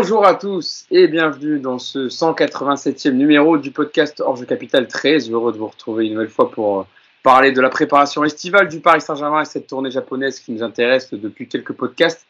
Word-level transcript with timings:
Bonjour 0.00 0.24
à 0.24 0.36
tous 0.36 0.86
et 0.92 1.08
bienvenue 1.08 1.58
dans 1.58 1.80
ce 1.80 2.06
187e 2.06 3.10
numéro 3.10 3.58
du 3.58 3.72
podcast 3.72 4.20
Orge 4.20 4.46
Capital. 4.46 4.86
Très 4.86 5.18
heureux 5.28 5.52
de 5.52 5.58
vous 5.58 5.66
retrouver 5.66 6.06
une 6.06 6.12
nouvelle 6.12 6.28
fois 6.28 6.52
pour 6.52 6.86
parler 7.24 7.50
de 7.50 7.60
la 7.60 7.68
préparation 7.68 8.22
estivale 8.22 8.68
du 8.68 8.78
Paris 8.78 9.00
Saint-Germain 9.00 9.42
et 9.42 9.44
cette 9.44 9.66
tournée 9.66 9.90
japonaise 9.90 10.38
qui 10.38 10.52
nous 10.52 10.62
intéresse 10.62 11.12
depuis 11.12 11.48
quelques 11.48 11.72
podcasts. 11.72 12.28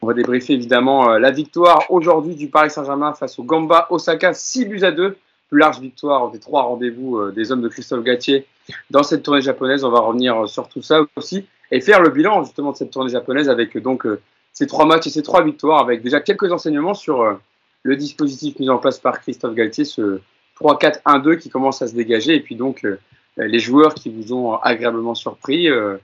On 0.00 0.06
va 0.06 0.14
débriefer 0.14 0.54
évidemment 0.54 1.10
euh, 1.10 1.18
la 1.18 1.30
victoire 1.30 1.84
aujourd'hui 1.90 2.36
du 2.36 2.48
Paris 2.48 2.70
Saint-Germain 2.70 3.12
face 3.12 3.38
au 3.38 3.42
Gamba 3.42 3.86
Osaka, 3.90 4.32
6 4.32 4.64
buts 4.64 4.82
à 4.82 4.90
2. 4.90 5.14
Plus 5.50 5.58
large 5.58 5.78
victoire 5.78 6.30
des 6.30 6.38
trois 6.38 6.62
rendez-vous 6.62 7.18
euh, 7.18 7.32
des 7.32 7.52
hommes 7.52 7.60
de 7.60 7.68
Christophe 7.68 8.02
Gatier 8.02 8.46
dans 8.88 9.02
cette 9.02 9.22
tournée 9.22 9.42
japonaise. 9.42 9.84
On 9.84 9.90
va 9.90 10.00
revenir 10.00 10.48
sur 10.48 10.68
tout 10.68 10.80
ça 10.80 11.02
aussi 11.16 11.44
et 11.70 11.82
faire 11.82 12.00
le 12.00 12.08
bilan 12.08 12.44
justement 12.44 12.72
de 12.72 12.78
cette 12.78 12.90
tournée 12.90 13.10
japonaise 13.10 13.50
avec 13.50 13.76
donc 13.76 14.06
ces 14.52 14.66
trois 14.66 14.86
matchs 14.86 15.06
et 15.06 15.10
ces 15.10 15.22
trois 15.22 15.42
victoires 15.42 15.80
avec 15.80 16.02
déjà 16.02 16.20
quelques 16.20 16.52
enseignements 16.52 16.94
sur 16.94 17.22
euh, 17.22 17.34
le 17.82 17.96
dispositif 17.96 18.58
mis 18.58 18.68
en 18.68 18.78
place 18.78 18.98
par 18.98 19.20
Christophe 19.20 19.54
Galtier, 19.54 19.84
ce 19.84 20.20
3-4-1-2 20.60 21.38
qui 21.38 21.48
commence 21.48 21.80
à 21.82 21.86
se 21.86 21.94
dégager, 21.94 22.34
et 22.34 22.40
puis 22.40 22.54
donc 22.54 22.84
euh, 22.84 22.98
les 23.36 23.58
joueurs 23.58 23.94
qui 23.94 24.10
vous 24.10 24.34
ont 24.34 24.56
agréablement 24.56 25.14
surpris, 25.14 25.68
euh, 25.68 25.96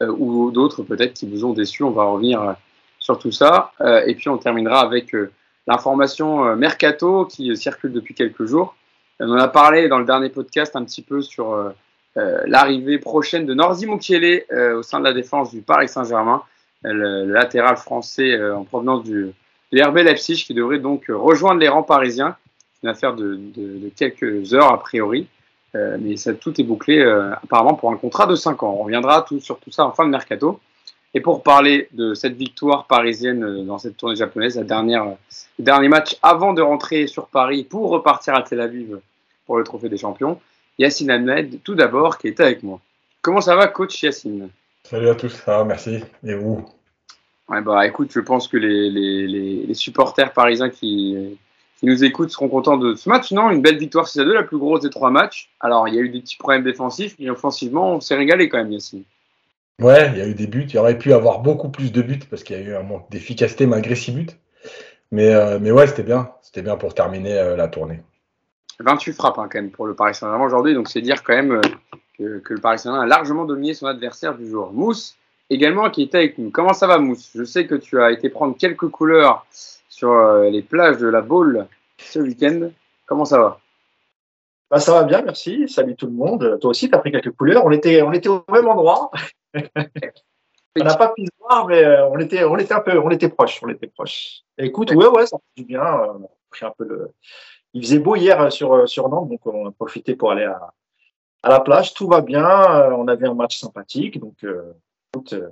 ou 0.00 0.50
d'autres 0.50 0.82
peut-être 0.82 1.14
qui 1.14 1.28
vous 1.28 1.44
ont 1.44 1.52
déçu. 1.52 1.84
On 1.84 1.90
va 1.90 2.04
revenir 2.04 2.56
sur 2.98 3.20
tout 3.20 3.30
ça. 3.30 3.70
et 4.04 4.16
puis 4.16 4.28
on 4.28 4.36
terminera 4.36 4.80
avec 4.80 5.14
l'information 5.68 6.56
Mercato 6.56 7.24
qui 7.24 7.56
circule 7.56 7.92
depuis 7.92 8.12
quelques 8.12 8.44
jours. 8.46 8.74
On 9.20 9.30
en 9.30 9.38
a 9.38 9.46
parlé 9.46 9.86
dans 9.88 10.00
le 10.00 10.04
dernier 10.04 10.28
podcast 10.28 10.74
un 10.74 10.84
petit 10.84 11.02
peu 11.02 11.22
sur 11.22 11.72
l'arrivée 12.16 12.98
prochaine 12.98 13.46
de 13.46 13.54
Norzi 13.54 13.86
Mukiele 13.86 14.44
au 14.76 14.82
sein 14.82 14.98
de 14.98 15.04
la 15.04 15.12
défense 15.12 15.52
du 15.52 15.62
Paris 15.62 15.88
Saint-Germain 15.88 16.42
le, 16.82 17.24
latéral 17.24 17.76
français 17.76 18.32
euh, 18.32 18.56
en 18.56 18.64
provenance 18.64 19.04
du, 19.04 19.32
RB 19.74 19.98
Leipzig 19.98 20.44
qui 20.44 20.52
devrait 20.52 20.78
donc 20.78 21.06
rejoindre 21.08 21.60
les 21.60 21.68
rangs 21.68 21.82
parisiens. 21.82 22.36
C'est 22.74 22.86
une 22.86 22.90
affaire 22.90 23.14
de, 23.14 23.40
quelques 23.96 24.52
heures 24.52 24.70
a 24.70 24.78
priori, 24.78 25.26
euh, 25.74 25.96
mais 25.98 26.16
ça, 26.16 26.34
tout 26.34 26.60
est 26.60 26.64
bouclé 26.64 26.98
euh, 26.98 27.32
apparemment 27.32 27.74
pour 27.74 27.90
un 27.90 27.96
contrat 27.96 28.26
de 28.26 28.34
5 28.34 28.62
ans. 28.62 28.76
On 28.78 28.84
reviendra 28.84 29.22
tout, 29.22 29.40
sur 29.40 29.58
tout 29.58 29.70
ça 29.70 29.86
en 29.86 29.92
fin 29.92 30.04
de 30.04 30.10
mercato. 30.10 30.60
Et 31.14 31.20
pour 31.20 31.42
parler 31.42 31.88
de 31.92 32.14
cette 32.14 32.34
victoire 32.34 32.86
parisienne 32.86 33.66
dans 33.66 33.78
cette 33.78 33.96
tournée 33.98 34.16
japonaise, 34.16 34.56
la 34.56 34.64
dernière, 34.64 35.04
le 35.58 35.64
dernier 35.64 35.88
match 35.88 36.16
avant 36.22 36.54
de 36.54 36.62
rentrer 36.62 37.06
sur 37.06 37.28
Paris 37.28 37.64
pour 37.64 37.90
repartir 37.90 38.34
à 38.34 38.42
Tel 38.42 38.60
Aviv 38.60 38.98
pour 39.46 39.58
le 39.58 39.64
Trophée 39.64 39.90
des 39.90 39.98
Champions, 39.98 40.40
Yacine 40.78 41.10
Ahmed, 41.10 41.62
tout 41.62 41.74
d'abord, 41.74 42.16
qui 42.16 42.28
est 42.28 42.40
avec 42.40 42.62
moi. 42.62 42.80
Comment 43.20 43.42
ça 43.42 43.56
va, 43.56 43.66
coach 43.68 44.02
Yacine? 44.02 44.48
Salut 44.84 45.08
à 45.08 45.14
tous, 45.14 45.30
ça 45.30 45.58
va, 45.58 45.64
merci. 45.64 46.02
Et 46.24 46.34
vous? 46.34 46.64
Ouais, 47.48 47.60
bah, 47.60 47.86
Écoute, 47.86 48.10
je 48.12 48.20
pense 48.20 48.48
que 48.48 48.56
les, 48.56 48.90
les, 48.90 49.66
les 49.66 49.74
supporters 49.74 50.32
parisiens 50.32 50.70
qui, 50.70 51.38
qui, 51.78 51.86
nous 51.86 52.04
écoutent 52.04 52.30
seront 52.30 52.48
contents 52.48 52.76
de 52.76 52.94
ce 52.94 53.08
match. 53.08 53.32
Non, 53.32 53.50
une 53.50 53.62
belle 53.62 53.78
victoire 53.78 54.08
6 54.08 54.20
à 54.20 54.24
2, 54.24 54.34
la 54.34 54.42
plus 54.42 54.58
grosse 54.58 54.80
des 54.80 54.90
trois 54.90 55.10
matchs. 55.10 55.50
Alors, 55.60 55.88
il 55.88 55.94
y 55.94 55.98
a 55.98 56.00
eu 56.00 56.08
des 56.08 56.20
petits 56.20 56.36
problèmes 56.36 56.64
défensifs, 56.64 57.14
mais 57.18 57.30
offensivement, 57.30 57.94
on 57.94 58.00
s'est 58.00 58.16
régalé 58.16 58.48
quand 58.48 58.58
même, 58.58 58.72
Yassine. 58.72 59.04
Ouais, 59.80 60.10
il 60.12 60.18
y 60.18 60.20
a 60.20 60.26
eu 60.26 60.34
des 60.34 60.46
buts. 60.46 60.64
Il 60.68 60.74
y 60.74 60.78
aurait 60.78 60.98
pu 60.98 61.12
avoir 61.12 61.40
beaucoup 61.40 61.68
plus 61.68 61.92
de 61.92 62.02
buts 62.02 62.20
parce 62.30 62.44
qu'il 62.44 62.56
y 62.56 62.60
a 62.60 62.62
eu 62.62 62.74
un 62.74 62.82
manque 62.82 63.10
d'efficacité 63.10 63.66
malgré 63.66 63.94
6 63.94 64.12
buts. 64.12 64.26
Mais, 65.10 65.34
euh, 65.34 65.58
mais 65.60 65.70
ouais, 65.70 65.86
c'était 65.86 66.02
bien. 66.02 66.30
C'était 66.42 66.62
bien 66.62 66.76
pour 66.76 66.94
terminer 66.94 67.38
euh, 67.38 67.56
la 67.56 67.68
tournée. 67.68 68.00
28 68.80 69.12
frappes 69.12 69.38
hein, 69.38 69.48
quand 69.50 69.60
même 69.60 69.70
pour 69.70 69.86
le 69.86 69.94
Paris 69.94 70.14
Saint-Germain 70.14 70.44
aujourd'hui. 70.44 70.74
Donc, 70.74 70.88
c'est 70.88 71.00
dire 71.00 71.22
quand 71.22 71.34
même. 71.34 71.60
Euh, 72.20 72.40
que, 72.40 72.54
le 72.54 72.60
Paris 72.60 72.78
Saint-Germain 72.78 73.04
a 73.04 73.06
largement 73.06 73.44
dominé 73.44 73.74
son 73.74 73.86
adversaire 73.86 74.36
du 74.36 74.48
jour. 74.48 74.72
Mousse, 74.72 75.16
également, 75.50 75.90
qui 75.90 76.02
était 76.02 76.18
avec 76.18 76.38
nous. 76.38 76.50
Comment 76.50 76.72
ça 76.72 76.86
va, 76.86 76.98
Mousse? 76.98 77.30
Je 77.34 77.44
sais 77.44 77.66
que 77.66 77.74
tu 77.74 78.00
as 78.00 78.10
été 78.10 78.28
prendre 78.28 78.56
quelques 78.56 78.88
couleurs 78.88 79.46
sur 79.88 80.10
euh, 80.10 80.50
les 80.50 80.62
plages 80.62 80.98
de 80.98 81.06
la 81.06 81.20
Baule 81.20 81.66
ce 81.98 82.18
week-end. 82.18 82.70
Comment 83.06 83.24
ça 83.24 83.38
va? 83.38 83.60
Bah, 84.70 84.78
Ça 84.78 84.92
va 84.92 85.04
bien, 85.04 85.22
merci. 85.22 85.68
Salut 85.68 85.96
tout 85.96 86.06
le 86.06 86.12
monde. 86.12 86.58
Toi 86.60 86.70
aussi, 86.70 86.88
tu 86.88 86.94
as 86.94 86.98
pris 86.98 87.12
quelques 87.12 87.32
couleurs. 87.32 87.64
On 87.64 87.70
était, 87.70 88.02
on 88.02 88.12
était 88.12 88.28
au 88.28 88.44
même 88.50 88.68
endroit. 88.68 89.10
on 89.54 90.84
n'a 90.84 90.96
pas 90.96 91.08
pu 91.10 91.24
se 91.24 91.30
voir, 91.38 91.66
mais 91.66 91.84
euh, 91.84 92.08
on 92.08 92.18
était, 92.18 92.44
on 92.44 92.56
était 92.56 92.74
un 92.74 92.80
peu, 92.80 92.98
on 92.98 93.10
était 93.10 93.28
proches. 93.28 93.60
On 93.62 93.68
était 93.68 93.86
proches. 93.86 94.42
Écoute, 94.58 94.92
ouais, 94.92 95.08
ouais, 95.08 95.26
ça 95.26 95.38
fait 95.38 95.62
du 95.62 95.66
bien. 95.66 95.82
Euh, 95.82 96.66
un 96.66 96.70
peu 96.76 96.84
le... 96.84 97.10
Il 97.72 97.82
faisait 97.82 97.98
beau 97.98 98.16
hier 98.16 98.52
sur, 98.52 98.86
sur 98.86 99.08
Nantes, 99.08 99.30
donc 99.30 99.40
on 99.46 99.66
a 99.66 99.70
profité 99.70 100.14
pour 100.14 100.30
aller 100.30 100.44
à, 100.44 100.74
à 101.42 101.50
la 101.50 101.60
plage, 101.60 101.94
tout 101.94 102.06
va 102.08 102.20
bien. 102.20 102.46
Euh, 102.46 102.90
on 102.96 103.08
avait 103.08 103.26
un 103.26 103.34
match 103.34 103.58
sympathique, 103.58 104.18
donc 104.18 104.34
euh, 104.44 104.72
euh, 105.32 105.48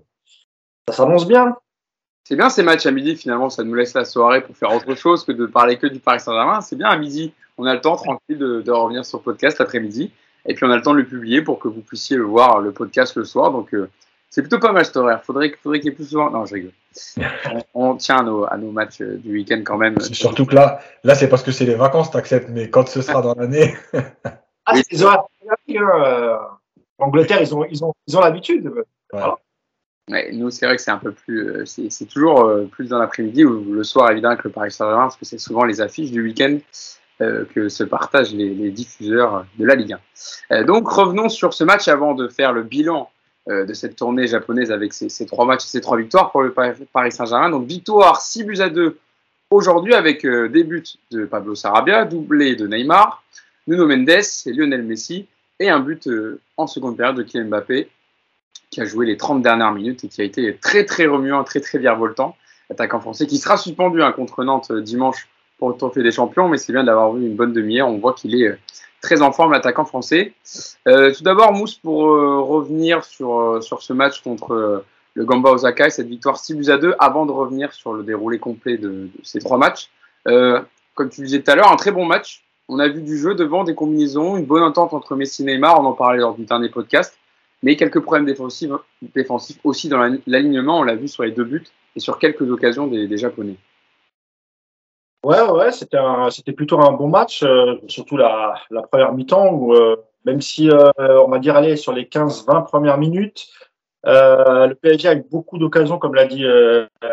ça 0.88 0.94
s'annonce 0.94 1.26
bien. 1.26 1.56
C'est 2.24 2.36
bien 2.36 2.48
ces 2.48 2.62
matchs 2.62 2.86
à 2.86 2.92
midi, 2.92 3.16
finalement, 3.16 3.50
ça 3.50 3.64
nous 3.64 3.74
laisse 3.74 3.94
la 3.94 4.04
soirée 4.04 4.40
pour 4.42 4.56
faire 4.56 4.72
autre 4.72 4.94
chose 4.94 5.24
que 5.24 5.32
de 5.32 5.46
parler 5.46 5.78
que 5.78 5.88
du 5.88 5.98
Paris 5.98 6.20
Saint-Germain. 6.20 6.60
C'est 6.60 6.76
bien 6.76 6.88
à 6.88 6.96
midi, 6.96 7.32
on 7.58 7.66
a 7.66 7.74
le 7.74 7.80
temps 7.80 7.96
tranquille 7.96 8.38
de, 8.38 8.70
revenir 8.70 9.04
sur 9.04 9.18
le 9.18 9.24
podcast 9.24 9.58
l'après-midi, 9.58 10.12
et 10.46 10.54
puis 10.54 10.64
on 10.64 10.70
a 10.70 10.76
le 10.76 10.82
temps 10.82 10.92
de 10.92 10.98
le 10.98 11.06
publier 11.06 11.42
pour 11.42 11.58
que 11.58 11.66
vous 11.66 11.80
puissiez 11.80 12.16
le 12.16 12.24
voir, 12.24 12.60
le 12.60 12.70
podcast 12.70 13.16
le 13.16 13.24
soir. 13.24 13.50
Donc 13.50 13.74
c'est 14.28 14.42
plutôt 14.42 14.60
pas 14.60 14.70
mal 14.70 14.84
cet 14.84 14.96
horaire. 14.96 15.24
Faudrait, 15.24 15.52
faudrait 15.60 15.80
qu'il 15.80 15.90
y 15.90 15.92
ait 15.92 15.96
plus 15.96 16.10
souvent. 16.10 16.30
Non, 16.30 16.46
je 16.46 16.54
rigole. 16.54 16.72
on, 17.74 17.96
tient 17.96 18.18
à 18.18 18.22
nos, 18.22 18.44
à 18.44 18.56
nos 18.56 18.70
matchs 18.70 19.02
du 19.02 19.32
week-end 19.32 19.62
quand 19.64 19.76
même. 19.76 19.98
Surtout 20.00 20.46
que 20.46 20.54
là, 20.54 20.80
là 21.02 21.16
c'est 21.16 21.28
parce 21.28 21.42
que 21.42 21.50
c'est 21.50 21.66
les 21.66 21.74
vacances, 21.74 22.12
t'acceptes, 22.12 22.48
mais 22.48 22.70
quand 22.70 22.88
ce 22.88 23.02
sera 23.02 23.22
dans 23.22 23.34
l'année. 23.34 23.74
Ah, 24.66 24.74
ont 24.76 25.39
euh, 25.70 26.36
L'Angleterre, 26.98 27.40
ils 27.40 27.54
ont, 27.54 27.64
ils 27.64 27.84
ont, 27.84 27.94
ils 28.06 28.16
ont 28.16 28.20
l'habitude. 28.20 28.70
nous, 30.32 30.50
c'est 30.50 30.66
vrai 30.66 30.76
que 30.76 30.82
c'est 30.82 30.90
un 30.90 30.98
peu 30.98 31.12
plus. 31.12 31.48
Euh, 31.48 31.64
c'est 31.64 32.06
toujours 32.06 32.44
euh, 32.44 32.66
plus 32.66 32.88
dans 32.88 32.98
l'après-midi 32.98 33.44
ou 33.44 33.72
le 33.72 33.84
soir, 33.84 34.10
évidemment, 34.10 34.36
que 34.36 34.48
le 34.48 34.50
Paris 34.50 34.70
Saint-Germain, 34.70 35.04
parce 35.04 35.16
que 35.16 35.24
c'est 35.24 35.38
souvent 35.38 35.64
les 35.64 35.80
affiches 35.80 36.10
du 36.10 36.22
week-end 36.22 36.58
que 37.54 37.68
se 37.68 37.84
partagent 37.84 38.32
les, 38.32 38.70
diffuseurs 38.70 39.44
de 39.58 39.66
la 39.66 39.74
Ligue 39.74 39.94
1. 40.48 40.62
donc, 40.62 40.88
revenons 40.88 41.28
sur 41.28 41.52
ce 41.52 41.64
match 41.64 41.86
avant 41.86 42.14
de 42.14 42.28
faire 42.28 42.54
le 42.54 42.62
bilan 42.62 43.10
de 43.46 43.74
cette 43.74 43.94
tournée 43.96 44.26
japonaise 44.26 44.72
avec 44.72 44.94
ces, 44.94 45.26
trois 45.26 45.44
matchs 45.44 45.66
et 45.66 45.68
ces 45.68 45.82
trois 45.82 45.98
victoires 45.98 46.30
pour 46.30 46.40
le 46.40 46.50
Paris 46.50 47.12
Saint-Germain. 47.12 47.50
Donc, 47.50 47.66
victoire 47.66 48.22
6 48.22 48.44
buts 48.44 48.60
à 48.60 48.70
2 48.70 48.96
aujourd'hui 49.50 49.92
avec 49.92 50.24
des 50.24 50.64
buts 50.64 50.82
de 51.10 51.26
Pablo 51.26 51.54
Sarabia, 51.54 52.06
doublé 52.06 52.56
de 52.56 52.66
Neymar, 52.66 53.22
Nuno 53.66 53.86
Mendes 53.86 54.08
et 54.08 54.52
Lionel 54.54 54.82
Messi, 54.82 55.28
et 55.60 55.68
un 55.68 55.78
but 55.78 56.08
euh, 56.08 56.40
en 56.56 56.66
seconde 56.66 56.96
période 56.96 57.16
de 57.16 57.22
Kylian 57.22 57.46
Mbappé, 57.46 57.88
qui 58.70 58.80
a 58.80 58.84
joué 58.84 59.06
les 59.06 59.16
30 59.16 59.42
dernières 59.42 59.72
minutes 59.72 60.04
et 60.04 60.08
qui 60.08 60.20
a 60.22 60.24
été 60.24 60.56
très 60.56 60.84
très 60.84 61.06
remuant, 61.06 61.44
très 61.44 61.60
très 61.60 61.78
virevoltant, 61.78 62.34
attaquant 62.70 63.00
français, 63.00 63.26
qui 63.26 63.38
sera 63.38 63.56
suspendu 63.56 64.02
hein, 64.02 64.12
contre 64.12 64.42
Nantes 64.42 64.70
euh, 64.70 64.80
dimanche 64.80 65.28
pour 65.58 65.68
le 65.68 65.76
Trophée 65.76 66.02
des 66.02 66.10
Champions, 66.10 66.48
mais 66.48 66.56
c'est 66.56 66.72
bien 66.72 66.84
d'avoir 66.84 67.12
vu 67.12 67.26
une 67.26 67.36
bonne 67.36 67.52
demi-heure, 67.52 67.88
on 67.88 67.98
voit 67.98 68.14
qu'il 68.14 68.34
est 68.40 68.48
euh, 68.48 68.58
très 69.02 69.20
en 69.20 69.32
forme, 69.32 69.52
l'attaquant 69.52 69.84
français. 69.84 70.32
tout 70.84 71.22
d'abord, 71.22 71.52
Mousse, 71.52 71.76
pour 71.76 72.02
revenir 72.02 73.02
sur, 73.02 73.62
sur 73.62 73.80
ce 73.80 73.94
match 73.94 74.20
contre 74.20 74.84
le 75.14 75.24
Gamba 75.24 75.52
Osaka 75.52 75.86
et 75.86 75.90
cette 75.90 76.08
victoire 76.08 76.36
6 76.36 76.54
buts 76.54 76.70
à 76.70 76.76
2, 76.76 76.94
avant 76.98 77.24
de 77.24 77.32
revenir 77.32 77.72
sur 77.72 77.94
le 77.94 78.02
déroulé 78.02 78.38
complet 78.38 78.76
de, 78.76 78.88
de 78.88 79.10
ces 79.22 79.38
trois 79.38 79.56
matchs. 79.56 79.88
comme 80.26 81.08
tu 81.10 81.22
disais 81.22 81.40
tout 81.40 81.50
à 81.50 81.54
l'heure, 81.54 81.72
un 81.72 81.76
très 81.76 81.92
bon 81.92 82.04
match, 82.04 82.44
on 82.70 82.78
a 82.78 82.88
vu 82.88 83.02
du 83.02 83.18
jeu 83.18 83.34
devant, 83.34 83.64
des 83.64 83.74
combinaisons, 83.74 84.36
une 84.36 84.46
bonne 84.46 84.62
entente 84.62 84.94
entre 84.94 85.16
Messi 85.16 85.42
et 85.42 85.46
Neymar, 85.46 85.80
on 85.80 85.84
en 85.86 85.92
parlait 85.92 86.20
lors 86.20 86.34
du 86.34 86.44
dernier 86.44 86.68
podcast, 86.68 87.18
mais 87.64 87.76
quelques 87.76 88.00
problèmes 88.00 88.24
défensifs, 88.24 89.58
aussi 89.64 89.88
dans 89.88 89.98
l'alignement, 90.26 90.78
on 90.78 90.82
l'a 90.84 90.94
vu 90.94 91.08
sur 91.08 91.24
les 91.24 91.32
deux 91.32 91.44
buts 91.44 91.66
et 91.96 92.00
sur 92.00 92.18
quelques 92.18 92.48
occasions 92.48 92.86
des, 92.86 93.18
Japonais. 93.18 93.56
Ouais, 95.24 95.42
ouais, 95.50 95.72
c'était 95.72 96.52
plutôt 96.52 96.80
un 96.80 96.92
bon 96.92 97.08
match, 97.08 97.42
euh, 97.42 97.74
surtout 97.88 98.16
la, 98.16 98.54
première 98.90 99.12
mi-temps 99.12 99.52
où 99.52 99.74
euh, 99.74 99.96
même 100.24 100.40
si 100.40 100.70
euh, 100.70 100.90
on 100.98 101.28
va 101.28 101.38
dire 101.40 101.56
aller 101.56 101.76
sur 101.76 101.92
les 101.92 102.04
15-20 102.04 102.66
premières 102.66 102.98
minutes, 102.98 103.48
le 104.04 104.72
PSG 104.74 105.08
a 105.08 105.14
eu 105.14 105.24
beaucoup 105.28 105.58
d'occasions, 105.58 105.98
comme 105.98 106.14
l'a 106.14 106.26
dit 106.26 106.46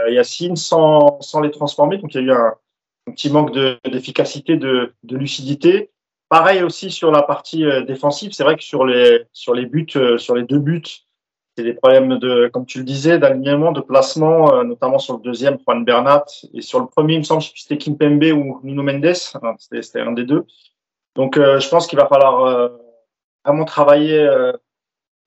Yacine, 0.10 0.56
sans, 0.56 1.20
sans 1.20 1.42
les 1.42 1.52
transformer. 1.52 1.98
Donc 1.98 2.14
il 2.14 2.22
y 2.22 2.24
a 2.24 2.28
eu 2.28 2.32
un, 2.32 2.54
un 3.08 3.12
petit 3.12 3.32
manque 3.32 3.54
d'efficacité, 3.86 4.58
de, 4.58 4.94
lucidité. 5.10 5.92
Pareil 6.30 6.62
aussi 6.62 6.92
sur 6.92 7.10
la 7.12 7.22
partie 7.22 7.64
euh, 7.66 7.84
défensive. 7.84 8.34
C'est 8.34 8.44
vrai 8.44 8.58
que 8.58 8.64
sur 8.64 8.86
les, 8.86 9.24
sur 9.32 9.54
les 9.54 9.66
buts, 9.66 9.88
euh, 9.96 10.18
sur 10.18 10.36
les 10.36 10.44
deux 10.44 10.60
buts, 10.60 10.84
c'est 11.56 11.64
des 11.64 11.74
problèmes 11.74 12.20
de, 12.20 12.50
comme 12.52 12.66
tu 12.66 12.80
le 12.80 12.84
disais, 12.84 13.18
d'alignement, 13.18 13.72
de 13.72 13.80
placement, 13.80 14.54
euh, 14.54 14.64
notamment 14.64 15.00
sur 15.00 15.16
le 15.16 15.22
deuxième, 15.22 15.58
Juan 15.66 15.86
Bernat, 15.86 16.26
et 16.54 16.62
sur 16.62 16.82
le 16.82 16.88
premier, 16.88 17.14
il 17.14 17.20
me 17.20 17.24
semble, 17.24 17.42
que 17.42 17.48
c'était 17.56 17.78
Kimpembe 17.78 18.26
ou 18.34 18.60
Nuno 18.64 18.84
Mendes, 18.84 19.16
c'était 19.70 20.02
un 20.02 20.12
des 20.12 20.26
deux. 20.26 20.46
Donc, 21.16 21.36
je 21.36 21.70
pense 21.70 21.88
qu'il 21.88 21.98
va 21.98 22.06
falloir 22.06 22.70
vraiment 23.44 23.66
travailler 23.66 24.30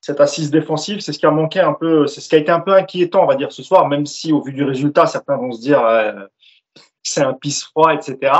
cette 0.01 0.21
assise 0.21 0.53
défensive. 0.53 1.01
C'est 1.01 1.13
ce 1.13 1.19
qui 1.19 1.27
a 1.27 1.33
manqué 1.33 1.59
un 1.59 1.73
peu, 1.73 2.07
c'est 2.07 2.21
ce 2.21 2.29
qui 2.29 2.37
a 2.37 2.39
été 2.39 2.53
un 2.53 2.61
peu 2.61 2.75
inquiétant, 2.75 3.25
on 3.25 3.27
va 3.27 3.35
dire, 3.35 3.51
ce 3.51 3.65
soir, 3.65 3.89
même 3.89 4.07
si 4.07 4.33
au 4.33 4.41
vu 4.41 4.53
du 4.53 4.63
résultat, 4.63 5.07
certains 5.07 5.37
vont 5.37 5.51
se 5.51 5.61
dire, 5.61 5.83
c'est 7.03 7.23
un 7.23 7.35
pisse 7.35 7.65
froid, 7.65 7.93
etc. 7.95 8.33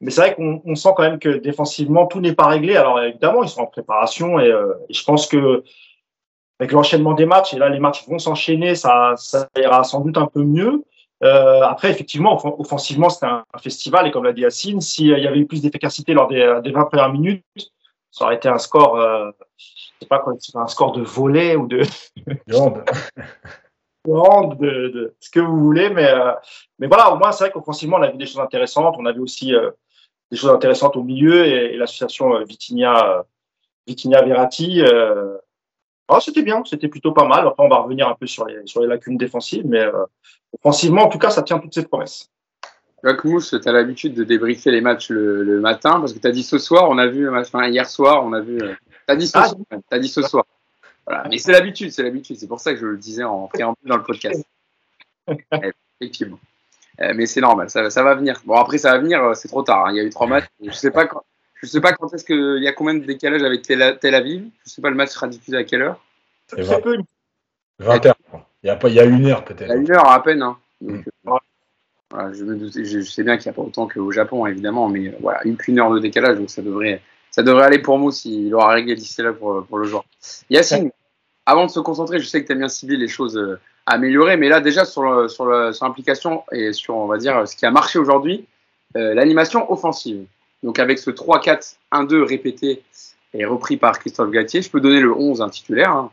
Mais 0.00 0.10
c'est 0.10 0.20
vrai 0.20 0.34
qu'on 0.34 0.74
sent 0.74 0.90
quand 0.96 1.02
même 1.02 1.18
que 1.18 1.28
défensivement, 1.28 2.06
tout 2.06 2.20
n'est 2.20 2.34
pas 2.34 2.46
réglé. 2.46 2.76
Alors 2.76 3.00
évidemment, 3.00 3.42
ils 3.42 3.48
sont 3.48 3.62
en 3.62 3.66
préparation 3.66 4.38
et, 4.38 4.50
euh, 4.50 4.74
je 4.90 5.02
pense 5.04 5.26
que 5.26 5.64
avec 6.58 6.72
l'enchaînement 6.72 7.12
des 7.12 7.26
matchs, 7.26 7.54
et 7.54 7.58
là 7.58 7.68
les 7.68 7.78
matchs 7.78 8.06
vont 8.08 8.18
s'enchaîner, 8.18 8.74
ça, 8.74 9.14
ça 9.16 9.48
ira 9.56 9.84
sans 9.84 10.00
doute 10.00 10.18
un 10.18 10.26
peu 10.26 10.42
mieux. 10.42 10.84
Euh, 11.22 11.62
après, 11.62 11.90
effectivement, 11.90 12.38
offensivement, 12.60 13.08
c'était 13.08 13.26
un, 13.26 13.44
festival 13.58 14.06
et 14.06 14.10
comme 14.10 14.24
l'a 14.24 14.32
dit 14.32 14.42
Yacine, 14.42 14.80
s'il 14.82 15.06
y 15.06 15.26
avait 15.26 15.38
eu 15.38 15.46
plus 15.46 15.62
d'efficacité 15.62 16.12
lors 16.12 16.28
des, 16.28 16.60
des 16.62 16.70
20 16.70 16.84
premières 16.84 17.12
minutes, 17.12 17.44
ça 18.10 18.24
aurait 18.24 18.36
été 18.36 18.48
un 18.48 18.58
score, 18.58 18.96
euh, 18.96 19.30
je 19.56 19.64
sais 20.00 20.06
pas 20.06 20.18
quoi, 20.18 20.34
un 20.54 20.66
score 20.66 20.92
de 20.92 21.02
volet 21.02 21.56
ou 21.56 21.66
de 21.66 21.82
de, 24.06 24.88
de, 24.88 25.14
ce 25.20 25.30
que 25.30 25.40
vous 25.40 25.58
voulez, 25.58 25.90
mais 25.90 26.08
euh, 26.08 26.32
mais 26.78 26.86
voilà, 26.86 27.12
au 27.12 27.18
moins 27.18 27.32
c'est 27.32 27.44
vrai 27.44 27.52
qu'offensivement 27.52 27.96
on 27.98 28.02
a 28.02 28.10
vu 28.10 28.18
des 28.18 28.26
choses 28.26 28.40
intéressantes, 28.40 28.94
on 28.98 29.06
a 29.06 29.12
vu 29.12 29.20
aussi 29.20 29.54
euh, 29.54 29.70
des 30.30 30.36
choses 30.36 30.50
intéressantes 30.50 30.96
au 30.96 31.02
milieu 31.02 31.44
et, 31.44 31.76
l'association 31.76 32.34
euh, 32.34 32.44
Vitinia 32.44 33.24
Vitinia 33.86 34.22
Verratti. 34.22 34.82
Oh, 36.08 36.20
c'était 36.20 36.42
bien, 36.42 36.62
c'était 36.64 36.86
plutôt 36.86 37.10
pas 37.10 37.24
mal. 37.24 37.48
Après, 37.48 37.64
on 37.64 37.68
va 37.68 37.78
revenir 37.78 38.06
un 38.08 38.14
peu 38.14 38.28
sur 38.28 38.46
les, 38.46 38.64
sur 38.64 38.80
les 38.80 38.86
lacunes 38.86 39.16
défensives, 39.16 39.66
mais 39.66 39.84
offensivement, 40.52 41.02
en 41.02 41.08
tout 41.08 41.18
cas, 41.18 41.30
ça 41.30 41.42
tient 41.42 41.58
toutes 41.58 41.74
ses 41.74 41.84
promesses. 41.84 42.30
Jacques 43.02 43.24
Mousse, 43.24 43.56
tu 43.60 43.68
as 43.68 43.72
l'habitude 43.72 44.14
de 44.14 44.22
débriefer 44.22 44.70
les 44.70 44.80
matchs 44.80 45.10
le, 45.10 45.60
matin, 45.60 45.98
parce 45.98 46.12
que 46.12 46.20
tu 46.20 46.26
as 46.28 46.30
dit 46.30 46.44
ce 46.44 46.58
soir, 46.58 46.88
on 46.88 46.98
a 46.98 47.08
vu, 47.08 47.28
enfin 47.28 47.66
hier 47.66 47.88
soir, 47.88 48.24
on 48.24 48.32
a 48.34 48.40
vu. 48.40 48.58
tu 48.58 48.66
as 49.08 49.16
dit 49.16 49.26
ce 49.26 49.36
ah, 49.36 49.48
soir. 49.48 49.60
As 49.90 49.98
dit 49.98 50.08
ce 50.08 50.22
soir. 50.22 50.44
Voilà. 51.06 51.24
Mais 51.28 51.38
c'est 51.38 51.52
l'habitude, 51.52 51.92
c'est 51.92 52.02
l'habitude. 52.02 52.36
C'est 52.36 52.48
pour 52.48 52.60
ça 52.60 52.72
que 52.72 52.80
je 52.80 52.86
le 52.86 52.96
disais 52.96 53.24
en 53.24 53.46
préambule 53.46 53.88
dans 53.88 53.96
le 53.96 54.02
podcast. 54.02 54.44
Effectivement. 56.00 56.38
Euh, 57.00 57.12
mais 57.14 57.26
c'est 57.26 57.40
normal, 57.40 57.68
ça, 57.68 57.90
ça, 57.90 58.02
va 58.02 58.14
venir. 58.14 58.40
Bon, 58.44 58.54
après, 58.54 58.78
ça 58.78 58.92
va 58.92 58.98
venir, 58.98 59.22
euh, 59.22 59.34
c'est 59.34 59.48
trop 59.48 59.62
tard. 59.62 59.86
Hein. 59.86 59.92
Il 59.92 59.96
y 59.96 60.00
a 60.00 60.04
eu 60.04 60.10
trois 60.10 60.26
matchs. 60.26 60.46
Je 60.62 60.70
sais 60.72 60.90
pas 60.90 61.06
quand, 61.06 61.22
je 61.62 61.66
sais 61.66 61.80
pas 61.80 61.92
quand 61.92 62.12
est-ce 62.14 62.24
qu'il 62.24 62.62
y 62.62 62.68
a 62.68 62.72
combien 62.72 62.94
de 62.94 63.04
décalage 63.04 63.42
avec 63.42 63.62
Tel, 63.62 63.82
Aviv. 63.82 64.48
Je 64.64 64.70
sais 64.70 64.80
pas, 64.80 64.90
le 64.90 64.96
match 64.96 65.10
sera 65.10 65.28
diffusé 65.28 65.56
à 65.58 65.64
quelle 65.64 65.82
heure? 65.82 66.00
20, 66.56 66.80
20 67.80 68.06
heures. 68.06 68.16
Il 68.62 68.68
y 68.68 68.70
a, 68.70 68.76
pas, 68.76 68.88
il 68.88 68.94
y 68.94 69.00
a 69.00 69.04
une 69.04 69.26
heure 69.26 69.44
peut-être. 69.44 69.66
Il 69.66 69.68
y 69.68 69.72
a 69.72 69.76
une 69.76 69.92
heure 69.92 70.10
à 70.10 70.22
peine. 70.22 70.42
Hein. 70.42 70.56
Mm. 70.80 71.00
Euh, 72.14 72.32
je, 72.32 72.44
me 72.44 72.84
je, 72.84 73.00
sais 73.00 73.24
bien 73.24 73.36
qu'il 73.36 73.50
n'y 73.50 73.54
a 73.54 73.56
pas 73.56 73.62
autant 73.62 73.88
qu'au 73.88 74.10
Japon, 74.12 74.46
évidemment, 74.46 74.88
mais 74.88 75.12
voilà, 75.20 75.40
une, 75.44 75.56
une 75.66 75.80
heure 75.80 75.90
de 75.90 75.98
décalage, 75.98 76.38
donc 76.38 76.50
ça 76.50 76.62
devrait, 76.62 77.02
ça 77.32 77.42
devrait 77.42 77.64
aller 77.64 77.80
pour 77.80 77.98
moi 77.98 78.12
s'il 78.12 78.54
aura 78.54 78.72
réglé 78.72 78.94
d'ici 78.94 79.22
là 79.22 79.32
pour, 79.32 79.66
pour, 79.66 79.78
le 79.78 79.84
joueur. 79.84 80.04
Yacine, 80.48 80.90
avant 81.46 81.66
de 81.66 81.70
se 81.70 81.80
concentrer, 81.80 82.18
je 82.18 82.26
sais 82.26 82.42
que 82.42 82.46
tu 82.46 82.52
as 82.52 82.56
bien 82.56 82.68
ciblé 82.68 82.96
les 82.96 83.08
choses 83.08 83.36
euh, 83.36 83.58
à 83.86 83.94
améliorer, 83.94 84.36
mais 84.36 84.48
là 84.48 84.60
déjà 84.60 84.84
sur, 84.84 85.30
sur, 85.30 85.46
l'implication 85.46 86.42
et 86.52 86.72
sur, 86.72 86.96
on 86.96 87.06
va 87.06 87.18
dire, 87.18 87.46
ce 87.46 87.56
qui 87.56 87.64
a 87.64 87.70
marché 87.70 88.00
aujourd'hui, 88.00 88.44
euh, 88.96 89.14
l'animation 89.14 89.70
offensive. 89.72 90.26
Donc 90.64 90.80
avec 90.80 90.98
ce 90.98 91.10
3-4-1-2 91.10 92.22
répété 92.22 92.82
et 93.32 93.44
repris 93.44 93.76
par 93.76 93.98
Christophe 94.00 94.30
Galtier, 94.30 94.60
je 94.60 94.70
peux 94.70 94.80
donner 94.80 95.00
le 95.00 95.14
11 95.14 95.40
un 95.40 95.48
titulaire. 95.48 95.92
Hein. 95.92 96.10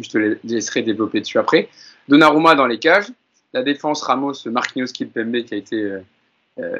Je 0.00 0.08
te 0.08 0.38
laisserai 0.44 0.82
développer 0.82 1.20
dessus 1.20 1.38
après. 1.38 1.68
Donnarumma 2.08 2.54
dans 2.54 2.66
les 2.66 2.78
cages. 2.78 3.08
La 3.52 3.62
défense 3.62 4.02
Ramos, 4.02 4.34
Marquinhos, 4.46 4.86
Kipembe 4.86 5.42
qui 5.42 5.54
a 5.54 5.56
été 5.56 5.80
euh, 5.82 6.00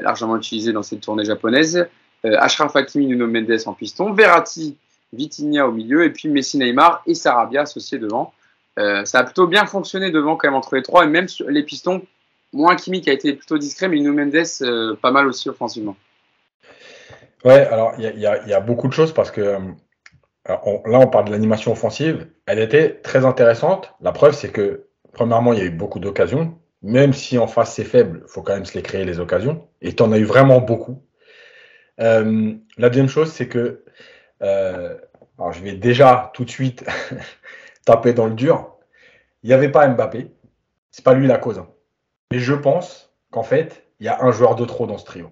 largement 0.00 0.36
utilisé 0.36 0.72
dans 0.72 0.82
cette 0.82 1.00
tournée 1.00 1.24
japonaise. 1.24 1.86
Ashraf 2.24 2.74
Hakimi, 2.74 3.06
Nuno 3.06 3.26
Mendes 3.26 3.60
en 3.66 3.72
piston. 3.72 4.12
Verratti, 4.12 4.76
Vitinha 5.16 5.66
au 5.66 5.72
milieu, 5.72 6.04
et 6.04 6.10
puis 6.10 6.28
Messi, 6.28 6.58
Neymar 6.58 7.02
et 7.06 7.14
Sarabia 7.14 7.62
associés 7.62 7.98
devant. 7.98 8.32
Euh, 8.78 9.04
ça 9.04 9.20
a 9.20 9.24
plutôt 9.24 9.46
bien 9.46 9.66
fonctionné 9.66 10.10
devant 10.10 10.36
quand 10.36 10.48
même 10.48 10.54
entre 10.54 10.74
les 10.76 10.82
trois, 10.82 11.04
et 11.04 11.08
même 11.08 11.28
sur 11.28 11.48
les 11.48 11.62
pistons, 11.62 12.02
moins 12.52 12.76
Kimi 12.76 13.00
qui 13.00 13.10
a 13.10 13.12
été 13.12 13.32
plutôt 13.32 13.58
discret, 13.58 13.88
mais 13.88 13.96
Nuno 13.96 14.12
Mendes 14.12 14.46
euh, 14.62 14.94
pas 14.96 15.10
mal 15.10 15.26
aussi 15.26 15.48
offensivement. 15.48 15.96
Ouais, 17.44 17.66
alors 17.66 17.94
il 17.98 18.18
y, 18.18 18.26
a 18.26 18.60
beaucoup 18.60 18.88
de 18.88 18.92
choses 18.92 19.12
parce 19.12 19.30
que 19.30 19.40
euh, 19.40 19.58
là 20.46 20.98
on 20.98 21.06
parle 21.06 21.26
de 21.26 21.30
l'animation 21.30 21.72
offensive, 21.72 22.26
elle 22.46 22.58
était 22.58 22.94
très 22.94 23.24
intéressante. 23.24 23.94
La 24.00 24.12
preuve 24.12 24.34
c'est 24.34 24.50
que 24.50 24.86
premièrement 25.12 25.52
il 25.52 25.58
y 25.58 25.62
a 25.62 25.66
eu 25.66 25.70
beaucoup 25.70 26.00
d'occasions, 26.00 26.58
même 26.82 27.12
si 27.12 27.38
en 27.38 27.46
face 27.46 27.74
c'est 27.74 27.84
faible, 27.84 28.22
il 28.24 28.28
faut 28.28 28.42
quand 28.42 28.54
même 28.54 28.64
se 28.64 28.74
les 28.74 28.82
créer 28.82 29.04
les 29.04 29.20
occasions, 29.20 29.66
et 29.80 29.94
tu 29.94 30.02
en 30.02 30.12
as 30.12 30.18
eu 30.18 30.24
vraiment 30.24 30.60
beaucoup. 30.60 31.02
la 31.98 32.24
deuxième 32.78 33.08
chose 33.08 33.30
c'est 33.30 33.48
que 33.48 33.84
euh, 34.42 34.96
alors 35.38 35.52
je 35.52 35.62
vais 35.62 35.72
déjà 35.72 36.30
tout 36.34 36.44
de 36.44 36.50
suite 36.50 36.84
taper 37.84 38.12
dans 38.12 38.26
le 38.26 38.34
dur. 38.34 38.76
Il 39.42 39.48
n'y 39.48 39.54
avait 39.54 39.70
pas 39.70 39.86
Mbappé. 39.86 40.30
C'est 40.90 41.04
pas 41.04 41.14
lui 41.14 41.26
la 41.26 41.38
cause. 41.38 41.58
Hein. 41.58 41.68
Mais 42.32 42.38
je 42.38 42.54
pense 42.54 43.12
qu'en 43.30 43.42
fait, 43.42 43.86
il 44.00 44.06
y 44.06 44.08
a 44.08 44.22
un 44.22 44.32
joueur 44.32 44.54
de 44.54 44.64
trop 44.64 44.86
dans 44.86 44.98
ce 44.98 45.04
trio. 45.04 45.30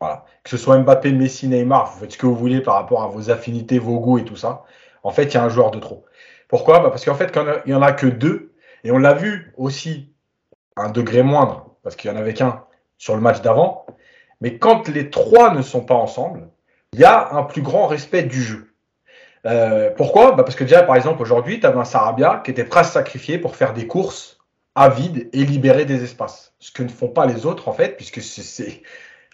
Voilà. 0.00 0.24
Que 0.42 0.50
ce 0.50 0.56
soit 0.56 0.78
Mbappé, 0.78 1.12
Messi, 1.12 1.48
Neymar, 1.48 1.92
vous 1.92 2.00
faites 2.00 2.12
ce 2.12 2.18
que 2.18 2.26
vous 2.26 2.34
voulez 2.34 2.60
par 2.60 2.74
rapport 2.74 3.02
à 3.02 3.08
vos 3.08 3.30
affinités, 3.30 3.78
vos 3.78 4.00
goûts 4.00 4.18
et 4.18 4.24
tout 4.24 4.36
ça. 4.36 4.64
En 5.02 5.10
fait, 5.10 5.24
il 5.24 5.34
y 5.34 5.36
a 5.36 5.44
un 5.44 5.48
joueur 5.48 5.70
de 5.70 5.78
trop. 5.78 6.04
Pourquoi? 6.48 6.80
Bah 6.80 6.90
Parce 6.90 7.04
qu'en 7.04 7.14
fait, 7.14 7.32
il 7.66 7.70
n'y 7.70 7.74
en 7.74 7.82
a 7.82 7.92
que 7.92 8.06
deux, 8.06 8.54
et 8.82 8.90
on 8.90 8.98
l'a 8.98 9.14
vu 9.14 9.52
aussi 9.56 10.12
à 10.76 10.84
un 10.84 10.90
degré 10.90 11.22
moindre, 11.22 11.76
parce 11.82 11.96
qu'il 11.96 12.10
n'y 12.10 12.16
en 12.16 12.20
avait 12.20 12.34
qu'un 12.34 12.64
sur 12.98 13.14
le 13.14 13.20
match 13.20 13.40
d'avant. 13.40 13.86
Mais 14.40 14.58
quand 14.58 14.88
les 14.88 15.10
trois 15.10 15.54
ne 15.54 15.62
sont 15.62 15.84
pas 15.84 15.94
ensemble, 15.94 16.48
il 16.94 17.00
y 17.00 17.04
a 17.04 17.32
un 17.32 17.42
plus 17.42 17.60
grand 17.60 17.88
respect 17.88 18.22
du 18.22 18.40
jeu. 18.40 18.72
Euh, 19.46 19.90
pourquoi? 19.96 20.32
Bah 20.32 20.44
Parce 20.44 20.54
que 20.54 20.62
déjà, 20.62 20.84
par 20.84 20.94
exemple, 20.94 21.20
aujourd'hui, 21.20 21.58
tu 21.58 21.66
avais 21.66 21.78
un 21.78 21.84
Sarabia 21.84 22.40
qui 22.44 22.52
était 22.52 22.64
prêt 22.64 22.80
à 22.80 22.84
se 22.84 22.92
sacrifier 22.92 23.38
pour 23.38 23.56
faire 23.56 23.72
des 23.72 23.88
courses 23.88 24.38
à 24.76 24.88
vide 24.88 25.28
et 25.32 25.44
libérer 25.44 25.86
des 25.86 26.04
espaces. 26.04 26.54
Ce 26.60 26.70
que 26.70 26.84
ne 26.84 26.88
font 26.88 27.08
pas 27.08 27.26
les 27.26 27.46
autres, 27.46 27.68
en 27.68 27.72
fait, 27.72 27.96
puisque 27.96 28.22
c'est 28.22 28.82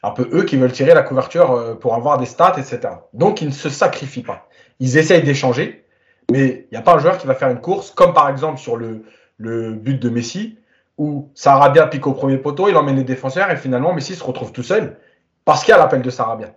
un 0.03 0.11
peu 0.11 0.27
eux 0.33 0.45
qui 0.45 0.57
veulent 0.57 0.73
tirer 0.73 0.95
la 0.95 1.03
couverture 1.03 1.53
euh, 1.53 1.75
pour 1.75 1.95
avoir 1.95 2.17
des 2.17 2.25
stats, 2.25 2.55
etc. 2.57 2.81
Donc, 3.13 3.43
ils 3.43 3.49
ne 3.49 3.53
se 3.53 3.69
sacrifient 3.69 4.23
pas. 4.23 4.49
Ils 4.81 4.97
essayent 4.97 5.23
d'échanger, 5.23 5.85
mais 6.31 6.67
il 6.71 6.73
n'y 6.73 6.79
a 6.79 6.83
pas 6.83 6.95
un 6.95 6.99
joueur 6.99 7.19
qui 7.19 7.27
va 7.27 7.35
faire 7.35 7.51
une 7.51 7.61
course, 7.61 7.91
comme 7.91 8.15
par 8.15 8.31
exemple 8.31 8.59
sur 8.59 8.79
le, 8.79 9.05
le 9.37 9.75
but 9.75 10.01
de 10.01 10.09
Messi, 10.09 10.59
où 10.97 11.31
Sarabia 11.35 11.87
pique 11.87 12.07
au 12.07 12.15
premier 12.15 12.39
poteau, 12.39 12.71
il 12.71 12.77
emmène 12.77 12.97
les 12.97 13.05
défenseurs, 13.05 13.51
et 13.51 13.57
finalement, 13.57 13.93
Messi 13.93 14.15
se 14.15 14.25
retrouve 14.25 14.51
tout 14.51 14.63
seul, 14.63 14.97
parce 15.45 15.63
qu'il 15.63 15.73
y 15.73 15.75
a 15.75 15.79
l'appel 15.79 16.01
de 16.01 16.11
Sarabia. 16.11 16.55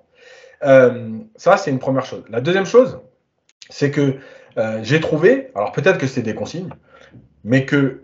Euh, 0.66 1.20
ça, 1.36 1.58
c'est 1.58 1.72
une 1.72 1.80
première 1.80 2.06
chose. 2.06 2.24
La 2.30 2.42
deuxième 2.42 2.66
chose, 2.66 3.00
c'est 3.70 3.92
que 3.92 4.16
euh, 4.58 4.80
j'ai 4.84 5.00
trouvé, 5.00 5.52
alors 5.56 5.72
peut-être 5.72 5.98
que 5.98 6.08
c'est 6.08 6.22
des 6.22 6.36
consignes, 6.36 6.70
mais 7.44 7.66
que 7.66 8.04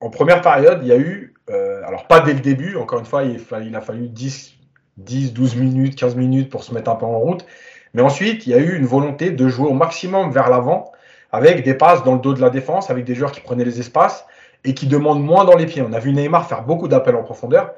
en 0.00 0.10
première 0.10 0.42
période, 0.42 0.80
il 0.82 0.88
y 0.88 0.92
a 0.92 0.98
eu, 0.98 1.34
euh, 1.50 1.82
alors 1.86 2.06
pas 2.06 2.20
dès 2.20 2.34
le 2.34 2.40
début, 2.40 2.76
encore 2.76 2.98
une 2.98 3.06
fois, 3.06 3.22
il, 3.24 3.76
a 3.76 3.80
fallu 3.80 4.08
10, 4.08 4.56
10, 4.98 5.32
12 5.32 5.56
minutes, 5.56 5.96
15 5.96 6.16
minutes 6.16 6.50
pour 6.50 6.64
se 6.64 6.74
mettre 6.74 6.90
un 6.90 6.96
peu 6.96 7.06
en 7.06 7.18
route, 7.18 7.46
mais 7.94 8.02
ensuite, 8.02 8.46
il 8.46 8.50
y 8.50 8.54
a 8.54 8.58
eu 8.58 8.76
une 8.76 8.84
volonté 8.84 9.30
de 9.30 9.48
jouer 9.48 9.68
au 9.68 9.72
maximum 9.72 10.30
vers 10.30 10.50
l'avant, 10.50 10.92
avec 11.32 11.64
des 11.64 11.74
passes 11.74 12.04
dans 12.04 12.14
le 12.14 12.20
dos 12.20 12.34
de 12.34 12.40
la 12.40 12.50
défense, 12.50 12.90
avec 12.90 13.04
des 13.04 13.14
joueurs 13.14 13.32
qui 13.32 13.40
prenaient 13.40 13.64
les 13.64 13.80
espaces 13.80 14.26
et 14.64 14.74
qui 14.74 14.86
demandent 14.86 15.24
moins 15.24 15.44
dans 15.44 15.56
les 15.56 15.66
pieds. 15.66 15.82
On 15.82 15.92
a 15.92 15.98
vu 15.98 16.12
Neymar 16.12 16.46
faire 16.46 16.62
beaucoup 16.62 16.88
d'appels 16.88 17.16
en 17.16 17.22
profondeur 17.22 17.74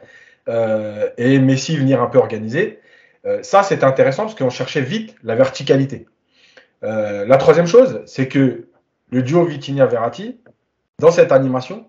et 1.18 1.38
Messi 1.38 1.76
venir 1.76 2.02
un 2.02 2.06
peu 2.06 2.18
organiser. 2.18 2.80
Euh, 3.26 3.42
ça, 3.42 3.62
c'est 3.62 3.84
intéressant 3.84 4.24
parce 4.24 4.34
qu'on 4.34 4.50
cherchait 4.50 4.80
vite 4.80 5.14
la 5.22 5.34
verticalité. 5.34 6.06
Euh, 6.84 7.24
la 7.26 7.36
troisième 7.36 7.66
chose, 7.66 8.02
c'est 8.06 8.28
que 8.28 8.68
le 9.10 9.22
duo 9.22 9.44
Vitinha-Verratti, 9.44 10.38
dans 10.98 11.10
cette 11.10 11.32
animation, 11.32 11.86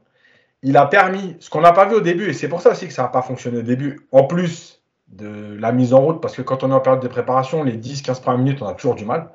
il 0.63 0.75
a 0.77 0.85
permis, 0.85 1.37
ce 1.39 1.49
qu'on 1.49 1.61
n'a 1.61 1.71
pas 1.71 1.85
vu 1.85 1.95
au 1.95 2.01
début, 2.01 2.29
et 2.29 2.33
c'est 2.33 2.49
pour 2.49 2.61
ça 2.61 2.71
aussi 2.71 2.87
que 2.87 2.93
ça 2.93 3.03
n'a 3.03 3.07
pas 3.09 3.21
fonctionné 3.21 3.59
au 3.59 3.63
début, 3.63 4.07
en 4.11 4.23
plus 4.23 4.81
de 5.07 5.55
la 5.59 5.71
mise 5.71 5.93
en 5.93 6.01
route, 6.01 6.21
parce 6.21 6.35
que 6.35 6.41
quand 6.41 6.63
on 6.63 6.71
est 6.71 6.73
en 6.73 6.79
période 6.79 7.01
de 7.01 7.07
préparation, 7.07 7.63
les 7.63 7.77
10-15 7.77 8.21
premières 8.21 8.39
minutes, 8.39 8.61
on 8.61 8.67
a 8.67 8.73
toujours 8.73 8.95
du 8.95 9.05
mal, 9.05 9.29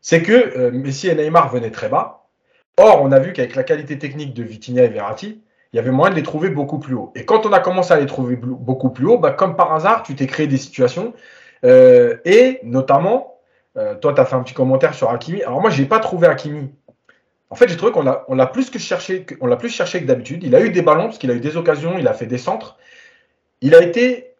c'est 0.00 0.22
que 0.22 0.32
euh, 0.32 0.70
Messi 0.72 1.08
et 1.08 1.14
Neymar 1.14 1.52
venaient 1.52 1.70
très 1.70 1.88
bas. 1.88 2.26
Or, 2.76 3.02
on 3.02 3.12
a 3.12 3.18
vu 3.18 3.32
qu'avec 3.32 3.54
la 3.54 3.62
qualité 3.62 3.98
technique 3.98 4.34
de 4.34 4.42
Vitinha 4.42 4.84
et 4.84 4.88
Verratti, 4.88 5.42
il 5.72 5.76
y 5.76 5.78
avait 5.78 5.90
moyen 5.90 6.10
de 6.10 6.16
les 6.16 6.22
trouver 6.22 6.50
beaucoup 6.50 6.78
plus 6.78 6.94
haut. 6.94 7.12
Et 7.14 7.24
quand 7.24 7.46
on 7.46 7.52
a 7.52 7.60
commencé 7.60 7.92
à 7.92 8.00
les 8.00 8.06
trouver 8.06 8.36
beaucoup 8.36 8.90
plus 8.90 9.06
haut, 9.06 9.18
bah, 9.18 9.30
comme 9.30 9.56
par 9.56 9.72
hasard, 9.72 10.02
tu 10.02 10.14
t'es 10.14 10.26
créé 10.26 10.46
des 10.46 10.58
situations. 10.58 11.14
Euh, 11.64 12.18
et 12.24 12.60
notamment, 12.62 13.38
euh, 13.78 13.94
toi, 13.94 14.12
tu 14.12 14.20
as 14.20 14.26
fait 14.26 14.36
un 14.36 14.42
petit 14.42 14.52
commentaire 14.54 14.92
sur 14.92 15.10
Hakimi. 15.10 15.42
Alors 15.42 15.62
moi, 15.62 15.70
je 15.70 15.80
n'ai 15.80 15.88
pas 15.88 15.98
trouvé 15.98 16.26
Hakimi. 16.26 16.70
En 17.48 17.54
fait, 17.54 17.68
j'ai 17.68 17.76
trouvé 17.76 17.92
qu'on 17.92 18.02
l'a 18.02 18.24
on 18.28 18.34
l'a 18.34 18.46
plus 18.46 18.70
que 18.70 18.78
cherché, 18.78 19.26
on 19.40 19.46
l'a 19.46 19.56
plus 19.56 19.70
cherché 19.70 20.00
que 20.00 20.06
d'habitude. 20.06 20.42
Il 20.44 20.54
a 20.54 20.60
eu 20.60 20.70
des 20.70 20.82
ballons 20.82 21.04
parce 21.04 21.18
qu'il 21.18 21.30
a 21.30 21.34
eu 21.34 21.40
des 21.40 21.56
occasions, 21.56 21.96
il 21.98 22.08
a 22.08 22.12
fait 22.12 22.26
des 22.26 22.38
centres. 22.38 22.78
Il 23.62 23.74
a 23.74 23.82
été 23.82 24.34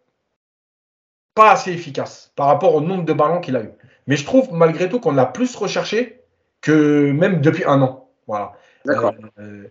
pas 1.34 1.52
assez 1.52 1.72
efficace 1.72 2.32
par 2.36 2.46
rapport 2.46 2.74
au 2.74 2.80
nombre 2.80 3.04
de 3.04 3.12
ballons 3.12 3.40
qu'il 3.40 3.56
a 3.56 3.62
eu. 3.62 3.70
Mais 4.06 4.16
je 4.16 4.24
trouve 4.24 4.52
malgré 4.52 4.88
tout 4.88 5.00
qu'on 5.00 5.12
l'a 5.12 5.26
plus 5.26 5.54
recherché 5.56 6.22
que 6.60 7.10
même 7.12 7.40
depuis 7.40 7.64
un 7.64 7.80
an. 7.80 8.10
Voilà. 8.26 8.52
D'accord. 8.84 9.14
Euh, 9.38 9.68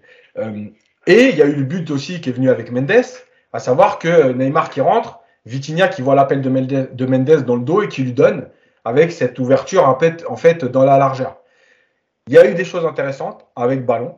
et 1.08 1.30
il 1.30 1.36
y 1.36 1.42
a 1.42 1.46
eu 1.46 1.56
le 1.56 1.64
but 1.64 1.90
aussi 1.92 2.22
qui 2.22 2.30
est 2.30 2.34
venu 2.34 2.50
avec 2.50 2.72
Mendes, 2.72 3.06
à 3.54 3.60
savoir 3.60 4.00
que 4.00 4.32
Neymar 4.32 4.70
qui 4.70 4.82
rentre, 4.82 5.20
Vitinha 5.46 5.88
qui 5.88 6.02
voit 6.02 6.16
l'appel 6.16 6.42
de 6.42 6.50
Mendes 7.06 7.46
dans 7.46 7.56
le 7.56 7.64
dos 7.64 7.82
et 7.82 7.88
qui 7.88 8.04
lui 8.04 8.14
donne 8.14 8.48
avec 8.86 9.12
cette 9.12 9.40
ouverture 9.40 9.88
en 9.88 9.98
fait, 9.98 10.24
en 10.28 10.36
fait 10.36 10.66
dans 10.66 10.84
la 10.84 10.98
largeur. 10.98 11.38
Il 12.28 12.34
y 12.34 12.38
a 12.38 12.50
eu 12.50 12.54
des 12.54 12.66
choses 12.66 12.86
intéressantes 12.86 13.46
avec 13.56 13.86
ballon. 13.86 14.16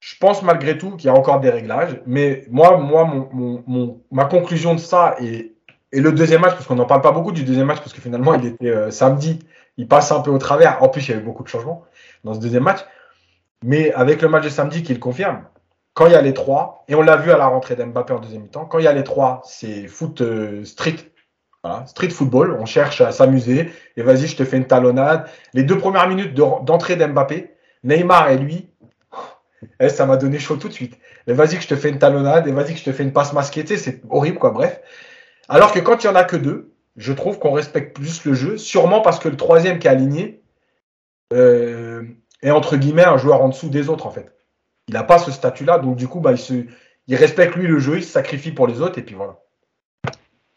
Je 0.00 0.16
pense 0.18 0.42
malgré 0.42 0.78
tout 0.78 0.96
qu'il 0.96 1.06
y 1.06 1.10
a 1.10 1.14
encore 1.14 1.40
des 1.40 1.50
réglages, 1.50 2.00
mais 2.06 2.44
moi, 2.50 2.78
moi 2.78 3.04
mon, 3.04 4.02
ma 4.10 4.24
conclusion 4.24 4.74
de 4.74 4.80
ça 4.80 5.16
et, 5.20 5.54
le 5.92 6.12
deuxième 6.12 6.40
match, 6.40 6.52
parce 6.52 6.68
qu'on 6.68 6.76
n'en 6.76 6.86
parle 6.86 7.00
pas 7.00 7.10
beaucoup 7.10 7.32
du 7.32 7.42
deuxième 7.42 7.66
match, 7.66 7.78
parce 7.78 7.92
que 7.92 8.00
finalement 8.00 8.34
il 8.34 8.46
était 8.46 8.68
euh, 8.68 8.92
samedi, 8.92 9.40
il 9.76 9.88
passe 9.88 10.12
un 10.12 10.20
peu 10.20 10.30
au 10.30 10.38
travers. 10.38 10.80
En 10.84 10.88
plus, 10.88 11.08
il 11.08 11.10
y 11.10 11.14
avait 11.14 11.22
beaucoup 11.22 11.42
de 11.42 11.48
changements 11.48 11.84
dans 12.22 12.32
ce 12.32 12.38
deuxième 12.38 12.62
match. 12.62 12.78
Mais 13.64 13.92
avec 13.94 14.22
le 14.22 14.28
match 14.28 14.44
de 14.44 14.50
samedi 14.50 14.84
qui 14.84 14.94
le 14.94 15.00
confirme, 15.00 15.42
quand 15.94 16.06
il 16.06 16.12
y 16.12 16.16
a 16.16 16.22
les 16.22 16.34
trois, 16.34 16.84
et 16.88 16.94
on 16.94 17.02
l'a 17.02 17.16
vu 17.16 17.30
à 17.30 17.38
la 17.38 17.46
rentrée 17.46 17.76
d'Mbappé 17.76 18.12
en 18.12 18.20
deuxième 18.20 18.42
mi-temps, 18.42 18.64
quand 18.64 18.78
il 18.78 18.84
y 18.84 18.88
a 18.88 18.92
les 18.92 19.04
trois, 19.04 19.42
c'est 19.44 19.86
foot 19.88 20.20
euh, 20.20 20.64
street. 20.64 20.96
street 21.86 22.10
football, 22.10 22.56
on 22.58 22.64
cherche 22.64 23.00
à 23.00 23.12
s'amuser, 23.12 23.70
et 23.96 24.02
vas-y, 24.02 24.26
je 24.26 24.36
te 24.36 24.44
fais 24.44 24.56
une 24.56 24.66
talonnade. 24.66 25.28
Les 25.52 25.62
deux 25.62 25.78
premières 25.78 26.08
minutes 26.08 26.34
d'entrée 26.34 26.96
d'Mbappé, 26.96 27.54
Neymar 27.84 28.30
et 28.30 28.38
lui, 28.38 28.70
eh, 29.80 29.88
ça 29.88 30.06
m'a 30.06 30.16
donné 30.16 30.38
chaud 30.38 30.56
tout 30.56 30.68
de 30.68 30.72
suite. 30.72 30.98
Et 31.26 31.32
vas-y 31.32 31.56
que 31.56 31.62
je 31.62 31.68
te 31.68 31.76
fais 31.76 31.90
une 31.90 31.98
talonnade, 31.98 32.46
et 32.46 32.52
vas-y 32.52 32.76
je 32.76 32.84
te 32.84 32.92
fais 32.92 33.02
une 33.02 33.12
passe 33.12 33.32
masquée, 33.32 33.64
c'est 33.66 34.00
horrible, 34.08 34.38
quoi, 34.38 34.50
bref. 34.50 34.80
Alors 35.48 35.72
que 35.72 35.80
quand 35.80 36.02
il 36.02 36.06
n'y 36.06 36.12
en 36.12 36.16
a 36.16 36.24
que 36.24 36.36
deux, 36.36 36.72
je 36.96 37.12
trouve 37.12 37.38
qu'on 37.38 37.52
respecte 37.52 37.96
plus 37.96 38.24
le 38.24 38.34
jeu, 38.34 38.56
sûrement 38.56 39.00
parce 39.00 39.18
que 39.18 39.28
le 39.28 39.36
troisième 39.36 39.78
qui 39.78 39.86
est 39.86 39.90
aligné 39.90 40.42
euh, 41.32 42.04
est 42.42 42.50
entre 42.50 42.76
guillemets 42.76 43.04
un 43.04 43.16
joueur 43.16 43.42
en 43.42 43.48
dessous 43.48 43.68
des 43.68 43.88
autres, 43.88 44.06
en 44.06 44.10
fait. 44.10 44.32
Il 44.90 44.94
n'a 44.94 45.04
pas 45.04 45.18
ce 45.18 45.30
statut-là, 45.30 45.78
donc 45.78 45.94
du 45.94 46.08
coup, 46.08 46.18
bah, 46.18 46.32
il, 46.32 46.38
se, 46.38 46.64
il 47.06 47.14
respecte 47.14 47.54
lui 47.54 47.68
le 47.68 47.78
jeu, 47.78 47.98
il 47.98 48.02
se 48.02 48.10
sacrifie 48.10 48.50
pour 48.50 48.66
les 48.66 48.80
autres, 48.80 48.98
et 48.98 49.02
puis 49.02 49.14
voilà. 49.14 49.38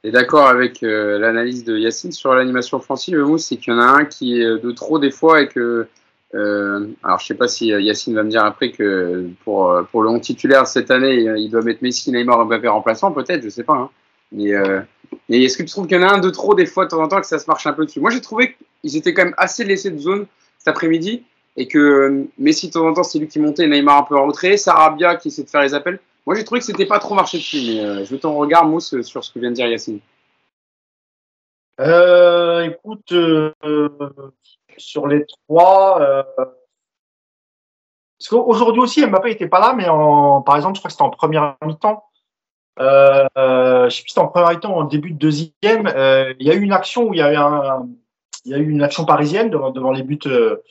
Et 0.03 0.09
d'accord 0.09 0.47
avec 0.47 0.81
euh, 0.81 1.19
l'analyse 1.19 1.63
de 1.63 1.77
Yacine 1.77 2.11
sur 2.11 2.33
l'animation 2.33 2.77
offensive, 2.77 3.15
Mousse, 3.19 3.45
c'est 3.45 3.57
qu'il 3.57 3.71
y 3.71 3.75
en 3.75 3.79
a 3.79 3.85
un 3.85 4.05
qui 4.05 4.41
est 4.41 4.43
de 4.43 4.71
trop 4.71 4.97
des 4.97 5.11
fois 5.11 5.41
et 5.41 5.47
que 5.47 5.87
euh, 6.33 6.87
alors, 7.03 7.19
je 7.19 7.27
sais 7.27 7.35
pas 7.35 7.47
si 7.47 7.67
Yacine 7.67 8.15
va 8.15 8.23
me 8.23 8.29
dire 8.31 8.43
après 8.43 8.71
que 8.71 9.29
pour, 9.43 9.71
pour 9.91 10.01
le 10.01 10.09
11 10.09 10.19
titulaire 10.21 10.65
cette 10.65 10.89
année, 10.89 11.25
il 11.37 11.51
doit 11.51 11.61
mettre 11.61 11.83
Messi, 11.83 12.11
Neymar, 12.11 12.43
Mbappé 12.47 12.67
remplaçant, 12.69 13.11
peut-être, 13.11 13.43
je 13.43 13.49
sais 13.49 13.63
pas. 13.63 13.75
Hein. 13.75 13.89
Mais, 14.31 14.51
euh, 14.51 14.81
mais 15.29 15.43
est-ce 15.43 15.57
que 15.57 15.63
tu 15.63 15.69
trouves 15.69 15.85
qu'il 15.85 15.95
y 15.95 16.03
en 16.03 16.07
a 16.07 16.11
un 16.11 16.17
de 16.17 16.31
trop 16.31 16.55
des 16.55 16.65
fois 16.65 16.85
de 16.85 16.89
temps 16.89 17.03
en 17.03 17.07
temps 17.07 17.21
que 17.21 17.27
ça 17.27 17.37
se 17.37 17.45
marche 17.45 17.67
un 17.67 17.73
peu 17.73 17.85
dessus? 17.85 17.99
Moi, 17.99 18.09
j'ai 18.09 18.19
trouvé 18.19 18.57
qu'ils 18.81 18.97
étaient 18.97 19.13
quand 19.13 19.25
même 19.25 19.35
assez 19.37 19.63
laissés 19.63 19.91
de 19.91 19.99
zone 19.99 20.25
cet 20.57 20.69
après-midi 20.69 21.23
et 21.55 21.67
que 21.67 21.77
euh, 21.77 22.25
Messi 22.37 22.67
de 22.67 22.73
temps 22.73 22.87
en 22.87 22.93
temps 22.93 23.03
c'est 23.03 23.19
lui 23.19 23.27
qui 23.27 23.39
montait, 23.39 23.67
Neymar 23.67 23.99
un 23.99 24.03
peu 24.03 24.17
en 24.17 24.27
retrait, 24.27 24.57
Sarabia 24.57 25.15
qui 25.15 25.27
essaie 25.29 25.43
de 25.43 25.49
faire 25.49 25.61
les 25.61 25.73
appels. 25.73 25.99
Moi, 26.25 26.35
j'ai 26.35 26.45
trouvé 26.45 26.61
que 26.61 26.65
c'était 26.65 26.85
pas 26.85 26.99
trop 26.99 27.15
marché 27.15 27.37
dessus, 27.37 27.61
mais 27.67 27.79
euh, 27.81 28.05
je 28.05 28.09
veux 28.09 28.19
ton 28.19 28.35
regard, 28.35 28.65
Mousse, 28.65 29.01
sur 29.01 29.23
ce 29.23 29.31
que 29.31 29.39
vient 29.39 29.49
de 29.49 29.55
dire 29.55 29.67
Yacine. 29.67 29.99
Euh, 31.81 32.61
écoute, 32.61 33.11
euh, 33.11 33.51
sur 34.77 35.07
les 35.07 35.25
trois, 35.25 36.01
euh, 36.01 36.23
parce 36.37 38.29
qu'aujourd'hui 38.29 38.81
aussi, 38.81 39.05
Mbappé 39.05 39.31
n'était 39.31 39.49
pas 39.49 39.59
là, 39.59 39.73
mais 39.73 39.89
en, 39.89 40.41
par 40.41 40.55
exemple, 40.55 40.75
je 40.75 40.79
crois 40.79 40.87
que 40.87 40.93
c'était 40.93 41.03
en 41.03 41.09
première 41.09 41.57
mi-temps. 41.65 42.05
Euh, 42.79 43.27
je 43.89 43.95
sais 43.95 44.01
plus, 44.01 44.09
c'était 44.09 44.21
en 44.21 44.27
première 44.27 44.51
mi-temps, 44.51 44.77
en 44.77 44.85
début 44.85 45.11
de 45.11 45.17
deuxième. 45.17 45.87
Euh, 45.87 46.33
il 46.39 46.47
y 46.47 46.51
a 46.51 46.53
eu 46.53 46.61
une 46.61 46.71
action 46.71 47.09
où 47.09 47.13
il 47.13 47.19
y 47.19 47.21
a 47.21 47.33
eu 47.33 47.35
un, 47.35 47.85
il 48.45 48.51
y 48.51 48.55
a 48.55 48.59
eu 48.59 48.69
une 48.69 48.81
action 48.81 49.03
parisienne 49.03 49.49
devant, 49.49 49.91
les 49.91 50.03
buts 50.03 50.19
euh, 50.27 50.63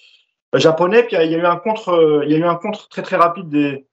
japonais, 0.59 1.03
puis 1.03 1.17
il 1.21 1.31
y 1.31 1.35
a 1.35 1.39
eu 1.39 1.47
un 1.47 1.57
contre, 1.57 2.23
il 2.25 2.31
y 2.31 2.35
a 2.35 2.39
eu 2.39 2.45
un 2.45 2.57
contre 2.57 2.89
très 2.89 3.03
très 3.03 3.17
rapide 3.17 3.49
des, 3.49 3.87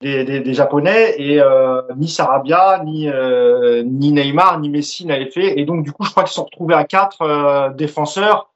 des, 0.00 0.24
des, 0.24 0.40
des 0.40 0.54
Japonais 0.54 1.14
et 1.18 1.40
euh, 1.40 1.80
ni 1.96 2.08
Sarabia, 2.08 2.82
ni, 2.84 3.08
euh, 3.08 3.82
ni 3.84 4.12
Neymar, 4.12 4.60
ni 4.60 4.68
Messi 4.68 5.06
n'avaient 5.06 5.30
fait. 5.30 5.58
Et 5.58 5.64
donc, 5.64 5.84
du 5.84 5.92
coup, 5.92 6.04
je 6.04 6.10
crois 6.10 6.24
qu'ils 6.24 6.32
sont 6.34 6.44
retrouvés 6.44 6.74
à 6.74 6.84
quatre 6.84 7.22
euh, 7.22 7.70
défenseurs. 7.70 8.50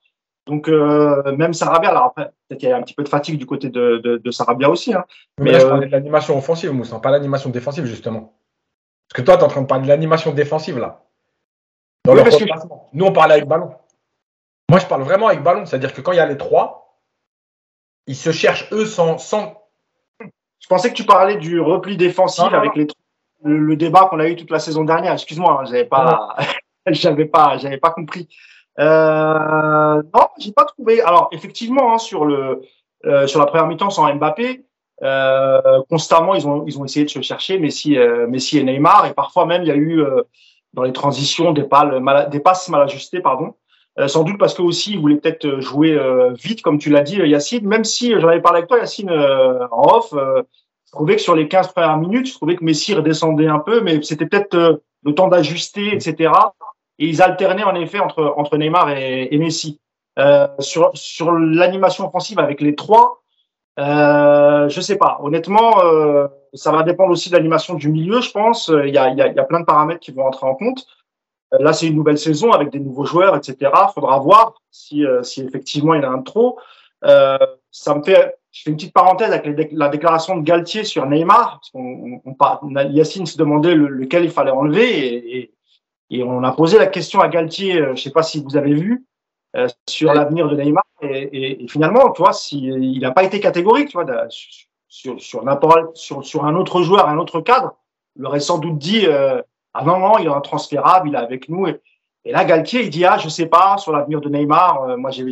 Donc, 0.46 0.66
même 0.68 1.52
Sarabia, 1.52 1.90
alors 1.90 2.04
après, 2.04 2.24
peut-être 2.48 2.60
qu'il 2.60 2.70
y 2.70 2.72
a 2.72 2.76
un 2.78 2.82
petit 2.82 2.94
peu 2.94 3.02
de 3.04 3.08
fatigue 3.10 3.38
du 3.38 3.44
côté 3.44 3.68
de, 3.68 3.98
de, 3.98 4.16
de 4.16 4.30
Sarabia 4.30 4.70
aussi. 4.70 4.94
Hein. 4.94 5.04
Mais, 5.38 5.52
là, 5.52 5.58
je 5.58 5.66
parlais 5.66 5.86
de 5.86 5.92
l'animation 5.92 6.38
offensive, 6.38 6.72
Moussa, 6.72 6.98
pas 7.00 7.10
l'animation 7.10 7.50
défensive, 7.50 7.84
justement. 7.84 8.32
Parce 9.10 9.20
que 9.20 9.26
toi, 9.26 9.36
tu 9.36 9.42
es 9.42 9.44
en 9.44 9.48
train 9.48 9.60
de 9.60 9.66
parler 9.66 9.84
de 9.84 9.88
l'animation 9.88 10.32
défensive, 10.32 10.78
là. 10.78 11.02
Dans 12.06 12.12
Oui, 12.12 12.18
le 12.18 12.24
parce 12.24 12.36
que- 12.36 12.44
remplacement. 12.44 12.88
Nous, 12.94 13.04
on 13.04 13.12
parle 13.12 13.32
avec 13.32 13.46
ballon. 13.46 13.72
Moi, 14.70 14.78
je 14.80 14.86
parle 14.86 15.02
vraiment 15.02 15.26
avec 15.28 15.42
ballon. 15.42 15.66
C'est-à-dire 15.66 15.92
que 15.92 16.00
quand 16.00 16.12
il 16.12 16.16
y 16.16 16.20
a 16.20 16.26
les 16.26 16.38
trois, 16.38 16.88
ils 18.08 18.16
se 18.16 18.32
cherchent, 18.32 18.66
eux, 18.72 18.86
sans, 18.86 19.18
sans 19.18 19.62
Je 20.20 20.66
pensais 20.68 20.88
que 20.88 20.94
tu 20.94 21.04
parlais 21.04 21.36
du 21.36 21.60
repli 21.60 21.96
défensif 21.96 22.42
Non, 22.42 22.50
non, 22.50 22.58
avec 22.58 22.74
les, 22.74 22.86
le, 23.44 23.58
le 23.58 23.76
débat 23.76 24.08
qu'on 24.10 24.18
a 24.18 24.28
eu 24.28 24.34
toute 24.34 24.50
la 24.50 24.58
saison 24.58 24.82
dernière. 24.82 25.12
Excuse-moi, 25.12 25.60
hein, 25.60 25.64
j'avais 25.66 25.84
pas, 25.84 26.36
j'avais 26.86 27.26
pas, 27.26 27.58
j'avais 27.58 27.76
pas 27.76 27.90
compris. 27.90 28.28
Euh, 28.78 30.02
non, 30.14 30.28
j'ai 30.38 30.52
pas 30.52 30.64
trouvé. 30.64 31.02
Alors 31.02 31.28
effectivement, 31.32 31.92
hein, 31.94 31.98
sur 31.98 32.24
le 32.24 32.62
euh, 33.04 33.26
sur 33.26 33.40
la 33.40 33.46
première 33.46 33.66
mi-temps 33.66 33.90
sans 33.90 34.12
Mbappé, 34.14 34.64
euh, 35.02 35.82
constamment 35.90 36.34
ils 36.34 36.48
ont 36.48 36.64
ils 36.66 36.78
ont 36.78 36.84
essayé 36.84 37.04
de 37.04 37.10
se 37.10 37.20
chercher 37.20 37.58
Messi, 37.58 37.96
euh, 37.96 38.26
Messi 38.26 38.58
et 38.58 38.64
Neymar 38.64 39.06
et 39.06 39.14
parfois 39.14 39.46
même 39.46 39.62
il 39.62 39.68
y 39.68 39.70
a 39.70 39.76
eu 39.76 40.02
dans 40.74 40.82
les 40.82 40.92
transitions 40.92 41.52
des, 41.52 41.66
mal, 42.00 42.28
des 42.30 42.40
passes 42.40 42.68
mal 42.68 42.82
ajustées, 42.82 43.20
pardon. 43.20 43.54
Euh, 43.98 44.06
sans 44.06 44.22
doute 44.22 44.38
parce 44.38 44.54
que 44.54 44.62
aussi 44.62 44.92
ils 44.92 45.00
voulaient 45.00 45.16
peut-être 45.16 45.60
jouer 45.60 45.92
euh, 45.92 46.32
vite, 46.32 46.62
comme 46.62 46.78
tu 46.78 46.90
l'as 46.90 47.02
dit, 47.02 47.16
Yacine. 47.16 47.66
Même 47.66 47.84
si 47.84 48.12
j'en 48.20 48.28
avais 48.28 48.40
parlé 48.40 48.58
avec 48.58 48.68
toi, 48.68 48.78
Yacine, 48.78 49.10
euh, 49.10 49.66
en 49.72 49.96
off, 49.96 50.12
euh, 50.12 50.42
je 50.86 50.92
trouvais 50.92 51.16
que 51.16 51.22
sur 51.22 51.34
les 51.34 51.48
15 51.48 51.72
premières 51.72 51.98
minutes, 51.98 52.28
je 52.28 52.34
trouvais 52.34 52.56
que 52.56 52.64
Messi 52.64 52.94
redescendait 52.94 53.48
un 53.48 53.58
peu, 53.58 53.80
mais 53.82 54.00
c'était 54.02 54.26
peut-être 54.26 54.54
euh, 54.54 54.76
le 55.04 55.14
temps 55.14 55.28
d'ajuster, 55.28 55.94
etc. 55.94 56.32
Et 56.98 57.08
ils 57.08 57.20
alternaient 57.20 57.64
en 57.64 57.74
effet 57.74 58.00
entre, 58.00 58.34
entre 58.36 58.56
Neymar 58.56 58.90
et, 58.90 59.28
et 59.30 59.38
Messi. 59.38 59.80
Euh, 60.18 60.48
sur 60.58 60.90
sur 60.94 61.30
l'animation 61.30 62.08
offensive 62.08 62.40
avec 62.40 62.60
les 62.60 62.74
trois, 62.74 63.22
euh, 63.78 64.68
je 64.68 64.80
sais 64.80 64.96
pas. 64.96 65.18
Honnêtement, 65.22 65.84
euh, 65.84 66.26
ça 66.54 66.72
va 66.72 66.82
dépendre 66.82 67.12
aussi 67.12 67.30
de 67.30 67.36
l'animation 67.36 67.74
du 67.74 67.90
milieu, 67.90 68.20
je 68.20 68.30
pense. 68.30 68.68
Il 68.68 68.92
y 68.92 68.98
a, 68.98 69.10
il 69.10 69.18
y, 69.18 69.22
a, 69.22 69.28
il 69.28 69.34
y 69.34 69.38
a 69.38 69.44
plein 69.44 69.60
de 69.60 69.64
paramètres 69.64 70.00
qui 70.00 70.10
vont 70.10 70.26
entrer 70.26 70.46
en 70.46 70.54
compte. 70.54 70.86
Euh, 71.54 71.58
Là, 71.60 71.72
c'est 71.72 71.86
une 71.86 71.96
nouvelle 71.96 72.18
saison 72.18 72.52
avec 72.52 72.70
des 72.70 72.80
nouveaux 72.80 73.04
joueurs, 73.04 73.36
etc. 73.36 73.70
Faudra 73.94 74.18
voir 74.18 74.54
si, 74.70 75.04
euh, 75.04 75.22
si 75.22 75.42
effectivement 75.42 75.94
il 75.94 76.04
a 76.04 76.10
un 76.10 76.22
trop. 76.22 76.58
Euh, 77.04 77.38
ça 77.70 77.94
me 77.94 78.02
fait, 78.02 78.36
je 78.50 78.62
fais 78.62 78.70
une 78.70 78.76
petite 78.76 78.92
parenthèse 78.92 79.32
avec 79.32 79.68
la 79.72 79.88
déclaration 79.88 80.36
de 80.36 80.42
Galtier 80.42 80.84
sur 80.84 81.06
Neymar. 81.06 81.60
On, 81.74 82.20
on 82.24 82.76
a- 82.76 82.84
Yacine 82.84 83.26
se 83.26 83.38
demandait 83.38 83.74
le- 83.74 83.88
lequel 83.88 84.24
il 84.24 84.30
fallait 84.30 84.50
enlever 84.50 84.88
et, 85.38 85.52
et, 86.10 86.22
on 86.22 86.42
a 86.42 86.52
posé 86.52 86.78
la 86.78 86.86
question 86.86 87.20
à 87.20 87.28
Galtier. 87.28 87.80
euh, 87.80 87.94
Je 87.94 88.02
sais 88.02 88.10
pas 88.10 88.22
si 88.22 88.42
vous 88.42 88.56
avez 88.56 88.74
vu 88.74 89.06
euh, 89.56 89.68
sur 89.88 90.12
l'avenir 90.12 90.48
de 90.48 90.56
Neymar 90.56 90.82
et, 91.02 91.62
et, 91.64 91.68
finalement, 91.68 92.10
tu 92.12 92.20
vois, 92.22 92.32
si, 92.32 92.58
il 92.64 93.00
n'a 93.00 93.12
pas 93.12 93.24
été 93.24 93.40
catégorique, 93.40 93.88
tu 93.88 93.96
vois, 93.98 94.06
sur, 94.28 95.20
sur 95.20 95.44
sur, 95.94 96.24
sur 96.24 96.44
un 96.44 96.54
autre 96.56 96.82
joueur, 96.82 97.08
un 97.08 97.18
autre 97.18 97.40
cadre, 97.40 97.76
il 98.16 98.26
aurait 98.26 98.40
sans 98.40 98.58
doute 98.58 98.78
dit. 98.78 99.06
Euh, 99.06 99.40
ah 99.75 99.84
non, 99.84 99.98
non, 99.98 100.18
il 100.18 100.26
est 100.26 100.30
intransférable, 100.30 101.08
il 101.08 101.14
est 101.14 101.18
avec 101.18 101.48
nous. 101.48 101.66
Et, 101.66 101.80
et 102.25 102.32
là, 102.32 102.44
Galtier, 102.44 102.82
il 102.82 102.90
dit, 102.90 103.04
ah, 103.04 103.18
je 103.18 103.28
sais 103.28 103.46
pas, 103.46 103.78
sur 103.78 103.92
l'avenir 103.92 104.20
de 104.20 104.28
Neymar, 104.28 104.82
euh, 104.82 104.96
moi, 104.96 105.10
j'ai, 105.10 105.25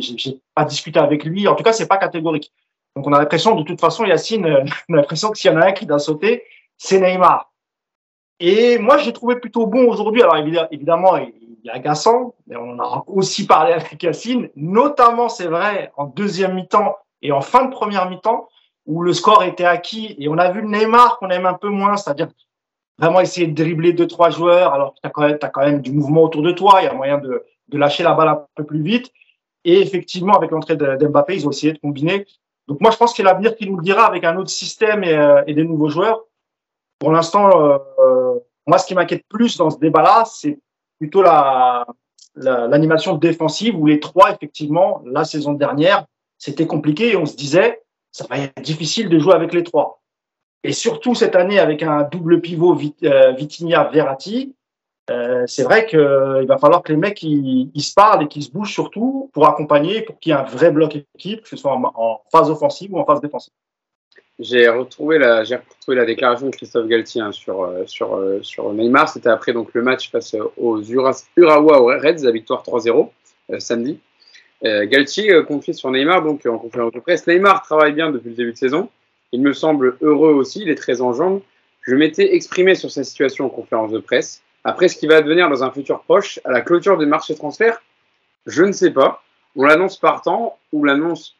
pas 0.55 0.65
discuté 0.65 0.99
avec 0.99 1.25
lui. 1.25 1.47
En 1.47 1.55
tout 1.55 1.63
cas, 1.63 1.73
c'est 1.73 1.87
pas 1.87 1.97
catégorique. 1.97 2.51
Donc, 2.95 3.05
on 3.05 3.13
a 3.13 3.19
l'impression, 3.19 3.55
de 3.55 3.63
toute 3.63 3.79
façon, 3.79 4.05
Yacine, 4.05 4.45
euh, 4.45 4.65
on 4.89 4.93
a 4.93 4.97
l'impression 4.97 5.29
que 5.29 5.37
s'il 5.37 5.51
y 5.51 5.53
en 5.53 5.61
a 5.61 5.67
un 5.67 5.71
qui 5.73 5.85
doit 5.85 5.99
sauter, 5.99 6.43
c'est 6.77 6.99
Neymar. 6.99 7.51
Et 8.39 8.77
moi, 8.77 8.97
j'ai 8.97 9.13
trouvé 9.13 9.35
plutôt 9.35 9.67
bon 9.67 9.87
aujourd'hui. 9.87 10.21
Alors, 10.21 10.37
évidemment, 10.71 11.17
il 11.17 11.59
est 11.65 11.71
agaçant, 11.71 12.35
mais 12.45 12.55
on 12.55 12.79
a 12.79 13.03
aussi 13.07 13.47
parlé 13.47 13.73
avec 13.73 14.01
Yacine, 14.01 14.49
notamment, 14.55 15.29
c'est 15.29 15.47
vrai, 15.47 15.91
en 15.97 16.05
deuxième 16.05 16.53
mi-temps 16.53 16.95
et 17.21 17.31
en 17.31 17.41
fin 17.41 17.65
de 17.65 17.71
première 17.71 18.09
mi-temps, 18.09 18.47
où 18.85 19.01
le 19.01 19.13
score 19.13 19.43
était 19.43 19.65
acquis. 19.65 20.15
Et 20.17 20.29
on 20.29 20.37
a 20.37 20.51
vu 20.51 20.63
Neymar 20.63 21.17
qu'on 21.19 21.29
aime 21.29 21.45
un 21.45 21.55
peu 21.55 21.69
moins, 21.69 21.97
c'est-à-dire 21.97 22.29
vraiment 22.97 23.19
essayer 23.21 23.47
de 23.47 23.53
dribbler 23.53 23.93
deux, 23.93 24.07
trois 24.07 24.29
joueurs, 24.29 24.73
alors 24.73 24.93
que 24.93 24.99
tu 25.01 25.07
as, 25.07 25.09
quand 25.09 25.21
même- 25.21 25.37
t'as 25.39 25.49
quand 25.49 25.61
même 25.61 25.81
du 25.81 25.91
mouvement 25.91 26.23
autour 26.23 26.41
de 26.41 26.51
toi, 26.51 26.79
il 26.81 26.85
y 26.85 26.87
a 26.87 26.93
moyen 26.93 27.17
de, 27.17 27.43
de 27.67 27.77
lâcher 27.77 28.03
la 28.03 28.13
balle 28.13 28.29
un 28.29 28.45
peu 28.55 28.63
plus 28.65 28.81
vite. 28.81 29.11
Et 29.63 29.81
effectivement, 29.81 30.33
avec 30.33 30.51
l'entrée 30.51 30.77
d'Mbappé, 30.77 31.35
ils 31.35 31.47
ont 31.47 31.51
essayé 31.51 31.73
de 31.73 31.79
combiner. 31.79 32.25
Donc 32.67 32.81
moi, 32.81 32.91
je 32.91 32.97
pense 32.97 33.13
que 33.13 33.21
l'avenir 33.23 33.55
qui 33.55 33.69
nous 33.69 33.77
le 33.77 33.83
dira 33.83 34.05
avec 34.05 34.23
un 34.23 34.37
autre 34.37 34.49
système 34.49 35.03
et, 35.03 35.13
euh, 35.13 35.41
et 35.47 35.53
des 35.53 35.63
nouveaux 35.63 35.89
joueurs. 35.89 36.21
Pour 36.99 37.11
l'instant, 37.11 37.49
euh, 37.61 38.39
moi, 38.65 38.77
ce 38.77 38.87
qui 38.87 38.95
m'inquiète 38.95 39.25
plus 39.29 39.57
dans 39.57 39.69
ce 39.69 39.77
débat-là, 39.79 40.23
c'est 40.25 40.59
plutôt 40.99 41.21
la 41.21 41.85
la- 42.39 42.67
l'animation 42.67 43.15
défensive 43.15 43.75
où 43.75 43.87
les 43.87 43.99
trois, 43.99 44.31
effectivement, 44.31 45.01
la 45.05 45.25
saison 45.25 45.53
dernière, 45.53 46.05
c'était 46.37 46.67
compliqué 46.67 47.13
et 47.13 47.17
on 47.17 47.25
se 47.25 47.35
disait, 47.35 47.81
ça 48.11 48.27
va 48.29 48.37
être 48.37 48.61
difficile 48.61 49.09
de 49.09 49.17
jouer 49.17 49.33
avec 49.33 49.53
les 49.53 49.63
trois. 49.63 50.01
Et 50.63 50.73
surtout 50.73 51.15
cette 51.15 51.35
année 51.35 51.59
avec 51.59 51.83
un 51.83 52.03
double 52.03 52.41
pivot 52.41 52.73
Vit, 52.75 52.95
euh, 53.03 53.31
Vitinha-Verratti, 53.31 54.55
euh, 55.09 55.43
c'est 55.47 55.63
vrai 55.63 55.85
qu'il 55.85 55.99
va 55.99 56.57
falloir 56.57 56.83
que 56.83 56.91
les 56.91 56.97
mecs 56.97 57.23
ils, 57.23 57.71
se 57.77 57.93
parlent 57.93 58.23
et 58.23 58.27
qu'ils 58.27 58.43
se 58.43 58.51
bougent 58.51 58.73
surtout 58.73 59.29
pour 59.33 59.47
accompagner, 59.47 60.01
pour 60.01 60.19
qu'il 60.19 60.31
y 60.31 60.35
ait 60.35 60.39
un 60.39 60.43
vrai 60.43 60.71
bloc 60.71 60.97
équipe, 61.15 61.43
que 61.43 61.49
ce 61.49 61.55
soit 61.55 61.73
en, 61.73 62.21
phase 62.31 62.49
offensive 62.49 62.93
ou 62.93 62.99
en 62.99 63.05
phase 63.05 63.21
défensive. 63.21 63.53
J'ai 64.39 64.67
retrouvé 64.67 65.17
la, 65.17 65.43
déclaration 66.05 66.47
de 66.47 66.55
Christophe 66.55 66.87
Galtier 66.87 67.21
hein, 67.21 67.31
sur, 67.31 67.63
euh, 67.63 67.85
sur, 67.85 68.15
euh, 68.15 68.73
Neymar. 68.73 69.09
C'était 69.09 69.29
après 69.29 69.53
donc 69.53 69.73
le 69.73 69.81
match 69.81 70.11
face 70.11 70.35
aux 70.57 70.81
Ura- 70.81 71.23
Urawa 71.37 71.97
Reds, 71.99 72.23
la 72.23 72.31
victoire 72.31 72.63
3-0 72.63 73.09
euh, 73.49 73.59
samedi. 73.59 73.99
Euh, 74.65 74.85
Galtier 74.87 75.31
euh, 75.31 75.43
confie 75.43 75.73
sur 75.73 75.91
Neymar 75.91 76.23
donc 76.23 76.45
en 76.45 76.57
conférence 76.57 76.91
de 76.91 76.99
presse. 76.99 77.27
Neymar 77.27 77.61
travaille 77.61 77.93
bien 77.93 78.11
depuis 78.11 78.29
le 78.29 78.35
début 78.35 78.53
de 78.53 78.57
saison. 78.57 78.89
Il 79.31 79.41
me 79.41 79.53
semble 79.53 79.97
heureux 80.01 80.33
aussi. 80.33 80.61
Il 80.61 80.69
est 80.69 80.75
très 80.75 81.01
en 81.01 81.13
jambes. 81.13 81.41
Je 81.81 81.95
m'étais 81.95 82.35
exprimé 82.35 82.75
sur 82.75 82.91
sa 82.91 83.03
situation 83.03 83.45
en 83.45 83.49
conférence 83.49 83.91
de 83.91 83.99
presse. 83.99 84.41
Après 84.63 84.89
ce 84.89 84.97
qui 84.97 85.07
va 85.07 85.17
advenir 85.17 85.49
dans 85.49 85.63
un 85.63 85.71
futur 85.71 86.01
proche, 86.01 86.39
à 86.43 86.51
la 86.51 86.61
clôture 86.61 86.97
du 86.97 87.05
marché 87.05 87.35
transfert, 87.35 87.81
je 88.45 88.63
ne 88.63 88.71
sais 88.71 88.91
pas. 88.91 89.23
On 89.55 89.63
l'annonce 89.63 89.97
partant 89.97 90.57
ou 90.71 90.83
l'annonce 90.83 91.37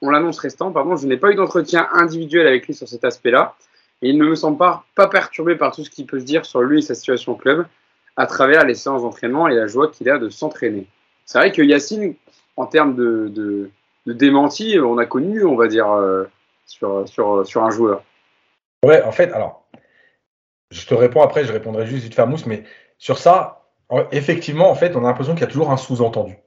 on 0.00 0.10
l'annonce 0.10 0.38
restant, 0.38 0.72
pardon, 0.72 0.96
je 0.96 1.06
n'ai 1.06 1.16
pas 1.16 1.30
eu 1.30 1.34
d'entretien 1.34 1.88
individuel 1.92 2.46
avec 2.46 2.66
lui 2.66 2.74
sur 2.74 2.88
cet 2.88 3.04
aspect-là. 3.04 3.54
Et 4.00 4.08
il 4.08 4.18
ne 4.18 4.24
me 4.24 4.34
semble 4.34 4.58
pas, 4.58 4.84
perturbé 4.94 5.54
par 5.56 5.74
tout 5.74 5.84
ce 5.84 5.90
qui 5.90 6.04
peut 6.04 6.18
se 6.18 6.24
dire 6.24 6.44
sur 6.44 6.62
lui 6.62 6.78
et 6.78 6.82
sa 6.82 6.94
situation 6.94 7.32
au 7.32 7.36
club 7.36 7.66
à 8.16 8.26
travers 8.26 8.64
les 8.64 8.74
séances 8.74 9.02
d'entraînement 9.02 9.48
et 9.48 9.54
la 9.54 9.66
joie 9.66 9.88
qu'il 9.88 10.08
a 10.10 10.18
de 10.18 10.28
s'entraîner. 10.28 10.86
C'est 11.24 11.38
vrai 11.38 11.52
que 11.52 11.62
Yacine, 11.62 12.14
en 12.56 12.66
termes 12.66 12.94
de, 12.94 13.70
démenti, 14.06 14.78
on 14.80 14.98
a 14.98 15.06
connu, 15.06 15.44
on 15.44 15.56
va 15.56 15.68
dire, 15.68 15.90
euh, 15.92 16.24
sur, 16.66 17.62
un 17.62 17.70
joueur. 17.70 18.02
Ouais, 18.84 19.02
en 19.02 19.12
fait, 19.12 19.32
alors, 19.32 19.66
je 20.70 20.86
te 20.86 20.94
réponds 20.94 21.22
après, 21.22 21.44
je 21.44 21.52
répondrai 21.52 21.86
juste 21.86 22.04
vite 22.04 22.18
Mousse, 22.18 22.46
mais 22.46 22.64
sur 22.98 23.18
ça, 23.18 23.68
effectivement, 24.10 24.70
en 24.70 24.74
fait, 24.74 24.96
on 24.96 25.04
a 25.04 25.08
l'impression 25.08 25.34
qu'il 25.34 25.42
y 25.42 25.48
a 25.48 25.50
toujours 25.50 25.70
un 25.70 25.76
sous-entendu. 25.76 26.38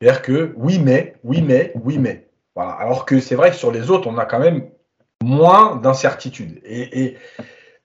C'est-à-dire 0.00 0.22
que 0.22 0.54
oui, 0.56 0.78
mais, 0.78 1.16
oui, 1.24 1.42
mais, 1.42 1.72
oui, 1.74 1.98
mais. 1.98 2.28
Voilà. 2.54 2.72
Alors 2.72 3.04
que 3.04 3.20
c'est 3.20 3.34
vrai 3.34 3.50
que 3.50 3.56
sur 3.56 3.70
les 3.70 3.90
autres, 3.90 4.08
on 4.08 4.18
a 4.18 4.24
quand 4.24 4.38
même 4.38 4.68
moins 5.22 5.76
d'incertitude. 5.76 6.60
Et 6.64 7.16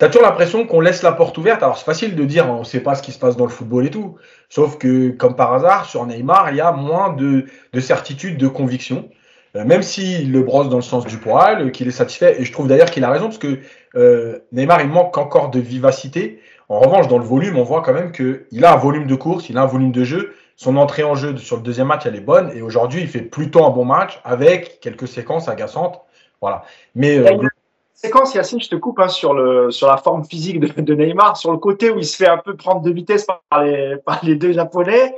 tu 0.01 0.05
as 0.05 0.09
toujours 0.09 0.27
l'impression 0.27 0.65
qu'on 0.65 0.79
laisse 0.79 1.03
la 1.03 1.11
porte 1.11 1.37
ouverte. 1.37 1.61
Alors 1.61 1.77
c'est 1.77 1.85
facile 1.85 2.15
de 2.15 2.25
dire 2.25 2.49
on 2.49 2.59
ne 2.59 2.63
sait 2.63 2.79
pas 2.79 2.95
ce 2.95 3.03
qui 3.03 3.11
se 3.11 3.19
passe 3.19 3.37
dans 3.37 3.45
le 3.45 3.51
football 3.51 3.85
et 3.85 3.91
tout. 3.91 4.17
Sauf 4.49 4.77
que, 4.77 5.09
comme 5.09 5.35
par 5.35 5.53
hasard, 5.53 5.85
sur 5.85 6.05
Neymar, 6.05 6.51
il 6.51 6.57
y 6.57 6.61
a 6.61 6.71
moins 6.71 7.13
de, 7.13 7.45
de 7.71 7.79
certitude, 7.79 8.37
de 8.37 8.47
conviction. 8.47 9.09
Euh, 9.55 9.65
même 9.65 9.81
s'il 9.81 10.31
le 10.31 10.41
brosse 10.43 10.69
dans 10.69 10.77
le 10.77 10.81
sens 10.81 11.05
du 11.05 11.17
poil, 11.17 11.71
qu'il 11.71 11.87
est 11.87 11.91
satisfait. 11.91 12.39
Et 12.39 12.45
je 12.45 12.51
trouve 12.51 12.67
d'ailleurs 12.67 12.89
qu'il 12.89 13.03
a 13.03 13.09
raison, 13.09 13.25
parce 13.25 13.37
que 13.37 13.59
euh, 13.95 14.39
Neymar, 14.51 14.81
il 14.81 14.87
manque 14.87 15.17
encore 15.17 15.49
de 15.49 15.59
vivacité. 15.59 16.39
En 16.69 16.79
revanche, 16.79 17.07
dans 17.09 17.17
le 17.17 17.25
volume, 17.25 17.57
on 17.57 17.63
voit 17.63 17.81
quand 17.81 17.93
même 17.93 18.11
qu'il 18.13 18.63
a 18.63 18.73
un 18.73 18.77
volume 18.77 19.07
de 19.07 19.15
course, 19.15 19.49
il 19.49 19.57
a 19.57 19.63
un 19.63 19.67
volume 19.67 19.91
de 19.91 20.03
jeu. 20.03 20.33
Son 20.55 20.77
entrée 20.77 21.03
en 21.03 21.15
jeu 21.15 21.35
sur 21.37 21.57
le 21.57 21.63
deuxième 21.63 21.87
match, 21.87 22.05
elle 22.05 22.15
est 22.15 22.21
bonne. 22.21 22.51
Et 22.55 22.61
aujourd'hui, 22.61 23.01
il 23.01 23.07
fait 23.07 23.21
plutôt 23.21 23.65
un 23.65 23.71
bon 23.71 23.83
match 23.83 24.21
avec 24.23 24.79
quelques 24.79 25.07
séquences 25.07 25.49
agaçantes. 25.49 26.01
Voilà. 26.39 26.63
Mais. 26.95 27.17
Euh, 27.17 27.47
séquence, 27.93 28.33
Yacine, 28.33 28.61
je 28.61 28.69
te 28.69 28.75
coupe 28.75 28.99
hein, 28.99 29.09
sur, 29.09 29.33
le, 29.33 29.69
sur 29.69 29.87
la 29.87 29.97
forme 29.97 30.23
physique 30.23 30.59
de, 30.59 30.93
Neymar, 30.93 31.35
sur 31.35 31.51
le 31.51 31.57
côté 31.57 31.89
où 31.89 31.97
il 31.97 32.05
se 32.05 32.15
fait 32.15 32.27
un 32.27 32.37
peu 32.37 32.55
prendre 32.55 32.81
de 32.81 32.91
vitesse 32.91 33.25
par 33.25 33.63
les, 33.63 33.97
par 34.05 34.23
les 34.23 34.35
deux 34.35 34.53
Japonais. 34.53 35.15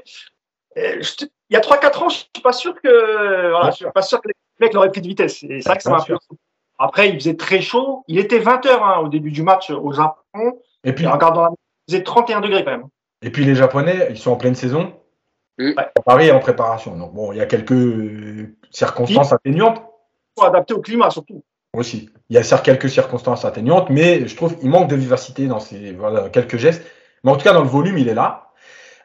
Il 1.54 1.58
y 1.58 1.60
a 1.60 1.62
3-4 1.62 2.04
ans, 2.04 2.10
je 2.10 2.16
suis 2.16 2.28
pas 2.44 2.52
sûr 2.52 2.74
que, 2.82 3.52
voilà, 3.52 3.70
je 3.70 3.76
suis 3.76 3.86
pas 3.94 4.02
sûr 4.02 4.20
que 4.20 4.28
les 4.28 4.34
mecs 4.60 4.74
l'auraient 4.74 4.90
pris 4.90 5.02
de 5.02 5.08
vitesse. 5.08 5.38
c'est 5.40 5.60
vrai 5.60 5.78
que 5.78 5.84
ça 5.84 5.92
m'a 5.92 6.04
Après, 6.80 7.10
il 7.10 7.16
faisait 7.16 7.36
très 7.36 7.62
chaud. 7.62 8.04
Il 8.08 8.18
était 8.18 8.40
20 8.40 8.66
heures 8.66 8.84
hein, 8.84 8.98
au 9.04 9.08
début 9.08 9.30
du 9.30 9.44
match 9.44 9.70
au 9.70 9.92
Japon. 9.92 10.60
Et 10.84 10.94
puis, 10.94 11.06
regardant 11.06 11.44
la... 11.44 11.50
il 11.88 11.94
faisait 11.94 12.04
31 12.04 12.42
degrés 12.42 12.64
quand 12.64 12.72
même. 12.72 12.88
Et 13.22 13.30
puis 13.30 13.46
les 13.46 13.54
Japonais, 13.54 14.08
ils 14.10 14.18
sont 14.18 14.32
en 14.32 14.36
pleine 14.36 14.56
saison. 14.56 14.94
Paris 16.06 16.28
est 16.28 16.32
en 16.32 16.40
préparation. 16.40 16.98
Donc 16.98 17.14
bon, 17.14 17.32
il 17.32 17.38
y 17.38 17.42
a 17.42 17.46
quelques 17.46 18.50
circonstances 18.72 19.32
atténuantes. 19.32 19.78
Il 20.36 20.42
faut 20.42 20.48
adapter 20.48 20.74
au 20.74 20.82
climat 20.82 21.12
surtout. 21.12 21.44
Aussi. 21.74 22.10
Il 22.30 22.36
y 22.36 22.40
a 22.40 22.44
certes 22.44 22.66
quelques 22.66 22.90
circonstances 22.90 23.46
atténuantes, 23.46 23.92
mais 23.92 24.28
je 24.28 24.36
trouve 24.36 24.58
qu'il 24.58 24.70
manque 24.70 24.90
de 24.90 24.96
vivacité 24.96 25.46
dans 25.46 25.60
ces 25.60 25.94
voilà, 25.94 26.30
quelques 26.30 26.58
gestes. 26.58 26.84
Mais 27.24 27.32
en 27.32 27.38
tout 27.38 27.44
cas, 27.44 27.54
dans 27.54 27.62
le 27.62 27.70
volume, 27.70 27.98
il 28.00 28.10
est 28.10 28.16
là. 28.16 28.52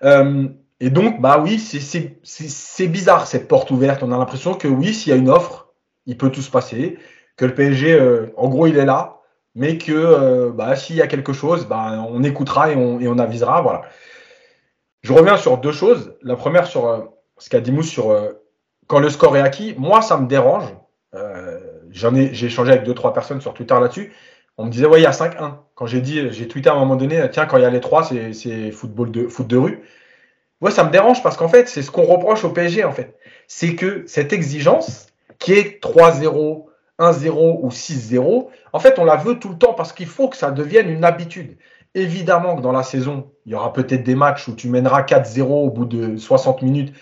Euh, 0.02 0.48
et 0.80 0.90
donc, 0.90 1.20
bah 1.20 1.40
oui, 1.42 1.58
c'est 1.58 2.86
bizarre 2.86 3.26
cette 3.26 3.48
porte 3.48 3.70
ouverte. 3.70 4.02
On 4.02 4.12
a 4.12 4.18
l'impression 4.18 4.54
que 4.54 4.68
oui, 4.68 4.94
s'il 4.94 5.10
y 5.10 5.12
a 5.12 5.18
une 5.18 5.28
offre, 5.28 5.72
il 6.06 6.16
peut 6.16 6.30
tout 6.30 6.42
se 6.42 6.50
passer. 6.50 6.98
Que 7.36 7.46
le 7.46 7.54
PSG, 7.54 7.92
euh, 7.92 8.26
en 8.36 8.48
gros, 8.48 8.66
il 8.66 8.78
est 8.78 8.84
là, 8.84 9.20
mais 9.54 9.76
que 9.78 9.92
euh, 9.92 10.50
bah, 10.50 10.76
s'il 10.76 10.96
y 10.96 11.02
a 11.02 11.08
quelque 11.08 11.32
chose, 11.32 11.66
bah, 11.66 12.04
on 12.08 12.22
écoutera 12.22 12.70
et 12.70 12.76
on, 12.76 13.00
et 13.00 13.20
avisera. 13.20 13.60
Voilà. 13.60 13.82
Je 15.02 15.12
reviens 15.12 15.36
sur 15.36 15.58
deux 15.58 15.72
choses. 15.72 16.14
La 16.22 16.36
première 16.36 16.66
sur 16.66 16.86
euh, 16.86 17.00
ce 17.38 17.50
qu'a 17.50 17.60
dit 17.60 17.72
Mousse 17.72 17.88
sur 17.88 18.16
quand 18.86 19.00
le 19.00 19.10
score 19.10 19.36
est 19.36 19.40
acquis. 19.40 19.74
Moi, 19.78 20.00
ça 20.02 20.16
me 20.16 20.26
dérange. 20.26 20.74
J'en 21.90 22.14
ai, 22.14 22.34
j'ai 22.34 22.46
échangé 22.46 22.72
avec 22.72 22.84
deux 22.84 22.94
trois 22.94 23.12
personnes 23.12 23.40
sur 23.40 23.54
Twitter 23.54 23.74
là-dessus. 23.80 24.12
On 24.58 24.66
me 24.66 24.70
disait 24.70 24.86
ouais, 24.86 25.00
il 25.00 25.04
y 25.04 25.06
a 25.06 25.10
5-1. 25.12 25.54
Quand 25.74 25.86
j'ai 25.86 26.00
dit, 26.00 26.30
j'ai 26.32 26.48
tweeté 26.48 26.68
à 26.68 26.74
un 26.74 26.78
moment 26.78 26.96
donné, 26.96 27.28
tiens, 27.30 27.46
quand 27.46 27.56
il 27.56 27.62
y 27.62 27.66
a 27.66 27.70
les 27.70 27.80
trois, 27.80 28.02
c'est 28.04 28.70
football 28.70 29.10
de 29.10 29.26
foot 29.28 29.46
de 29.46 29.56
rue. 29.56 29.82
Moi, 30.60 30.70
ça 30.70 30.84
me 30.84 30.90
dérange 30.90 31.22
parce 31.22 31.36
qu'en 31.36 31.48
fait, 31.48 31.68
c'est 31.68 31.82
ce 31.82 31.90
qu'on 31.90 32.04
reproche 32.04 32.44
au 32.44 32.50
PSG, 32.50 32.84
en 32.84 32.92
fait. 32.92 33.16
C'est 33.46 33.74
que 33.74 34.04
cette 34.06 34.32
exigence, 34.32 35.06
qui 35.38 35.52
est 35.52 35.82
3-0, 35.82 36.64
1-0 36.98 37.58
ou 37.62 37.68
6-0, 37.68 38.48
en 38.72 38.80
fait, 38.80 38.98
on 38.98 39.04
la 39.04 39.16
veut 39.16 39.38
tout 39.38 39.50
le 39.50 39.58
temps 39.58 39.74
parce 39.74 39.92
qu'il 39.92 40.08
faut 40.08 40.28
que 40.28 40.36
ça 40.36 40.50
devienne 40.50 40.90
une 40.90 41.04
habitude. 41.04 41.56
Évidemment 41.94 42.56
que 42.56 42.60
dans 42.60 42.72
la 42.72 42.82
saison, 42.82 43.30
il 43.46 43.52
y 43.52 43.54
aura 43.54 43.72
peut-être 43.72 44.02
des 44.02 44.16
matchs 44.16 44.48
où 44.48 44.54
tu 44.54 44.68
mèneras 44.68 45.02
4-0 45.02 45.42
au 45.42 45.70
bout 45.70 45.84
de 45.84 46.16
60 46.16 46.62
minutes. 46.62 46.94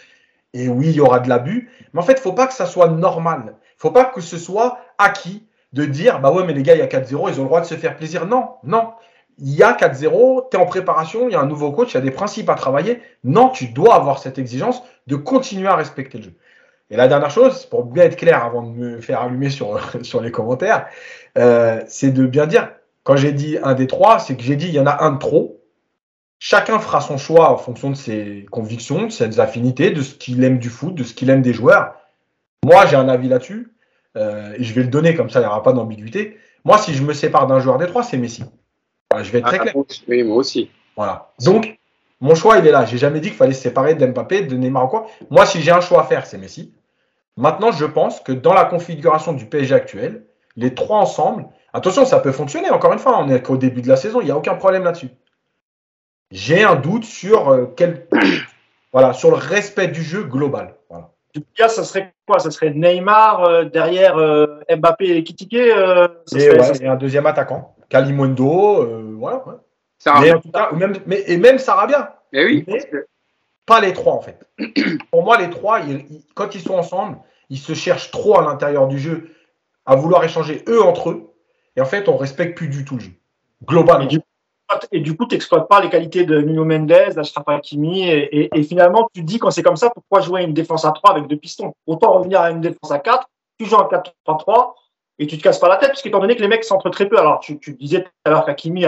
Et 0.53 0.69
oui, 0.69 0.89
il 0.91 0.97
y 0.97 1.01
aura 1.01 1.21
de 1.21 1.29
l'abus. 1.29 1.71
Mais 1.93 2.01
en 2.01 2.03
fait, 2.03 2.13
il 2.13 2.17
ne 2.17 2.21
faut 2.21 2.33
pas 2.33 2.47
que 2.47 2.55
ça 2.55 2.67
soit 2.67 2.89
normal. 2.89 3.43
Il 3.47 3.51
ne 3.51 3.81
faut 3.81 3.91
pas 3.91 4.05
que 4.05 4.21
ce 4.21 4.39
soit 4.39 4.79
acquis 4.99 5.47
de 5.73 5.85
dire, 5.85 6.21
bah 6.21 6.31
ouais, 6.31 6.45
mais 6.45 6.53
les 6.53 6.63
gars, 6.63 6.75
il 6.75 6.79
y 6.79 6.83
a 6.83 6.87
4-0, 6.87 7.31
ils 7.31 7.41
ont 7.41 7.43
le 7.43 7.49
droit 7.49 7.61
de 7.61 7.67
se 7.67 7.75
faire 7.75 7.97
plaisir. 7.97 8.27
Non, 8.27 8.51
non 8.63 8.93
il 9.39 9.55
y 9.55 9.63
a 9.63 9.73
4-0, 9.73 10.49
tu 10.51 10.57
es 10.57 10.61
en 10.61 10.67
préparation, 10.67 11.29
il 11.29 11.33
y 11.33 11.35
a 11.35 11.41
un 11.41 11.47
nouveau 11.47 11.71
coach, 11.73 11.93
il 11.93 11.95
y 11.95 11.99
a 11.99 12.03
des 12.03 12.11
principes 12.11 12.49
à 12.49 12.55
travailler. 12.55 13.03
Non, 13.25 13.51
tu 13.51 13.69
dois 13.69 13.95
avoir 13.95 14.19
cette 14.19 14.39
exigence 14.39 14.83
de 15.07 15.17
continuer 15.17 15.69
à 15.69 15.77
respecter 15.77 16.19
le 16.19 16.25
jeu. 16.25 16.35
Et 16.91 16.97
la 16.97 17.09
dernière 17.09 17.31
chose, 17.31 17.67
pour 17.67 17.85
bien 17.85 18.05
être 18.05 18.17
clair 18.17 18.45
avant 18.45 18.63
de 18.63 18.71
me 18.71 19.01
faire 19.01 19.21
allumer 19.21 19.51
sur, 19.51 19.79
sur 20.03 20.21
les 20.21 20.31
commentaires, 20.31 20.87
euh, 21.37 21.83
c'est 21.87 22.13
de 22.13 22.27
bien 22.27 22.47
dire, 22.47 22.71
quand 23.03 23.17
j'ai 23.17 23.33
dit 23.33 23.59
un 23.63 23.75
des 23.75 23.87
trois, 23.87 24.19
c'est 24.19 24.37
que 24.37 24.43
j'ai 24.43 24.57
dit 24.57 24.69
il 24.69 24.75
y 24.75 24.81
en 24.81 24.87
a 24.87 25.05
un 25.05 25.13
de 25.13 25.19
trop. 25.19 25.61
Chacun 26.39 26.79
fera 26.79 27.01
son 27.01 27.19
choix 27.19 27.51
en 27.51 27.57
fonction 27.57 27.91
de 27.91 27.95
ses 27.95 28.47
convictions, 28.51 29.07
de 29.07 29.13
ses 29.13 29.41
affinités, 29.41 29.91
de 29.91 30.03
ce 30.03 30.15
qu'il 30.15 30.43
aime 30.45 30.59
du 30.59 30.69
foot, 30.69 30.95
de 30.95 31.03
ce 31.03 31.15
qu'il 31.15 31.31
aime 31.31 31.43
des 31.43 31.53
joueurs. 31.53 31.95
Moi, 32.65 32.87
j'ai 32.87 32.97
un 32.97 33.09
avis 33.09 33.29
là-dessus, 33.29 33.73
euh, 34.17 34.55
et 34.57 34.63
je 34.63 34.75
vais 34.75 34.83
le 34.83 34.89
donner 34.89 35.15
comme 35.15 35.31
ça, 35.31 35.41
il 35.41 35.43
n'y 35.43 35.49
aura 35.49 35.63
pas 35.63 35.73
d'ambiguïté. 35.73 36.37
Moi, 36.65 36.79
si 36.79 36.95
je 36.95 37.03
me 37.03 37.13
sépare 37.13 37.47
d'un 37.47 37.61
joueur 37.61 37.79
des 37.79 37.87
trois, 37.87 38.03
c'est 38.03 38.19
Messi 38.19 38.45
je 39.23 39.33
vais 39.33 39.39
être 39.39 39.47
très 39.47 39.59
ah, 39.59 39.63
clair. 39.63 39.75
Oui, 40.09 40.23
moi 40.23 40.37
aussi. 40.37 40.71
Voilà. 40.97 41.31
Donc, 41.45 41.79
mon 42.21 42.35
choix, 42.35 42.59
il 42.59 42.67
est 42.67 42.71
là. 42.71 42.85
J'ai 42.85 42.99
jamais 42.99 43.21
dit 43.21 43.29
qu'il 43.29 43.37
fallait 43.37 43.53
se 43.53 43.63
séparer 43.63 43.95
d'Mbappé, 43.95 44.43
de 44.43 44.57
Neymar 44.57 44.87
ou 44.87 44.89
quoi. 44.89 45.07
Moi, 45.31 45.45
si 45.47 45.61
j'ai 45.61 45.71
un 45.71 45.81
choix 45.81 46.01
à 46.01 46.05
faire, 46.05 46.27
c'est 46.27 46.39
Messi. 46.39 46.73
Maintenant, 47.37 47.71
je 47.71 47.85
pense 47.85 48.21
que 48.21 48.33
dans 48.33 48.55
la 48.55 48.65
configuration 48.65 49.35
du 49.35 49.45
PSG 49.47 49.75
actuel, 49.75 50.25
les 50.57 50.75
trois 50.75 50.99
ensemble, 50.99 51.47
attention, 51.75 52.07
ça 52.07 52.19
peut 52.21 52.33
fonctionner. 52.33 52.71
Encore 52.71 52.93
une 52.93 52.99
fois, 52.99 53.19
on 53.21 53.29
est 53.29 53.43
qu'au 53.43 53.59
début 53.59 53.83
de 53.83 53.89
la 53.89 53.97
saison, 53.97 54.21
il 54.23 54.25
n'y 54.25 54.31
a 54.31 54.37
aucun 54.37 54.55
problème 54.55 54.85
là-dessus. 54.85 55.11
J'ai 56.31 56.65
un 56.65 56.77
doute 56.77 57.05
sur 57.05 57.51
euh, 57.51 57.73
quel, 57.77 58.09
voilà, 58.93 59.13
sur 59.13 59.31
le 59.31 59.37
respect 59.37 59.89
du 59.89 60.03
jeu 60.03 60.25
global. 60.25 60.75
Voilà. 60.89 61.11
Du 61.35 61.43
coup, 61.43 61.47
ça 61.57 61.85
serait 61.85 62.15
quoi? 62.27 62.39
Ça 62.39 62.51
serait 62.51 62.71
Neymar 62.71 63.45
euh, 63.45 63.65
derrière 63.65 64.17
euh, 64.17 64.61
Mbappé 64.75 65.17
et 65.17 65.23
Kitike 65.23 65.53
et, 65.55 65.73
un 65.73 66.97
deuxième 66.97 67.27
attaquant. 67.27 67.76
Kalimondo, 67.89 68.83
euh, 68.83 69.15
voilà. 69.19 69.45
Mais 70.21 70.33
en 70.33 70.41
tout 70.41 70.51
cas, 70.51 70.73
même, 70.73 70.95
mais, 71.07 71.23
et 71.27 71.37
même 71.37 71.59
Sarabia. 71.59 72.21
Mais 72.33 72.45
oui. 72.45 72.67
Pas 73.65 73.81
les 73.81 73.93
trois, 73.93 74.15
en 74.15 74.21
fait. 74.21 74.47
Pour 75.11 75.25
moi, 75.25 75.39
les 75.39 75.51
trois, 75.51 75.81
quand 76.35 76.55
ils 76.55 76.61
sont 76.61 76.75
ensemble, 76.75 77.19
ils 77.51 77.59
se 77.59 77.75
cherchent 77.75 78.11
trop 78.11 78.39
à 78.39 78.43
l'intérieur 78.43 78.87
du 78.87 78.99
jeu, 78.99 79.31
à 79.85 79.97
vouloir 79.97 80.23
échanger 80.25 80.65
eux 80.69 80.83
entre 80.83 81.11
eux. 81.11 81.33
Et 81.77 81.81
en 81.81 81.85
fait, 81.85 82.09
on 82.09 82.17
respecte 82.17 82.57
plus 82.57 82.69
du 82.69 82.85
tout 82.85 82.95
le 82.95 83.01
jeu. 83.01 83.13
Globalement. 83.65 84.09
Et 84.91 85.01
du, 85.01 85.17
coup, 85.17 85.27
tu 85.27 85.35
n'exploites 85.37 85.69
pas 85.69 85.81
les 85.81 85.89
qualités 85.89 86.25
de 86.25 86.41
Nuno 86.41 86.65
Mendes, 86.65 87.15
d'Ashraf 87.15 87.49
Hakimi. 87.49 88.09
Et, 88.09 88.51
et, 88.53 88.63
finalement, 88.65 89.09
tu 89.15 89.21
te 89.21 89.27
dis, 89.27 89.39
quand 89.39 89.51
c'est 89.51 89.63
comme 89.63 89.77
ça, 89.77 89.91
pourquoi 89.91 90.21
jouer 90.21 90.43
une 90.43 90.55
défense 90.55 90.85
à 90.85 90.91
3 90.91 91.13
avec 91.13 91.27
deux 91.29 91.37
pistons? 91.37 91.73
Autant 91.87 92.13
revenir 92.13 92.41
à 92.41 92.51
une 92.51 92.61
défense 92.61 92.91
à 92.91 92.99
4, 92.99 93.29
tu 93.59 93.67
joues 93.67 93.77
en 93.77 93.89
4-3-3 94.27 94.75
et 95.19 95.27
tu 95.27 95.39
te 95.39 95.43
casses 95.43 95.59
pas 95.59 95.69
la 95.69 95.77
tête, 95.77 95.91
parce 95.91 96.03
qu'étant 96.03 96.21
donné 96.21 96.37
que 96.37 96.43
les 96.43 96.49
mecs 96.49 96.65
centrent 96.65 96.91
très 96.91 97.09
peu, 97.09 97.19
alors 97.19 97.41
tu, 97.41 97.59
tu 97.59 97.75
disais 97.75 98.05
tout 98.05 98.11
à 98.25 98.31
l'heure 98.31 98.45
qu'Akimi, 98.45 98.85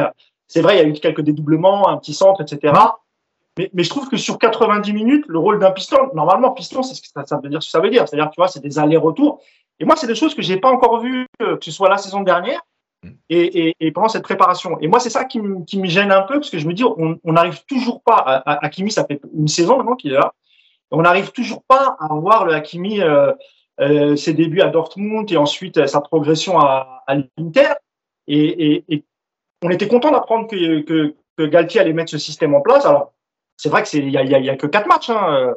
c'est 0.47 0.63
vrai, 0.63 0.77
il 0.77 0.83
y 0.83 0.85
a 0.85 0.89
eu 0.89 0.93
quelques 0.95 1.21
dédoublements, 1.21 1.89
un 1.89 1.99
petit 1.99 2.15
centre, 2.15 2.41
etc. 2.41 2.73
Mais, 3.59 3.71
mais 3.75 3.83
je 3.83 3.91
trouve 3.91 4.09
que 4.09 4.17
sur 4.17 4.39
90 4.39 4.93
minutes, 4.93 5.25
le 5.29 5.39
rôle 5.39 5.59
d'un 5.59 5.71
piston, 5.71 6.11
normalement, 6.15 6.53
piston, 6.53 6.83
c'est 6.83 6.95
ce 6.95 7.03
que 7.03 7.09
ça, 7.09 7.41
veut 7.43 7.49
dire, 7.51 7.63
ce 7.63 7.69
que 7.69 7.71
ça 7.73 7.81
veut 7.81 7.91
dire. 7.91 8.09
C'est-à-dire, 8.09 8.31
tu 8.31 8.41
vois, 8.41 8.49
c'est 8.49 8.61
des 8.61 8.79
allers-retours. 8.79 9.41
Et 9.81 9.85
moi, 9.85 9.97
c'est 9.97 10.07
des 10.07 10.15
choses 10.15 10.35
que 10.35 10.43
j'ai 10.43 10.57
pas 10.57 10.71
encore 10.71 11.01
vues, 11.01 11.27
euh, 11.43 11.57
que 11.57 11.65
ce 11.65 11.71
soit 11.71 11.89
la 11.89 11.99
saison 11.99 12.23
dernière 12.23 12.61
et, 13.29 13.69
et, 13.69 13.77
et 13.81 13.93
pendant 13.93 14.09
cette 14.09 14.23
préparation. 14.23 14.79
Et 14.81 14.89
moi, 14.89 15.01
c'est 15.01 15.11
ça 15.11 15.25
qui, 15.25 15.41
qui, 15.67 15.79
me 15.79 15.87
gêne 15.87 16.13
un 16.13 16.23
peu, 16.23 16.35
parce 16.35 16.51
que 16.51 16.59
je 16.59 16.67
me 16.67 16.73
dis, 16.73 16.85
on 16.85 17.33
n'arrive 17.33 17.65
toujours 17.67 18.03
pas, 18.03 18.17
à, 18.17 18.65
Hakimi, 18.65 18.91
ça 18.91 19.05
fait 19.05 19.21
une 19.35 19.49
saison 19.49 19.77
maintenant 19.77 19.97
qu'il 19.97 20.13
est 20.13 20.17
là, 20.17 20.33
on 20.91 21.03
n'arrive 21.03 21.33
toujours 21.33 21.63
pas 21.65 21.97
à 22.01 22.09
voir 22.15 22.45
le 22.45 22.55
Hakimi 22.55 23.01
euh, 23.01 23.33
euh, 23.81 24.17
ses 24.17 24.35
débuts 24.35 24.61
à 24.61 24.69
Dortmund 24.69 25.31
et 25.31 25.37
ensuite 25.37 25.79
euh, 25.79 25.87
sa 25.87 26.01
progression 26.01 26.59
à, 26.59 27.05
à 27.07 27.15
l'Inter. 27.15 27.75
Et, 28.27 28.75
et, 28.75 28.85
et, 28.89 29.05
on 29.63 29.71
était 29.71 29.89
content 29.89 30.11
d'apprendre 30.11 30.49
que, 30.49 30.81
que, 30.81 31.15
que, 31.37 31.43
Galtier 31.45 31.81
allait 31.81 31.93
mettre 31.93 32.11
ce 32.11 32.19
système 32.19 32.55
en 32.55 32.61
place. 32.61 32.85
Alors, 32.87 33.13
c'est 33.57 33.69
vrai 33.69 33.83
que 33.83 33.89
c'est 33.89 33.99
il 33.99 34.11
y 34.11 34.19
a, 34.19 34.23
y 34.25 34.51
a, 34.51 34.57
que 34.57 34.67
quatre 34.67 34.89
matchs. 34.89 35.11
Hein. 35.11 35.55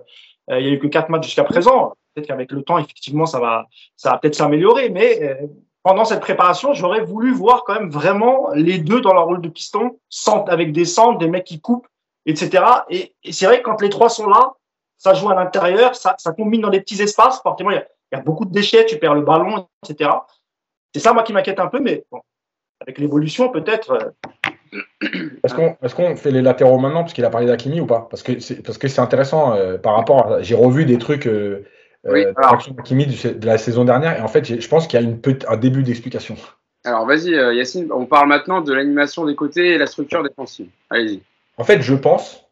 Euh, 0.50 0.60
il 0.60 0.66
y 0.66 0.70
a 0.70 0.74
eu 0.74 0.80
que 0.80 0.88
quatre 0.88 1.10
matchs 1.10 1.26
jusqu'à 1.26 1.44
présent. 1.44 1.94
Peut-être 2.14 2.28
qu'avec 2.28 2.52
le 2.52 2.62
temps, 2.62 2.78
effectivement, 2.78 3.26
ça 3.26 3.40
va, 3.40 3.68
ça 3.96 4.12
va 4.12 4.18
peut-être 4.18 4.36
s'améliorer. 4.36 4.90
Mais 4.90 5.40
pendant 5.82 6.04
cette 6.04 6.20
préparation, 6.20 6.74
j'aurais 6.74 7.02
voulu 7.02 7.32
voir 7.32 7.64
quand 7.64 7.74
même 7.74 7.90
vraiment 7.90 8.50
les 8.54 8.80
deux 8.80 9.02
dans 9.02 9.14
leur 9.14 9.26
rôle 9.26 9.42
de 9.42 9.50
piston, 9.50 9.98
avec 10.48 10.74
des 10.74 10.86
centres, 10.86 11.20
des 11.20 11.28
mecs 11.28 11.46
qui 11.46 11.62
coupent, 11.62 11.88
etc. 12.26 12.64
Et, 12.90 13.16
et 13.24 13.32
c'est 13.32 13.46
vrai 13.46 13.60
que 13.60 13.64
quand 13.64 13.82
les 13.82 13.90
trois 13.90 14.10
sont 14.10 14.28
là, 14.28 14.54
ça 14.98 15.14
joue 15.16 15.30
à 15.30 15.36
l'intérieur, 15.36 15.96
ça, 15.96 16.16
ça 16.20 16.34
combine 16.34 16.62
dans 16.62 16.70
des 16.70 16.82
petits 16.82 17.02
espaces. 17.02 17.42
Forcément, 17.42 17.72
a 17.72 17.82
il 18.12 18.18
y 18.18 18.20
a 18.20 18.24
beaucoup 18.24 18.46
de 18.46 18.52
déchets, 18.52 18.86
tu 18.86 18.98
perds 18.98 19.16
le 19.16 19.22
ballon, 19.22 19.68
etc. 19.88 20.10
C'est 20.94 21.00
ça, 21.00 21.14
moi, 21.14 21.24
qui 21.24 21.34
m'inquiète 21.34 21.60
un 21.60 21.68
peu, 21.68 21.80
mais 21.80 22.04
bon, 22.12 22.22
avec 22.82 22.98
l'évolution 22.98 23.50
peut-être. 23.50 24.14
Est-ce 25.44 25.96
qu'on 25.96 26.16
fait 26.16 26.32
les 26.32 26.42
latéraux 26.42 26.78
maintenant 26.80 27.02
parce 27.02 27.14
qu'il 27.14 27.26
a 27.26 27.30
parlé 27.30 27.48
d'Akimi 27.48 27.82
ou 27.82 27.86
pas? 27.86 28.08
Parce 28.10 28.24
que 28.24 28.40
c'est 28.40 28.64
parce 28.64 28.78
que 28.78 28.88
c'est 28.88 29.02
intéressant 29.02 29.54
euh, 29.54 29.78
par 29.78 29.96
rapport. 29.96 30.32
à... 30.32 30.42
J'ai 30.42 30.56
revu 30.56 30.86
des 30.86 30.98
trucs 30.98 31.28
euh, 31.28 31.66
Oui, 32.06 32.24
euh, 32.26 32.34
alors. 32.38 32.58
du- 32.58 32.72
de 32.74 33.46
la 33.46 33.58
saison 33.58 33.84
dernière 33.84 34.18
et 34.18 34.22
en 34.22 34.28
fait 34.30 34.46
je 34.62 34.68
pense 34.68 34.88
qu'il 34.88 35.00
y 35.00 35.04
a 35.04 35.06
une 35.06 35.20
un 35.48 35.58
début 35.58 35.84
d'explication. 35.84 36.36
Alors 36.86 37.06
vas-y, 37.06 37.34
euh, 37.36 37.54
Yacine, 37.54 37.92
on 37.92 38.06
parle 38.06 38.28
maintenant 38.30 38.62
de 38.62 38.74
l'animation 38.74 39.26
des 39.26 39.36
côtés 39.36 39.72
et 39.74 39.78
la 39.78 39.88
structure 39.88 40.24
défensive. 40.24 40.70
Allez-y. 40.90 41.22
En 41.58 41.64
fait, 41.64 41.82
je 41.82 41.94
pense 41.94 42.46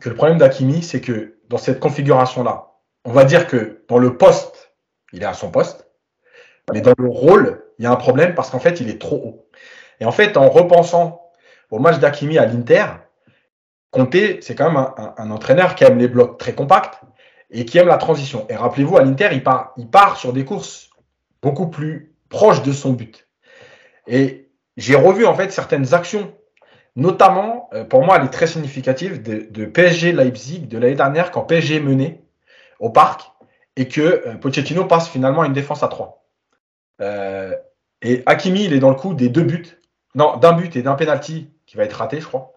que 0.00 0.08
le 0.08 0.14
problème 0.16 0.38
d'Akimi, 0.38 0.82
c'est 0.82 1.00
que 1.00 1.36
dans 1.48 1.56
cette 1.56 1.80
configuration-là, 1.80 2.66
on 3.04 3.12
va 3.12 3.24
dire 3.24 3.46
que 3.46 3.82
dans 3.88 3.98
le 3.98 4.16
poste, 4.18 4.67
il 5.12 5.22
est 5.22 5.26
à 5.26 5.34
son 5.34 5.50
poste, 5.50 5.88
mais 6.72 6.80
dans 6.80 6.94
le 6.98 7.08
rôle, 7.08 7.64
il 7.78 7.84
y 7.84 7.86
a 7.86 7.90
un 7.90 7.96
problème 7.96 8.34
parce 8.34 8.50
qu'en 8.50 8.58
fait, 8.58 8.80
il 8.80 8.90
est 8.90 9.00
trop 9.00 9.16
haut. 9.16 9.48
Et 10.00 10.04
en 10.04 10.12
fait, 10.12 10.36
en 10.36 10.48
repensant 10.48 11.22
au 11.70 11.78
match 11.78 11.98
d'Akimi 11.98 12.38
à 12.38 12.46
l'Inter, 12.46 12.86
Conte, 13.90 14.42
c'est 14.42 14.54
quand 14.54 14.70
même 14.70 14.86
un, 15.16 15.30
entraîneur 15.30 15.74
qui 15.74 15.84
aime 15.84 15.98
les 15.98 16.08
blocs 16.08 16.38
très 16.38 16.54
compacts 16.54 17.00
et 17.50 17.64
qui 17.64 17.78
aime 17.78 17.88
la 17.88 17.96
transition. 17.96 18.46
Et 18.50 18.56
rappelez-vous, 18.56 18.98
à 18.98 19.02
l'Inter, 19.02 19.30
il 19.32 19.42
part, 19.42 19.72
il 19.78 19.88
part 19.88 20.18
sur 20.18 20.32
des 20.32 20.44
courses 20.44 20.90
beaucoup 21.42 21.68
plus 21.68 22.14
proches 22.28 22.62
de 22.62 22.72
son 22.72 22.92
but. 22.92 23.26
Et 24.06 24.50
j'ai 24.76 24.94
revu 24.94 25.24
en 25.24 25.34
fait 25.34 25.50
certaines 25.50 25.94
actions 25.94 26.32
Notamment, 26.98 27.70
euh, 27.74 27.84
pour 27.84 28.04
moi, 28.04 28.16
elle 28.16 28.24
est 28.24 28.30
très 28.30 28.48
significative 28.48 29.22
de, 29.22 29.46
de 29.50 29.66
PSG 29.66 30.10
Leipzig 30.10 30.66
de 30.66 30.78
l'année 30.78 30.96
dernière 30.96 31.30
quand 31.30 31.42
PSG 31.42 31.78
menait 31.78 32.24
au 32.80 32.90
parc 32.90 33.30
et 33.78 33.88
que 33.88 34.00
euh, 34.00 34.34
Pochettino 34.34 34.84
passe 34.84 35.08
finalement 35.08 35.44
une 35.44 35.54
défense 35.54 35.82
à 35.82 35.88
3. 35.88 36.26
et 38.02 38.22
Hakimi, 38.26 38.64
il 38.64 38.72
est 38.72 38.80
dans 38.80 38.90
le 38.90 38.96
coup 38.96 39.14
des 39.14 39.28
deux 39.28 39.44
buts, 39.44 39.78
non, 40.14 40.36
d'un 40.36 40.52
but 40.52 40.76
et 40.76 40.82
d'un 40.82 40.94
penalty 40.94 41.50
qui 41.64 41.76
va 41.76 41.84
être 41.84 41.94
raté, 41.94 42.20
je 42.20 42.26
crois. 42.26 42.52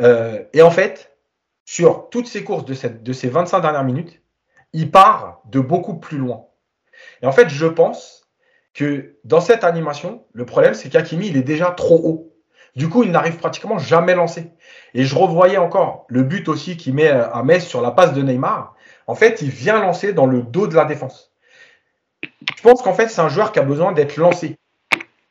Euh, 0.00 0.44
et 0.52 0.62
en 0.62 0.70
fait, 0.70 1.16
sur 1.64 2.10
toutes 2.10 2.26
ces 2.26 2.44
courses 2.44 2.64
de 2.64 3.12
ces 3.12 3.28
25 3.28 3.60
dernières 3.60 3.84
minutes, 3.84 4.22
il 4.72 4.90
part 4.90 5.42
de 5.46 5.60
beaucoup 5.60 5.94
plus 5.94 6.18
loin. 6.18 6.46
Et 7.22 7.26
en 7.26 7.32
fait, 7.32 7.48
je 7.48 7.66
pense 7.66 8.28
que 8.74 9.16
dans 9.24 9.40
cette 9.40 9.64
animation, 9.64 10.24
le 10.32 10.44
problème, 10.46 10.74
c'est 10.74 10.88
qu'Hakimi, 10.88 11.28
il 11.28 11.36
est 11.36 11.42
déjà 11.42 11.70
trop 11.70 12.00
haut. 12.04 12.34
Du 12.74 12.88
coup, 12.88 13.02
il 13.02 13.10
n'arrive 13.10 13.36
pratiquement 13.36 13.78
jamais 13.78 14.14
lancé. 14.14 14.50
Et 14.94 15.04
je 15.04 15.14
revoyais 15.14 15.58
encore 15.58 16.06
le 16.08 16.22
but 16.22 16.48
aussi 16.48 16.76
qu'il 16.76 16.94
met 16.94 17.08
à 17.08 17.42
Metz 17.42 17.66
sur 17.66 17.82
la 17.82 17.90
passe 17.90 18.14
de 18.14 18.22
Neymar. 18.22 18.74
En 19.06 19.14
fait, 19.14 19.42
il 19.42 19.50
vient 19.50 19.80
lancer 19.80 20.12
dans 20.12 20.26
le 20.26 20.42
dos 20.42 20.66
de 20.66 20.74
la 20.74 20.84
défense. 20.84 21.32
Je 22.56 22.62
pense 22.62 22.82
qu'en 22.82 22.94
fait, 22.94 23.08
c'est 23.08 23.20
un 23.20 23.28
joueur 23.28 23.52
qui 23.52 23.58
a 23.58 23.62
besoin 23.62 23.92
d'être 23.92 24.16
lancé 24.16 24.56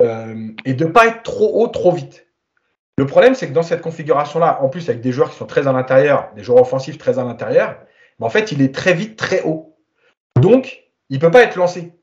euh, 0.02 0.50
et 0.66 0.74
de 0.74 0.86
ne 0.86 0.92
pas 0.92 1.08
être 1.08 1.24
trop 1.24 1.62
haut, 1.62 1.68
trop 1.68 1.92
vite. 1.92 2.28
Le 2.98 3.06
problème, 3.06 3.36
c'est 3.36 3.48
que 3.48 3.54
dans 3.54 3.64
cette 3.64 3.82
configuration-là, 3.82 4.60
en 4.62 4.70
plus 4.70 4.90
avec 4.90 5.02
des 5.02 5.12
joueurs 5.12 5.32
qui 5.32 5.38
sont 5.38 5.46
très 5.46 5.68
à 5.68 5.72
l'intérieur, 5.72 6.30
des 6.36 6.44
joueurs 6.44 6.62
offensifs 6.62 6.98
très 6.98 7.20
à 7.20 7.24
l'intérieur, 7.24 7.78
mais 8.20 8.26
en 8.26 8.30
fait, 8.30 8.52
il 8.52 8.62
est 8.62 8.74
très 8.76 8.94
vite, 8.94 9.18
très 9.18 9.42
haut. 9.44 9.76
Donc, 10.40 10.84
il 11.10 11.16
ne 11.16 11.22
peut 11.22 11.32
pas 11.32 11.44
être 11.44 11.56
lancé. 11.56 11.94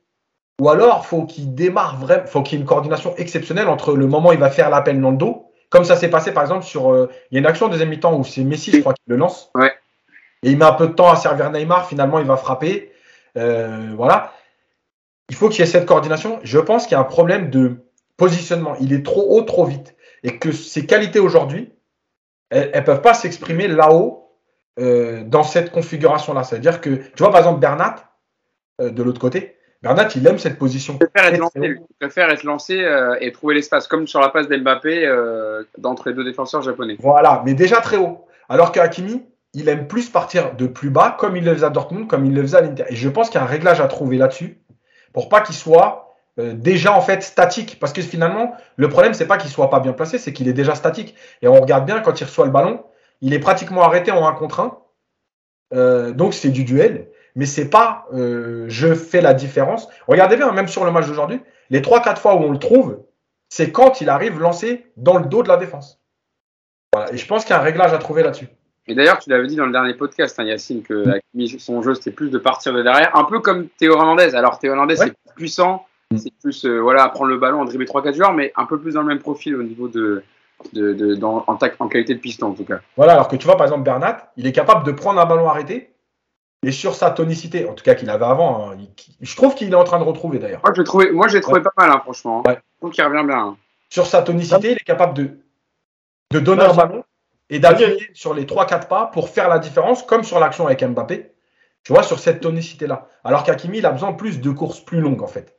Ou 0.60 0.68
alors, 0.70 1.06
faut 1.06 1.24
qu'il 1.24 1.54
démarre 1.54 1.98
vraiment, 1.98 2.26
faut 2.26 2.42
qu'il 2.42 2.58
y 2.58 2.58
ait 2.58 2.62
une 2.62 2.66
coordination 2.66 3.14
exceptionnelle 3.16 3.68
entre 3.68 3.94
le 3.94 4.06
moment 4.06 4.30
où 4.30 4.32
il 4.32 4.38
va 4.38 4.50
faire 4.50 4.70
l'appel 4.70 5.00
dans 5.00 5.12
le 5.12 5.16
dos, 5.16 5.52
comme 5.70 5.84
ça 5.84 5.94
s'est 5.96 6.10
passé 6.10 6.32
par 6.32 6.42
exemple 6.42 6.64
sur. 6.64 6.92
euh, 6.92 7.08
il 7.30 7.34
y 7.34 7.38
a 7.38 7.40
une 7.40 7.46
action 7.46 7.66
en 7.66 7.68
deuxième 7.68 7.90
mi-temps 7.90 8.16
où 8.18 8.24
c'est 8.24 8.42
Messi, 8.42 8.72
je 8.72 8.80
crois, 8.80 8.94
qui 8.94 9.02
le 9.06 9.16
lance. 9.16 9.50
Et 10.42 10.50
il 10.50 10.58
met 10.58 10.64
un 10.64 10.72
peu 10.72 10.88
de 10.88 10.92
temps 10.92 11.10
à 11.10 11.16
servir 11.16 11.50
Neymar, 11.50 11.88
finalement, 11.88 12.18
il 12.18 12.26
va 12.26 12.36
frapper. 12.36 12.92
Euh, 13.36 13.92
voilà. 13.96 14.32
Il 15.28 15.36
faut 15.36 15.48
qu'il 15.48 15.60
y 15.60 15.62
ait 15.62 15.70
cette 15.70 15.86
coordination. 15.86 16.40
Je 16.42 16.58
pense 16.58 16.84
qu'il 16.84 16.92
y 16.92 16.94
a 16.96 17.00
un 17.00 17.04
problème 17.04 17.50
de 17.50 17.76
positionnement. 18.16 18.74
Il 18.80 18.92
est 18.92 19.04
trop 19.04 19.36
haut, 19.36 19.42
trop 19.42 19.64
vite. 19.64 19.94
Et 20.22 20.38
que 20.38 20.52
ses 20.52 20.86
qualités 20.86 21.20
aujourd'hui, 21.20 21.72
elles 22.50 22.72
ne 22.74 22.80
peuvent 22.80 23.02
pas 23.02 23.14
s'exprimer 23.14 23.68
là-haut 23.68 24.28
euh, 24.78 25.22
dans 25.24 25.42
cette 25.42 25.70
configuration-là. 25.70 26.44
C'est-à-dire 26.44 26.80
que, 26.80 26.90
tu 26.90 27.18
vois, 27.18 27.30
par 27.30 27.40
exemple, 27.40 27.60
Bernat, 27.60 27.96
euh, 28.80 28.90
de 28.90 29.02
l'autre 29.02 29.20
côté, 29.20 29.56
Bernat, 29.82 30.08
il 30.16 30.26
aime 30.26 30.38
cette 30.38 30.58
position. 30.58 30.94
Il 30.94 31.06
préfère 31.08 31.32
être 31.32 31.38
lancé, 31.38 31.58
lui. 31.58 31.80
Il 31.80 31.94
préfère 32.00 32.30
être 32.30 32.42
lancé 32.44 32.80
euh, 32.80 33.16
et 33.20 33.30
trouver 33.32 33.54
l'espace, 33.54 33.86
comme 33.86 34.06
sur 34.06 34.20
la 34.20 34.28
passe 34.28 34.48
d'Mbappé 34.48 35.08
d'entre 35.78 36.08
les 36.08 36.14
deux 36.14 36.24
défenseurs 36.24 36.62
japonais. 36.62 36.96
Voilà, 37.00 37.42
mais 37.44 37.54
déjà 37.54 37.80
très 37.80 37.96
haut. 37.96 38.24
Alors 38.48 38.72
qu'Hakimi, 38.72 39.24
il 39.54 39.68
aime 39.68 39.88
plus 39.88 40.08
partir 40.08 40.54
de 40.54 40.66
plus 40.66 40.90
bas, 40.90 41.16
comme 41.18 41.36
il 41.36 41.44
le 41.44 41.54
faisait 41.54 41.66
à 41.66 41.70
Dortmund, 41.70 42.06
comme 42.06 42.26
il 42.26 42.34
le 42.34 42.42
faisait 42.42 42.58
à 42.58 42.60
l'Inter. 42.60 42.84
Et 42.88 42.96
je 42.96 43.08
pense 43.08 43.30
qu'il 43.30 43.40
y 43.40 43.42
a 43.42 43.44
un 43.44 43.48
réglage 43.48 43.80
à 43.80 43.88
trouver 43.88 44.18
là-dessus, 44.18 44.60
pour 45.12 45.28
pas 45.28 45.40
qu'il 45.40 45.54
soit 45.54 46.14
euh, 46.38 46.52
déjà 46.52 46.92
en 46.92 47.00
fait 47.00 47.22
statique. 47.22 47.78
Parce 47.80 47.92
que 47.92 48.02
finalement, 48.02 48.54
le 48.76 48.88
problème, 48.88 49.14
c'est 49.14 49.26
pas 49.26 49.38
qu'il 49.38 49.50
soit 49.50 49.70
pas 49.70 49.80
bien 49.80 49.92
placé, 49.92 50.18
c'est 50.18 50.32
qu'il 50.32 50.48
est 50.48 50.52
déjà 50.52 50.74
statique. 50.74 51.14
Et 51.42 51.48
on 51.48 51.60
regarde 51.60 51.86
bien 51.86 52.00
quand 52.00 52.20
il 52.20 52.24
reçoit 52.24 52.44
le 52.44 52.52
ballon, 52.52 52.84
il 53.20 53.34
est 53.34 53.40
pratiquement 53.40 53.82
arrêté 53.82 54.10
en 54.10 54.26
1 54.26 54.32
contre 54.34 54.60
1. 54.60 54.78
Euh, 55.74 56.12
donc 56.12 56.32
c'est 56.32 56.48
du 56.48 56.64
duel, 56.64 57.08
mais 57.34 57.44
c'est 57.44 57.68
pas 57.68 58.06
euh, 58.14 58.64
je 58.68 58.94
fais 58.94 59.20
la 59.20 59.34
différence. 59.34 59.88
Regardez 60.06 60.36
bien, 60.36 60.50
même 60.52 60.68
sur 60.68 60.84
le 60.84 60.90
match 60.90 61.06
d'aujourd'hui, 61.06 61.40
les 61.70 61.80
3-4 61.80 62.16
fois 62.16 62.36
où 62.36 62.44
on 62.44 62.52
le 62.52 62.58
trouve, 62.58 63.02
c'est 63.50 63.70
quand 63.70 64.00
il 64.00 64.08
arrive 64.08 64.38
lancé 64.38 64.86
dans 64.96 65.18
le 65.18 65.26
dos 65.26 65.42
de 65.42 65.48
la 65.48 65.56
défense. 65.56 66.00
Et 67.12 67.16
je 67.16 67.26
pense 67.26 67.44
qu'il 67.44 67.54
y 67.54 67.56
a 67.56 67.60
un 67.60 67.64
réglage 67.64 67.92
à 67.92 67.98
trouver 67.98 68.22
là-dessus. 68.22 68.48
Et 68.88 68.94
d'ailleurs, 68.94 69.18
tu 69.18 69.28
l'avais 69.30 69.46
dit 69.46 69.54
dans 69.56 69.66
le 69.66 69.72
dernier 69.72 69.94
podcast, 69.94 70.38
hein, 70.40 70.44
Yacine, 70.44 70.82
que 70.82 71.06
Hakimi, 71.08 71.60
son 71.60 71.82
jeu, 71.82 71.94
c'était 71.94 72.10
plus 72.10 72.30
de 72.30 72.38
partir 72.38 72.72
de 72.72 72.82
derrière, 72.82 73.14
un 73.14 73.24
peu 73.24 73.40
comme 73.40 73.68
Théo 73.68 73.94
Hernandez. 73.96 74.34
Alors, 74.34 74.58
Théo 74.58 74.72
Hernandez, 74.72 74.98
Ouais. 74.98 75.06
c'est 75.06 75.12
plus 75.12 75.34
puissant, 75.36 75.86
c'est 76.16 76.32
plus 76.40 76.64
euh, 76.64 76.78
voilà, 76.80 77.06
prendre 77.10 77.30
le 77.30 77.38
ballon, 77.38 77.64
dribbler 77.66 77.86
3-4 77.86 78.14
joueurs, 78.14 78.32
mais 78.32 78.52
un 78.56 78.64
peu 78.64 78.78
plus 78.80 78.94
dans 78.94 79.02
le 79.02 79.06
même 79.08 79.18
profil 79.18 79.54
au 79.56 79.62
niveau 79.62 79.88
de, 79.88 80.22
de, 80.72 80.94
de- 80.94 81.14
dans- 81.14 81.44
en, 81.46 81.88
qualité 81.88 82.14
de 82.14 82.18
piston, 82.20 82.48
en 82.48 82.52
tout 82.54 82.64
cas. 82.64 82.80
Voilà, 82.96 83.12
alors 83.12 83.28
que 83.28 83.36
tu 83.36 83.44
vois, 83.46 83.56
par 83.58 83.66
exemple, 83.66 83.82
Bernat, 83.84 84.32
il 84.38 84.46
est 84.46 84.52
capable 84.52 84.84
de 84.86 84.92
prendre 84.92 85.20
un 85.20 85.26
ballon 85.26 85.48
arrêté 85.48 85.90
et 86.64 86.72
sur 86.72 86.94
sa 86.94 87.10
tonicité, 87.10 87.68
en 87.68 87.74
tout 87.74 87.84
cas 87.84 87.94
qu'il 87.94 88.08
avait 88.08 88.24
avant, 88.24 88.70
hein, 88.70 88.76
il- 88.78 88.88
je 89.20 89.36
trouve 89.36 89.54
qu'il 89.54 89.70
est 89.70 89.74
en 89.76 89.84
train 89.84 89.98
de 89.98 90.04
retrouver 90.04 90.38
d'ailleurs. 90.38 90.60
Moi, 90.64 90.72
je 90.74 90.80
l'ai 90.80 90.86
trouvé, 90.86 91.10
moi, 91.12 91.28
je 91.28 91.38
trouvé 91.38 91.60
pas 91.60 91.72
mal, 91.76 91.90
hein, 91.90 92.00
franchement. 92.02 92.42
Ouais. 92.46 92.54
Je 92.54 92.78
trouve 92.80 92.90
qu'il 92.90 93.04
revient 93.04 93.26
bien. 93.26 93.56
Sur 93.90 94.06
sa 94.06 94.22
tonicité, 94.22 94.70
il 94.72 94.76
est 94.78 94.84
capable 94.84 95.12
de, 95.14 95.30
de 96.32 96.38
donner 96.40 96.62
un 96.62 96.74
ballon 96.74 97.04
et 97.50 97.58
d'appuyer 97.58 98.10
sur 98.14 98.34
les 98.34 98.44
3-4 98.44 98.88
pas 98.88 99.06
pour 99.06 99.28
faire 99.28 99.48
la 99.48 99.58
différence, 99.58 100.02
comme 100.02 100.22
sur 100.24 100.38
l'action 100.40 100.66
avec 100.66 100.82
Mbappé, 100.84 101.32
tu 101.84 101.92
vois, 101.92 102.02
sur 102.02 102.18
cette 102.18 102.40
tonicité-là. 102.40 103.06
Alors 103.24 103.42
qu'Akimi, 103.44 103.78
il 103.78 103.86
a 103.86 103.90
besoin 103.92 104.12
plus 104.12 104.40
de 104.40 104.50
courses 104.50 104.80
plus 104.80 105.00
longues, 105.00 105.22
en 105.22 105.26
fait. 105.28 105.56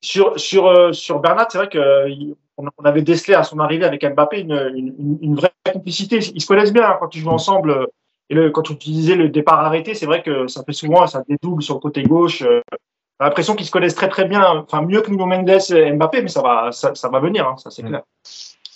Sur, 0.00 0.38
sur, 0.38 0.66
euh, 0.68 0.92
sur 0.92 1.18
Bernat, 1.20 1.48
c'est 1.50 1.58
vrai 1.58 1.68
qu'on 1.68 2.68
on 2.78 2.84
avait 2.84 3.02
décelé 3.02 3.34
à 3.34 3.42
son 3.42 3.58
arrivée 3.58 3.84
avec 3.84 4.04
Mbappé 4.04 4.40
une, 4.40 4.72
une, 4.98 5.18
une 5.20 5.34
vraie 5.34 5.52
complicité. 5.72 6.18
Ils 6.18 6.40
se 6.40 6.46
connaissent 6.46 6.72
bien 6.72 6.84
hein, 6.88 6.96
quand 7.00 7.14
ils 7.14 7.20
jouent 7.20 7.30
ensemble. 7.30 7.70
euh, 7.72 7.86
Et 8.30 8.34
le, 8.34 8.50
quand 8.50 8.62
tu 8.62 8.72
utilisais 8.74 9.16
le 9.16 9.28
départ 9.28 9.58
arrêté, 9.60 9.94
c'est 9.94 10.06
vrai 10.06 10.22
que 10.22 10.46
ça 10.46 10.62
fait 10.64 10.72
souvent, 10.72 11.06
ça 11.06 11.22
dédouble 11.28 11.62
sur 11.62 11.74
le 11.74 11.80
côté 11.80 12.02
gauche. 12.04 12.42
euh, 12.42 12.60
J'ai 12.72 13.24
l'impression 13.26 13.56
qu'ils 13.56 13.66
se 13.66 13.72
connaissent 13.72 13.96
très 13.96 14.08
très 14.08 14.24
bien, 14.26 14.44
enfin 14.58 14.82
mieux 14.82 15.00
que 15.02 15.10
Nuno 15.10 15.26
Mendes 15.26 15.50
et 15.70 15.92
Mbappé, 15.92 16.22
mais 16.22 16.28
ça 16.28 16.42
va, 16.42 16.70
ça, 16.70 16.94
ça 16.94 17.08
va 17.08 17.18
venir, 17.20 17.46
hein, 17.48 17.56
ça 17.58 17.68
c'est 17.70 17.82
Mm. 17.82 17.88
clair. 17.88 18.02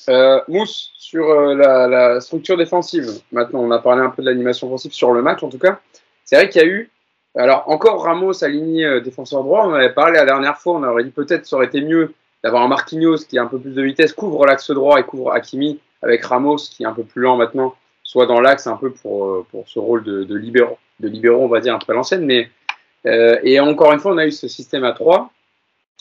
Euh, 0.08 0.40
Mousse, 0.48 0.90
sur 1.12 1.28
euh, 1.28 1.54
la, 1.54 2.22
structure 2.22 2.56
défensive, 2.56 3.06
maintenant 3.32 3.60
on 3.60 3.70
a 3.70 3.78
parlé 3.78 4.00
un 4.00 4.08
peu 4.08 4.22
de 4.22 4.30
l'animation 4.30 4.66
offensive 4.68 4.94
sur 4.94 5.12
le 5.12 5.20
match 5.20 5.42
en 5.42 5.50
tout 5.50 5.58
cas. 5.58 5.78
C'est 6.24 6.36
vrai 6.36 6.48
qu'il 6.48 6.62
y 6.62 6.64
a 6.64 6.68
eu, 6.68 6.90
alors 7.36 7.64
encore 7.66 8.02
Ramos 8.02 8.42
aligné 8.42 8.86
euh, 8.86 9.00
défenseur 9.02 9.42
droit, 9.42 9.66
on 9.66 9.74
avait 9.74 9.92
parlé 9.92 10.14
la 10.14 10.24
dernière 10.24 10.56
fois, 10.56 10.72
on 10.72 10.82
aurait 10.82 11.04
dit 11.04 11.10
peut-être 11.10 11.44
ça 11.44 11.56
aurait 11.56 11.66
été 11.66 11.82
mieux 11.82 12.14
d'avoir 12.42 12.62
un 12.62 12.68
Marquinhos 12.68 13.26
qui 13.28 13.38
a 13.38 13.42
un 13.42 13.46
peu 13.46 13.58
plus 13.58 13.74
de 13.74 13.82
vitesse, 13.82 14.14
couvre 14.14 14.46
l'axe 14.46 14.70
droit 14.70 14.98
et 14.98 15.02
couvre 15.02 15.34
Hakimi 15.34 15.80
avec 16.00 16.24
Ramos 16.24 16.56
qui 16.56 16.82
est 16.82 16.86
un 16.86 16.94
peu 16.94 17.04
plus 17.04 17.20
lent 17.20 17.36
maintenant, 17.36 17.74
soit 18.02 18.24
dans 18.24 18.40
l'axe 18.40 18.66
un 18.66 18.78
peu 18.78 18.90
pour, 18.90 19.26
euh, 19.26 19.46
pour 19.50 19.68
ce 19.68 19.78
rôle 19.78 20.04
de, 20.04 20.24
de 20.24 20.34
libéraux, 20.34 20.78
de 20.98 21.28
on 21.28 21.46
va 21.46 21.60
dire 21.60 21.74
un 21.74 21.78
peu 21.78 21.92
à 21.92 21.94
l'ancienne. 21.94 22.30
Et 23.04 23.60
encore 23.60 23.92
une 23.92 23.98
fois, 23.98 24.12
on 24.12 24.18
a 24.18 24.24
eu 24.24 24.30
ce 24.30 24.48
système 24.48 24.84
à 24.84 24.92
3 24.92 25.30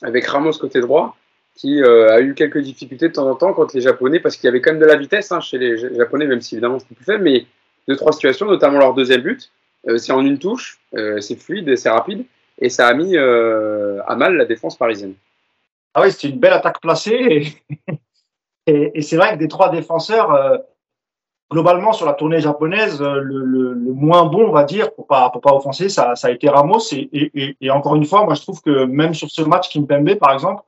avec 0.04 0.26
Ramos 0.26 0.54
côté 0.54 0.80
droit 0.80 1.18
qui 1.56 1.82
euh, 1.82 2.12
a 2.12 2.22
eu 2.22 2.34
quelques 2.34 2.60
difficultés 2.60 3.10
de 3.10 3.14
temps 3.14 3.30
en 3.30 3.36
temps 3.36 3.54
contre 3.54 3.76
les 3.76 3.82
Japonais, 3.82 4.20
parce 4.20 4.36
qu'il 4.36 4.46
y 4.46 4.48
avait 4.48 4.62
quand 4.62 4.72
même 4.72 4.80
de 4.82 4.86
la 4.86 4.96
vitesse 4.96 5.32
hein, 5.32 5.40
chez 5.40 5.58
les 5.58 5.78
Japonais, 5.96 6.26
même 6.26 6.42
si 6.42 6.56
évidemment 6.56 6.80
c'était 6.80 6.96
plus 6.96 7.06
faible, 7.06 7.24
mais 7.24 7.46
deux, 7.88 7.96
trois 7.96 8.14
situations, 8.14 8.46
notamment 8.46 8.80
leur 8.80 8.94
deuxième 8.94 9.22
but, 9.22 9.52
euh, 9.88 9.98
c'est 9.98 10.12
en 10.12 10.26
une 10.26 10.40
touche, 10.40 10.80
euh, 10.96 11.20
c'est 11.20 11.36
fluide 11.36 11.76
c'est 11.76 11.90
rapide, 11.90 12.26
et 12.60 12.70
ça 12.70 12.88
a 12.88 12.94
mis 12.94 13.18
à 13.18 14.16
mal 14.16 14.36
la 14.36 14.46
défense 14.46 14.78
parisienne. 14.78 15.14
Ah 15.94 16.02
oui, 16.02 16.12
c'était 16.12 16.30
une 16.30 16.40
belle 16.40 16.54
attaque 16.54 16.80
placée. 16.80 17.56
Et, 18.68 19.02
c'est 19.02 19.18
vrai 19.18 19.34
que 19.34 19.40
des 19.40 19.48
trois 19.48 19.72
défenseurs, 19.72 20.62
globalement 21.50 21.92
sur 21.92 22.06
la 22.06 22.14
tournée 22.14 22.40
japonaise, 22.40 23.02
le, 23.02 23.74
moins 23.76 24.26
bon, 24.26 24.48
on 24.48 24.52
va 24.52 24.64
dire, 24.64 24.94
pour 24.94 25.08
pas 25.08 25.32
pour 25.32 25.42
pas 25.42 25.52
offenser, 25.54 25.90
ça, 25.90 26.14
a 26.22 26.30
été 26.30 26.48
Ramos. 26.48 26.94
Et, 26.94 27.72
encore 27.72 27.96
une 27.96 28.06
fois, 28.06 28.24
moi 28.24 28.36
je 28.36 28.42
trouve 28.42 28.62
que 28.62 28.86
même 28.86 29.16
sur 29.16 29.32
ce 29.32 29.42
match 29.42 29.70
Kimpembe, 29.70 30.14
par 30.16 30.32
exemple, 30.32 30.62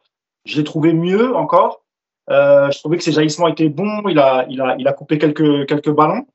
je 0.46 0.58
l'ai 0.58 0.64
trouvé 0.64 0.94
mieux 0.94 1.36
encore. 1.36 1.84
Euh, 2.30 2.72
je 2.72 2.80
trouvais 2.80 2.98
que 2.98 3.04
ses 3.04 3.12
jaillissements 3.12 3.48
étaient 3.48 3.70
bons. 3.70 4.04
Il 4.08 4.20
a 4.20 4.46
il 4.50 4.62
a 4.62 4.76
il 4.78 4.88
a 4.88 4.94
coupé 4.94 5.18
quelques 5.18 5.68
quelques 5.68 5.92
ballons. 5.92 6.26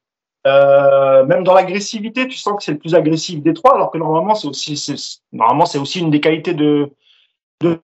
Euh, 0.47 1.25
même 1.25 1.45
dans 1.45 1.55
l'agressivité, 1.55 2.29
tu 2.29 2.39
sens 2.39 2.57
que 2.57 2.63
c'est 2.63 2.73
le 2.73 2.79
plus 2.79 2.95
agressif 2.95 3.43
des 3.43 3.55
trois, 3.55 3.75
alors 3.75 3.91
que 3.91 3.99
normalement 3.99 4.35
c'est 4.35 4.49
aussi 4.49 4.77
c'est 4.77 4.95
normalement 5.33 5.67
c'est 5.67 5.79
aussi 5.79 6.01
une 6.01 6.11
des 6.11 6.21
qualités 6.21 6.55
de 6.55 6.91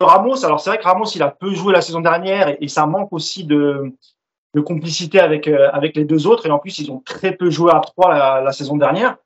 Ramos. 0.01 0.45
Alors 0.45 0.61
c'est 0.61 0.71
vrai 0.71 0.79
que 0.79 0.85
Ramos, 0.85 1.07
il 1.15 1.23
a 1.23 1.31
peu 1.31 1.55
joué 1.55 1.73
la 1.73 1.81
saison 1.81 2.01
dernière 2.01 2.57
et, 2.61 2.69
ça 2.69 2.87
manque 2.87 3.13
aussi 3.13 3.45
de, 3.45 3.93
de 4.55 4.61
complicité 4.61 5.19
avec, 5.19 5.49
euh, 5.49 5.71
avec 5.73 5.97
les 5.97 6.05
deux 6.05 6.27
autres. 6.27 6.47
Et 6.47 6.51
en 6.51 6.59
plus, 6.59 6.79
ils 6.79 6.91
ont 6.91 7.01
très 7.01 7.33
peu 7.33 7.51
joué 7.51 7.73
à 7.73 7.81
trois 7.81 8.41
la, 8.43 8.53
saison 8.53 8.77
dernière. 8.77 9.17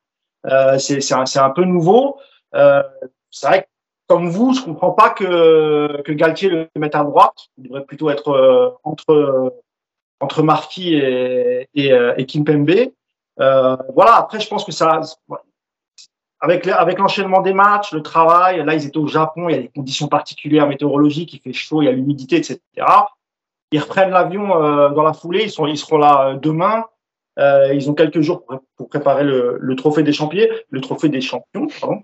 C'est 0.79 1.13
un, 1.13 1.25
un, 1.35 1.51
peu 1.51 1.65
nouveau. 1.65 2.19
C'est 2.53 3.47
vrai 3.49 3.63
que 3.63 3.69
comme 4.07 4.29
vous, 4.29 4.55
je 4.55 4.62
comprends 4.62 4.92
pas 4.92 5.11
que, 5.11 6.03
que 6.03 6.12
Galtier 6.12 6.49
le 6.49 6.69
mette 6.77 6.95
à 6.95 7.05
droite. 7.05 7.49
Il 7.59 7.64
devrait 7.64 7.85
plutôt 7.85 8.11
être 8.11 8.29
euh, 8.29 8.71
entre 8.85 9.53
entre 10.21 10.42
Marquis 10.42 10.95
et, 10.95 11.69
et, 11.75 11.92
et 12.16 12.27
Kimpembe. 12.27 12.71
Euh, 13.40 13.77
voilà. 13.95 14.16
Après, 14.16 14.40
je 14.40 14.49
pense 14.49 14.64
que 14.64 14.73
ça, 14.73 15.01
avec, 16.40 16.66
avec 16.69 16.99
l'enchaînement 16.99 17.40
des 17.40 17.55
matchs, 17.55 17.92
le 17.92 18.03
travail, 18.03 18.64
là, 18.64 18.75
ils 18.75 18.87
étaient 18.87 18.99
au 18.99 19.07
Japon, 19.07 19.49
il 19.49 19.57
y 19.57 19.59
a 19.59 19.62
des 19.62 19.69
conditions 19.69 20.09
particulières 20.09 20.69
météorologiques, 20.69 21.35
il 21.35 21.40
fait 21.40 21.53
chaud, 21.53 21.83
il 21.83 21.87
y 21.87 21.88
a 21.88 21.92
l'humidité, 21.92 22.37
etc. 22.37 22.61
Ils 23.73 23.81
reprennent 23.81 24.11
l'avion 24.11 24.62
euh, 24.62 24.90
dans 24.90 25.03
la 25.03 25.12
foulée, 25.12 25.45
ils, 25.45 25.51
sont, 25.51 25.66
ils 25.66 25.79
seront 25.79 25.99
là 25.99 26.29
euh, 26.29 26.35
demain. 26.37 26.85
Euh, 27.38 27.75
ils 27.75 27.90
ont 27.90 27.95
quelques 27.95 28.21
jours 28.21 28.45
pour, 28.45 28.61
pour 28.77 28.88
préparer 28.88 29.25
le, 29.25 29.59
le, 29.61 29.77
trophée 29.77 30.03
des 30.03 30.12
champions, 30.12 30.47
le 30.71 30.81
trophée 30.81 31.09
des 31.09 31.21
champions. 31.21 31.66
Pardon. 31.81 32.03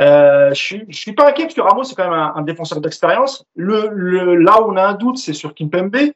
Euh, 0.00 0.50
je, 0.50 0.62
suis, 0.62 0.86
suis 0.90 1.12
pas 1.12 1.28
inquiet 1.28 1.44
parce 1.44 1.54
que 1.54 1.60
Ramos 1.60 1.84
c'est 1.84 1.94
quand 1.94 2.04
même 2.08 2.18
un, 2.18 2.32
un 2.34 2.42
défenseur 2.42 2.80
d'expérience. 2.80 3.44
Le, 3.54 3.90
le, 3.92 4.36
là 4.36 4.62
où 4.62 4.72
on 4.72 4.76
a 4.76 4.86
un 4.88 4.94
doute, 4.94 5.18
c'est 5.18 5.34
sur 5.34 5.54
Kimpembe. 5.54 6.12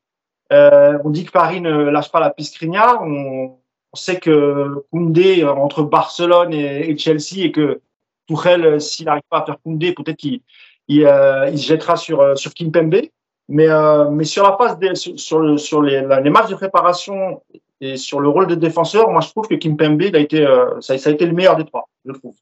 Euh, 0.53 0.99
on 1.05 1.11
dit 1.11 1.25
que 1.25 1.31
Paris 1.31 1.61
ne 1.61 1.85
lâche 1.91 2.11
pas 2.11 2.21
la 2.21 2.31
piste 2.31 2.59
On, 2.63 3.57
on 3.93 3.97
sait 3.97 4.19
que 4.19 4.85
Koundé 4.91 5.45
entre 5.45 5.83
Barcelone 5.83 6.53
et, 6.53 6.97
Chelsea 6.97 7.39
et 7.45 7.53
que 7.53 7.81
Tuchel, 8.27 8.65
euh, 8.65 8.79
s'il 8.79 9.07
n'arrive 9.07 9.23
pas 9.29 9.41
à 9.41 9.45
faire 9.45 9.57
Koundé, 9.63 9.93
peut-être 9.93 10.17
qu'il 10.17 10.41
il, 10.89 11.07
euh, 11.07 11.49
il, 11.51 11.59
se 11.59 11.67
jettera 11.67 11.97
sur 11.97 12.21
euh, 12.21 12.35
sur 12.35 12.53
Kimpembe. 12.55 13.03
Mais 13.49 13.69
euh, 13.69 14.09
mais 14.11 14.25
sur 14.25 14.43
la 14.43 14.57
phase 14.57 14.79
des, 14.79 14.95
sur 14.95 15.39
le, 15.39 15.59
sur 15.59 15.83
les, 15.83 16.01
les 16.23 16.31
matchs 16.31 16.49
de 16.49 16.55
préparation 16.55 17.43
et 17.83 17.99
sur 17.99 18.21
le 18.21 18.29
rôle 18.29 18.47
de 18.47 18.55
défenseur, 18.55 19.11
moi 19.11 19.21
je 19.21 19.29
trouve 19.29 19.47
que 19.49 19.55
Kimpembe 19.55 20.01
il 20.01 20.17
a 20.17 20.21
été 20.21 20.47
ça, 20.81 20.97
ça, 20.97 21.11
a 21.11 21.13
été 21.13 21.27
le 21.27 21.35
meilleur 21.35 21.57
des 21.57 21.67
trois, 21.67 21.87
je 22.07 22.13
trouve. 22.13 22.35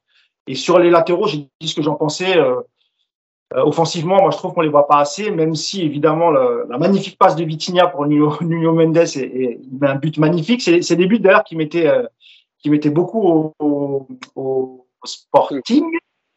Et 0.47 0.55
sur 0.55 0.79
les 0.79 0.91
latéraux, 0.91 1.27
j'ai 1.27 1.49
dit 1.61 1.69
ce 1.69 1.75
que 1.75 1.83
j'en 1.83 1.95
pensais. 1.95 2.37
Euh, 2.37 2.61
offensivement, 3.55 4.21
moi 4.21 4.31
je 4.31 4.39
trouve 4.39 4.55
qu'on 4.55 4.63
les 4.63 4.69
voit 4.69 4.89
pas 4.89 4.99
assez, 4.99 5.31
même 5.31 5.55
si 5.55 5.83
évidemment 5.83 6.31
la, 6.31 6.79
magnifique 6.79 7.19
passe 7.19 7.37
de 7.37 7.45
Vitinha 7.45 7.87
pour 7.87 8.07
Nuno, 8.07 8.33
Mendes 8.73 8.97
est, 8.97 9.61
un 9.83 9.95
but 9.97 10.19
magnifique. 10.19 10.63
C'est 10.63 10.97
des 10.97 11.07
buts 11.07 11.19
d'ailleurs 11.19 11.45
qui 11.45 11.57
mettaient 11.57 11.87
euh, 11.87 12.07
qui 12.59 12.71
beaucoup 12.91 13.55
au, 13.59 14.87
Sporting. 15.05 15.85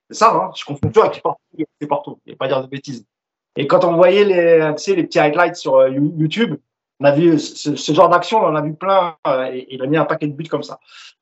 C'est 0.10 0.18
ça, 0.18 0.34
hein 0.34 0.52
je 0.56 0.65
confonds 0.65 0.89
toujours 0.89 1.04
avec 1.04 1.18
Sporting 1.18 1.65
et 1.82 1.88
Porto. 1.88 2.20
Vais 2.26 2.36
pas 2.36 2.48
dire 2.48 2.62
de 2.63 2.68
bêtises. 2.68 3.06
Et 3.56 3.68
quand 3.68 3.86
on 3.86 3.96
voyait 3.96 4.26
les, 4.26 4.74
les 4.96 5.04
petits 5.04 5.20
highlights 5.20 5.56
sur 5.56 5.76
euh, 5.76 5.89
YouTube, 5.89 6.56
on 7.00 7.06
a 7.06 7.12
vu 7.12 7.38
ce, 7.39 7.94
genre 7.94 8.10
d'action, 8.10 8.39
on 8.39 8.48
en 8.48 8.56
a 8.56 8.62
vu 8.62 8.74
plein, 8.74 9.18
euh, 9.28 9.52
et, 9.52 9.68
il 9.70 9.82
a 9.82 9.88
mis 9.88 9.98
un 9.98 10.06
paquet 10.06 10.28
de 10.28 10.34
buts 10.34 10.48
comme 10.48 10.63
ça. 10.63 10.80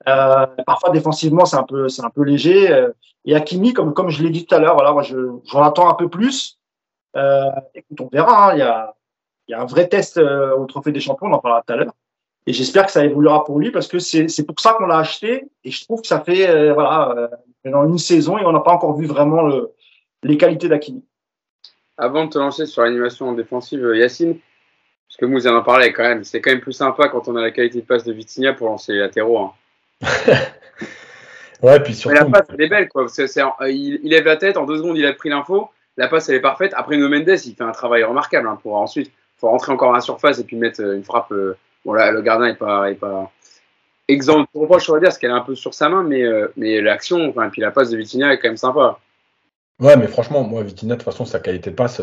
Euh, 0.07 0.45
parfois 0.65 0.89
défensivement, 0.89 1.45
c'est 1.45 1.57
un 1.57 1.63
peu, 1.63 1.89
c'est 1.89 2.03
un 2.03 2.09
peu 2.09 2.23
léger. 2.23 2.71
Euh, 2.71 2.89
et 3.25 3.35
Hakimi, 3.35 3.73
comme 3.73 3.93
comme 3.93 4.09
je 4.09 4.21
l'ai 4.23 4.29
dit 4.29 4.45
tout 4.45 4.55
à 4.55 4.59
l'heure, 4.59 4.75
voilà, 4.75 5.01
je, 5.01 5.17
j'en 5.45 5.63
attends 5.63 5.89
un 5.89 5.93
peu 5.93 6.09
plus. 6.09 6.59
Euh, 7.15 7.49
écoute, 7.73 8.01
on 8.01 8.09
verra. 8.11 8.51
Hein, 8.51 8.55
il 8.55 8.59
y 8.59 8.63
a, 8.63 8.95
y 9.47 9.53
a 9.53 9.61
un 9.61 9.65
vrai 9.65 9.87
test 9.87 10.17
au 10.17 10.65
Trophée 10.65 10.91
des 10.91 10.99
Champions, 10.99 11.27
on 11.27 11.33
en 11.33 11.39
parlera 11.39 11.63
tout 11.65 11.73
à 11.73 11.75
l'heure. 11.77 11.93
Et 12.45 12.51
j'espère 12.51 12.85
que 12.85 12.91
ça 12.91 13.05
évoluera 13.05 13.45
pour 13.45 13.59
lui 13.59 13.71
parce 13.71 13.87
que 13.87 13.99
c'est, 13.99 14.27
c'est 14.27 14.45
pour 14.45 14.59
ça 14.59 14.73
qu'on 14.73 14.87
l'a 14.87 14.97
acheté. 14.97 15.45
Et 15.63 15.71
je 15.71 15.83
trouve 15.85 16.01
que 16.01 16.07
ça 16.07 16.19
fait 16.19 16.73
voilà 16.73 17.29
une 17.63 17.97
saison 17.97 18.37
et 18.37 18.45
on 18.45 18.51
n'a 18.51 18.59
pas 18.59 18.73
encore 18.73 18.97
vu 18.97 19.05
vraiment 19.05 19.43
le, 19.43 19.71
les 20.23 20.37
qualités 20.37 20.67
d'Hakimi. 20.67 21.05
Avant 21.97 22.25
de 22.25 22.31
te 22.31 22.39
lancer 22.39 22.65
sur 22.65 22.81
l'animation 22.81 23.31
défensive, 23.33 23.93
Yacine, 23.95 24.39
parce 25.07 25.17
que 25.19 25.25
Mousse 25.25 25.45
en 25.45 25.61
parlé 25.61 25.93
quand 25.93 26.03
même. 26.03 26.23
C'est 26.23 26.41
quand 26.41 26.49
même 26.49 26.59
plus 26.59 26.73
sympa 26.73 27.07
quand 27.07 27.27
on 27.27 27.35
a 27.35 27.41
la 27.41 27.51
qualité 27.51 27.81
de 27.81 27.85
passe 27.85 28.03
de 28.03 28.11
Vitinha 28.11 28.53
pour 28.53 28.67
lancer 28.67 28.93
les 28.93 28.99
latéraux. 28.99 29.37
Hein. 29.37 29.53
ouais, 31.61 31.79
puis 31.81 31.95
surtout. 31.95 32.15
Mais 32.15 32.19
la 32.19 32.25
passe, 32.25 32.47
elle 32.49 32.61
est 32.61 32.69
belle, 32.69 32.89
quoi. 32.89 33.07
il, 33.67 33.99
lève 34.03 34.25
la 34.25 34.37
tête, 34.37 34.57
en 34.57 34.65
deux 34.65 34.77
secondes, 34.77 34.97
il 34.97 35.05
a 35.05 35.13
pris 35.13 35.29
l'info. 35.29 35.69
La 35.97 36.07
passe, 36.07 36.29
elle 36.29 36.35
est 36.35 36.41
parfaite. 36.41 36.73
Après, 36.75 36.97
No 36.97 37.09
Mendes, 37.09 37.39
il 37.45 37.55
fait 37.55 37.63
un 37.63 37.71
travail 37.71 38.03
remarquable 38.03 38.47
hein, 38.47 38.59
pour 38.61 38.75
ensuite 38.75 39.11
faut 39.43 39.49
rentrer 39.49 39.73
encore 39.73 39.91
à 39.91 39.95
la 39.95 40.01
surface 40.01 40.39
et 40.39 40.45
puis 40.45 40.55
mettre 40.55 40.81
euh, 40.81 40.95
une 40.95 41.03
frappe. 41.03 41.31
Euh, 41.33 41.57
bon, 41.83 41.91
là, 41.91 42.11
le 42.11 42.21
gardien 42.21 42.47
n'est 42.47 42.55
pas, 42.55 42.89
est 42.89 42.95
pas 42.95 43.29
exempt 44.07 44.45
de 44.53 44.59
reproche, 44.59 44.89
on 44.89 44.93
va 44.93 44.99
dire, 44.99 45.09
parce 45.09 45.17
qu'elle 45.17 45.31
est 45.31 45.33
un 45.33 45.41
peu 45.41 45.55
sur 45.55 45.73
sa 45.73 45.89
main, 45.89 46.01
mais, 46.01 46.23
euh, 46.23 46.47
mais 46.55 46.79
l'action, 46.79 47.29
enfin, 47.29 47.47
et 47.47 47.49
puis 47.49 47.61
la 47.61 47.71
passe 47.71 47.89
de 47.89 47.97
Vitinha 47.97 48.33
est 48.33 48.39
quand 48.39 48.47
même 48.47 48.57
sympa. 48.57 48.99
Ouais, 49.79 49.97
mais 49.97 50.07
franchement, 50.07 50.43
moi, 50.43 50.63
Vitinha, 50.63 50.95
de 50.95 51.01
toute 51.01 51.11
façon, 51.11 51.25
sa 51.25 51.39
qualité 51.39 51.71
de 51.71 51.75
passe, 51.75 52.01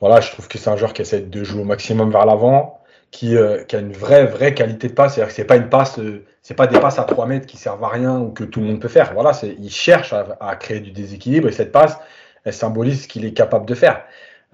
voilà, 0.00 0.20
je 0.20 0.32
trouve 0.32 0.48
que 0.48 0.58
c'est 0.58 0.70
un 0.70 0.76
joueur 0.76 0.92
qui 0.94 1.02
essaie 1.02 1.20
de 1.20 1.44
jouer 1.44 1.62
au 1.62 1.64
maximum 1.64 2.10
vers 2.10 2.26
l'avant, 2.26 2.81
qui, 3.12 3.36
euh, 3.36 3.62
qui, 3.62 3.76
a 3.76 3.78
une 3.78 3.92
vraie, 3.92 4.26
vraie 4.26 4.54
qualité 4.54 4.88
de 4.88 4.94
passe. 4.94 5.14
C'est-à-dire 5.14 5.28
que 5.28 5.34
c'est 5.34 5.44
pas 5.44 5.56
une 5.56 5.68
passe, 5.68 6.00
euh, 6.00 6.24
c'est 6.42 6.54
pas 6.54 6.66
des 6.66 6.80
passes 6.80 6.98
à 6.98 7.04
3 7.04 7.26
mètres 7.26 7.46
qui 7.46 7.56
servent 7.56 7.84
à 7.84 7.88
rien 7.88 8.18
ou 8.18 8.30
que 8.32 8.42
tout 8.42 8.60
le 8.60 8.66
monde 8.66 8.80
peut 8.80 8.88
faire. 8.88 9.14
Voilà, 9.14 9.32
il 9.44 9.70
cherche 9.70 10.12
à, 10.12 10.56
créer 10.56 10.80
du 10.80 10.90
déséquilibre 10.90 11.48
et 11.48 11.52
cette 11.52 11.70
passe, 11.70 11.98
elle 12.44 12.52
symbolise 12.52 13.04
ce 13.04 13.08
qu'il 13.08 13.24
est 13.24 13.34
capable 13.34 13.66
de 13.66 13.74
faire. 13.74 14.04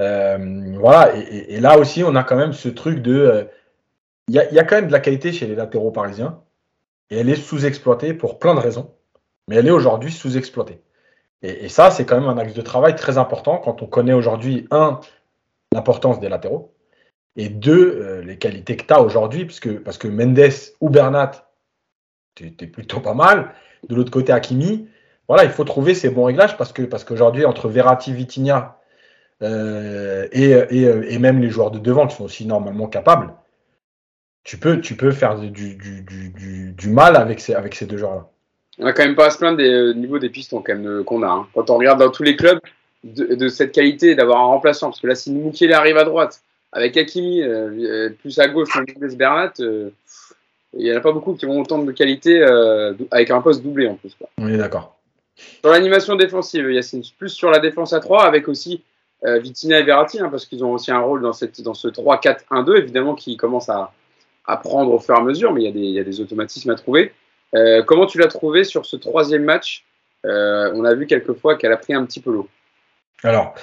Euh, 0.01 0.77
voilà, 0.79 1.15
et, 1.17 1.59
là 1.61 1.79
aussi, 1.79 2.05
on 2.05 2.15
a 2.15 2.25
quand 2.25 2.37
même 2.37 2.53
ce 2.53 2.69
truc 2.69 3.01
de. 3.01 3.15
Euh, 3.19 3.45
il 4.29 4.35
y, 4.35 4.39
a, 4.39 4.53
y, 4.53 4.59
a, 4.59 4.65
quand 4.65 4.77
même 4.77 4.89
de 4.89 4.93
la 4.93 5.01
qualité 5.01 5.33
chez 5.33 5.47
les 5.47 5.55
latéraux 5.55 5.91
parisiens 5.91 6.43
et 7.11 7.19
elle 7.19 7.31
est 7.31 7.37
sous-exploitée 7.37 8.15
pour 8.15 8.39
plein 8.39 8.55
de 8.55 8.61
raisons, 8.61 8.95
mais 9.49 9.57
elle 9.57 9.67
est 9.67 9.73
aujourd'hui 9.73 10.13
sous-exploitée. 10.13 10.83
Et, 11.43 11.69
ça, 11.69 11.91
c'est 11.91 12.05
quand 12.05 12.21
même 12.21 12.29
un 12.29 12.37
axe 12.39 12.55
de 12.55 12.63
travail 12.63 12.97
très 12.97 13.17
important 13.17 13.59
quand 13.59 13.83
on 13.83 13.87
connaît 13.87 14.13
aujourd'hui, 14.13 14.67
un, 14.71 15.01
l'importance 15.73 16.19
des 16.21 16.29
latéraux. 16.29 16.75
Et 17.39 17.49
deux, 17.49 17.99
euh, 18.03 18.23
les 18.23 18.37
qualités 18.37 18.77
que 18.77 18.85
tu 18.85 18.93
as 18.93 19.01
aujourd'hui, 19.01 19.47
parce 19.47 19.61
que, 19.61 19.71
parce 19.71 19.97
que 19.97 20.09
Mendes 20.09 20.53
ou 20.81 20.91
Bernat, 20.91 21.49
tu 22.35 22.47
es, 22.47 22.67
plutôt 22.67 23.01
pas 23.01 23.15
mal. 23.15 23.55
De 23.89 23.95
l'autre 23.95 24.11
côté, 24.11 24.33
Hakimi, 24.33 24.89
voilà, 25.29 25.45
il 25.45 25.51
faut 25.51 25.65
trouver 25.65 25.95
ces 25.95 26.11
bons 26.11 26.25
réglages 26.25 26.57
parce 26.57 26.73
que 26.73 26.83
parce 26.83 27.05
qu'aujourd'hui, 27.05 27.45
entre 27.45 27.69
Verratti, 27.69 28.13
Vitinha 28.13 28.79
euh, 29.43 30.27
et, 30.33 30.51
et, 30.51 31.15
et, 31.15 31.19
même 31.19 31.41
les 31.41 31.49
joueurs 31.49 31.71
de 31.71 31.79
devant 31.79 32.07
qui 32.07 32.17
sont 32.17 32.25
aussi 32.25 32.45
normalement 32.45 32.89
capables, 32.89 33.33
tu 34.43 34.59
peux, 34.59 34.81
tu 34.81 34.97
peux 34.97 35.13
faire 35.13 35.39
du, 35.39 35.77
du, 35.77 36.03
du, 36.03 36.73
du 36.73 36.89
mal 36.89 37.15
avec 37.17 37.39
ces, 37.39 37.55
avec 37.55 37.75
ces 37.75 37.87
deux 37.87 37.99
joueurs-là. 37.99 38.29
On 38.81 38.87
a 38.87 38.93
quand 38.93 39.05
même 39.05 39.17
pas 39.17 39.27
à 39.27 39.31
se 39.31 39.39
plaindre 39.39 39.59
des 39.59 39.71
euh, 39.71 39.93
niveaux 39.93 40.19
des 40.19 40.31
pistons 40.31 40.63
qu'on 40.63 41.23
a. 41.23 41.29
Hein. 41.29 41.47
Quand 41.55 41.71
on 41.71 41.79
regarde 41.79 42.01
dans 42.01 42.11
tous 42.11 42.23
les 42.25 42.37
clubs, 42.37 42.61
de, 43.05 43.35
de 43.35 43.49
cette 43.49 43.73
qualité 43.73 44.15
d'avoir 44.15 44.41
un 44.41 44.47
remplaçant. 44.47 44.89
Parce 44.89 45.01
que 45.01 45.07
là, 45.07 45.15
si 45.15 45.33
Moukielé 45.33 45.73
arrive 45.73 45.97
à 45.99 46.05
droite, 46.05 46.43
avec 46.73 46.97
Hakimi 46.97 47.43
euh, 47.43 47.71
euh 47.71 48.11
plus 48.11 48.39
à 48.39 48.49
gauche, 48.49 48.75
Mendes 48.75 49.17
Bernat, 49.17 49.53
euh, 49.61 49.91
il 50.75 50.85
n'y 50.85 50.93
en 50.93 50.97
a 50.97 51.01
pas 51.01 51.13
beaucoup 51.13 51.35
qui 51.35 51.47
ont 51.47 51.61
autant 51.61 51.79
de 51.79 51.93
qualité 51.93 52.43
euh, 52.43 52.95
avec 53.11 53.31
un 53.31 53.41
poste 53.41 53.63
doublé 53.63 53.89
en 53.89 53.95
plus. 53.95 54.15
Quoi. 54.15 54.29
On 54.39 54.49
est 54.49 54.59
d'accord. 54.59 54.97
Sur 55.37 55.71
l'animation 55.71 56.17
défensive, 56.17 56.71
Yacine, 56.71 57.03
plus 57.19 57.31
sur 57.31 57.51
la 57.51 57.59
défense 57.59 57.93
à 57.93 58.01
3, 58.01 58.25
avec 58.25 58.49
aussi 58.49 58.83
Vitina 59.23 59.81
et 59.81 59.83
Verratti, 59.83 60.21
hein, 60.21 60.29
parce 60.31 60.47
qu'ils 60.47 60.65
ont 60.65 60.73
aussi 60.73 60.93
un 60.93 61.01
rôle 61.01 61.23
dans, 61.23 61.33
cette, 61.33 61.61
dans 61.63 61.75
ce 61.75 61.89
3-4-1-2, 61.89 62.77
évidemment, 62.77 63.15
qui 63.15 63.37
commence 63.37 63.69
à, 63.69 63.93
à 64.47 64.57
prendre 64.57 64.93
au 64.93 64.99
fur 64.99 65.15
et 65.15 65.19
à 65.19 65.23
mesure, 65.23 65.53
mais 65.53 65.63
il 65.63 65.65
y 65.65 65.69
a 65.69 65.73
des, 65.73 65.81
il 65.81 65.91
y 65.91 66.01
a 66.01 66.05
des 66.05 66.21
automatismes 66.21 66.71
à 66.71 66.75
trouver. 66.75 67.13
Comment 67.87 68.07
tu 68.07 68.19
l'as 68.19 68.27
trouvé 68.27 68.65
sur 68.65 68.85
ce 68.85 68.97
troisième 68.97 69.45
match? 69.45 69.85
On 70.25 70.85
a 70.85 70.95
vu 70.95 71.07
quelquefois 71.07 71.57
qu'elle 71.57 71.73
a 71.73 71.77
pris 71.77 71.95
un 71.95 72.05
petit 72.05 72.21
peu 72.21 72.33
l'eau. 72.33 72.49
Alors, 73.23 73.55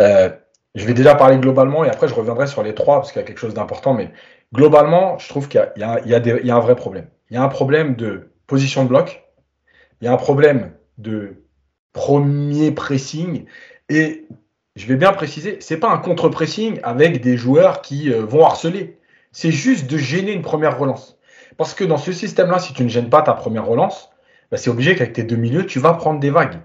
euh, 0.00 0.28
je 0.74 0.86
vais 0.86 0.94
déjà 0.94 1.14
parler 1.14 1.38
globalement 1.38 1.84
et 1.84 1.88
après 1.88 2.08
je 2.08 2.14
reviendrai 2.14 2.46
sur 2.46 2.62
les 2.62 2.74
trois 2.74 2.96
parce 2.96 3.12
qu'il 3.12 3.20
y 3.20 3.24
a 3.24 3.26
quelque 3.26 3.38
chose 3.38 3.54
d'important. 3.54 3.94
Mais 3.94 4.10
globalement, 4.54 5.18
je 5.18 5.28
trouve 5.28 5.48
qu'il 5.48 5.60
y, 5.76 5.80
y, 5.80 5.82
y, 5.82 6.50
a 6.50 6.56
un 6.56 6.60
vrai 6.60 6.76
problème. 6.76 7.08
Il 7.30 7.34
y 7.34 7.36
a 7.36 7.42
un 7.42 7.48
problème 7.48 7.94
de 7.94 8.30
position 8.46 8.84
de 8.84 8.88
bloc, 8.88 9.24
il 10.00 10.06
y 10.06 10.08
a 10.08 10.12
un 10.12 10.16
problème 10.16 10.72
de 10.98 11.44
premier 11.92 12.70
pressing 12.70 13.44
et 13.88 14.26
je 14.74 14.86
vais 14.86 14.96
bien 14.96 15.12
préciser, 15.12 15.58
c'est 15.60 15.76
pas 15.76 15.90
un 15.90 15.98
contre-pressing 15.98 16.80
avec 16.82 17.20
des 17.20 17.36
joueurs 17.36 17.82
qui 17.82 18.10
euh, 18.10 18.24
vont 18.24 18.44
harceler. 18.44 18.98
C'est 19.30 19.50
juste 19.50 19.90
de 19.90 19.98
gêner 19.98 20.32
une 20.32 20.42
première 20.42 20.78
relance. 20.78 21.18
Parce 21.56 21.74
que 21.74 21.84
dans 21.84 21.98
ce 21.98 22.12
système-là, 22.12 22.58
si 22.58 22.72
tu 22.72 22.82
ne 22.82 22.88
gênes 22.88 23.10
pas 23.10 23.22
ta 23.22 23.34
première 23.34 23.66
relance, 23.66 24.10
bah, 24.50 24.56
c'est 24.56 24.70
obligé 24.70 24.94
qu'avec 24.94 25.12
tes 25.12 25.24
deux 25.24 25.36
milieux, 25.36 25.66
tu 25.66 25.78
vas 25.78 25.92
prendre 25.92 26.20
des 26.20 26.30
vagues. 26.30 26.58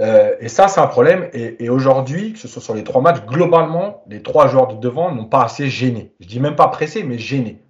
Euh, 0.00 0.36
et 0.40 0.48
ça, 0.48 0.68
c'est 0.68 0.80
un 0.80 0.86
problème. 0.86 1.28
Et, 1.32 1.68
aujourd'hui, 1.68 2.32
que 2.32 2.38
ce 2.38 2.48
soit 2.48 2.62
sur 2.62 2.74
les 2.74 2.84
trois 2.84 3.00
matchs, 3.00 3.24
globalement, 3.26 4.04
les 4.08 4.22
trois 4.22 4.48
joueurs 4.48 4.68
de 4.68 4.76
devant 4.76 5.12
n'ont 5.12 5.26
pas 5.26 5.44
assez 5.44 5.68
gêné. 5.68 6.12
Je 6.20 6.26
dis 6.26 6.40
même 6.40 6.56
pas 6.56 6.68
pressé, 6.68 7.02
mais 7.02 7.18
gêné. 7.18 7.62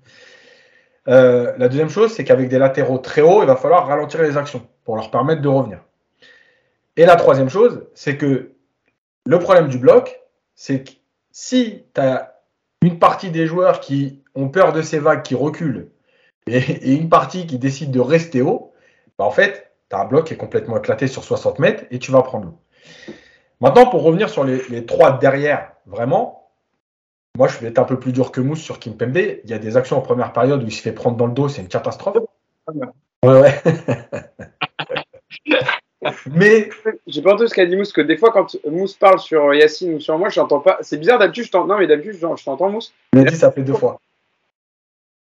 Euh, 1.08 1.52
la 1.58 1.68
deuxième 1.68 1.88
chose, 1.88 2.12
c'est 2.12 2.24
qu'avec 2.24 2.48
des 2.48 2.58
latéraux 2.58 2.98
très 2.98 3.22
hauts, 3.22 3.42
il 3.42 3.46
va 3.46 3.56
falloir 3.56 3.86
ralentir 3.86 4.22
les 4.22 4.36
actions 4.36 4.66
pour 4.84 4.96
leur 4.96 5.10
permettre 5.10 5.42
de 5.42 5.48
revenir. 5.48 5.80
Et 6.96 7.06
la 7.06 7.16
troisième 7.16 7.48
chose, 7.48 7.86
c'est 7.94 8.16
que 8.16 8.52
le 9.24 9.38
problème 9.38 9.68
du 9.68 9.78
bloc, 9.78 10.20
c'est 10.54 10.82
que 10.84 10.90
si 11.30 11.84
tu 11.94 12.00
as 12.00 12.40
une 12.82 12.98
partie 12.98 13.30
des 13.30 13.46
joueurs 13.46 13.80
qui 13.80 14.22
ont 14.34 14.48
peur 14.48 14.72
de 14.72 14.82
ces 14.82 14.98
vagues, 14.98 15.22
qui 15.22 15.34
reculent, 15.34 15.90
et, 16.46 16.58
et 16.58 16.94
une 16.94 17.08
partie 17.08 17.46
qui 17.46 17.58
décide 17.58 17.90
de 17.90 18.00
rester 18.00 18.42
haut, 18.42 18.72
bah 19.18 19.24
en 19.24 19.30
fait, 19.30 19.66
tu 19.90 19.96
as 19.96 20.00
un 20.00 20.04
bloc 20.04 20.26
qui 20.26 20.34
est 20.34 20.36
complètement 20.36 20.78
éclaté 20.78 21.06
sur 21.06 21.24
60 21.24 21.58
mètres 21.58 21.84
et 21.90 21.98
tu 21.98 22.12
vas 22.12 22.22
prendre 22.22 22.46
l'eau. 22.46 22.58
Maintenant, 23.60 23.86
pour 23.86 24.02
revenir 24.02 24.28
sur 24.28 24.44
les, 24.44 24.62
les 24.68 24.84
trois 24.84 25.12
derrière, 25.12 25.72
vraiment, 25.86 26.46
moi, 27.36 27.48
je 27.48 27.58
vais 27.58 27.68
être 27.68 27.78
un 27.78 27.84
peu 27.84 27.98
plus 27.98 28.12
dur 28.12 28.32
que 28.32 28.40
Mousse 28.40 28.60
sur 28.60 28.80
Kimpembe. 28.80 29.16
Il 29.16 29.50
y 29.50 29.52
a 29.52 29.58
des 29.58 29.76
actions 29.76 29.98
en 29.98 30.00
première 30.00 30.32
période 30.32 30.62
où 30.62 30.66
il 30.66 30.72
se 30.72 30.80
fait 30.80 30.92
prendre 30.92 31.16
dans 31.16 31.26
le 31.26 31.34
dos, 31.34 31.48
c'est 31.48 31.60
une 31.60 31.68
catastrophe. 31.68 32.16
Ouais, 33.22 33.40
ouais. 33.40 33.62
Mais 36.26 36.70
j'ai 37.06 37.20
pas 37.20 37.34
entendu 37.34 37.48
ce 37.48 37.54
qu'a 37.54 37.66
dit 37.66 37.76
Mousse, 37.76 37.92
que 37.92 38.00
des 38.00 38.16
fois 38.16 38.30
quand 38.30 38.56
Mousse 38.66 38.94
parle 38.94 39.18
sur 39.18 39.52
Yacine 39.54 39.94
ou 39.94 40.00
sur 40.00 40.18
moi, 40.18 40.28
je 40.28 40.40
n'entends 40.40 40.60
pas. 40.60 40.78
C'est 40.80 40.98
bizarre 40.98 41.18
d'habitude, 41.18 41.44
je 41.44 41.50
t'entends. 41.50 41.66
Non, 41.66 41.78
mais 41.78 41.86
d'habitude, 41.86 42.14
je 42.14 42.44
t'entends 42.44 42.70
Mousse. 42.70 42.92
Il 43.12 43.20
a 43.20 43.24
dit 43.24 43.36
ça 43.36 43.50
fait 43.50 43.62
deux 43.62 43.74
fois. 43.74 44.00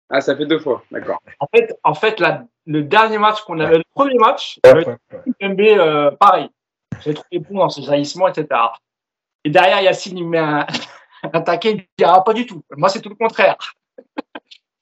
Ah, 0.09 0.21
ça 0.21 0.35
fait 0.35 0.45
deux 0.45 0.59
fois, 0.59 0.83
d'accord. 0.91 1.21
En 1.39 1.47
fait, 1.55 1.77
en 1.83 1.93
fait 1.93 2.19
la, 2.19 2.45
le 2.65 2.83
dernier 2.83 3.17
match 3.17 3.41
qu'on 3.41 3.59
avait, 3.59 3.77
le 3.77 3.83
premier 3.93 4.15
match, 4.15 4.59
ouais, 4.65 4.85
ouais. 4.85 5.79
euh, 5.79 6.11
pareil. 6.11 6.49
J'ai 7.03 7.13
trouvé 7.13 7.39
bon 7.39 7.59
dans 7.59 7.69
ses 7.69 7.81
jaillissements, 7.83 8.27
etc. 8.27 8.47
Et 9.43 9.49
derrière, 9.49 9.81
Yacine, 9.81 10.17
il 10.17 10.27
met 10.27 10.37
un, 10.37 10.67
un 11.33 11.41
taquet, 11.41 11.71
il 11.71 11.77
dit 11.77 12.05
ah, 12.05 12.21
pas 12.21 12.33
du 12.33 12.45
tout. 12.45 12.61
Moi, 12.75 12.89
c'est 12.89 13.01
tout 13.01 13.09
le 13.09 13.15
contraire. 13.15 13.57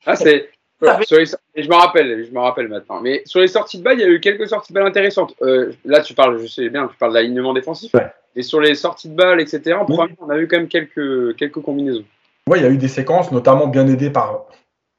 Ah, 0.05 0.15
c'est. 0.15 0.49
Les... 0.81 1.25
Je 1.61 1.67
me 1.67 1.75
rappelle, 1.75 2.25
je 2.25 2.31
me 2.31 2.39
rappelle 2.39 2.69
maintenant. 2.69 3.01
Mais 3.01 3.21
sur 3.25 3.41
les 3.41 3.49
sorties 3.49 3.79
de 3.79 3.83
balle, 3.83 3.99
il 3.99 4.01
y 4.01 4.05
a 4.05 4.07
eu 4.07 4.21
quelques 4.21 4.47
sorties 4.47 4.71
de 4.71 4.79
balle 4.79 4.87
intéressantes. 4.87 5.35
Euh, 5.41 5.73
là, 5.83 5.99
tu 5.99 6.13
parles, 6.13 6.39
je 6.39 6.47
sais 6.47 6.69
bien, 6.69 6.87
tu 6.87 6.95
parles 6.95 7.11
de 7.11 7.17
l'alignement 7.17 7.53
défensif. 7.53 7.93
Ouais. 7.93 8.07
Et 8.37 8.43
sur 8.43 8.61
les 8.61 8.75
sorties 8.75 9.09
de 9.09 9.15
balle, 9.15 9.41
etc., 9.41 9.73
en 9.73 9.83
premier, 9.83 10.15
on 10.21 10.29
a 10.29 10.37
eu 10.37 10.47
quand 10.47 10.55
même 10.55 10.69
quelques, 10.69 11.35
quelques 11.35 11.61
combinaisons. 11.61 12.05
Oui, 12.47 12.59
il 12.59 12.63
y 12.63 12.65
a 12.65 12.69
eu 12.69 12.77
des 12.77 12.87
séquences, 12.87 13.29
notamment 13.33 13.67
bien 13.67 13.87
aidées 13.87 14.09
par 14.09 14.45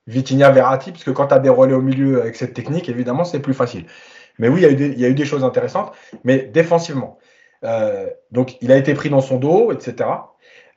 Vitinha 0.06 0.50
Verratti, 0.50 0.92
parce 0.92 1.04
que 1.04 1.10
quand 1.10 1.28
tu 1.28 1.34
as 1.34 1.38
des 1.38 1.48
relais 1.48 1.74
au 1.74 1.82
milieu 1.82 2.20
avec 2.20 2.36
cette 2.36 2.54
technique, 2.54 2.88
évidemment, 2.88 3.24
c'est 3.24 3.40
plus 3.40 3.54
facile. 3.54 3.86
Mais 4.38 4.48
oui, 4.48 4.60
il 4.60 4.62
y, 4.62 4.66
a 4.66 4.70
eu 4.70 4.76
des, 4.76 4.86
il 4.88 5.00
y 5.00 5.04
a 5.04 5.08
eu 5.08 5.14
des 5.14 5.24
choses 5.24 5.44
intéressantes, 5.44 5.92
mais 6.24 6.38
défensivement. 6.38 7.18
Euh, 7.64 8.08
donc, 8.30 8.56
il 8.62 8.72
a 8.72 8.76
été 8.76 8.94
pris 8.94 9.10
dans 9.10 9.20
son 9.20 9.36
dos, 9.36 9.72
etc. 9.72 10.08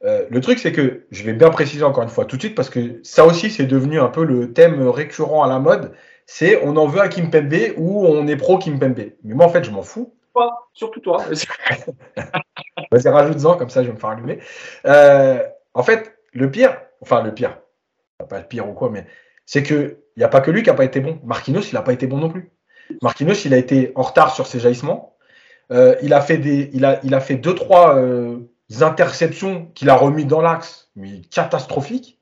Euh, 0.04 0.26
le 0.30 0.42
truc, 0.42 0.60
c'est 0.60 0.74
que 0.74 1.06
je 1.12 1.24
vais 1.24 1.34
bien 1.34 1.50
préciser 1.50 1.84
encore 1.84 2.04
une 2.04 2.10
fois 2.10 2.26
tout 2.26 2.36
de 2.36 2.42
suite 2.42 2.56
parce 2.56 2.70
que 2.70 3.00
ça 3.04 3.26
aussi, 3.26 3.50
c'est 3.50 3.66
devenu 3.66 4.00
un 4.00 4.10
peu 4.10 4.26
le 4.26 4.52
thème 4.52 4.88
récurrent 4.90 5.44
à 5.44 5.48
la 5.48 5.60
mode. 5.60 5.94
C'est 6.26 6.62
on 6.64 6.76
en 6.76 6.88
veut 6.88 7.02
à 7.02 7.08
Kimpembe 7.08 7.74
ou 7.78 8.06
on 8.06 8.28
est 8.28 8.36
pro 8.36 8.58
Kimpembe. 8.58 9.12
Mais 9.24 9.34
moi, 9.34 9.46
en 9.46 9.50
fait, 9.50 9.64
je 9.64 9.72
m'en 9.72 9.82
fous. 9.82 10.14
Pas, 10.34 10.50
surtout 10.74 11.00
toi. 11.00 11.24
Vas-y, 12.92 13.08
rajoute-en, 13.08 13.56
comme 13.56 13.70
ça, 13.70 13.82
je 13.84 13.88
vais 13.88 13.94
me 13.94 14.00
faire 14.00 14.10
allumer. 14.10 14.40
Euh, 14.86 15.42
en 15.74 15.84
fait, 15.84 16.18
le 16.34 16.50
pire, 16.50 16.78
enfin, 17.02 17.22
le 17.22 17.34
pire, 17.34 17.58
pas 18.26 18.40
le 18.40 18.46
pire 18.46 18.68
ou 18.68 18.74
quoi, 18.74 18.90
mais 18.90 19.06
c'est 19.46 19.64
qu'il 19.64 19.98
n'y 20.18 20.24
a 20.24 20.28
pas 20.28 20.42
que 20.42 20.52
lui 20.52 20.64
qui 20.64 20.70
n'a 20.70 20.76
pas 20.76 20.86
été 20.86 21.00
bon. 21.00 21.20
Marquinhos, 21.24 21.62
il 21.62 21.74
n'a 21.74 21.82
pas 21.82 21.94
été 21.94 22.08
bon 22.08 22.18
non 22.18 22.30
plus. 22.30 22.52
Marquinhos, 23.02 23.46
il 23.46 23.54
a 23.54 23.58
été 23.58 23.92
en 23.96 24.02
retard 24.02 24.34
sur 24.34 24.48
ses 24.48 24.60
jaillissements. 24.60 25.16
Euh, 25.72 25.96
il 26.02 26.14
a 26.14 26.22
fait 26.22 26.38
des, 26.38 26.70
il 26.74 26.86
a, 26.86 27.00
il 27.04 27.14
a 27.14 27.20
fait 27.20 27.36
deux 27.36 27.56
trois 27.56 27.98
euh, 27.98 28.40
interceptions 28.82 29.68
qu'il 29.74 29.90
a 29.90 29.96
remis 29.96 30.26
dans 30.26 30.42
l'axe, 30.42 30.90
mais 30.96 31.22
catastrophiques. 31.32 32.20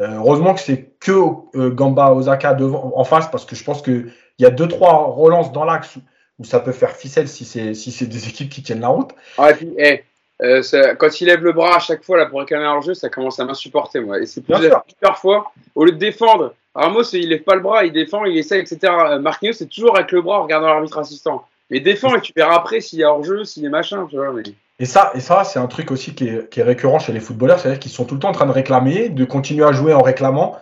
Euh, 0.00 0.16
heureusement 0.16 0.54
que 0.54 0.60
c'est 0.60 0.94
que 1.00 1.12
euh, 1.54 1.70
Gamba 1.70 2.12
Osaka 2.12 2.54
devant, 2.54 2.92
en 2.94 3.04
face, 3.04 3.30
parce 3.30 3.46
que 3.46 3.56
je 3.56 3.64
pense 3.64 3.80
qu'il 3.82 4.12
y 4.38 4.44
a 4.44 4.50
deux 4.50 4.68
trois 4.68 5.06
relances 5.06 5.52
dans 5.52 5.64
l'axe 5.64 5.96
où 6.38 6.44
ça 6.44 6.60
peut 6.60 6.72
faire 6.72 6.92
ficelle 6.92 7.28
si 7.28 7.46
c'est 7.46 7.72
si 7.72 8.06
des 8.06 8.28
équipes 8.28 8.50
qui 8.50 8.62
tiennent 8.62 8.80
la 8.80 8.88
route. 8.88 9.12
Ah, 9.38 9.52
hey, 9.52 10.04
euh, 10.42 10.62
ça, 10.62 10.94
quand 10.94 11.20
il 11.20 11.26
lève 11.26 11.42
le 11.42 11.52
bras 11.52 11.76
à 11.76 11.78
chaque 11.78 12.04
fois 12.04 12.18
là, 12.18 12.26
pour 12.26 12.40
réclamer 12.40 12.66
un 12.66 12.80
jeu, 12.80 12.94
ça 12.94 13.08
commence 13.08 13.40
à 13.40 13.44
m'insupporter 13.44 14.00
moi. 14.00 14.18
Et 14.20 14.26
c'est 14.26 14.42
plusieurs 14.42 15.18
fois, 15.18 15.50
au 15.74 15.84
lieu 15.84 15.92
de 15.92 15.98
défendre, 15.98 16.54
Ramos 16.74 17.02
il 17.14 17.30
lève 17.30 17.42
pas 17.42 17.54
le 17.54 17.62
bras, 17.62 17.84
il 17.84 17.92
défend, 17.92 18.24
il 18.24 18.36
essaie, 18.36 18.60
etc. 18.60 18.92
Marquinhos 19.20 19.54
c'est 19.54 19.66
toujours 19.66 19.96
avec 19.96 20.12
le 20.12 20.20
bras 20.20 20.40
en 20.40 20.42
regardant 20.42 20.66
l'arbitre 20.66 20.98
assistant. 20.98 21.46
Mais 21.70 21.80
défend 21.80 22.14
et 22.14 22.20
tu 22.20 22.32
verras 22.36 22.56
après 22.56 22.80
s'il 22.80 22.98
y 22.98 23.04
a 23.04 23.10
hors-jeu, 23.10 23.44
s'il 23.44 23.64
est 23.64 23.70
machin, 23.70 24.06
tu 24.08 24.16
vois. 24.16 24.32
Mais... 24.32 24.42
Et 24.78 24.84
ça, 24.84 25.10
et 25.14 25.20
ça 25.20 25.42
c'est 25.44 25.58
un 25.58 25.66
truc 25.68 25.90
aussi 25.90 26.14
qui 26.14 26.28
est, 26.28 26.50
qui 26.50 26.60
est 26.60 26.64
récurrent 26.64 26.98
chez 26.98 27.12
les 27.12 27.20
footballeurs, 27.20 27.58
c'est-à-dire 27.58 27.80
qu'ils 27.80 27.90
sont 27.90 28.04
tout 28.04 28.14
le 28.14 28.20
temps 28.20 28.28
en 28.28 28.32
train 28.32 28.46
de 28.46 28.52
réclamer, 28.52 29.08
de 29.08 29.24
continuer 29.24 29.64
à 29.64 29.72
jouer 29.72 29.94
en 29.94 30.02
réclamant. 30.02 30.58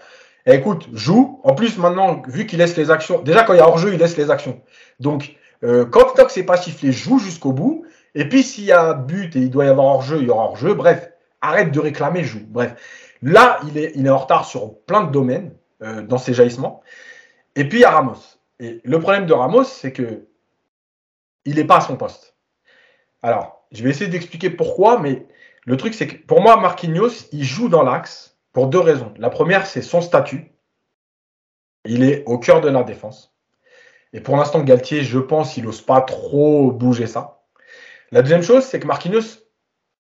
Et 0.46 0.54
écoute, 0.54 0.86
joue. 0.92 1.40
En 1.42 1.54
plus, 1.54 1.78
maintenant, 1.78 2.22
vu 2.28 2.46
qu'il 2.46 2.58
laisse 2.58 2.76
les 2.76 2.90
actions, 2.90 3.22
déjà 3.22 3.42
quand 3.42 3.54
il 3.54 3.58
y 3.58 3.60
a 3.60 3.68
hors-jeu, 3.68 3.94
il 3.94 3.98
laisse 3.98 4.16
les 4.16 4.30
actions. 4.30 4.60
Donc, 5.00 5.36
euh, 5.62 5.86
quand 5.86 6.12
tant 6.14 6.26
que 6.26 6.32
c'est 6.32 6.44
pas 6.44 6.58
sifflé, 6.58 6.92
joue 6.92 7.18
jusqu'au 7.18 7.52
bout. 7.52 7.84
Et 8.14 8.28
puis, 8.28 8.42
s'il 8.42 8.64
y 8.64 8.72
a 8.72 8.94
but 8.94 9.34
et 9.36 9.40
il 9.40 9.50
doit 9.50 9.64
y 9.64 9.68
avoir 9.68 9.86
hors-jeu, 9.86 10.18
il 10.20 10.26
y 10.26 10.30
aura 10.30 10.44
hors-jeu. 10.44 10.74
Bref, 10.74 11.10
arrête 11.40 11.72
de 11.72 11.80
réclamer, 11.80 12.24
joue. 12.24 12.44
Bref, 12.46 12.74
là, 13.22 13.60
il 13.66 13.78
est, 13.78 14.08
en 14.08 14.18
retard 14.18 14.44
sur 14.44 14.78
plein 14.84 15.04
de 15.04 15.10
domaines 15.10 15.54
euh, 15.82 16.02
dans 16.02 16.18
ses 16.18 16.34
jaillissements. 16.34 16.82
Et 17.56 17.68
puis, 17.68 17.78
il 17.78 17.82
y 17.82 17.84
a 17.84 17.90
Ramos. 17.90 18.20
Et 18.60 18.80
le 18.84 19.00
problème 19.00 19.26
de 19.26 19.32
Ramos, 19.32 19.64
c'est 19.64 19.92
que 19.92 20.26
il 21.44 21.56
n'est 21.56 21.64
pas 21.64 21.78
à 21.78 21.80
son 21.80 21.96
poste. 21.96 22.36
Alors, 23.22 23.66
je 23.72 23.82
vais 23.82 23.90
essayer 23.90 24.10
d'expliquer 24.10 24.50
pourquoi, 24.50 24.98
mais 24.98 25.26
le 25.66 25.76
truc, 25.76 25.94
c'est 25.94 26.06
que 26.06 26.26
pour 26.26 26.40
moi, 26.40 26.56
Marquinhos, 26.56 27.28
il 27.32 27.44
joue 27.44 27.68
dans 27.68 27.82
l'axe 27.82 28.38
pour 28.52 28.68
deux 28.68 28.78
raisons. 28.78 29.12
La 29.18 29.30
première, 29.30 29.66
c'est 29.66 29.82
son 29.82 30.00
statut. 30.00 30.52
Il 31.84 32.02
est 32.02 32.22
au 32.26 32.38
cœur 32.38 32.60
de 32.60 32.68
la 32.68 32.82
défense. 32.82 33.34
Et 34.12 34.20
pour 34.20 34.36
l'instant, 34.36 34.62
Galtier, 34.62 35.02
je 35.02 35.18
pense, 35.18 35.56
il 35.56 35.64
n'ose 35.64 35.80
pas 35.80 36.00
trop 36.00 36.70
bouger 36.70 37.06
ça. 37.06 37.33
La 38.14 38.22
deuxième 38.22 38.44
chose, 38.44 38.62
c'est 38.62 38.78
que 38.78 38.86
Marquinhos 38.86 39.40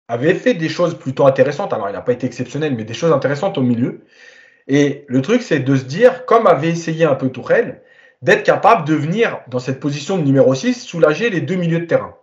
avait 0.08 0.32
fait 0.32 0.54
des 0.54 0.70
choses 0.70 0.98
plutôt 0.98 1.26
intéressantes. 1.26 1.74
Alors, 1.74 1.90
il 1.90 1.92
n'a 1.92 2.00
pas 2.00 2.12
été 2.12 2.26
exceptionnel, 2.26 2.74
mais 2.74 2.84
des 2.84 2.94
choses 2.94 3.12
intéressantes 3.12 3.58
au 3.58 3.60
milieu. 3.60 4.00
Et 4.66 5.04
le 5.08 5.20
truc, 5.20 5.42
c'est 5.42 5.60
de 5.60 5.76
se 5.76 5.84
dire, 5.84 6.24
comme 6.24 6.46
avait 6.46 6.70
essayé 6.70 7.04
un 7.04 7.14
peu 7.14 7.28
Tourelle, 7.28 7.82
d'être 8.22 8.44
capable 8.44 8.88
de 8.88 8.94
venir 8.94 9.40
dans 9.48 9.58
cette 9.58 9.78
position 9.78 10.16
de 10.16 10.22
numéro 10.22 10.54
6 10.54 10.80
soulager 10.80 11.28
les 11.28 11.42
deux 11.42 11.56
milieux 11.56 11.80
de 11.80 11.84
terrain. 11.84 12.16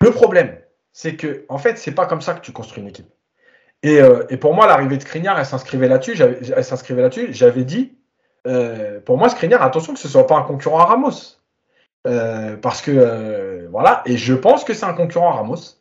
Le 0.00 0.12
problème, 0.12 0.56
c'est 0.92 1.16
que 1.16 1.44
en 1.48 1.58
fait, 1.58 1.76
c'est 1.76 1.90
pas 1.90 2.06
comme 2.06 2.20
ça 2.22 2.32
que 2.34 2.40
tu 2.40 2.52
construis 2.52 2.84
une 2.84 2.88
équipe. 2.88 3.10
Et, 3.82 4.00
euh, 4.00 4.24
pour 4.36 4.54
moi, 4.54 4.68
l'arrivée 4.68 4.96
de 4.96 5.02
Skriniar, 5.02 5.40
elle 5.40 5.44
s'inscrivait 5.44 5.88
là-dessus. 5.88 6.14
J'avais 7.32 7.64
dit, 7.64 7.98
euh, 8.46 9.00
pour 9.00 9.18
moi, 9.18 9.28
Skriniar, 9.28 9.60
attention 9.60 9.92
que 9.92 9.98
ce 9.98 10.06
soit 10.06 10.28
pas 10.28 10.36
un 10.36 10.42
concurrent 10.42 10.78
à 10.78 10.84
Ramos, 10.84 11.40
euh, 12.06 12.56
parce 12.56 12.80
que 12.80 12.90
voilà. 13.72 14.02
Et 14.06 14.16
je 14.16 14.34
pense 14.34 14.62
que 14.62 14.74
c'est 14.74 14.86
un 14.86 14.94
concurrent 14.94 15.30
à 15.30 15.36
Ramos, 15.36 15.80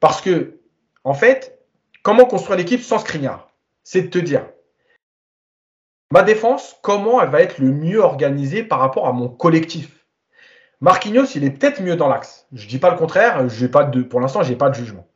parce 0.00 0.22
que 0.22 0.58
en 1.04 1.12
fait, 1.12 1.58
comment 2.02 2.24
construire 2.24 2.56
l'équipe 2.56 2.80
sans 2.80 2.98
Skriniar? 2.98 3.50
C'est 3.82 4.02
de 4.02 4.08
te 4.08 4.18
dire, 4.18 4.46
Ma 6.14 6.22
défense, 6.22 6.78
comment 6.80 7.20
elle 7.20 7.30
va 7.30 7.42
être 7.42 7.58
le 7.58 7.72
mieux 7.72 7.98
organisée 7.98 8.62
par 8.62 8.78
rapport 8.78 9.08
à 9.08 9.12
mon 9.12 9.28
collectif? 9.28 10.06
Marquinhos, 10.80 11.24
il 11.34 11.42
est 11.42 11.50
peut-être 11.50 11.82
mieux 11.82 11.96
dans 11.96 12.08
l'axe. 12.08 12.46
Je 12.52 12.66
ne 12.66 12.68
dis 12.68 12.78
pas 12.78 12.90
le 12.90 12.96
contraire, 12.96 13.44
pour 14.08 14.20
l'instant, 14.20 14.44
je 14.44 14.50
n'ai 14.50 14.56
pas 14.56 14.70
de 14.70 14.76
jugement. 14.76 15.08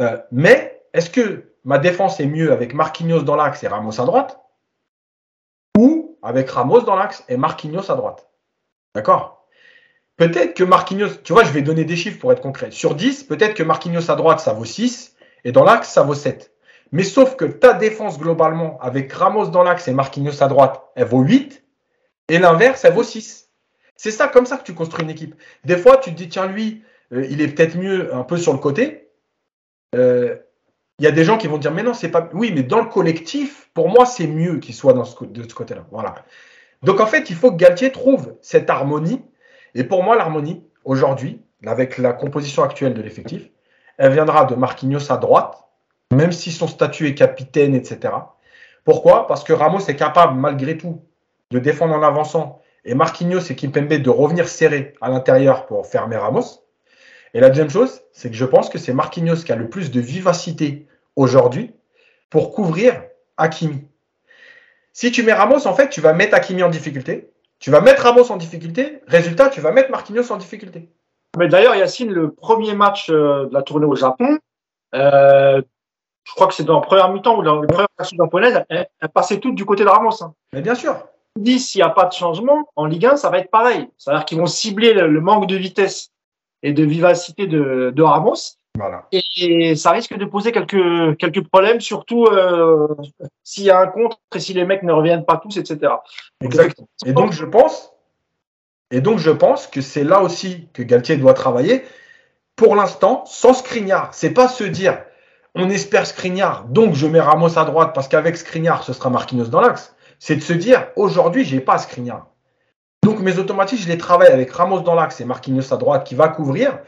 Euh, 0.00 0.18
mais 0.32 0.82
est-ce 0.92 1.08
que 1.08 1.52
ma 1.62 1.78
défense 1.78 2.18
est 2.18 2.26
mieux 2.26 2.50
avec 2.50 2.74
Marquinhos 2.74 3.22
dans 3.22 3.36
l'axe 3.36 3.62
et 3.62 3.68
Ramos 3.68 4.00
à 4.00 4.04
droite? 4.06 4.40
Ou 5.78 6.18
avec 6.20 6.50
Ramos 6.50 6.80
dans 6.80 6.96
l'axe 6.96 7.22
et 7.28 7.36
Marquinhos 7.36 7.88
à 7.88 7.94
droite? 7.94 8.28
D'accord? 8.92 9.43
Peut-être 10.16 10.54
que 10.54 10.64
Marquinhos, 10.64 11.16
tu 11.24 11.32
vois, 11.32 11.44
je 11.44 11.50
vais 11.50 11.62
donner 11.62 11.84
des 11.84 11.96
chiffres 11.96 12.18
pour 12.18 12.32
être 12.32 12.40
concret. 12.40 12.70
Sur 12.70 12.94
10, 12.94 13.24
peut-être 13.24 13.54
que 13.54 13.62
Marquinhos 13.62 14.10
à 14.10 14.14
droite, 14.14 14.40
ça 14.40 14.52
vaut 14.52 14.64
6 14.64 15.16
et 15.44 15.52
dans 15.52 15.64
l'axe, 15.64 15.90
ça 15.90 16.02
vaut 16.02 16.14
7. 16.14 16.52
Mais 16.92 17.02
sauf 17.02 17.34
que 17.36 17.44
ta 17.44 17.72
défense 17.72 18.18
globalement, 18.18 18.78
avec 18.80 19.12
Ramos 19.12 19.48
dans 19.48 19.64
l'axe 19.64 19.88
et 19.88 19.92
Marquinhos 19.92 20.42
à 20.42 20.46
droite, 20.46 20.82
elle 20.94 21.06
vaut 21.06 21.22
8. 21.22 21.64
Et 22.28 22.38
l'inverse, 22.38 22.84
elle 22.84 22.92
vaut 22.92 23.02
6. 23.02 23.50
C'est 23.96 24.10
ça, 24.10 24.28
comme 24.28 24.46
ça 24.46 24.56
que 24.56 24.64
tu 24.64 24.74
construis 24.74 25.04
une 25.04 25.10
équipe. 25.10 25.34
Des 25.64 25.76
fois, 25.76 25.96
tu 25.96 26.10
te 26.10 26.16
dis, 26.16 26.28
tiens, 26.28 26.46
lui, 26.46 26.84
euh, 27.12 27.26
il 27.28 27.40
est 27.40 27.48
peut-être 27.48 27.76
mieux 27.76 28.14
un 28.14 28.22
peu 28.22 28.36
sur 28.36 28.52
le 28.52 28.58
côté. 28.58 29.08
Euh, 29.94 30.36
il 30.98 31.04
y 31.04 31.08
a 31.08 31.12
des 31.12 31.24
gens 31.24 31.38
qui 31.38 31.48
vont 31.48 31.58
dire, 31.58 31.72
mais 31.72 31.82
non, 31.82 31.94
c'est 31.94 32.10
pas. 32.10 32.28
Oui, 32.32 32.52
mais 32.54 32.62
dans 32.62 32.80
le 32.80 32.88
collectif, 32.88 33.68
pour 33.74 33.88
moi, 33.88 34.06
c'est 34.06 34.26
mieux 34.26 34.58
qu'il 34.58 34.74
soit 34.74 34.92
dans 34.92 35.04
ce, 35.04 35.24
de 35.24 35.42
ce 35.42 35.54
côté-là. 35.54 35.86
Voilà. 35.90 36.14
Donc, 36.82 37.00
en 37.00 37.06
fait, 37.06 37.30
il 37.30 37.36
faut 37.36 37.50
que 37.50 37.56
Galtier 37.56 37.90
trouve 37.90 38.36
cette 38.40 38.70
harmonie. 38.70 39.20
Et 39.74 39.84
pour 39.84 40.02
moi, 40.02 40.16
l'harmonie, 40.16 40.64
aujourd'hui, 40.84 41.42
avec 41.66 41.98
la 41.98 42.12
composition 42.12 42.62
actuelle 42.62 42.94
de 42.94 43.02
l'effectif, 43.02 43.50
elle 43.98 44.12
viendra 44.12 44.44
de 44.44 44.54
Marquinhos 44.54 45.10
à 45.10 45.16
droite 45.16 45.64
même 46.14 46.32
si 46.32 46.50
son 46.52 46.66
statut 46.66 47.08
est 47.08 47.14
capitaine, 47.14 47.74
etc. 47.74 48.14
Pourquoi? 48.84 49.26
Parce 49.26 49.44
que 49.44 49.52
Ramos 49.52 49.80
est 49.80 49.96
capable, 49.96 50.38
malgré 50.38 50.78
tout, 50.78 51.02
de 51.50 51.58
défendre 51.58 51.94
en 51.94 52.02
avançant 52.02 52.60
et 52.84 52.94
Marquinhos 52.94 53.40
et 53.50 53.56
Kimpembe 53.56 53.94
de 53.94 54.10
revenir 54.10 54.48
serrer 54.48 54.94
à 55.00 55.08
l'intérieur 55.08 55.66
pour 55.66 55.86
fermer 55.86 56.16
Ramos. 56.16 56.62
Et 57.32 57.40
la 57.40 57.48
deuxième 57.48 57.70
chose, 57.70 58.02
c'est 58.12 58.30
que 58.30 58.36
je 58.36 58.44
pense 58.44 58.68
que 58.68 58.78
c'est 58.78 58.92
Marquinhos 58.92 59.36
qui 59.44 59.52
a 59.52 59.56
le 59.56 59.68
plus 59.68 59.90
de 59.90 60.00
vivacité 60.00 60.86
aujourd'hui 61.16 61.74
pour 62.30 62.52
couvrir 62.52 63.02
Hakimi. 63.36 63.86
Si 64.92 65.10
tu 65.10 65.22
mets 65.22 65.32
Ramos, 65.32 65.66
en 65.66 65.74
fait, 65.74 65.88
tu 65.88 66.00
vas 66.00 66.12
mettre 66.12 66.36
Hakimi 66.36 66.62
en 66.62 66.68
difficulté. 66.68 67.30
Tu 67.64 67.70
vas 67.70 67.80
mettre 67.80 68.02
Ramos 68.02 68.30
en 68.30 68.36
difficulté. 68.36 69.00
Résultat, 69.06 69.48
tu 69.48 69.62
vas 69.62 69.72
mettre 69.72 69.90
Marquinhos 69.90 70.30
en 70.30 70.36
difficulté. 70.36 70.90
Mais 71.38 71.48
d'ailleurs, 71.48 71.74
Yacine, 71.74 72.12
le 72.12 72.30
premier 72.30 72.74
match 72.74 73.08
euh, 73.08 73.46
de 73.46 73.54
la 73.54 73.62
tournée 73.62 73.86
au 73.86 73.96
Japon, 73.96 74.38
euh, 74.94 75.62
je 76.24 76.32
crois 76.34 76.46
que 76.46 76.52
c'est 76.52 76.64
dans 76.64 76.74
la 76.74 76.86
première 76.86 77.08
mi-temps 77.08 77.38
ou 77.38 77.42
dans 77.42 77.62
la 77.62 77.66
première 77.66 77.86
version 77.98 78.18
japonaise, 78.18 78.62
elle, 78.68 78.86
elle, 79.00 79.08
passait 79.08 79.40
toute 79.40 79.54
du 79.54 79.64
côté 79.64 79.82
de 79.82 79.88
Ramos. 79.88 80.22
Hein. 80.22 80.34
Mais 80.52 80.60
bien 80.60 80.74
sûr. 80.74 80.94
Dit 81.38 81.58
s'il 81.58 81.78
n'y 81.78 81.84
a 81.84 81.88
pas 81.88 82.04
de 82.04 82.12
changement, 82.12 82.68
en 82.76 82.84
Ligue 82.84 83.06
1, 83.06 83.16
ça 83.16 83.30
va 83.30 83.38
être 83.38 83.50
pareil. 83.50 83.88
C'est-à-dire 83.96 84.26
qu'ils 84.26 84.36
vont 84.36 84.46
cibler 84.46 84.92
le, 84.92 85.08
le, 85.08 85.20
manque 85.22 85.46
de 85.46 85.56
vitesse 85.56 86.10
et 86.62 86.74
de 86.74 86.84
vivacité 86.84 87.46
de, 87.46 87.94
de 87.96 88.02
Ramos. 88.02 88.58
Voilà. 88.76 89.06
Et, 89.12 89.76
ça 89.76 89.92
risque 89.92 90.16
de 90.16 90.24
poser 90.24 90.50
quelques, 90.50 91.16
quelques 91.18 91.46
problèmes, 91.48 91.80
surtout 91.80 92.24
euh, 92.24 92.88
s'il 93.44 93.64
y 93.64 93.70
a 93.70 93.78
un 93.78 93.86
contre 93.86 94.18
et 94.34 94.40
si 94.40 94.52
les 94.52 94.64
mecs 94.64 94.82
ne 94.82 94.92
reviennent 94.92 95.24
pas 95.24 95.36
tous, 95.36 95.56
etc. 95.56 95.92
Exact. 96.40 96.80
Et 97.06 97.12
donc, 97.12 97.32
je 97.32 97.44
pense, 97.44 97.92
et 98.90 99.00
donc, 99.00 99.18
je 99.18 99.30
pense 99.30 99.66
que 99.66 99.80
c'est 99.80 100.04
là 100.04 100.22
aussi 100.22 100.68
que 100.72 100.82
Galtier 100.82 101.16
doit 101.16 101.34
travailler. 101.34 101.84
Pour 102.56 102.76
l'instant, 102.76 103.24
sans 103.26 103.54
Skriniar, 103.54 104.12
c'est 104.12 104.30
pas 104.30 104.48
se 104.48 104.64
dire 104.64 104.98
on 105.56 105.70
espère 105.70 106.06
Skriniar, 106.06 106.64
donc 106.64 106.94
je 106.94 107.06
mets 107.06 107.20
Ramos 107.20 107.58
à 107.58 107.64
droite 107.64 107.92
parce 107.94 108.08
qu'avec 108.08 108.36
Skriniar, 108.36 108.82
ce 108.82 108.92
sera 108.92 109.08
Marquinhos 109.08 109.46
dans 109.46 109.60
l'axe. 109.60 109.94
C'est 110.18 110.36
de 110.36 110.40
se 110.40 110.52
dire 110.52 110.88
aujourd'hui, 110.96 111.44
j'ai 111.44 111.60
pas 111.60 111.78
Skriniar. 111.78 112.26
Donc 113.04 113.20
mes 113.20 113.38
automatiques, 113.38 113.80
je 113.82 113.88
les 113.88 113.98
travaille 113.98 114.28
avec 114.28 114.50
Ramos 114.50 114.80
dans 114.80 114.94
l'axe 114.94 115.20
et 115.20 115.26
Marquinhos 115.26 115.74
à 115.74 115.76
droite 115.76 116.04
qui 116.06 116.14
va 116.14 116.28
couvrir. 116.28 116.78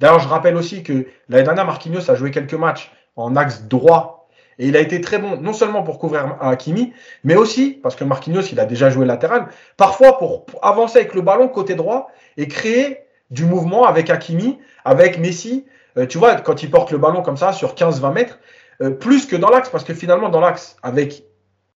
D'ailleurs, 0.00 0.20
je 0.20 0.28
rappelle 0.28 0.56
aussi 0.56 0.82
que 0.82 1.06
l'année 1.28 1.44
dernière, 1.44 1.66
Marquinhos 1.66 2.10
a 2.10 2.14
joué 2.14 2.30
quelques 2.30 2.54
matchs 2.54 2.90
en 3.14 3.36
axe 3.36 3.64
droit 3.64 4.26
et 4.58 4.68
il 4.68 4.76
a 4.76 4.80
été 4.80 5.02
très 5.02 5.18
bon, 5.18 5.36
non 5.38 5.52
seulement 5.52 5.82
pour 5.82 5.98
couvrir 5.98 6.38
Hakimi, 6.40 6.94
mais 7.24 7.36
aussi 7.36 7.78
parce 7.82 7.94
que 7.94 8.04
Marquinhos, 8.04 8.40
il 8.52 8.58
a 8.58 8.64
déjà 8.64 8.88
joué 8.88 9.04
latéral, 9.04 9.48
parfois 9.76 10.16
pour 10.16 10.46
avancer 10.62 10.98
avec 10.98 11.12
le 11.12 11.20
ballon 11.20 11.48
côté 11.48 11.74
droit 11.74 12.10
et 12.38 12.48
créer 12.48 13.00
du 13.30 13.44
mouvement 13.44 13.84
avec 13.84 14.08
Hakimi, 14.08 14.58
avec 14.86 15.18
Messi. 15.18 15.66
Euh, 15.98 16.06
tu 16.06 16.16
vois, 16.16 16.36
quand 16.36 16.62
il 16.62 16.70
porte 16.70 16.90
le 16.90 16.96
ballon 16.96 17.20
comme 17.20 17.36
ça 17.36 17.52
sur 17.52 17.74
15-20 17.74 18.12
mètres, 18.14 18.38
euh, 18.80 18.90
plus 18.90 19.26
que 19.26 19.36
dans 19.36 19.50
l'axe, 19.50 19.68
parce 19.68 19.84
que 19.84 19.92
finalement, 19.92 20.30
dans 20.30 20.40
l'axe, 20.40 20.76
avec 20.82 21.24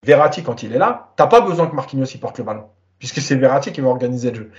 Verratti 0.05 0.42
quand 0.42 0.62
il 0.62 0.74
est 0.74 0.78
là, 0.78 1.12
t'as 1.16 1.26
pas 1.26 1.42
besoin 1.42 1.66
que 1.66 1.76
Marquinhos 1.76 2.07
il 2.07 2.20
porte 2.20 2.38
le 2.38 2.44
ballon 2.44 2.64
puisque 3.01 3.20
c'est 3.20 3.34
Verratti 3.34 3.72
qui 3.72 3.80
va 3.80 3.88
organiser 3.88 4.30
le 4.30 4.36
jeu. 4.36 4.51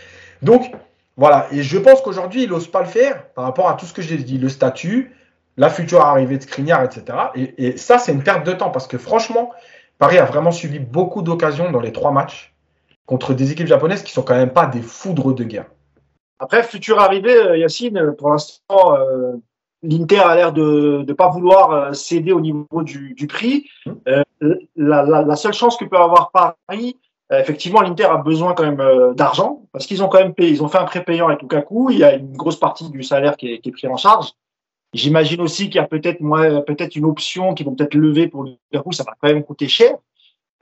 Donc, 0.42 0.74
voilà. 1.16 1.48
Et 1.52 1.64
je 1.64 1.78
pense 1.78 2.02
qu'aujourd'hui, 2.02 2.44
il 2.44 2.50
n'ose 2.50 2.68
pas 2.68 2.82
le 2.82 2.88
faire 2.88 3.28
par 3.28 3.46
rapport 3.46 3.70
à 3.70 3.76
tout 3.76 3.86
ce 3.86 3.94
que 3.94 4.02
j'ai 4.02 4.18
dit, 4.18 4.38
le 4.38 4.50
statut, 4.50 5.16
la 5.56 5.70
future 5.70 6.02
arrivée 6.02 6.38
de 6.38 6.44
Skriniar, 6.44 6.84
etc. 6.84 7.18
Et, 7.36 7.78
ça, 7.78 8.00
c'est 8.00 8.12
une 8.12 8.24
perte 8.24 8.46
de 8.46 8.52
temps 8.52 8.72
parce 8.72 8.88
que 8.88 8.98
franchement, 8.98 9.52
Paris 10.00 10.18
a 10.18 10.26
vraiment 10.26 10.52
subi 10.52 10.80
beaucoup 10.80 11.22
d'occasions 11.22 11.72
dans 11.72 11.80
les 11.80 11.94
trois 11.94 12.12
matchs 12.12 12.54
contre 13.06 13.34
des 13.34 13.52
équipes 13.52 13.68
japonaises 13.68 14.04
qui 14.04 14.12
sont 14.12 14.24
quand 14.24 14.36
même 14.36 14.54
pas 14.54 14.66
des 14.66 14.82
foudres 14.82 15.34
de 15.34 15.44
guerre. 15.44 15.68
Après, 16.40 16.64
future 16.64 17.00
arrivée, 17.00 17.36
euh, 17.36 17.58
Yacine, 17.58 18.16
pour 18.18 18.32
l'instant, 18.32 18.96
euh, 18.96 19.34
l'Inter 19.84 20.20
a 20.20 20.36
l'air 20.36 20.54
de 20.54 21.04
ne 21.08 21.14
pas 21.14 21.30
vouloir 21.30 21.72
euh, 21.72 21.94
céder 21.94 22.32
au 22.32 22.42
niveau 22.42 22.82
du, 22.82 23.28
prix. 23.28 23.70
Mmh. 23.86 23.92
la, 24.76 25.04
la, 25.04 25.36
seule 25.36 25.54
chance 25.54 25.78
que 25.78 25.86
peut 25.86 25.98
avoir 25.98 26.32
Paris, 26.32 26.98
euh, 26.98 27.11
effectivement, 27.40 27.82
l'Inter 27.82 28.06
a 28.06 28.18
besoin 28.18 28.54
quand 28.54 28.64
même 28.64 28.82
euh, 28.82 29.14
d'argent 29.14 29.62
parce 29.72 29.86
qu'ils 29.86 30.04
ont 30.04 30.10
quand 30.10 30.20
même 30.20 30.34
payé, 30.34 30.50
ils 30.50 30.64
ont 30.64 30.68
fait 30.68 30.80
un 30.80 30.84
prépayant 30.84 31.28
avec 31.30 31.42
Lukaku. 31.42 31.90
Il 31.92 32.00
y 32.00 32.04
a 32.04 32.14
une 32.16 32.36
grosse 32.36 32.60
partie 32.60 32.90
du 32.90 33.04
salaire 33.04 33.38
qui 33.38 33.54
est, 33.54 33.60
qui 33.60 33.70
est 33.70 33.72
pris 33.72 33.88
en 33.88 33.96
charge. 33.96 34.34
J'imagine 34.94 35.40
aussi 35.40 35.70
qu'il 35.70 35.76
y 35.76 35.84
a 35.84 35.88
peut-être 35.88 36.20
moi 36.20 36.62
peut-être 36.62 36.98
une 36.98 37.06
option 37.06 37.54
qui 37.54 37.64
vont 37.64 37.74
peut-être 37.74 37.96
lever 37.96 38.28
pour 38.28 38.44
Lukaku. 38.44 38.92
Ça 38.92 39.04
va 39.06 39.14
quand 39.22 39.30
même 39.30 39.44
coûter 39.44 39.70
cher. 39.70 39.96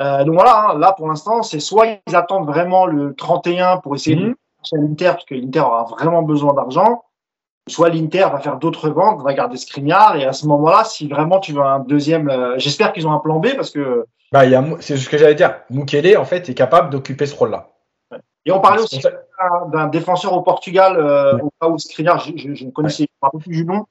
Euh, 0.02 0.24
donc 0.24 0.36
voilà, 0.36 0.70
hein, 0.70 0.78
là 0.78 0.94
pour 0.94 1.08
l'instant, 1.08 1.42
c'est 1.42 1.60
soit 1.60 1.88
ils 2.08 2.16
attendent 2.16 2.46
vraiment 2.46 2.86
le 2.86 3.16
31 3.16 3.78
pour 3.78 3.96
essayer 3.96 4.16
de 4.16 4.36
chercher 4.64 4.78
mmh. 4.78 4.88
l'Inter 4.88 5.12
parce 5.14 5.26
que 5.26 5.34
l'Inter 5.34 5.62
aura 5.62 5.84
vraiment 5.86 6.22
besoin 6.22 6.54
d'argent, 6.54 7.04
soit 7.68 7.90
l'Inter 7.90 8.28
va 8.32 8.40
faire 8.40 8.58
d'autres 8.58 8.92
ventes, 8.92 9.24
va 9.24 9.34
garder 9.34 9.58
Skriniar 9.58 10.16
et 10.18 10.26
à 10.26 10.34
ce 10.34 10.46
moment-là, 10.46 10.84
si 10.84 11.08
vraiment 11.08 11.40
tu 11.40 11.54
veux 11.54 11.64
un 11.64 11.80
deuxième, 11.80 12.32
j'espère 12.58 12.94
qu'ils 12.94 13.08
ont 13.08 13.12
un 13.12 13.20
plan 13.20 13.40
B 13.40 13.56
parce 13.56 13.72
que 13.72 14.06
bah, 14.32 14.44
c'est 14.80 14.98
ce 14.98 15.10
que 15.10 15.18
j'allais 15.18 15.36
dire. 15.36 15.62
Mukele, 15.70 16.18
en 16.18 16.26
fait, 16.26 16.50
est 16.50 16.54
capable 16.54 16.90
d'occuper 16.90 17.26
ce 17.26 17.36
rôle-là. 17.36 17.70
Et 18.46 18.52
on 18.52 18.60
parlait 18.60 18.82
aussi 18.82 19.02
d'un 19.72 19.88
défenseur 19.88 20.34
au 20.34 20.42
Portugal, 20.42 20.96
euh, 20.98 21.38
au 21.38 21.52
cas 21.62 21.68
où 21.68 21.78
Skriniar, 21.78 22.20
je, 22.20 22.66
ne 22.66 22.72
connaissais 22.72 23.08
pas 23.20 23.30
plus 23.30 23.50
du 23.50 23.66
nom. 23.66 23.86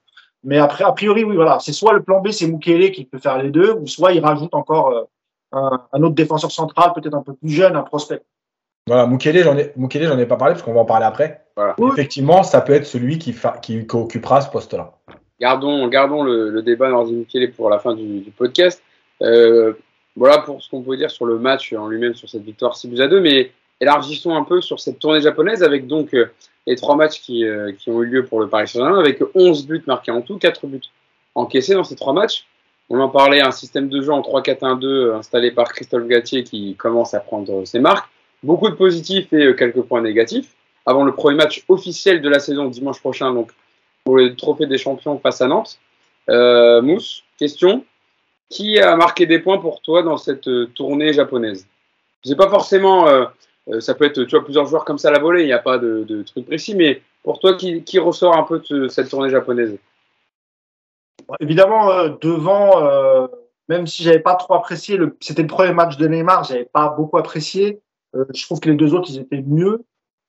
Mais 0.45 0.59
après, 0.59 0.85
a 0.85 0.93
priori, 0.93 1.25
oui, 1.25 1.37
voilà. 1.37 1.59
C'est 1.61 1.73
soit 1.73 1.93
le 1.93 2.03
plan 2.03 2.21
B, 2.21 2.31
c'est 2.31 2.47
Mukele 2.47 2.93
qui 2.93 3.05
peut 3.05 3.19
faire 3.19 3.39
les 3.39 3.51
deux, 3.51 3.73
ou 3.73 3.87
soit 3.87 4.13
il 4.13 4.25
rajoute 4.25 4.55
encore 4.55 4.91
euh, 4.91 5.77
un, 5.93 6.03
autre 6.03 6.15
défenseur 6.15 6.51
central, 6.51 6.93
peut-être 6.95 7.15
un 7.15 7.23
peu 7.23 7.35
plus 7.35 7.51
jeune, 7.51 7.77
un 7.77 7.83
prospect. 7.83 8.23
Voilà, 8.87 9.07
Mukele, 9.07 9.43
j'en 9.43 9.57
ai, 9.57 9.73
j'en 9.77 10.19
ai 10.19 10.27
pas 10.27 10.37
parlé 10.37 10.55
parce 10.55 10.63
qu'on 10.63 10.73
va 10.73 10.81
en 10.81 10.87
parler 10.87 11.07
après. 11.07 11.45
Effectivement, 11.93 12.43
ça 12.43 12.61
peut 12.61 12.73
être 12.73 12.87
celui 12.87 13.19
qui, 13.19 13.35
qui, 13.63 13.87
occupera 13.93 14.41
ce 14.41 14.49
poste-là. 14.49 14.93
Gardons, 15.41 15.89
gardons 15.89 16.23
le, 16.23 16.63
débat 16.63 16.89
Nordi 16.89 17.15
Mukele 17.15 17.53
pour 17.53 17.69
la 17.69 17.79
fin 17.79 17.95
du, 17.95 18.33
podcast. 18.37 18.83
Euh, 19.23 19.75
voilà 20.19 20.39
pour 20.39 20.61
ce 20.61 20.69
qu'on 20.69 20.83
peut 20.83 20.97
dire 20.97 21.11
sur 21.11 21.27
le 21.27 21.39
match 21.39 21.73
en 21.73 21.87
lui-même, 21.87 22.15
sur 22.15 22.29
cette 22.29 22.43
victoire 22.43 22.77
6 22.77 22.89
buts 22.89 23.01
à 23.01 23.07
2, 23.07 23.21
mais 23.21 23.53
élargissons 23.81 24.35
un 24.35 24.43
peu 24.43 24.61
sur 24.61 24.81
cette 24.81 24.99
tournée 24.99 25.21
japonaise 25.21 25.63
avec 25.63 25.87
donc 25.87 26.13
euh, 26.13 26.27
les 26.67 26.75
trois 26.75 26.97
matchs 26.97 27.21
qui, 27.21 27.45
euh, 27.45 27.73
qui, 27.73 27.89
ont 27.91 28.03
eu 28.03 28.07
lieu 28.07 28.25
pour 28.25 28.41
le 28.41 28.49
Paris 28.49 28.67
Saint-Germain, 28.67 28.99
avec 28.99 29.23
11 29.35 29.67
buts 29.67 29.85
marqués 29.87 30.11
en 30.11 30.21
tout, 30.21 30.37
4 30.37 30.67
buts 30.67 30.81
encaissés 31.37 31.75
dans 31.75 31.85
ces 31.85 31.95
trois 31.95 32.13
matchs. 32.13 32.47
On 32.91 32.99
en 32.99 33.09
parlait, 33.09 33.41
un 33.41 33.53
système 33.53 33.89
de 33.89 34.01
jeu 34.01 34.13
en 34.13 34.21
3-4-1-2 34.21 34.85
euh, 34.85 35.17
installé 35.17 35.53
par 35.53 35.73
Christophe 35.73 36.09
Gatier 36.09 36.43
qui 36.43 36.75
commence 36.75 37.15
à 37.15 37.21
prendre 37.21 37.65
ses 37.65 37.79
marques. 37.79 38.09
Beaucoup 38.43 38.71
de 38.71 38.75
positifs 38.75 39.33
et 39.33 39.55
quelques 39.57 39.83
points 39.83 40.03
négatifs. 40.03 40.49
Avant 40.85 41.05
le 41.05 41.13
premier 41.13 41.37
match 41.37 41.65
officiel 41.69 42.23
de 42.23 42.29
la 42.29 42.41
saison 42.41 42.67
dimanche 42.67 42.99
prochain, 43.01 43.33
donc 43.33 43.53
pour 44.05 44.17
le 44.17 44.35
trophée 44.35 44.67
des 44.67 44.79
champions 44.79 45.19
face 45.19 45.41
à 45.43 45.47
Nantes. 45.47 45.79
Mousse, 46.29 47.25
question? 47.39 47.85
Qui 48.49 48.79
a 48.79 48.97
marqué 48.97 49.27
des 49.27 49.39
points 49.39 49.59
pour 49.59 49.81
toi 49.83 50.03
dans 50.03 50.17
cette 50.17 50.49
euh, 50.49 50.67
tournée 50.75 51.13
japonaise? 51.13 51.67
C'est 52.25 52.37
pas 52.37 52.49
forcément, 52.49 53.07
euh, 53.07 53.27
euh, 53.69 53.81
ça 53.81 53.95
peut 53.95 54.05
être 54.05 54.25
tu 54.25 54.31
vois, 54.31 54.45
plusieurs 54.45 54.67
joueurs 54.67 54.85
comme 54.85 54.99
ça 54.99 55.09
à 55.09 55.13
la 55.13 55.19
volée, 55.19 55.43
il 55.43 55.47
n'y 55.47 55.53
a 55.53 55.59
pas 55.59 55.79
de, 55.79 56.23
truc 56.23 56.47
précis, 56.47 56.75
mais 56.75 57.03
pour 57.23 57.39
toi, 57.39 57.57
qui, 57.57 57.83
qui 57.85 57.99
ressort 57.99 58.37
un 58.37 58.43
peu 58.43 58.63
de 58.71 58.89
cette 58.89 59.11
tournée 59.11 59.31
japonaise? 59.31 59.77
Évidemment, 61.41 62.09
devant, 62.23 63.29
même 63.69 63.87
si 63.87 64.03
j'avais 64.03 64.21
pas 64.21 64.35
trop 64.37 64.55
apprécié, 64.55 64.99
c'était 65.21 65.43
le 65.43 65.49
premier 65.49 65.75
match 65.75 65.99
de 65.99 66.09
Neymar, 66.09 66.45
j'avais 66.45 66.65
pas 66.65 66.89
beaucoup 66.89 67.19
apprécié. 67.19 67.81
je 68.15 68.43
trouve 68.47 68.61
que 68.61 68.71
les 68.71 68.77
deux 68.77 68.95
autres, 68.95 69.11
ils 69.11 69.19
étaient 69.19 69.43
mieux. 69.47 69.85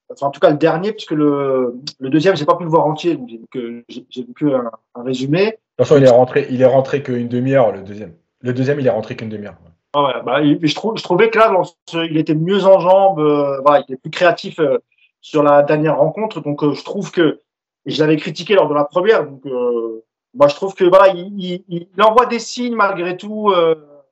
Enfin, 0.09 0.27
en 0.27 0.31
tout 0.31 0.41
cas, 0.41 0.49
le 0.49 0.57
dernier, 0.57 0.91
puisque 0.91 1.11
le, 1.11 1.75
le 1.99 2.09
deuxième, 2.09 2.35
j'ai 2.35 2.43
pas 2.43 2.55
pu 2.55 2.63
le 2.63 2.69
voir 2.69 2.85
entier, 2.85 3.15
donc 3.15 3.29
j'ai 3.29 4.23
vu 4.23 4.33
que, 4.33 4.45
un, 4.53 4.71
un 4.95 5.03
résumé 5.03 5.57
toute 5.79 5.87
façon, 5.87 6.01
il 6.01 6.05
est 6.05 6.11
rentré, 6.11 6.47
il 6.49 6.61
est 6.61 6.65
rentré 6.65 7.01
qu'une 7.03 7.29
demi-heure, 7.29 7.71
le 7.71 7.81
deuxième. 7.81 8.13
Le 8.41 8.53
deuxième, 8.53 8.79
il 8.81 8.87
est 8.87 8.89
rentré 8.89 9.15
qu'une 9.15 9.29
demi-heure. 9.29 9.55
Ah 9.93 10.21
bah, 10.25 10.43
je, 10.43 10.57
je 10.65 11.03
trouvais 11.03 11.29
que 11.29 11.39
là, 11.39 11.63
il 11.93 12.17
était 12.17 12.35
mieux 12.35 12.65
en 12.65 12.79
jambes, 12.79 13.19
euh, 13.19 13.61
il 13.77 13.83
était 13.83 13.97
plus 13.97 14.11
créatif 14.11 14.59
euh, 14.59 14.77
sur 15.21 15.41
la 15.41 15.63
dernière 15.63 15.97
rencontre. 15.97 16.41
Donc, 16.41 16.63
euh, 16.63 16.73
je 16.73 16.83
trouve 16.83 17.11
que, 17.11 17.39
je 17.85 17.99
l'avais 18.03 18.17
critiqué 18.17 18.55
lors 18.55 18.67
de 18.67 18.73
la 18.73 18.83
première, 18.83 19.25
moi, 20.33 20.47
je 20.47 20.55
trouve 20.55 20.75
que 20.75 20.83
voilà, 20.83 21.13
il, 21.13 21.63
il, 21.67 21.87
envoie 22.03 22.25
des 22.27 22.39
signes 22.39 22.75
malgré 22.75 23.17
tout 23.17 23.51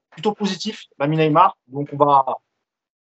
plutôt 0.10 0.32
positifs, 0.32 0.86
Mami 0.98 1.18
Neymar. 1.18 1.58
Donc, 1.68 1.90
on 1.94 1.98
va, 1.98 2.26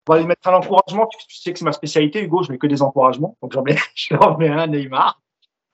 on 0.07 0.13
va 0.13 0.19
lui 0.19 0.27
mettre 0.27 0.47
un 0.47 0.55
encouragement. 0.55 1.09
Tu 1.09 1.37
sais 1.37 1.53
que 1.53 1.59
c'est 1.59 1.65
ma 1.65 1.73
spécialité, 1.73 2.23
Hugo, 2.23 2.43
je 2.43 2.53
mets 2.53 2.59
que 2.59 2.67
des 2.67 2.83
encouragements. 2.83 3.37
Donc, 3.43 3.53
j'en 3.53 3.63
mets, 3.63 3.77
je 3.95 4.15
mets 4.39 4.49
un 4.49 4.67
Neymar. 4.67 5.21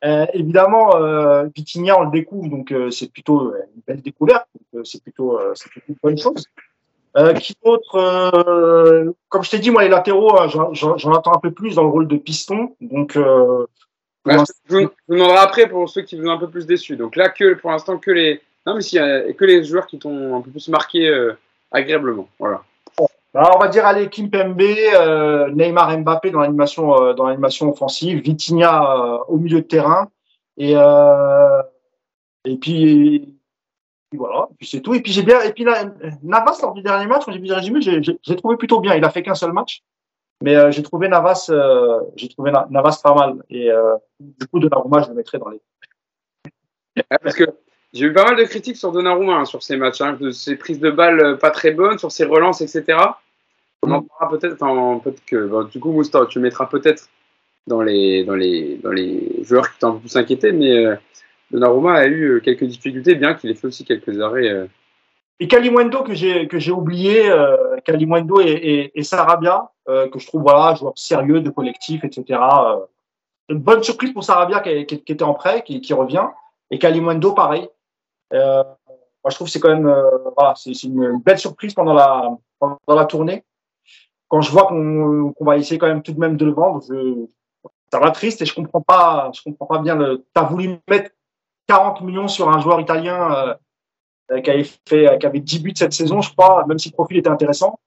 Euh, 0.04 0.26
évidemment, 0.32 0.94
euh, 0.96 1.48
on 1.48 2.02
le 2.04 2.10
découvre, 2.10 2.48
donc 2.48 2.70
euh, 2.70 2.90
c'est 2.90 3.10
plutôt 3.10 3.48
euh, 3.48 3.62
une 3.74 3.82
belle 3.86 4.02
découverte. 4.02 4.46
C'est 4.84 5.02
plutôt, 5.02 5.38
une 5.88 5.96
bonne 6.02 6.18
chose. 6.18 6.44
qui 7.40 7.56
d'autre 7.64 9.14
Comme 9.28 9.42
je 9.42 9.50
t'ai 9.50 9.58
dit, 9.58 9.70
moi 9.70 9.82
les 9.82 9.88
latéraux, 9.88 10.36
j'en 10.72 11.12
attends 11.12 11.34
un 11.34 11.40
peu 11.40 11.50
plus 11.50 11.74
dans 11.74 11.82
le 11.82 11.88
rôle 11.88 12.06
de 12.06 12.16
piston. 12.16 12.76
Donc, 12.80 13.16
ouais, 13.16 14.36
je, 14.68 14.76
vous, 14.76 14.90
demanderai 15.08 15.38
après 15.38 15.68
pour 15.68 15.88
ceux 15.88 16.02
qui 16.02 16.16
vous 16.18 16.28
ont 16.28 16.32
un 16.32 16.38
peu 16.38 16.48
plus 16.48 16.66
déçus. 16.66 16.96
Donc 16.96 17.16
là, 17.16 17.28
que 17.28 17.54
pour 17.54 17.70
l'instant 17.70 17.98
que 17.98 18.12
les, 18.12 18.40
non 18.66 18.76
mais 18.76 18.82
si, 18.82 18.96
que 18.98 19.44
les 19.44 19.64
joueurs 19.64 19.86
qui 19.86 19.98
t'ont 19.98 20.36
un 20.36 20.40
peu 20.40 20.50
plus 20.50 20.68
marqué 20.68 21.32
agréablement. 21.72 22.28
Voilà. 22.38 22.62
Alors, 23.34 23.56
on 23.56 23.58
va 23.58 23.68
dire 23.68 23.84
allez 23.84 24.08
Kimpembe, 24.08 24.60
euh, 24.60 25.50
Neymar, 25.50 25.98
Mbappé 25.98 26.30
dans 26.30 26.40
l'animation 26.40 27.00
euh, 27.00 27.12
dans 27.12 27.26
l'animation 27.26 27.68
offensive, 27.70 28.22
Vitinha 28.22 28.90
euh, 28.90 29.18
au 29.28 29.36
milieu 29.36 29.60
de 29.60 29.66
terrain 29.66 30.10
et 30.56 30.72
euh, 30.74 31.62
et 32.44 32.56
puis, 32.56 33.36
voilà, 34.12 34.48
puis 34.58 34.66
c'est 34.66 34.80
tout. 34.80 34.94
Et 34.94 35.02
puis 35.02 35.12
j'ai 35.12 35.22
bien 35.22 35.42
et 35.42 35.52
puis 35.52 35.64
là, 35.64 35.84
Navas 36.22 36.58
lors 36.62 36.72
du 36.72 36.82
dernier 36.82 37.06
match, 37.06 37.24
j'ai 37.28 37.38
vu 37.38 37.46
le 37.46 37.54
résumé, 37.54 37.80
j'ai 37.82 38.36
trouvé 38.36 38.56
plutôt 38.56 38.80
bien. 38.80 38.94
Il 38.94 39.04
a 39.04 39.10
fait 39.10 39.22
qu'un 39.22 39.34
seul 39.34 39.52
match, 39.52 39.82
mais 40.42 40.72
j'ai 40.72 40.82
trouvé 40.82 41.08
Navas 41.08 41.50
j'ai 42.16 42.28
trouvé 42.28 42.50
Navas 42.70 43.00
pas 43.02 43.14
mal 43.14 43.44
et 43.50 43.70
du 44.18 44.46
coup 44.46 44.58
de 44.58 44.68
Donnarumma 44.68 45.02
je 45.02 45.08
le 45.08 45.14
mettrai 45.14 45.38
dans 45.38 45.50
les. 45.50 45.60
J'ai 47.92 48.06
eu 48.06 48.12
pas 48.12 48.24
mal 48.24 48.36
de 48.36 48.44
critiques 48.44 48.76
sur 48.76 48.92
Donnarumma 48.92 49.34
hein, 49.34 49.44
sur 49.44 49.62
ces 49.62 49.76
matchs, 49.76 50.00
hein, 50.00 50.16
de 50.20 50.30
ses 50.30 50.56
prises 50.56 50.80
de 50.80 50.90
balles 50.90 51.38
pas 51.38 51.50
très 51.50 51.70
bonnes, 51.70 51.98
sur 51.98 52.12
ses 52.12 52.24
relances, 52.24 52.60
etc. 52.60 52.98
On 53.82 53.92
en 53.92 54.02
parlera 54.02 54.38
peut-être, 54.38 54.56
peut 55.02 55.14
que, 55.26 55.70
du 55.70 55.80
coup, 55.80 55.92
Moustapha, 55.92 56.26
tu 56.26 56.40
mettras 56.40 56.66
peut-être 56.66 57.08
dans 57.66 57.82
les, 57.82 58.24
dans, 58.24 58.34
les, 58.34 58.76
dans 58.82 58.90
les 58.90 59.42
joueurs 59.42 59.70
qui 59.72 59.78
t'ont 59.78 59.88
un 59.88 59.92
peu 59.92 60.00
plus 60.00 60.16
inquiété, 60.16 60.52
mais 60.52 60.84
euh, 60.84 60.96
Donnarumma 61.50 61.94
a 61.94 62.06
eu 62.06 62.24
euh, 62.24 62.40
quelques 62.40 62.64
difficultés, 62.64 63.14
bien 63.14 63.34
qu'il 63.34 63.50
ait 63.50 63.54
fait 63.54 63.66
aussi 63.66 63.84
quelques 63.84 64.20
arrêts. 64.20 64.48
Euh. 64.48 64.66
Et 65.40 65.46
Kalimwendo 65.46 66.02
que 66.02 66.14
j'ai 66.14 66.48
que 66.48 66.58
j'ai 66.58 66.72
oublié, 66.72 67.30
euh, 67.30 67.76
Kalimwendo 67.84 68.40
et, 68.40 68.50
et, 68.50 68.98
et 68.98 69.02
Sarabia, 69.04 69.70
que 69.86 70.18
je 70.18 70.26
trouve 70.26 70.42
voilà 70.42 70.74
joueur 70.74 70.92
sérieux 70.96 71.40
de 71.40 71.48
collectif, 71.48 72.04
etc. 72.04 72.40
une 73.48 73.58
bonne 73.58 73.82
surprise 73.82 74.12
pour 74.12 74.24
Sarabia 74.24 74.60
qui, 74.60 74.84
qui, 74.84 75.00
qui 75.00 75.12
était 75.12 75.22
en 75.22 75.34
prêt, 75.34 75.62
qui, 75.64 75.80
qui 75.80 75.94
revient, 75.94 76.26
et 76.72 76.78
Kalimundo 76.78 77.32
pareil. 77.32 77.68
Euh, 78.34 78.62
moi, 78.62 79.30
je 79.30 79.34
trouve 79.34 79.46
que 79.46 79.52
c'est 79.52 79.60
quand 79.60 79.74
même 79.74 79.86
euh, 79.86 80.30
voilà, 80.36 80.54
c'est 80.56 80.82
une 80.84 81.18
belle 81.18 81.38
surprise 81.38 81.74
pendant 81.74 81.94
la, 81.94 82.36
pendant 82.58 82.78
la 82.88 83.04
tournée. 83.06 83.44
Quand 84.28 84.40
je 84.40 84.50
vois 84.50 84.66
qu'on 84.66 85.32
qu'on 85.32 85.44
va 85.44 85.56
essayer 85.56 85.78
quand 85.78 85.86
même 85.86 86.02
tout 86.02 86.12
de 86.12 86.20
même 86.20 86.36
de 86.36 86.44
le 86.44 86.52
vendre, 86.52 86.82
je, 86.88 87.26
ça 87.90 87.98
va 87.98 88.10
triste 88.10 88.42
et 88.42 88.46
je 88.46 88.54
comprends 88.54 88.82
pas, 88.82 89.30
je 89.34 89.42
comprends 89.42 89.66
pas 89.66 89.78
bien. 89.78 89.96
Le, 89.96 90.26
t'as 90.34 90.44
voulu 90.44 90.78
mettre 90.88 91.10
40 91.68 92.02
millions 92.02 92.28
sur 92.28 92.48
un 92.48 92.60
joueur 92.60 92.80
italien 92.80 93.56
euh, 94.30 94.40
qui 94.40 94.50
avait 94.50 94.64
fait, 94.64 95.18
qui 95.18 95.26
avait 95.26 95.40
10 95.40 95.62
buts 95.62 95.72
cette 95.76 95.92
saison, 95.92 96.20
je 96.20 96.32
crois, 96.32 96.66
même 96.66 96.78
si 96.78 96.90
le 96.90 96.94
profil 96.94 97.16
était 97.16 97.30
intéressant. 97.30 97.78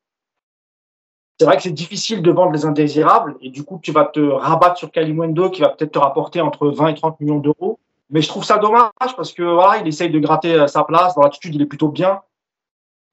C'est 1.40 1.46
vrai 1.46 1.58
que 1.58 1.64
c'est 1.64 1.72
difficile 1.72 2.22
de 2.22 2.32
vendre 2.32 2.52
les 2.52 2.66
indésirables 2.66 3.36
et 3.42 3.50
du 3.50 3.64
coup, 3.64 3.80
tu 3.82 3.92
vas 3.92 4.06
te 4.06 4.20
rabattre 4.20 4.78
sur 4.78 4.92
Kalimundo 4.92 5.50
qui 5.50 5.62
va 5.62 5.70
peut-être 5.70 5.94
te 5.94 6.00
rapporter 6.00 6.40
entre 6.40 6.68
20 6.68 6.90
et 6.90 6.96
30 6.96 7.20
millions 7.20 7.40
d'euros. 7.40 7.80
Mais 8.12 8.22
je 8.22 8.28
trouve 8.28 8.44
ça 8.44 8.58
dommage 8.58 8.92
parce 9.16 9.34
que 9.34 9.42
voilà, 9.44 9.82
il 9.82 9.88
essaye 9.88 10.10
de 10.10 10.20
gratter 10.20 10.54
euh, 10.56 10.68
sa 10.68 10.84
place. 10.84 11.16
Dans 11.16 11.22
l'attitude, 11.22 11.56
il 11.56 11.62
est 11.62 11.66
plutôt 11.66 11.88
bien. 11.88 12.22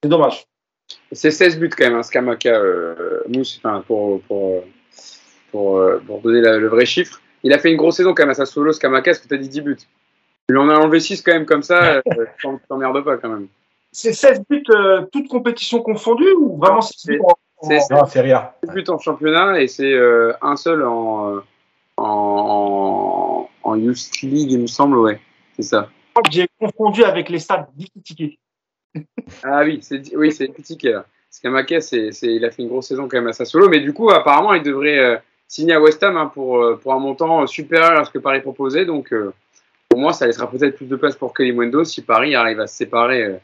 C'est 0.02 0.08
dommage. 0.08 0.46
C'est 1.12 1.30
16 1.30 1.58
buts 1.58 1.68
quand 1.76 1.84
même, 1.84 1.96
hein, 1.96 2.02
Skamaka, 2.02 2.50
euh, 2.50 3.20
Mousse, 3.28 3.60
enfin, 3.62 3.82
pour, 3.86 4.20
pour, 4.22 4.64
pour, 5.52 5.76
euh, 5.78 6.02
pour 6.06 6.20
donner 6.20 6.40
la, 6.40 6.56
le 6.56 6.68
vrai 6.68 6.86
chiffre. 6.86 7.20
Il 7.42 7.52
a 7.52 7.58
fait 7.58 7.70
une 7.70 7.76
grosse 7.76 7.96
saison 7.96 8.14
quand 8.14 8.22
même 8.24 8.30
à 8.30 8.34
sa 8.34 8.46
solo, 8.46 8.72
Skamaka, 8.72 9.10
parce 9.10 9.18
que 9.20 9.28
tu 9.28 9.34
as 9.34 9.38
dit 9.38 9.48
10 9.48 9.60
buts. 9.60 9.76
Il 10.48 10.56
en 10.56 10.68
a 10.70 10.76
enlevé 10.76 10.98
6 11.00 11.20
quand 11.22 11.32
même 11.32 11.46
comme 11.46 11.62
ça, 11.62 12.00
euh, 12.18 12.24
t'emmerdes 12.68 13.04
pas 13.04 13.18
quand 13.18 13.28
même. 13.28 13.48
C'est 13.92 14.12
16 14.14 14.42
buts, 14.48 14.62
euh, 14.70 15.02
toutes 15.12 15.28
compétitions 15.28 15.80
confondues 15.82 16.32
ou 16.38 16.56
vraiment 16.56 16.80
c'est 16.80 17.18
C'est- 17.62 18.20
rien. 18.20 18.50
16 18.64 18.74
buts 18.74 18.84
en 18.88 18.98
championnat 18.98 19.60
et 19.60 19.66
c'est 19.68 19.92
euh, 19.92 20.32
un 20.42 20.56
seul 20.56 20.84
en, 20.84 21.36
en, 21.96 22.02
en, 22.02 23.27
en 23.68 23.76
Youth 23.76 24.22
League, 24.22 24.52
il 24.52 24.60
me 24.60 24.66
semble, 24.66 24.98
ouais. 24.98 25.20
C'est 25.56 25.62
ça. 25.62 25.88
Je 25.90 26.12
crois 26.12 26.22
que 26.22 26.32
j'ai 26.32 26.48
confondu 26.58 27.04
avec 27.04 27.28
les 27.28 27.38
stades 27.38 27.66
d'Ikitike. 27.76 28.38
Ah 29.42 29.62
oui, 29.64 29.78
c'est 29.82 30.16
oui, 30.16 30.30
critiqué 30.30 30.92
là. 30.92 31.06
Skamaka, 31.30 31.80
c'est, 31.80 32.10
c'est, 32.12 32.34
il 32.34 32.44
a 32.44 32.50
fait 32.50 32.62
une 32.62 32.68
grosse 32.68 32.88
saison 32.88 33.06
quand 33.08 33.18
même 33.18 33.28
à 33.28 33.32
sa 33.32 33.44
solo, 33.44 33.68
mais 33.68 33.80
du 33.80 33.92
coup, 33.92 34.10
apparemment, 34.10 34.54
il 34.54 34.62
devrait 34.62 34.98
euh, 34.98 35.16
signer 35.46 35.74
à 35.74 35.80
West 35.80 36.02
Ham 36.02 36.16
hein, 36.16 36.30
pour, 36.32 36.62
euh, 36.62 36.76
pour 36.76 36.94
un 36.94 36.98
montant 36.98 37.46
supérieur 37.46 37.98
à 37.98 38.04
ce 38.04 38.10
que 38.10 38.18
Paris 38.18 38.40
proposait. 38.40 38.86
Donc, 38.86 39.12
euh, 39.12 39.32
pour 39.88 40.00
moi, 40.00 40.12
ça 40.12 40.26
laissera 40.26 40.50
peut-être 40.50 40.76
plus 40.76 40.86
de 40.86 40.96
place 40.96 41.16
pour 41.16 41.34
Kalimundo 41.34 41.84
si 41.84 42.02
Paris 42.02 42.34
arrive 42.34 42.60
à 42.60 42.66
se 42.66 42.76
séparer 42.76 43.22
euh, 43.22 43.36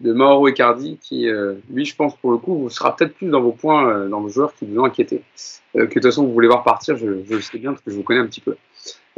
de 0.00 0.12
Mauro 0.12 0.48
Icardi, 0.48 0.98
qui, 1.00 1.28
euh, 1.28 1.54
lui, 1.70 1.84
je 1.84 1.96
pense, 1.96 2.16
pour 2.16 2.32
le 2.32 2.38
coup, 2.38 2.56
vous 2.56 2.70
sera 2.70 2.94
peut-être 2.94 3.14
plus 3.14 3.28
dans 3.28 3.40
vos 3.40 3.52
points, 3.52 3.88
euh, 3.88 4.08
dans 4.08 4.20
vos 4.20 4.28
joueurs 4.28 4.54
qui 4.54 4.66
vous 4.66 4.78
ont 4.80 4.84
inquiété. 4.84 5.22
Euh, 5.74 5.86
que 5.86 5.88
de 5.88 5.92
toute 5.94 6.04
façon, 6.04 6.26
vous 6.26 6.32
voulez 6.32 6.48
voir 6.48 6.64
partir, 6.64 6.96
je, 6.96 7.24
je 7.24 7.34
le 7.34 7.40
sais 7.40 7.58
bien 7.58 7.72
parce 7.72 7.82
que 7.82 7.90
je 7.90 7.96
vous 7.96 8.02
connais 8.02 8.20
un 8.20 8.26
petit 8.26 8.42
peu. 8.42 8.56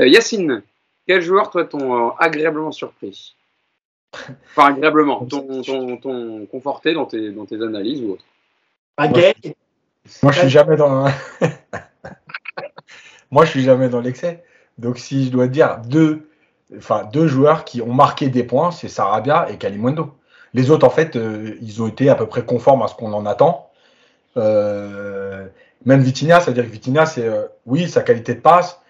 Euh, 0.00 0.08
Yacine, 0.08 0.62
quel 1.06 1.20
joueur, 1.20 1.50
toi, 1.50 1.64
t'ont 1.64 2.08
euh, 2.08 2.10
agréablement 2.18 2.72
surpris? 2.72 3.36
Enfin, 4.50 4.74
agréablement, 4.74 5.24
t'ont, 5.26 5.62
t'ont 5.62 6.46
conforté 6.46 6.94
dans 6.94 7.06
tes, 7.06 7.30
dans 7.30 7.46
tes 7.46 7.60
analyses 7.62 8.02
ou 8.02 8.12
autre? 8.12 8.24
Gay, 9.12 9.34
Moi, 10.22 10.32
je 10.32 10.40
suis 10.40 10.48
jamais 10.48 10.76
dans. 10.76 11.06
Moi, 13.30 13.44
je 13.44 13.50
suis 13.50 13.62
jamais 13.62 13.88
dans 13.88 14.00
l'excès. 14.00 14.44
Donc, 14.78 14.98
si 14.98 15.26
je 15.26 15.30
dois 15.30 15.48
dire 15.48 15.78
deux, 15.88 16.28
enfin, 16.76 17.08
deux 17.12 17.26
joueurs 17.26 17.64
qui 17.64 17.82
ont 17.82 17.92
marqué 17.92 18.28
des 18.28 18.44
points, 18.44 18.70
c'est 18.70 18.88
Sarabia 18.88 19.50
et 19.50 19.58
Kalimundo. 19.58 20.14
Les 20.52 20.70
autres, 20.70 20.86
en 20.86 20.90
fait, 20.90 21.16
euh, 21.16 21.56
ils 21.60 21.82
ont 21.82 21.88
été 21.88 22.08
à 22.08 22.14
peu 22.14 22.26
près 22.26 22.44
conformes 22.44 22.82
à 22.82 22.88
ce 22.88 22.94
qu'on 22.94 23.12
en 23.12 23.26
attend. 23.26 23.70
Euh, 24.36 25.46
même 25.84 26.00
Vitinha, 26.00 26.40
c'est-à-dire 26.40 26.64
que 26.64 26.70
Vitinha, 26.70 27.06
c'est 27.06 27.26
euh, 27.26 27.46
oui, 27.66 27.88
sa 27.88 28.02
qualité 28.02 28.34
de 28.34 28.40
passe. 28.40 28.80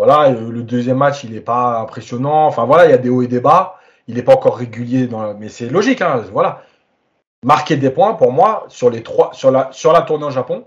Voilà, 0.00 0.30
euh, 0.30 0.50
le 0.50 0.62
deuxième 0.62 0.96
match, 0.96 1.24
il 1.24 1.32
n'est 1.32 1.40
pas 1.42 1.78
impressionnant. 1.80 2.46
Enfin, 2.46 2.64
voilà, 2.64 2.86
il 2.86 2.90
y 2.90 2.94
a 2.94 2.98
des 2.98 3.10
hauts 3.10 3.20
et 3.20 3.26
des 3.26 3.40
bas. 3.40 3.76
Il 4.08 4.14
n'est 4.14 4.22
pas 4.22 4.32
encore 4.32 4.56
régulier, 4.56 5.06
dans, 5.06 5.34
mais 5.34 5.50
c'est 5.50 5.68
logique. 5.68 6.00
Hein, 6.00 6.22
voilà. 6.32 6.62
Marquer 7.44 7.76
des 7.76 7.90
points, 7.90 8.14
pour 8.14 8.32
moi, 8.32 8.64
sur, 8.68 8.88
les 8.88 9.02
trois, 9.02 9.30
sur, 9.34 9.50
la, 9.50 9.68
sur 9.72 9.92
la 9.92 10.00
tournée 10.00 10.24
au 10.24 10.30
Japon, 10.30 10.64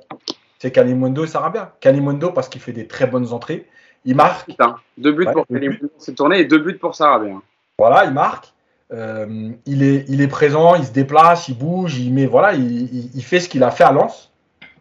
c'est 0.60 0.70
Kalimundo 0.72 1.24
et 1.24 1.28
Sarabia. 1.28 1.74
Kalimundo 1.80 2.30
parce 2.30 2.48
qu'il 2.48 2.62
fait 2.62 2.74
des 2.74 2.86
très 2.86 3.08
bonnes 3.08 3.34
entrées. 3.34 3.68
Il 4.06 4.16
marque, 4.16 4.46
Putain, 4.46 4.76
deux 5.00 5.14
buts 5.14 5.26
Ouais, 5.26 5.34
pour 5.34 5.48
Kalimundo 5.48 5.90
cette 5.98 6.16
tournée 6.16 6.40
et 6.42 6.46
deux 6.46 6.60
buts 6.60 6.78
pour 6.78 6.94
Sarabia. 6.94 7.34
voilà, 7.80 8.06
il 8.06 8.12
marque. 8.12 8.54
Euh, 8.94 9.50
il, 9.66 9.82
est, 9.82 10.06
il 10.10 10.22
est 10.22 10.28
présent, 10.28 10.76
il 10.76 10.86
se 10.86 10.92
déplace, 10.92 11.48
il 11.48 11.58
bouge, 11.58 11.98
il 11.98 12.14
met, 12.14 12.28
voilà, 12.28 12.54
il, 12.54 12.94
il- 12.94 13.10
il 13.16 13.24
fait 13.24 13.40
ce 13.40 13.50
qu'il 13.50 13.64
a 13.64 13.72
fait 13.72 13.84
à 13.84 13.92
Lens 13.92 14.32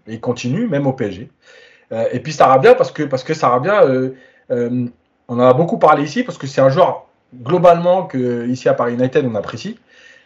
et 0.06 0.12
il 0.14 0.20
continue 0.20 0.66
même 0.68 0.86
au 0.86 0.92
PSG. 0.92 1.30
Euh, 1.92 2.04
et 2.12 2.20
puis 2.20 2.32
Sarabia 2.32 2.74
parce 2.74 2.90
que 2.92 3.04
parce 3.04 3.24
que 3.24 3.32
Sarabia, 3.32 3.84
euh, 3.84 4.10
euh, 4.52 4.86
on 5.28 5.38
en 5.38 5.40
a 5.40 5.54
beaucoup 5.54 5.78
parlé 5.78 6.04
ici 6.04 6.22
parce 6.22 6.38
que 6.38 6.46
c'est 6.46 6.60
un 6.60 6.68
joueur 6.68 7.06
globalement 7.42 8.04
que 8.04 8.46
ici 8.48 8.68
à 8.68 8.74
Paris 8.74 8.94
United 8.94 9.24
on 9.26 9.34
apprécie 9.34 9.78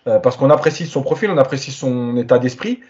euh, 0.09 0.19
parce 0.19 0.37
qu'on 0.37 0.51
apprécie 0.51 0.87
son 0.87 1.03
profil, 1.03 1.31
on 1.31 1.39
apprécie 1.39 1.71
son 1.71 2.17
état 2.17 2.39
d'esprit. 2.39 2.81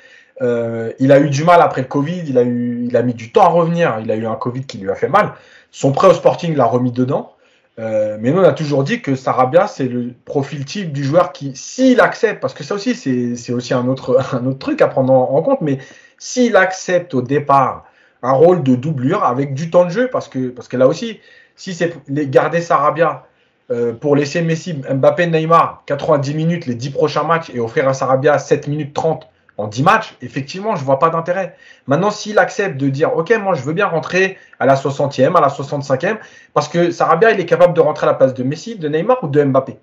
Euh, 0.42 0.92
il 0.98 1.12
a 1.12 1.20
eu 1.20 1.30
du 1.30 1.44
mal 1.44 1.62
après 1.62 1.82
le 1.82 1.86
Covid, 1.86 2.22
il 2.26 2.96
a 2.96 3.02
mis 3.02 3.14
du 3.14 3.32
temps 3.32 3.42
à 3.42 3.48
revenir. 3.48 3.98
Il 4.02 4.10
a 4.10 4.16
eu 4.16 4.26
un 4.26 4.34
Covid 4.34 4.64
qui 4.64 4.78
lui 4.78 4.90
a 4.90 4.94
fait 4.94 5.08
mal. 5.08 5.32
Son 5.70 5.92
prêt 5.92 6.08
au 6.08 6.14
Sporting 6.14 6.54
l'a 6.56 6.66
remis 6.66 6.92
dedans. 6.92 7.32
Mais 7.78 8.30
nous, 8.30 8.40
on 8.40 8.44
a 8.44 8.52
toujours 8.52 8.84
dit 8.84 9.02
que 9.02 9.14
Sarabia, 9.14 9.66
c'est 9.66 9.88
le 9.88 10.12
profil 10.24 10.64
type 10.64 10.92
du 10.92 11.04
joueur 11.04 11.32
qui, 11.32 11.52
s'il 11.54 12.00
accepte, 12.00 12.40
parce 12.40 12.54
que 12.54 12.64
ça 12.64 12.74
aussi, 12.74 12.94
c'est 12.94 13.52
aussi 13.52 13.74
un 13.74 13.86
autre, 13.86 14.18
un 14.34 14.44
autre 14.46 14.58
truc 14.58 14.82
à 14.82 14.88
prendre 14.88 15.12
en, 15.12 15.34
en 15.34 15.42
compte, 15.42 15.60
mais 15.62 15.78
s'il 16.18 16.56
accepte 16.56 17.14
au 17.14 17.22
départ 17.22 17.85
un 18.26 18.32
rôle 18.32 18.62
de 18.62 18.74
doublure 18.74 19.24
avec 19.24 19.54
du 19.54 19.70
temps 19.70 19.84
de 19.84 19.90
jeu, 19.90 20.08
parce 20.10 20.28
que, 20.28 20.48
parce 20.48 20.66
que 20.66 20.76
là 20.76 20.88
aussi, 20.88 21.20
si 21.54 21.74
c'est 21.74 21.94
garder 22.08 22.60
Sarabia 22.60 23.26
euh, 23.70 23.92
pour 23.92 24.16
laisser 24.16 24.42
Messi, 24.42 24.74
Mbappé, 24.74 25.28
Neymar 25.28 25.82
90 25.86 26.34
minutes 26.34 26.66
les 26.66 26.74
10 26.74 26.90
prochains 26.90 27.22
matchs 27.22 27.50
et 27.54 27.60
offrir 27.60 27.88
à 27.88 27.94
Sarabia 27.94 28.38
7 28.38 28.66
minutes 28.66 28.94
30 28.94 29.28
en 29.58 29.68
10 29.68 29.82
matchs, 29.84 30.16
effectivement, 30.22 30.76
je 30.76 30.84
vois 30.84 30.98
pas 30.98 31.08
d'intérêt. 31.08 31.56
Maintenant, 31.86 32.10
s'il 32.10 32.38
accepte 32.38 32.76
de 32.76 32.88
dire, 32.88 33.16
OK, 33.16 33.32
moi, 33.40 33.54
je 33.54 33.62
veux 33.62 33.72
bien 33.72 33.86
rentrer 33.86 34.36
à 34.58 34.66
la 34.66 34.74
60e, 34.74 35.34
à 35.34 35.40
la 35.40 35.48
65e, 35.48 36.18
parce 36.52 36.68
que 36.68 36.90
Sarabia, 36.90 37.30
il 37.30 37.40
est 37.40 37.46
capable 37.46 37.74
de 37.74 37.80
rentrer 37.80 38.06
à 38.06 38.10
la 38.10 38.14
place 38.14 38.34
de 38.34 38.42
Messi, 38.42 38.76
de 38.76 38.88
Neymar 38.88 39.22
ou 39.22 39.28
de 39.28 39.42
Mbappé, 39.42 39.78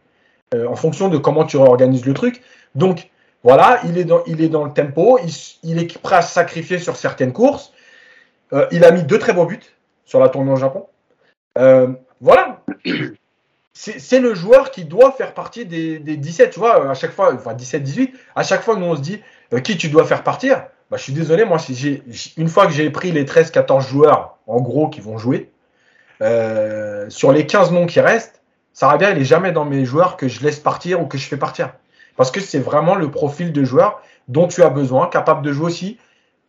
euh, 0.53 0.67
en 0.67 0.75
fonction 0.75 1.07
de 1.07 1.17
comment 1.17 1.45
tu 1.45 1.57
réorganises 1.57 2.05
le 2.05 2.13
truc. 2.13 2.41
Donc, 2.75 3.09
voilà, 3.43 3.79
il 3.85 3.97
est 3.97 4.05
dans, 4.05 4.23
il 4.27 4.41
est 4.41 4.49
dans 4.49 4.65
le 4.65 4.71
tempo, 4.71 5.17
il, 5.23 5.31
il 5.63 5.79
est 5.79 5.97
prêt 5.97 6.17
à 6.17 6.21
se 6.21 6.33
sacrifier 6.33 6.77
sur 6.77 6.95
certaines 6.95 7.33
courses. 7.33 7.73
Euh, 8.53 8.67
il 8.71 8.83
a 8.85 8.91
mis 8.91 9.03
deux 9.03 9.19
très 9.19 9.33
beaux 9.33 9.45
buts 9.45 9.59
sur 10.05 10.19
la 10.19 10.29
tournée 10.29 10.51
au 10.51 10.55
Japon. 10.55 10.85
Euh, 11.57 11.87
voilà. 12.21 12.61
C'est 13.75 14.19
le 14.19 14.35
joueur 14.35 14.69
qui 14.69 14.85
doit 14.85 15.11
faire 15.11 15.33
partie 15.33 15.65
des, 15.65 15.97
des 15.97 16.15
17, 16.15 16.51
tu 16.51 16.59
vois, 16.59 16.91
à 16.91 16.93
chaque 16.93 17.11
fois, 17.11 17.33
enfin 17.33 17.55
17-18, 17.55 18.11
à 18.35 18.43
chaque 18.43 18.61
fois, 18.61 18.75
nous 18.75 18.85
on 18.85 18.95
se 18.95 19.01
dit 19.01 19.19
euh, 19.51 19.59
qui 19.59 19.77
tu 19.77 19.89
dois 19.89 20.05
faire 20.05 20.23
partir? 20.23 20.67
Bah, 20.91 20.97
je 20.97 21.01
suis 21.01 21.13
désolé, 21.13 21.43
moi, 21.43 21.57
une 22.37 22.47
fois 22.49 22.67
que 22.67 22.71
j'ai 22.71 22.87
pris 22.91 23.11
les 23.11 23.25
13-14 23.25 23.87
joueurs, 23.87 24.37
en 24.45 24.61
gros, 24.61 24.89
qui 24.89 25.01
vont 25.01 25.17
jouer, 25.17 25.49
sur 27.09 27.31
les 27.31 27.47
15 27.47 27.71
noms 27.71 27.87
qui 27.87 27.99
restent, 27.99 28.43
Sarabia, 28.73 29.09
il 29.11 29.17
est 29.17 29.25
jamais 29.25 29.51
dans 29.51 29.65
mes 29.65 29.85
joueurs 29.85 30.17
que 30.17 30.27
je 30.27 30.43
laisse 30.43 30.59
partir 30.59 31.01
ou 31.01 31.07
que 31.07 31.17
je 31.17 31.27
fais 31.27 31.37
partir. 31.37 31.73
Parce 32.15 32.29
que 32.29 32.39
c'est 32.39 32.59
vraiment 32.59 32.93
le 32.93 33.09
profil 33.09 33.51
de 33.51 33.63
joueur 33.63 34.01
dont 34.27 34.47
tu 34.47 34.61
as 34.61 34.69
besoin, 34.69 35.07
capable 35.07 35.41
de 35.43 35.51
jouer 35.51 35.65
aussi, 35.65 35.97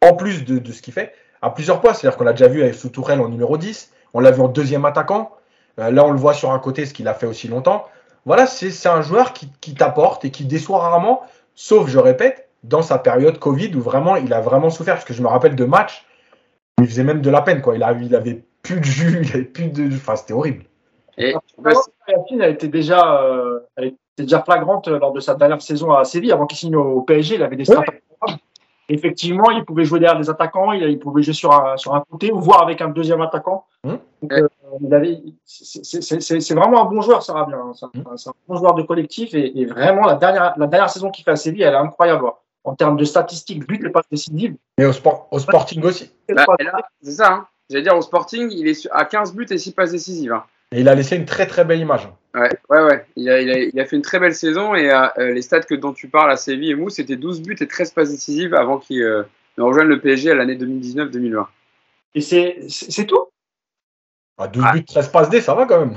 en 0.02 0.14
plus 0.14 0.44
de 0.44 0.72
ce 0.72 0.82
qu'il 0.82 0.92
fait, 0.92 1.14
à 1.44 1.50
plusieurs 1.50 1.80
postes. 1.80 2.00
C'est-à-dire 2.00 2.16
qu'on 2.16 2.24
l'a 2.24 2.32
déjà 2.32 2.48
vu 2.48 2.62
avec 2.62 2.74
Soutourel 2.74 3.20
en 3.20 3.28
numéro 3.28 3.58
10, 3.58 3.92
on 4.14 4.20
l'a 4.20 4.30
vu 4.30 4.40
en 4.40 4.48
deuxième 4.48 4.84
attaquant, 4.84 5.30
euh, 5.78 5.90
là 5.90 6.04
on 6.04 6.10
le 6.10 6.18
voit 6.18 6.34
sur 6.34 6.50
un 6.50 6.58
côté, 6.58 6.86
ce 6.86 6.94
qu'il 6.94 7.06
a 7.06 7.14
fait 7.14 7.26
aussi 7.26 7.48
longtemps. 7.48 7.84
Voilà, 8.24 8.46
c'est 8.46 8.88
un 8.88 9.02
joueur 9.02 9.34
qui, 9.34 9.50
qui 9.60 9.74
t'apporte 9.74 10.24
et 10.24 10.30
qui 10.30 10.46
déçoit 10.46 10.78
rarement, 10.78 11.20
sauf, 11.54 11.88
je 11.88 11.98
répète, 11.98 12.48
dans 12.62 12.80
sa 12.80 12.96
période 12.98 13.38
Covid 13.38 13.74
où 13.76 13.80
vraiment 13.82 14.16
il 14.16 14.32
a 14.32 14.40
vraiment 14.40 14.70
souffert. 14.70 14.94
Parce 14.94 15.04
que 15.04 15.12
je 15.12 15.22
me 15.22 15.28
rappelle 15.28 15.54
de 15.54 15.64
matchs 15.66 16.06
où 16.78 16.82
il 16.82 16.88
faisait 16.88 17.04
même 17.04 17.20
de 17.20 17.28
la 17.28 17.42
peine, 17.42 17.60
quoi. 17.60 17.76
Il, 17.76 17.82
a, 17.82 17.92
il 17.92 18.16
avait 18.16 18.42
plus 18.62 18.80
de 18.80 18.84
jus, 18.84 19.20
il 19.24 19.30
avait 19.32 19.44
plus 19.44 19.68
de. 19.68 19.94
Enfin, 19.94 20.16
c'était 20.16 20.32
horrible. 20.32 20.64
Et 21.18 21.34
Yacine, 22.08 22.40
elle 22.40 22.54
était 22.54 22.68
déjà, 22.68 23.22
euh, 23.22 23.60
elle 23.76 23.84
était 23.84 23.96
déjà 24.18 24.42
flagrante 24.42 24.88
lors 24.88 25.12
de 25.12 25.20
sa 25.20 25.34
dernière 25.34 25.60
saison 25.60 25.92
à 25.92 26.04
Séville, 26.04 26.32
avant 26.32 26.46
qu'il 26.46 26.58
signe 26.58 26.76
au 26.76 27.02
PSG. 27.02 27.34
Il 27.34 27.42
avait 27.42 27.56
des 27.56 27.66
stats 27.66 27.80
incroyables. 27.80 28.40
Effectivement, 28.88 29.50
il 29.50 29.64
pouvait 29.64 29.84
jouer 29.84 29.98
derrière 30.00 30.18
des 30.20 30.28
attaquants, 30.28 30.72
il, 30.72 30.82
il 30.82 30.98
pouvait 30.98 31.22
jouer 31.22 31.32
sur 31.34 31.52
un, 31.52 31.76
sur 31.76 31.94
un 31.94 32.04
côté 32.10 32.30
ou 32.32 32.38
voir 32.40 32.62
avec 32.62 32.80
un 32.80 32.88
deuxième 32.88 33.20
attaquant. 33.22 33.64
Donc, 33.84 34.32
euh, 34.32 34.48
il 34.80 34.92
avait- 34.94 35.20
c'est- 35.44 36.54
vraiment 36.54 36.82
un 36.82 36.84
bon 36.86 37.00
joueur, 37.00 37.22
ça 37.22 37.32
va 37.32 37.44
bien. 37.44 37.58
C'est 37.74 37.86
un, 38.28 38.32
bon 38.48 38.56
joueur 38.56 38.74
de 38.74 38.82
collectif 38.82 39.34
et, 39.34 39.58
et 39.60 39.66
vraiment 39.66 40.06
la 40.06 40.14
dernière, 40.14 40.54
la 40.56 40.66
dernière 40.66 40.90
saison 40.90 41.10
qu'il 41.10 41.24
fait 41.24 41.30
à 41.32 41.36
Séville, 41.36 41.62
elle 41.62 41.74
est 41.74 41.78
incroyable. 41.78 42.24
En 42.66 42.74
termes 42.74 42.96
de 42.96 43.04
statistiques, 43.04 43.66
but 43.66 43.84
et 43.84 43.90
passes 43.90 44.08
décisives. 44.10 44.56
Mais 44.78 44.86
au, 44.86 44.92
sport, 44.92 45.28
au 45.30 45.38
Sporting 45.38 45.82
aussi. 45.84 46.10
bah, 46.34 46.46
c'est 47.02 47.10
ça, 47.10 47.30
hein. 47.32 47.46
j'allais 47.68 47.82
dire 47.82 47.94
au 47.94 48.00
Sporting, 48.00 48.48
il 48.50 48.66
est 48.66 48.88
à 48.90 49.04
15 49.04 49.34
buts 49.34 49.46
et 49.50 49.58
6 49.58 49.72
passes 49.72 49.90
décisives. 49.92 50.32
hein. 50.32 50.44
Et 50.72 50.80
il 50.80 50.88
a 50.88 50.94
laissé 50.94 51.16
une 51.16 51.26
très 51.26 51.46
très 51.46 51.64
belle 51.66 51.80
image. 51.80 52.08
Ouais, 52.34 52.50
ouais, 52.68 52.82
ouais. 52.82 53.06
Il 53.14 53.30
a, 53.30 53.40
il 53.40 53.50
a, 53.50 53.58
il 53.58 53.80
a 53.80 53.84
fait 53.86 53.94
une 53.94 54.02
très 54.02 54.18
belle 54.18 54.34
saison 54.34 54.74
et 54.74 54.90
euh, 54.90 55.06
euh, 55.18 55.32
les 55.32 55.42
stats 55.42 55.60
que, 55.60 55.74
dont 55.74 55.92
tu 55.92 56.08
parles 56.08 56.32
à 56.32 56.36
Séville 56.36 56.70
et 56.70 56.74
Mousse, 56.74 56.94
c'était 56.94 57.16
12 57.16 57.42
buts 57.42 57.56
et 57.60 57.68
13 57.68 57.92
passes 57.92 58.10
décisives 58.10 58.54
avant 58.54 58.78
qu'il 58.78 59.02
euh, 59.02 59.22
ne 59.56 59.62
rejoigne 59.62 59.86
le 59.86 60.00
PSG 60.00 60.32
à 60.32 60.34
l'année 60.34 60.56
2019-2020. 60.56 61.46
Et 62.16 62.20
c'est 62.20 63.06
tout? 63.06 63.28
À 64.36 64.48
12 64.48 64.64
buts, 64.72 64.84
13 64.84 65.08
passes 65.10 65.30
D, 65.30 65.40
ça 65.40 65.54
va 65.54 65.64
quand 65.66 65.78
même. 65.78 65.96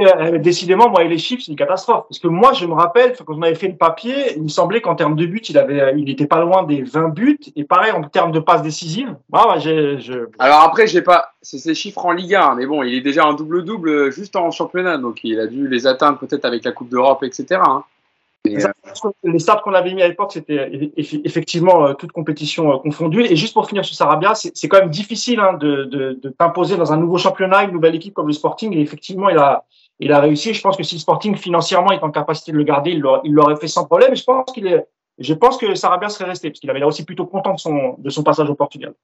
Euh, 0.00 0.38
décidément, 0.38 0.88
moi 0.88 1.02
et 1.02 1.08
les 1.08 1.18
chiffres, 1.18 1.42
c'est 1.44 1.50
une 1.50 1.58
catastrophe. 1.58 2.04
Parce 2.08 2.18
que 2.18 2.28
moi, 2.28 2.52
je 2.52 2.66
me 2.66 2.74
rappelle, 2.74 3.14
quand 3.16 3.34
on 3.34 3.42
avait 3.42 3.54
fait 3.54 3.68
le 3.68 3.76
papier, 3.76 4.36
il 4.36 4.44
me 4.44 4.48
semblait 4.48 4.80
qu'en 4.80 4.94
termes 4.94 5.16
de 5.16 5.26
buts, 5.26 5.42
il 5.48 5.58
avait, 5.58 5.94
il 5.96 6.08
était 6.08 6.26
pas 6.26 6.40
loin 6.40 6.62
des 6.62 6.82
20 6.82 7.08
buts. 7.08 7.38
Et 7.56 7.64
pareil, 7.64 7.92
en 7.92 8.02
termes 8.02 8.32
de 8.32 8.40
passes 8.40 8.62
décisives. 8.62 9.14
Ah, 9.32 9.56
je... 9.58 10.28
Alors 10.38 10.60
après, 10.60 10.86
j'ai 10.86 11.02
pas, 11.02 11.32
c'est 11.42 11.58
ces 11.58 11.74
chiffres 11.74 12.04
en 12.04 12.12
Ligue 12.12 12.34
1, 12.34 12.54
mais 12.54 12.66
bon, 12.66 12.82
il 12.82 12.94
est 12.94 13.00
déjà 13.00 13.24
un 13.24 13.34
double-double 13.34 14.12
juste 14.12 14.36
en 14.36 14.50
championnat. 14.50 14.98
Donc 14.98 15.20
il 15.24 15.40
a 15.40 15.46
dû 15.46 15.68
les 15.68 15.86
atteindre 15.86 16.18
peut-être 16.18 16.44
avec 16.44 16.64
la 16.64 16.72
Coupe 16.72 16.88
d'Europe, 16.88 17.24
etc. 17.24 17.60
Hein. 17.64 17.84
Euh, 18.46 18.72
les 19.24 19.38
stats 19.38 19.60
qu'on 19.62 19.74
avait 19.74 19.92
mis 19.92 20.02
à 20.02 20.08
l'époque, 20.08 20.32
c'était 20.32 20.90
effectivement 20.96 21.86
euh, 21.86 21.94
toute 21.94 22.12
compétition 22.12 22.72
euh, 22.72 22.78
confondue. 22.78 23.22
Et 23.22 23.36
juste 23.36 23.54
pour 23.54 23.68
finir 23.68 23.84
sur 23.84 23.94
Sarabia, 23.94 24.34
c'est 24.34 24.68
quand 24.68 24.78
même 24.78 24.90
difficile 24.90 25.40
hein, 25.40 25.54
de, 25.54 25.84
de, 25.84 26.18
de 26.22 26.28
t'imposer 26.30 26.76
dans 26.76 26.92
un 26.92 26.96
nouveau 26.96 27.18
championnat, 27.18 27.64
une 27.64 27.72
nouvelle 27.72 27.94
équipe 27.94 28.14
comme 28.14 28.28
le 28.28 28.32
Sporting. 28.32 28.74
Et 28.74 28.80
effectivement, 28.80 29.28
il 29.28 29.38
a, 29.38 29.64
il 30.00 30.12
a 30.12 30.20
réussi. 30.20 30.54
Je 30.54 30.60
pense 30.60 30.76
que 30.76 30.82
si 30.82 30.98
Sporting 30.98 31.36
financièrement 31.36 31.92
est 31.92 32.02
en 32.02 32.10
capacité 32.10 32.52
de 32.52 32.56
le 32.56 32.64
garder, 32.64 32.90
il 32.90 33.32
l'aurait 33.32 33.56
fait 33.56 33.68
sans 33.68 33.84
problème. 33.84 34.14
Je 34.14 34.24
pense 34.24 34.52
qu'il 34.52 34.66
est, 34.66 34.86
je 35.18 35.34
pense 35.34 35.56
que 35.58 35.74
Sarabia 35.74 36.08
serait 36.08 36.30
resté 36.30 36.50
parce 36.50 36.60
qu'il 36.60 36.70
avait 36.70 36.80
là 36.80 36.86
aussi 36.86 37.04
plutôt 37.04 37.26
content 37.26 37.54
de 37.54 37.58
son, 37.58 37.96
de 37.98 38.10
son 38.10 38.22
passage 38.22 38.48
au 38.48 38.54
Portugal. 38.54 38.94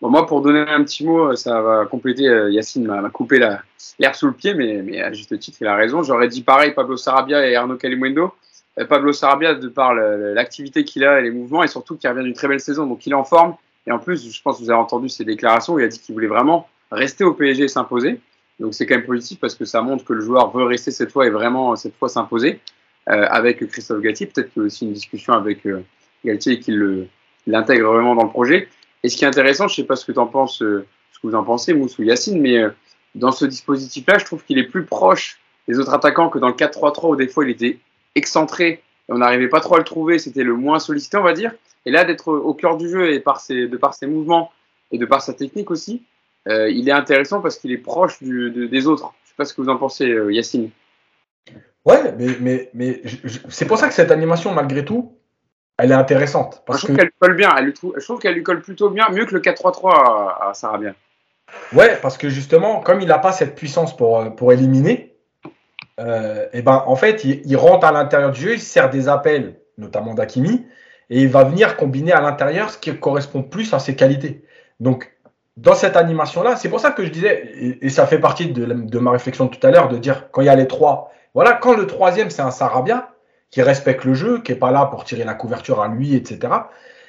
Moi, 0.00 0.26
pour 0.26 0.42
donner 0.42 0.60
un 0.60 0.82
petit 0.82 1.06
mot, 1.06 1.36
ça 1.36 1.60
va 1.60 1.86
compléter. 1.86 2.24
Yacine 2.50 2.86
m'a 2.86 3.08
coupé 3.10 3.38
l'air 3.38 4.14
sous 4.14 4.26
le 4.26 4.32
pied, 4.32 4.52
mais, 4.54 5.00
à 5.00 5.12
juste 5.12 5.38
titre, 5.38 5.58
il 5.60 5.66
a 5.68 5.76
raison. 5.76 6.02
J'aurais 6.02 6.26
dit 6.26 6.42
pareil, 6.42 6.72
Pablo 6.74 6.96
Sarabia 6.96 7.46
et 7.46 7.54
Arnaud 7.54 7.76
Calimundo. 7.76 8.32
Pablo 8.88 9.12
Sarabia, 9.12 9.54
de 9.54 9.68
par 9.68 9.94
l'activité 9.94 10.82
qu'il 10.82 11.04
a 11.04 11.20
et 11.20 11.22
les 11.22 11.30
mouvements, 11.30 11.62
et 11.62 11.68
surtout 11.68 11.96
qu'il 11.96 12.10
revient 12.10 12.24
d'une 12.24 12.32
très 12.32 12.48
belle 12.48 12.58
saison, 12.58 12.86
donc 12.86 13.06
il 13.06 13.12
est 13.12 13.16
en 13.16 13.24
forme. 13.24 13.54
Et 13.86 13.92
en 13.92 13.98
plus, 13.98 14.32
je 14.32 14.42
pense 14.42 14.58
que 14.58 14.64
vous 14.64 14.70
avez 14.70 14.80
entendu 14.80 15.08
ses 15.08 15.24
déclarations, 15.24 15.78
il 15.78 15.84
a 15.84 15.88
dit 15.88 16.00
qu'il 16.00 16.14
voulait 16.14 16.26
vraiment 16.26 16.68
rester 16.90 17.22
au 17.22 17.34
PSG 17.34 17.64
et 17.64 17.68
s'imposer. 17.68 18.20
Donc 18.60 18.74
c'est 18.74 18.86
quand 18.86 18.96
même 18.96 19.06
positif 19.06 19.38
parce 19.40 19.54
que 19.54 19.64
ça 19.64 19.82
montre 19.82 20.04
que 20.04 20.12
le 20.12 20.20
joueur 20.20 20.50
veut 20.56 20.64
rester 20.64 20.90
cette 20.90 21.10
fois 21.10 21.26
et 21.26 21.30
vraiment 21.30 21.74
cette 21.76 21.96
fois 21.96 22.08
s'imposer 22.08 22.60
euh, 23.08 23.26
avec 23.28 23.66
Christophe 23.68 24.00
Gatti. 24.00 24.26
Peut-être 24.26 24.52
qu'il 24.52 24.62
y 24.62 24.64
a 24.64 24.66
aussi 24.66 24.84
une 24.84 24.92
discussion 24.92 25.32
avec 25.32 25.66
euh, 25.66 25.82
Galtier 26.24 26.60
qu'il 26.60 27.08
l'intègre 27.46 27.92
vraiment 27.92 28.14
dans 28.14 28.24
le 28.24 28.30
projet. 28.30 28.68
Et 29.02 29.08
ce 29.08 29.16
qui 29.16 29.24
est 29.24 29.28
intéressant, 29.28 29.68
je 29.68 29.72
ne 29.72 29.76
sais 29.76 29.84
pas 29.84 29.96
ce 29.96 30.04
que, 30.06 30.12
euh, 30.12 30.86
ce 31.12 31.18
que 31.20 31.26
vous 31.26 31.34
en 31.34 31.44
pensez, 31.44 31.74
Mousse 31.74 31.98
ou 31.98 32.02
Yacine, 32.02 32.40
mais 32.40 32.58
euh, 32.58 32.70
dans 33.14 33.32
ce 33.32 33.44
dispositif-là, 33.44 34.18
je 34.18 34.24
trouve 34.24 34.44
qu'il 34.44 34.58
est 34.58 34.64
plus 34.64 34.84
proche 34.84 35.40
des 35.68 35.78
autres 35.78 35.92
attaquants 35.92 36.28
que 36.28 36.38
dans 36.38 36.48
le 36.48 36.54
4-3-3 36.54 37.10
où 37.10 37.16
des 37.16 37.28
fois 37.28 37.44
il 37.44 37.50
était 37.50 37.78
excentré 38.14 38.68
et 39.08 39.12
on 39.12 39.18
n'arrivait 39.18 39.48
pas 39.48 39.60
trop 39.60 39.76
à 39.76 39.78
le 39.78 39.84
trouver, 39.84 40.18
c'était 40.18 40.44
le 40.44 40.54
moins 40.54 40.78
sollicité, 40.78 41.16
on 41.16 41.22
va 41.22 41.32
dire. 41.32 41.52
Et 41.84 41.90
là, 41.90 42.04
d'être 42.04 42.28
au 42.28 42.54
cœur 42.54 42.76
du 42.76 42.88
jeu 42.88 43.10
et 43.10 43.18
de 43.18 43.76
par 43.76 43.94
ses 43.94 44.06
mouvements 44.06 44.52
et 44.92 44.98
de 44.98 45.06
par 45.06 45.22
sa 45.22 45.34
technique 45.34 45.70
aussi, 45.70 46.02
euh, 46.48 46.70
il 46.70 46.88
est 46.88 46.92
intéressant 46.92 47.40
parce 47.40 47.58
qu'il 47.58 47.72
est 47.72 47.78
proche 47.78 48.22
du, 48.22 48.68
des 48.68 48.86
autres. 48.86 49.12
Je 49.24 49.28
ne 49.28 49.28
sais 49.28 49.34
pas 49.36 49.44
ce 49.44 49.54
que 49.54 49.62
vous 49.62 49.68
en 49.68 49.76
pensez, 49.76 50.08
euh, 50.08 50.32
Yacine. 50.32 50.70
Ouais, 51.84 52.14
mais, 52.16 52.36
mais, 52.40 52.70
mais 52.74 53.02
c'est 53.48 53.66
pour 53.66 53.78
ça 53.78 53.88
que 53.88 53.94
cette 53.94 54.10
animation, 54.10 54.52
malgré 54.52 54.84
tout, 54.84 55.16
elle 55.78 55.90
est 55.90 55.94
intéressante. 55.94 56.62
Parce 56.66 56.80
je 56.80 56.86
trouve 56.86 56.96
qu'elle 56.96 57.10
colle 57.18 57.36
bien. 57.36 57.50
Elle, 57.56 57.72
je 57.74 58.04
trouve 58.04 58.20
qu'elle 58.20 58.34
lui 58.34 58.42
colle 58.42 58.62
plutôt 58.62 58.90
bien, 58.90 59.08
mieux 59.10 59.26
que 59.26 59.34
le 59.34 59.40
4-3-3 59.40 59.90
à, 59.90 60.48
à 60.50 60.54
Sarabia. 60.54 60.94
Ouais, 61.72 61.98
parce 62.00 62.18
que 62.18 62.28
justement, 62.28 62.80
comme 62.80 63.00
il 63.00 63.08
n'a 63.08 63.18
pas 63.18 63.32
cette 63.32 63.54
puissance 63.54 63.96
pour, 63.96 64.34
pour 64.36 64.52
éliminer, 64.52 65.12
euh, 66.00 66.46
et 66.52 66.62
ben 66.62 66.82
en 66.86 66.96
fait, 66.96 67.24
il, 67.24 67.56
rentre 67.56 67.86
à 67.86 67.92
l'intérieur 67.92 68.30
du 68.30 68.40
jeu, 68.40 68.54
il 68.54 68.60
sert 68.60 68.90
des 68.90 69.08
appels, 69.08 69.60
notamment 69.78 70.14
d'Akimi, 70.14 70.66
et 71.10 71.22
il 71.22 71.28
va 71.28 71.44
venir 71.44 71.76
combiner 71.76 72.12
à 72.12 72.20
l'intérieur 72.20 72.70
ce 72.70 72.78
qui 72.78 72.96
correspond 72.98 73.42
plus 73.42 73.72
à 73.74 73.78
ses 73.78 73.94
qualités. 73.96 74.44
Donc, 74.80 75.11
dans 75.56 75.74
cette 75.74 75.96
animation-là, 75.96 76.56
c'est 76.56 76.68
pour 76.68 76.80
ça 76.80 76.90
que 76.90 77.04
je 77.04 77.10
disais, 77.10 77.78
et, 77.80 77.88
ça 77.90 78.06
fait 78.06 78.18
partie 78.18 78.50
de, 78.50 78.98
ma 78.98 79.10
réflexion 79.10 79.46
de 79.46 79.50
tout 79.50 79.66
à 79.66 79.70
l'heure, 79.70 79.88
de 79.88 79.98
dire 79.98 80.30
quand 80.30 80.40
il 80.40 80.46
y 80.46 80.50
a 80.50 80.56
les 80.56 80.66
trois, 80.66 81.12
voilà, 81.34 81.52
quand 81.52 81.76
le 81.76 81.86
troisième 81.86 82.30
c'est 82.30 82.42
un 82.42 82.50
Sarabia 82.50 83.12
qui 83.50 83.60
respecte 83.62 84.04
le 84.04 84.14
jeu, 84.14 84.40
qui 84.40 84.52
est 84.52 84.56
pas 84.56 84.70
là 84.70 84.86
pour 84.86 85.04
tirer 85.04 85.24
la 85.24 85.34
couverture 85.34 85.82
à 85.82 85.88
lui, 85.88 86.14
etc. 86.14 86.52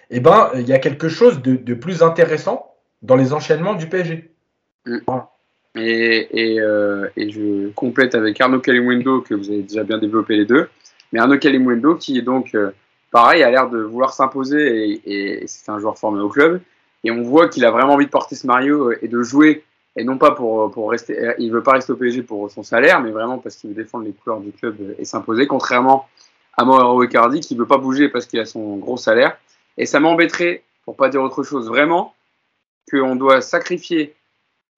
Et 0.09 0.19
ben, 0.19 0.51
il 0.55 0.67
y 0.67 0.73
a 0.73 0.79
quelque 0.79 1.07
chose 1.07 1.41
de, 1.41 1.73
plus 1.73 2.03
intéressant 2.03 2.75
dans 3.01 3.15
les 3.15 3.33
enchaînements 3.33 3.75
du 3.75 3.87
PSG. 3.87 4.29
Mm. 4.85 4.99
Et, 5.75 6.59
euh, 6.59 7.07
et, 7.17 7.31
je 7.31 7.69
complète 7.69 8.13
avec 8.13 8.39
Arnaud 8.39 8.59
Calimundo, 8.59 9.21
que 9.21 9.33
vous 9.33 9.49
avez 9.49 9.63
déjà 9.63 9.83
bien 9.83 9.97
développé 9.97 10.35
les 10.35 10.45
deux. 10.45 10.69
Mais 11.11 11.19
Arnaud 11.19 11.39
Calimundo, 11.39 11.95
qui 11.95 12.17
est 12.17 12.21
donc, 12.21 12.53
euh, 12.53 12.71
pareil, 13.09 13.41
a 13.41 13.49
l'air 13.49 13.69
de 13.69 13.79
vouloir 13.79 14.13
s'imposer, 14.13 15.01
et, 15.05 15.47
c'est 15.47 15.71
un 15.71 15.79
joueur 15.79 15.97
formé 15.97 16.19
au 16.21 16.29
club. 16.29 16.59
Et 17.03 17.11
on 17.11 17.21
voit 17.21 17.49
qu'il 17.49 17.65
a 17.65 17.71
vraiment 17.71 17.93
envie 17.93 18.05
de 18.05 18.11
porter 18.11 18.35
ce 18.35 18.47
Mario 18.47 18.91
et 19.01 19.07
de 19.07 19.21
jouer, 19.21 19.63
et 19.95 20.03
non 20.03 20.17
pas 20.17 20.31
pour, 20.31 20.71
pour 20.71 20.89
rester, 20.89 21.33
il 21.37 21.51
veut 21.51 21.63
pas 21.63 21.73
rester 21.73 21.91
au 21.91 21.95
PSG 21.95 22.23
pour 22.23 22.49
son 22.49 22.63
salaire, 22.63 23.01
mais 23.01 23.11
vraiment 23.11 23.37
parce 23.37 23.55
qu'il 23.55 23.69
veut 23.69 23.75
défendre 23.75 24.05
les 24.05 24.13
couleurs 24.13 24.39
du 24.39 24.51
club 24.51 24.75
et 24.97 25.05
s'imposer, 25.05 25.47
contrairement 25.47 26.07
à 26.57 26.65
Mauro 26.65 27.03
Icardi, 27.03 27.39
qui 27.39 27.55
veut 27.55 27.65
pas 27.65 27.77
bouger 27.77 28.09
parce 28.09 28.25
qu'il 28.25 28.39
a 28.39 28.45
son 28.45 28.77
gros 28.77 28.97
salaire. 28.97 29.37
Et 29.77 29.85
ça 29.85 29.99
m'embêterait, 29.99 30.63
pour 30.85 30.95
pas 30.95 31.09
dire 31.09 31.21
autre 31.21 31.43
chose, 31.43 31.67
vraiment, 31.67 32.13
qu'on 32.89 33.15
doit 33.15 33.41
sacrifier 33.41 34.15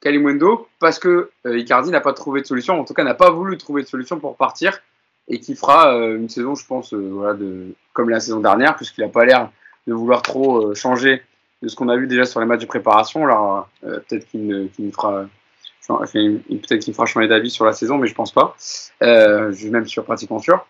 Kalimundo 0.02 0.68
parce 0.80 1.00
que 1.00 1.32
euh, 1.46 1.58
Icardi 1.58 1.92
n'a 1.92 2.02
pas 2.02 2.14
trouvé 2.14 2.42
de 2.42 2.46
solution, 2.46 2.80
en 2.80 2.86
tout 2.86 2.94
cas 2.94 3.04
n'a 3.04 3.16
pas 3.16 3.32
voulu 3.32 3.58
trouver 3.58 3.82
de 3.82 3.88
solution 3.88 4.20
pour 4.20 4.36
partir 4.36 4.80
et 5.28 5.40
qui 5.40 5.56
fera 5.56 5.96
euh, 5.96 6.18
une 6.18 6.30
saison, 6.30 6.56
je 6.56 6.66
pense, 6.66 6.94
euh, 6.94 7.10
voilà, 7.12 7.34
de, 7.34 7.74
comme 7.94 8.10
la 8.10 8.20
saison 8.20 8.40
dernière, 8.40 8.76
puisqu'il 8.76 9.02
n'a 9.02 9.10
pas 9.10 9.26
l'air 9.26 9.50
de 9.88 9.94
vouloir 9.94 10.22
trop 10.22 10.74
changer 10.76 11.24
de 11.62 11.68
ce 11.68 11.76
qu'on 11.76 11.90
a 11.90 11.96
vu 11.98 12.08
déjà 12.08 12.26
sur 12.26 12.40
les 12.40 12.46
matchs 12.46 12.62
de 12.62 12.66
préparation. 12.66 13.24
Alors 13.24 13.70
peut-être 13.82 14.28
qu'il 14.28 14.48
ne, 14.48 14.68
fera 14.92 15.26
peut-être 15.88 16.80
qu'il 16.80 16.94
fera 16.94 17.06
changer 17.06 17.28
d'avis 17.28 17.50
sur 17.50 17.66
la 17.66 17.74
saison, 17.74 17.98
mais 17.98 18.08
je 18.08 18.16
pense 18.16 18.32
pas. 18.32 18.56
je 19.02 19.54
suis 19.54 19.70
même 19.70 19.88
sur 19.88 20.04
pratiquement 20.04 20.40
sûr. 20.40 20.66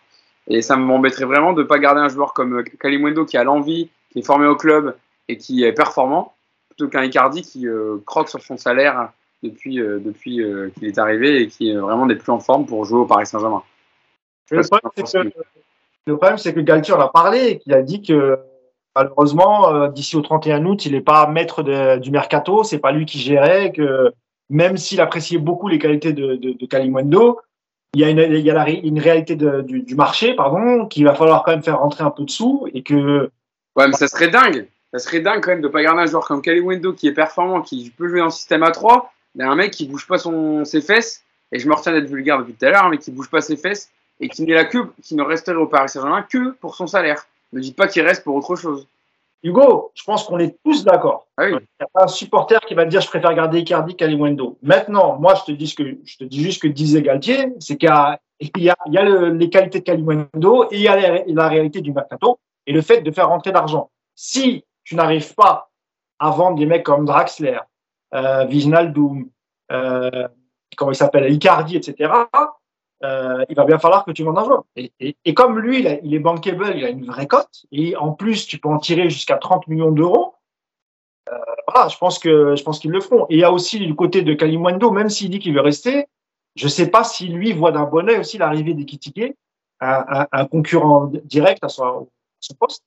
Et 0.48 0.62
ça 0.62 0.76
m'embêterait 0.76 1.24
vraiment 1.24 1.52
de 1.52 1.62
ne 1.62 1.66
pas 1.66 1.78
garder 1.78 2.00
un 2.00 2.08
joueur 2.08 2.32
comme 2.32 2.62
Kalimundo 2.80 3.24
qui 3.24 3.36
a 3.36 3.44
l'envie, 3.44 3.90
qui 4.10 4.20
est 4.20 4.26
formé 4.26 4.46
au 4.46 4.56
club 4.56 4.96
et 5.28 5.36
qui 5.36 5.64
est 5.64 5.72
performant, 5.72 6.34
plutôt 6.68 6.88
qu'un 6.88 7.02
Icardi 7.02 7.42
qui 7.42 7.66
croque 8.04 8.28
sur 8.28 8.40
son 8.42 8.56
salaire 8.56 9.10
depuis, 9.42 9.80
euh, 9.80 9.98
depuis 9.98 10.42
euh, 10.42 10.70
qu'il 10.70 10.88
est 10.88 10.98
arrivé 10.98 11.42
et 11.42 11.46
qui 11.48 11.70
est 11.70 11.76
vraiment 11.76 12.06
des 12.06 12.16
plus 12.16 12.30
en 12.32 12.40
forme 12.40 12.66
pour 12.66 12.84
jouer 12.84 13.00
au 13.00 13.06
Paris 13.06 13.26
Saint-Germain. 13.26 13.62
Le, 14.50 16.16
problème, 16.16 16.38
c'est 16.38 16.54
que 16.54 16.60
Galtier 16.60 16.94
en 16.94 17.00
a 17.00 17.08
parlé 17.08 17.46
et 17.48 17.58
qu'il 17.58 17.74
a 17.74 17.82
dit 17.82 18.00
que 18.02 18.38
malheureusement, 18.96 19.72
euh, 19.72 19.88
d'ici 19.88 20.16
au 20.16 20.22
31 20.22 20.64
août, 20.64 20.86
il 20.86 20.92
n'est 20.92 21.00
pas 21.00 21.28
maître 21.28 21.62
du 21.98 22.10
mercato, 22.10 22.64
c'est 22.64 22.78
pas 22.78 22.92
lui 22.92 23.06
qui 23.06 23.18
gérait, 23.18 23.72
que 23.72 24.12
même 24.50 24.76
s'il 24.76 25.00
appréciait 25.00 25.38
beaucoup 25.38 25.68
les 25.68 25.78
qualités 25.78 26.12
de, 26.12 26.34
de, 26.34 26.56
il 27.94 28.00
y 28.00 28.04
a 28.04 28.10
une, 28.10 28.18
une 28.84 29.00
réalité 29.00 29.36
du, 29.36 29.94
marché, 29.94 30.34
pardon, 30.34 30.86
qu'il 30.86 31.04
va 31.04 31.14
falloir 31.14 31.44
quand 31.44 31.52
même 31.52 31.62
faire 31.62 31.78
rentrer 31.78 32.04
un 32.04 32.10
peu 32.10 32.24
de 32.24 32.30
sous 32.30 32.68
et 32.74 32.82
que. 32.82 33.30
Ouais, 33.76 33.86
mais 33.86 33.92
ça 33.92 34.08
serait 34.08 34.28
dingue. 34.28 34.66
Ça 34.92 34.98
serait 34.98 35.20
dingue 35.20 35.42
quand 35.42 35.50
même 35.50 35.60
de 35.60 35.68
pas 35.68 35.82
garder 35.82 36.02
un 36.02 36.06
joueur 36.06 36.26
comme 36.26 36.42
Kalimwendo 36.42 36.92
qui 36.92 37.06
est 37.06 37.12
performant, 37.12 37.60
qui 37.60 37.92
peut 37.96 38.08
jouer 38.08 38.22
en 38.22 38.30
système 38.30 38.62
à 38.62 38.70
3 38.70 39.12
il 39.36 39.40
y 39.40 39.42
a 39.42 39.50
un 39.50 39.54
mec 39.54 39.70
qui 39.70 39.86
bouge 39.86 40.06
pas 40.06 40.16
son, 40.16 40.64
ses 40.64 40.80
fesses, 40.80 41.22
et 41.52 41.58
je 41.58 41.68
me 41.68 41.74
retiens 41.74 41.92
d'être 41.92 42.08
vulgaire 42.08 42.38
depuis 42.38 42.54
tout 42.54 42.64
à 42.64 42.70
l'heure, 42.70 42.88
mais 42.88 42.96
qui 42.96 43.10
bouge 43.10 43.28
pas 43.28 43.42
ses 43.42 43.56
fesses 43.56 43.90
et 44.18 44.30
qui 44.30 44.46
qui 45.02 45.14
ne 45.14 45.22
resterait 45.22 45.56
au 45.56 45.66
Paris 45.66 45.90
Saint-Germain 45.90 46.22
que 46.22 46.52
pour 46.52 46.74
son 46.74 46.86
salaire. 46.86 47.26
Ne 47.56 47.62
dites 47.62 47.76
pas 47.76 47.88
qu'il 47.88 48.02
reste 48.02 48.22
pour 48.22 48.36
autre 48.36 48.54
chose. 48.54 48.86
Hugo, 49.42 49.92
je 49.94 50.04
pense 50.04 50.24
qu'on 50.24 50.38
est 50.38 50.58
tous 50.62 50.84
d'accord. 50.84 51.26
Ah 51.38 51.48
il 51.48 51.52
n'y 51.52 51.56
a 51.80 51.86
pas 51.92 52.04
un 52.04 52.08
supporter 52.08 52.60
qui 52.66 52.74
va 52.74 52.84
dire 52.84 53.00
je 53.00 53.08
préfère 53.08 53.32
garder 53.34 53.60
Icardi 53.60 53.96
qu'Alimundo. 53.96 54.58
Maintenant, 54.62 55.18
moi, 55.18 55.34
je 55.34 55.44
te 55.44 55.52
dis 55.52 55.66
ce 55.68 55.74
que 55.74 55.98
je 56.04 56.18
te 56.18 56.24
dis 56.24 56.42
juste 56.42 56.60
que 56.60 56.68
disait 56.68 57.00
Galtier, 57.00 57.54
c'est 57.58 57.78
qu'il 57.78 57.88
y 57.88 57.92
a, 57.92 58.20
il 58.40 58.50
y 58.58 59.38
les 59.38 59.50
qualités 59.50 59.80
de 59.80 59.84
Calimundo 59.84 60.64
et 60.70 60.76
il 60.76 60.82
y 60.82 60.88
a 60.88 61.24
la, 61.26 61.48
réalité 61.48 61.80
du 61.80 61.92
mercato 61.92 62.38
et 62.66 62.72
le 62.72 62.82
fait 62.82 63.00
de 63.00 63.10
faire 63.10 63.28
rentrer 63.28 63.52
l'argent. 63.52 63.90
Si 64.14 64.64
tu 64.84 64.96
n'arrives 64.96 65.34
pas 65.34 65.70
à 66.18 66.30
vendre 66.30 66.58
des 66.58 66.66
mecs 66.66 66.84
comme 66.84 67.06
Draxler, 67.06 67.58
euh, 68.14 68.46
euh, 69.72 70.28
comment 70.76 70.90
il 70.90 70.96
s'appelle, 70.96 71.32
Icardi, 71.32 71.76
etc., 71.76 72.12
euh, 73.04 73.44
il 73.48 73.56
va 73.56 73.64
bien 73.64 73.78
falloir 73.78 74.04
que 74.04 74.10
tu 74.10 74.24
vendes 74.24 74.38
un 74.38 74.44
joueur. 74.44 74.64
Et, 74.76 74.92
et, 75.24 75.34
comme 75.34 75.58
lui, 75.58 75.80
il, 75.80 76.14
est 76.14 76.18
bankable, 76.18 76.72
il 76.74 76.84
a 76.84 76.88
une 76.88 77.04
vraie 77.04 77.26
cote, 77.26 77.66
et 77.72 77.96
en 77.96 78.12
plus, 78.12 78.46
tu 78.46 78.58
peux 78.58 78.68
en 78.68 78.78
tirer 78.78 79.10
jusqu'à 79.10 79.36
30 79.36 79.68
millions 79.68 79.90
d'euros. 79.90 80.34
Euh, 81.30 81.36
voilà, 81.68 81.88
je 81.88 81.98
pense 81.98 82.18
que 82.18 82.54
je 82.54 82.62
pense 82.62 82.78
qu'ils 82.78 82.92
le 82.92 83.00
feront. 83.00 83.26
Et 83.28 83.34
il 83.34 83.40
y 83.40 83.44
a 83.44 83.52
aussi 83.52 83.78
le 83.80 83.94
côté 83.94 84.22
de 84.22 84.32
Kalimwendo, 84.32 84.90
même 84.90 85.10
s'il 85.10 85.30
dit 85.30 85.40
qu'il 85.40 85.54
veut 85.54 85.60
rester, 85.60 86.06
je 86.54 86.64
ne 86.64 86.70
sais 86.70 86.90
pas 86.90 87.04
si 87.04 87.28
lui 87.28 87.52
voit 87.52 87.72
d'un 87.72 87.84
bon 87.84 88.08
oeil 88.08 88.18
aussi 88.18 88.38
l'arrivée 88.38 88.74
des 88.74 88.86
un, 89.80 90.04
un, 90.08 90.26
un, 90.32 90.46
concurrent 90.46 91.10
direct 91.24 91.62
à 91.64 91.68
son, 91.68 92.08
son 92.40 92.54
poste. 92.54 92.82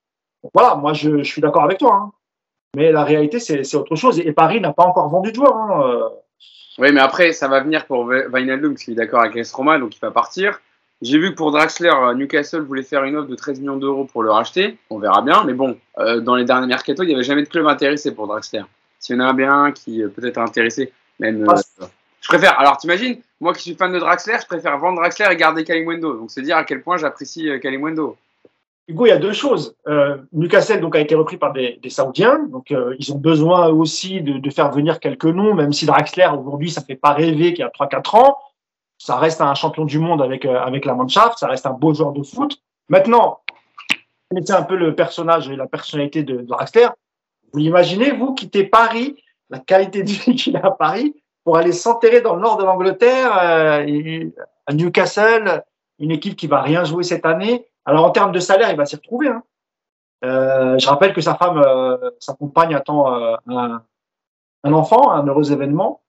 voilà, 0.53 0.75
moi 0.75 0.93
je, 0.93 1.21
suis 1.23 1.41
d'accord 1.41 1.63
avec 1.63 1.77
toi. 1.77 1.93
Hein. 1.93 2.11
Mais 2.75 2.91
la 2.91 3.03
réalité, 3.03 3.39
c'est 3.39 3.75
autre 3.75 3.95
chose. 3.95 4.19
Et 4.19 4.31
Paris 4.31 4.61
n'a 4.61 4.73
pas 4.73 4.85
encore 4.85 5.09
vendu 5.09 5.31
de 5.31 5.35
joueurs. 5.35 5.55
Hein. 5.55 6.09
Euh. 6.79 6.83
Oui, 6.83 6.91
mais 6.93 7.01
après, 7.01 7.31
ça 7.33 7.47
va 7.47 7.59
venir 7.59 7.85
pour 7.85 8.05
Wijnaldum, 8.05 8.73
parce 8.73 8.83
qu'il 8.83 8.93
est 8.93 8.97
d'accord 8.97 9.21
avec 9.21 9.35
S 9.35 9.51
Roma, 9.51 9.77
donc 9.77 9.95
il 9.95 9.99
va 9.99 10.11
partir. 10.11 10.61
J'ai 11.01 11.17
vu 11.17 11.31
que 11.31 11.35
pour 11.35 11.51
Draxler, 11.51 11.89
euh, 11.89 12.13
Newcastle 12.13 12.61
voulait 12.61 12.83
faire 12.83 13.05
une 13.05 13.15
offre 13.15 13.29
de 13.29 13.35
13 13.35 13.61
millions 13.61 13.77
d'euros 13.77 14.03
pour 14.03 14.21
le 14.21 14.31
racheter. 14.31 14.77
On 14.89 14.99
verra 14.99 15.21
bien. 15.21 15.45
Mais 15.45 15.53
bon, 15.53 15.77
euh, 15.97 16.19
dans 16.19 16.35
les 16.35 16.43
derniers 16.43 16.67
mercato, 16.67 17.03
il 17.03 17.07
n'y 17.07 17.13
avait 17.13 17.23
jamais 17.23 17.43
de 17.43 17.47
club 17.47 17.67
intéressé 17.67 18.13
pour 18.13 18.27
Draxler. 18.27 18.63
S'il 18.99 19.15
y 19.15 19.19
en 19.19 19.23
a 19.23 19.27
un 19.27 19.33
bien 19.33 19.71
qui 19.71 20.03
peut-être 20.13 20.39
intéressé, 20.39 20.91
Même, 21.19 21.49
euh, 21.49 21.55
je 22.21 22.27
préfère. 22.27 22.59
Alors, 22.59 22.77
t'imagines, 22.77 23.21
moi 23.39 23.53
qui 23.53 23.61
suis 23.61 23.75
fan 23.75 23.93
de 23.93 23.99
Draxler, 23.99 24.37
je 24.41 24.45
préfère 24.45 24.77
vendre 24.77 24.99
Draxler 24.99 25.27
et 25.31 25.35
garder 25.37 25.63
Kalimwendo. 25.63 26.17
Donc, 26.17 26.31
c'est 26.31 26.41
dire 26.41 26.57
à 26.57 26.65
quel 26.65 26.81
point 26.81 26.97
j'apprécie 26.97 27.49
euh, 27.49 27.59
Kalimwendo. 27.59 28.17
Hugo, 28.89 29.05
il 29.05 29.09
y 29.09 29.11
a 29.11 29.17
deux 29.17 29.33
choses. 29.33 29.75
Euh, 29.87 30.17
Newcastle 30.33 30.81
donc 30.81 30.95
a 30.95 30.99
été 30.99 31.13
repris 31.13 31.37
par 31.37 31.53
des, 31.53 31.79
des 31.83 31.91
Saoudiens, 31.91 32.39
donc 32.49 32.71
euh, 32.71 32.95
ils 32.97 33.13
ont 33.13 33.19
besoin 33.19 33.67
aussi 33.67 34.21
de, 34.21 34.39
de, 34.39 34.49
faire 34.49 34.71
venir 34.71 34.99
quelques 34.99 35.25
noms, 35.25 35.53
même 35.53 35.71
si 35.71 35.85
Draxler 35.85 36.27
aujourd'hui 36.35 36.71
ça 36.71 36.81
fait 36.81 36.95
pas 36.95 37.13
rêver 37.13 37.53
qu'il 37.53 37.59
y 37.59 37.63
a 37.63 37.69
3-4 37.69 38.17
ans. 38.17 38.37
Ça 38.97 39.17
reste 39.17 39.41
un 39.41 39.53
champion 39.53 39.85
du 39.85 39.99
monde 39.99 40.23
avec 40.23 40.43
euh, 40.43 40.59
avec 40.59 40.85
la 40.85 40.95
Mannschaft, 40.95 41.37
ça 41.37 41.47
reste 41.47 41.67
un 41.67 41.73
beau 41.73 41.93
joueur 41.93 42.13
de 42.13 42.23
foot. 42.23 42.59
Maintenant, 42.89 43.41
c'est 44.43 44.53
un 44.53 44.63
peu 44.63 44.75
le 44.75 44.95
personnage 44.95 45.49
et 45.49 45.55
la 45.55 45.67
personnalité 45.67 46.23
de, 46.23 46.41
Draxler. 46.41 46.87
Vous 47.53 47.59
imaginez 47.59 48.09
vous 48.09 48.33
quitter 48.33 48.63
Paris, 48.63 49.17
la 49.51 49.59
qualité 49.59 50.01
de 50.01 50.09
vie 50.09 50.35
qu'il 50.35 50.57
a 50.57 50.65
à 50.65 50.71
Paris, 50.71 51.15
pour 51.43 51.57
aller 51.57 51.73
s'enterrer 51.73 52.21
dans 52.21 52.33
le 52.33 52.41
nord 52.41 52.57
de 52.57 52.63
l'Angleterre, 52.63 53.37
euh, 53.39 54.29
à 54.65 54.73
Newcastle, 54.73 55.63
une 55.99 56.09
équipe 56.09 56.35
qui 56.35 56.47
va 56.47 56.63
rien 56.63 56.83
jouer 56.85 57.03
cette 57.03 57.27
année 57.27 57.67
alors 57.89 58.05
en 58.05 58.11
termes 58.11 58.31
de 58.31 58.39
salaire, 58.39 58.69
il 58.69 58.77
va 58.77 58.85
s'y 58.85 58.95
retrouver. 58.95 59.29
Hein. 59.29 59.43
Euh, 60.23 60.77
je 60.77 60.87
rappelle 60.87 61.13
que 61.13 61.21
sa 61.21 61.35
femme, 61.35 61.57
euh, 61.57 62.11
sa 62.19 62.33
compagne 62.33 62.75
attend 62.75 63.13
euh, 63.13 63.35
un, 63.47 64.73
enfant, 64.73 65.11
un 65.11 65.25
heureux 65.25 65.51
événement. 65.51 66.01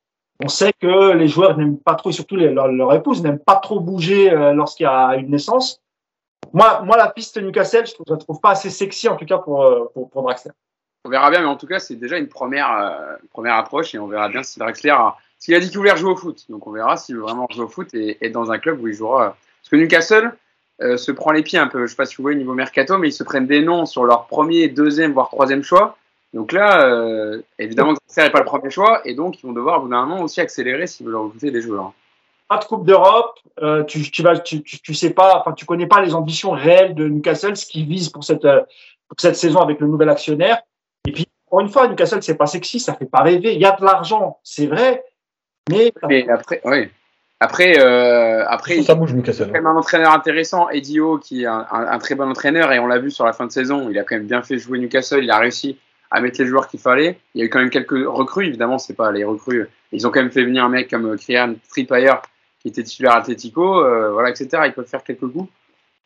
On 0.43 0.49
sait 0.49 0.72
que 0.78 1.12
les 1.12 1.28
joueurs 1.28 1.57
n'aiment 1.57 1.78
pas 1.78 1.95
trop, 1.95 2.11
et 2.11 2.12
surtout 2.12 2.37
les, 2.37 2.51
leur, 2.51 2.68
leur, 2.68 2.93
épouse 2.95 3.22
n'aime 3.22 3.39
pas 3.39 3.57
trop 3.57 3.81
bouger 3.81 4.31
lorsqu'il 4.55 4.85
y 4.85 4.87
a 4.87 5.14
une 5.16 5.31
naissance. 5.31 5.83
Moi, 6.55 6.81
moi, 6.83 6.97
la 6.97 7.09
piste 7.09 7.37
Newcastle, 7.37 7.87
je 7.87 7.93
ne 8.07 8.14
la 8.14 8.16
trouve 8.16 8.41
pas 8.41 8.51
assez 8.51 8.70
sexy 8.70 9.09
en 9.09 9.16
tout 9.16 9.26
cas 9.26 9.37
pour, 9.39 9.91
pour, 9.93 10.22
Draxler. 10.22 10.53
On 11.05 11.11
verra 11.11 11.31
bien, 11.31 11.41
mais 11.41 11.47
en 11.47 11.57
tout 11.57 11.66
cas, 11.66 11.78
c'est 11.78 11.97
déjà 11.97 12.16
une 12.16 12.28
première, 12.28 13.18
première 13.31 13.57
approche 13.57 13.95
et 13.95 13.99
on 13.99 14.07
verra 14.07 14.31
bien 14.31 14.43
si 14.43 14.59
Draxler 14.59 14.91
a. 14.91 15.16
S'il 15.39 15.55
a 15.55 15.61
dit 15.61 15.68
qu'il 15.68 15.78
voulait 15.78 15.97
jouer 15.97 16.12
au 16.12 16.16
foot. 16.16 16.45
Donc 16.51 16.66
on 16.66 16.70
verra 16.70 16.97
s'il 16.97 17.16
veut 17.16 17.22
vraiment 17.22 17.47
jouer 17.51 17.64
au 17.64 17.68
foot 17.68 17.93
et 17.95 18.18
être 18.24 18.33
dans 18.33 18.51
un 18.51 18.59
club 18.59 18.81
où 18.81 18.89
il 18.89 18.95
jouera. 18.95 19.37
Parce 19.61 19.68
que 19.70 19.76
Newcastle, 19.76 20.33
euh, 20.83 20.97
se 20.97 21.12
prend 21.12 21.33
les 21.33 21.43
pieds 21.43 21.59
un 21.59 21.66
peu. 21.66 21.87
Je 21.87 21.91
sais 21.91 21.97
pas 21.97 22.07
si 22.07 22.16
vous 22.16 22.22
voyez 22.22 22.39
niveau 22.39 22.55
mercato, 22.55 22.97
mais 22.99 23.09
ils 23.09 23.12
se 23.12 23.22
prennent 23.22 23.47
des 23.47 23.62
noms 23.62 23.87
sur 23.87 24.05
leur 24.05 24.26
premier, 24.26 24.68
deuxième, 24.68 25.12
voire 25.12 25.28
troisième 25.28 25.62
choix. 25.62 25.97
Donc 26.33 26.53
là, 26.53 26.87
euh, 26.87 27.43
évidemment, 27.59 27.95
ça 28.07 28.24
n'est 28.24 28.31
pas 28.31 28.39
le 28.39 28.45
premier 28.45 28.70
choix, 28.70 29.03
et 29.05 29.14
donc 29.14 29.43
ils 29.43 29.47
vont 29.47 29.53
devoir, 29.53 29.78
au 29.78 29.83
bout 29.83 29.89
d'un 29.89 30.07
moment, 30.07 30.22
aussi 30.22 30.41
accélérer 30.41 30.87
s'ils 30.87 31.07
veulent 31.07 31.16
recruter 31.16 31.51
des 31.51 31.61
joueurs. 31.61 31.93
Pas 32.49 32.59
de 32.59 32.64
Coupe 32.64 32.87
d'Europe, 32.87 33.39
euh, 33.62 33.85
tu, 33.85 34.11
tu, 34.11 34.22
vas, 34.22 34.39
tu, 34.39 34.62
tu, 34.62 34.81
tu, 34.81 34.95
sais 34.95 35.11
pas, 35.11 35.41
enfin, 35.41 35.53
tu 35.53 35.66
connais 35.66 35.87
pas 35.87 36.01
les 36.01 36.14
ambitions 36.14 36.53
réelles 36.53 36.95
de 36.95 37.09
Newcastle, 37.09 37.57
ce 37.57 37.66
qu'ils 37.66 37.87
visent 37.87 38.09
pour 38.09 38.24
cette, 38.24 38.43
pour 38.43 39.18
cette 39.18 39.37
saison 39.37 39.61
avec 39.61 39.81
le 39.81 39.89
nouvel 39.89 40.09
actionnaire. 40.09 40.62
Et 41.07 41.12
puis, 41.12 41.26
encore 41.47 41.61
une 41.61 41.68
fois, 41.68 41.89
Newcastle, 41.89 42.22
c'est 42.22 42.37
pas 42.37 42.47
sexy, 42.47 42.78
ça 42.78 42.95
fait 42.95 43.07
pas 43.07 43.22
rêver. 43.22 43.55
Il 43.55 43.61
y 43.61 43.66
a 43.66 43.72
de 43.72 43.85
l'argent, 43.85 44.39
c'est 44.45 44.66
vrai, 44.66 45.05
mais. 45.68 45.93
Mais 46.09 46.28
après, 46.28 46.61
oui. 46.64 46.89
Après, 47.41 47.80
euh, 47.80 48.45
après, 48.47 48.82
ça 48.82 48.95
bouge 48.95 49.14
y 49.14 49.57
a 49.57 49.61
un 49.61 49.76
entraîneur 49.76 50.12
intéressant, 50.12 50.68
Eddie 50.68 51.01
Howe, 51.01 51.18
qui 51.18 51.43
est 51.43 51.47
un, 51.47 51.66
un, 51.70 51.86
un, 51.86 51.99
très 51.99 52.14
bon 52.14 52.28
entraîneur, 52.28 52.70
et 52.72 52.78
on 52.78 52.86
l'a 52.86 52.99
vu 52.99 53.11
sur 53.11 53.24
la 53.24 53.32
fin 53.32 53.47
de 53.47 53.53
saison. 53.53 53.88
Il 53.91 53.99
a 53.99 54.05
quand 54.05 54.16
même 54.16 54.26
bien 54.26 54.43
fait 54.43 54.59
jouer 54.59 54.78
Newcastle. 54.78 55.24
Il 55.24 55.30
a 55.30 55.38
réussi 55.38 55.78
à 56.11 56.20
mettre 56.20 56.41
les 56.41 56.47
joueurs 56.47 56.68
qu'il 56.68 56.80
fallait. 56.80 57.18
Il 57.34 57.41
y 57.41 57.43
a 57.43 57.47
eu 57.47 57.49
quand 57.49 57.61
même 57.61 57.70
quelques 57.70 58.07
recrues, 58.07 58.47
évidemment, 58.47 58.78
c'est 58.78 58.95
pas 58.95 59.11
les 59.11 59.24
recrues. 59.24 59.68
Ils 59.93 60.07
ont 60.07 60.11
quand 60.11 60.20
même 60.20 60.30
fait 60.30 60.45
venir 60.45 60.64
un 60.64 60.68
mec 60.68 60.91
comme 60.91 61.16
Krian 61.16 61.55
Trippier, 61.70 62.12
qui 62.61 62.68
était 62.68 62.82
titulaire 62.82 63.14
Atletico, 63.14 63.84
euh, 63.84 64.12
voilà, 64.12 64.30
etc. 64.30 64.62
Ils 64.66 64.72
peuvent 64.72 64.86
faire 64.86 65.03
quelques 65.03 65.26
coups. 65.26 65.49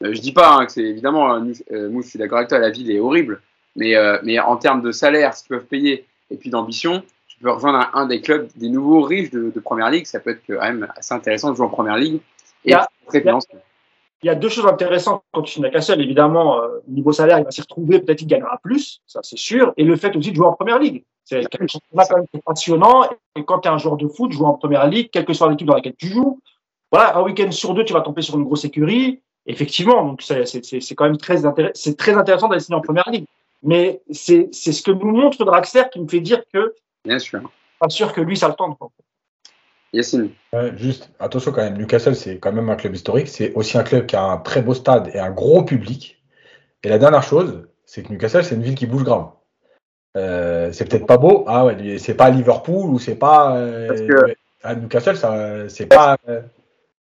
Euh, 0.02 0.12
je 0.12 0.20
dis 0.20 0.32
pas 0.32 0.54
hein, 0.54 0.66
que 0.66 0.72
c'est 0.72 0.82
évidemment, 0.82 1.34
euh, 1.34 1.88
Mousse, 1.88 2.06
je 2.06 2.10
suis 2.10 2.18
d'accord 2.18 2.38
avec 2.38 2.48
toi, 2.48 2.58
la 2.58 2.70
ville 2.70 2.90
est 2.90 2.98
horrible, 2.98 3.40
mais, 3.76 3.94
euh, 3.96 4.18
mais 4.22 4.38
en 4.38 4.56
termes 4.56 4.82
de 4.82 4.92
salaire, 4.92 5.34
ce 5.34 5.42
qu'ils 5.42 5.56
peuvent 5.56 5.66
payer, 5.66 6.04
et 6.30 6.36
puis 6.36 6.50
d'ambition, 6.50 7.02
peux 7.44 7.52
rejoindre 7.52 7.78
un, 7.78 8.00
un, 8.00 8.06
des 8.06 8.20
clubs, 8.20 8.48
des 8.56 8.68
nouveaux 8.68 9.02
riches 9.02 9.30
de, 9.30 9.52
de, 9.54 9.60
Première 9.60 9.90
Ligue. 9.90 10.06
Ça 10.06 10.18
peut 10.18 10.30
être 10.30 10.42
quand 10.46 10.60
même 10.60 10.88
assez 10.96 11.14
intéressant 11.14 11.50
de 11.50 11.56
jouer 11.56 11.66
en 11.66 11.70
Première 11.70 11.96
Ligue. 11.96 12.16
Et 12.64 12.70
il 12.70 12.70
y 12.70 12.74
a, 12.74 12.88
très 13.06 13.20
il 13.20 13.26
y 13.26 13.28
a, 13.28 13.38
il 14.22 14.26
y 14.26 14.30
a 14.30 14.34
deux 14.34 14.48
choses 14.48 14.66
intéressantes 14.66 15.22
quand 15.32 15.42
tu 15.42 15.60
es 15.60 15.62
Newcastle. 15.62 16.00
Évidemment, 16.00 16.62
euh, 16.62 16.68
niveau 16.88 17.12
salaire, 17.12 17.38
il 17.38 17.44
va 17.44 17.50
s'y 17.50 17.60
retrouver. 17.60 17.98
Peut-être 18.00 18.18
qu'il 18.18 18.28
gagnera 18.28 18.58
plus, 18.62 19.02
ça 19.06 19.20
c'est 19.22 19.38
sûr. 19.38 19.74
Et 19.76 19.84
le 19.84 19.96
fait 19.96 20.16
aussi 20.16 20.30
de 20.30 20.36
jouer 20.36 20.46
en 20.46 20.54
Première 20.54 20.78
Ligue. 20.78 21.04
C'est 21.24 21.46
quelque 21.46 21.70
chose 21.70 21.80
quand 21.92 22.16
même 22.16 22.42
passionnant. 22.44 23.04
Et 23.36 23.44
quand 23.44 23.60
tu 23.60 23.68
es 23.68 23.70
un 23.70 23.78
joueur 23.78 23.96
de 23.96 24.08
foot, 24.08 24.32
jouer 24.32 24.46
en 24.46 24.54
Première 24.54 24.86
Ligue, 24.88 25.10
quelle 25.12 25.26
que 25.26 25.34
soit 25.34 25.50
l'équipe 25.50 25.66
dans 25.66 25.74
laquelle 25.74 25.94
tu 25.96 26.08
joues, 26.08 26.40
voilà, 26.90 27.16
un 27.18 27.22
week-end 27.22 27.50
sur 27.50 27.74
deux, 27.74 27.84
tu 27.84 27.92
vas 27.92 28.00
tomber 28.00 28.22
sur 28.22 28.36
une 28.36 28.44
grosse 28.44 28.64
écurie. 28.64 29.20
Effectivement, 29.46 30.04
donc 30.04 30.22
c'est 30.22 30.94
quand 30.94 31.04
même 31.04 31.18
très, 31.18 31.44
intéressant, 31.44 31.92
très 31.92 32.14
intéressant 32.14 32.48
d'aller 32.48 32.60
signer 32.60 32.78
en 32.78 32.80
Première 32.80 33.08
Ligue. 33.10 33.26
Mais 33.62 34.00
c'est 34.10 34.52
ce 34.52 34.82
que 34.82 34.90
nous 34.90 35.10
montre 35.10 35.44
Draxler 35.44 35.84
qui 35.92 36.00
me 36.00 36.08
fait 36.08 36.20
dire 36.20 36.42
que 36.52 36.74
Bien 37.04 37.18
sûr. 37.18 37.40
Pas 37.78 37.88
sûr 37.88 38.12
que 38.12 38.20
lui, 38.20 38.36
ça 38.36 38.48
le 38.48 38.54
tente. 38.54 38.78
Yacine. 39.92 40.30
Ouais, 40.52 40.72
juste, 40.76 41.10
attention 41.20 41.52
quand 41.52 41.62
même, 41.62 41.78
Newcastle, 41.78 42.16
c'est 42.16 42.38
quand 42.38 42.52
même 42.52 42.68
un 42.68 42.76
club 42.76 42.94
historique. 42.94 43.28
C'est 43.28 43.52
aussi 43.54 43.78
un 43.78 43.84
club 43.84 44.06
qui 44.06 44.16
a 44.16 44.22
un 44.22 44.38
très 44.38 44.60
beau 44.60 44.74
stade 44.74 45.10
et 45.14 45.20
un 45.20 45.30
gros 45.30 45.62
public. 45.64 46.20
Et 46.82 46.88
la 46.88 46.98
dernière 46.98 47.22
chose, 47.22 47.68
c'est 47.84 48.02
que 48.02 48.12
Newcastle, 48.12 48.44
c'est 48.44 48.56
une 48.56 48.62
ville 48.62 48.74
qui 48.74 48.86
bouge 48.86 49.04
grave. 49.04 49.28
Euh, 50.16 50.72
c'est 50.72 50.88
peut-être 50.88 51.06
pas 51.06 51.16
beau. 51.16 51.44
Ah 51.46 51.64
ouais, 51.64 51.98
c'est 51.98 52.14
pas 52.14 52.30
Liverpool 52.30 52.90
ou 52.90 52.98
c'est 52.98 53.16
pas. 53.16 53.56
Euh, 53.56 53.88
Parce 53.88 54.00
que... 54.00 54.34
À 54.62 54.74
Newcastle, 54.74 55.68
c'est 55.68 55.86
pas. 55.86 56.16
Euh... 56.28 56.40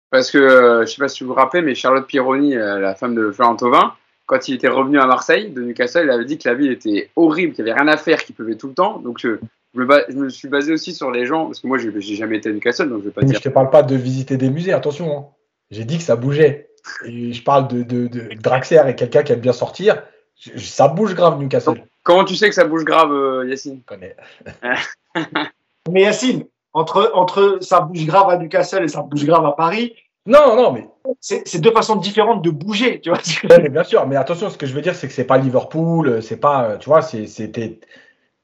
Parce 0.10 0.32
que, 0.32 0.38
euh, 0.38 0.82
je 0.86 0.92
sais 0.92 1.00
pas 1.00 1.08
si 1.08 1.24
vous 1.24 1.30
vous 1.30 1.36
rappelez, 1.36 1.62
mais 1.62 1.76
Charlotte 1.76 2.06
Pironi, 2.06 2.56
euh, 2.56 2.80
la 2.80 2.96
femme 2.96 3.16
de 3.16 3.32
Florent 3.32 3.56
Thauvin, 3.56 3.94
quand 4.26 4.48
il 4.48 4.56
était 4.56 4.68
revenu 4.68 5.00
à 5.00 5.06
Marseille, 5.06 5.52
de 5.52 5.62
Newcastle, 5.62 6.04
il 6.04 6.12
avait 6.12 6.26
dit 6.26 6.38
que 6.38 6.50
la 6.50 6.56
ville 6.56 6.72
était 6.72 7.10
horrible, 7.16 7.54
qu'il 7.54 7.64
n'y 7.64 7.72
avait 7.72 7.80
rien 7.80 7.92
à 7.92 7.98
faire, 7.98 8.24
qu'il 8.24 8.36
pleuvait 8.36 8.56
tout 8.56 8.68
le 8.68 8.74
temps. 8.74 9.00
Donc, 9.00 9.26
je, 9.74 9.82
je 9.82 9.86
me, 9.86 10.06
je 10.10 10.16
me, 10.18 10.30
suis 10.30 10.48
basé 10.48 10.74
aussi 10.74 10.94
sur 10.94 11.12
les 11.12 11.26
gens, 11.26 11.46
parce 11.46 11.60
que 11.60 11.68
moi, 11.68 11.78
j'ai 11.78 12.16
jamais 12.16 12.38
été 12.38 12.50
à 12.50 12.54
Newcastle, 12.54 12.90
donc 12.90 13.00
je 13.00 13.06
vais 13.06 13.12
pas 13.12 13.22
Mais 13.22 13.28
dire. 13.28 13.40
Je 13.40 13.44
te 13.44 13.50
parle 13.50 13.70
pas 13.70 13.84
de 13.84 13.96
visiter 13.96 14.38
des 14.38 14.50
musées, 14.50 14.74
attention. 14.74 15.18
Hein. 15.18 15.26
J'ai 15.72 15.86
dit 15.86 15.98
que 15.98 16.04
ça 16.04 16.16
bougeait. 16.16 16.70
Et 17.06 17.34
je 17.34 17.44
parle 17.44 17.68
de, 17.68 17.84
de, 17.84 18.08
de 18.08 18.34
Draxler 18.36 18.84
et 18.88 18.96
quelqu'un 18.96 19.24
qui 19.24 19.32
aime 19.32 19.40
bien 19.40 19.54
sortir. 19.54 20.04
Je, 20.38 20.60
ça 20.60 20.88
bouge 20.88 21.16
grave, 21.16 21.40
Newcastle. 21.40 21.76
Donc, 21.76 21.86
comment 22.04 22.26
tu 22.26 22.36
sais 22.36 22.50
que 22.50 22.56
ça 22.56 22.66
bouge 22.66 22.84
grave, 22.84 23.12
euh, 23.12 23.48
Yacine? 23.48 23.80
Je 23.80 23.86
connais. 23.86 24.16
Mais 25.92 26.02
Yacine, 26.02 26.46
entre, 26.74 27.12
entre 27.14 27.60
ça 27.62 27.82
bouge 27.82 28.06
grave 28.06 28.30
à 28.30 28.38
Newcastle 28.38 28.84
et 28.84 28.88
ça 28.88 29.02
bouge 29.02 29.26
grave 29.26 29.46
à 29.46 29.54
Paris, 29.54 29.94
non, 30.26 30.56
non, 30.56 30.72
mais. 30.72 30.88
C'est 31.20 31.60
deux 31.60 31.72
façons 31.72 31.98
différentes 31.98 32.42
de 32.42 32.50
bouger, 32.50 33.02
tu 33.02 33.10
vois. 33.10 33.20
Ouais, 33.50 33.62
mais 33.62 33.70
bien 33.70 33.84
sûr, 33.84 34.08
mais 34.08 34.16
attention, 34.16 34.50
ce 34.50 34.58
que 34.58 34.66
je 34.66 34.74
veux 34.74 34.82
dire, 34.82 34.96
c'est 34.96 35.08
que 35.08 35.14
c'est 35.14 35.26
pas 35.26 35.38
Liverpool, 35.38 36.22
c'est 36.24 36.38
pas, 36.38 36.78
tu 36.78 36.88
vois, 36.88 37.02
c'est, 37.02 37.28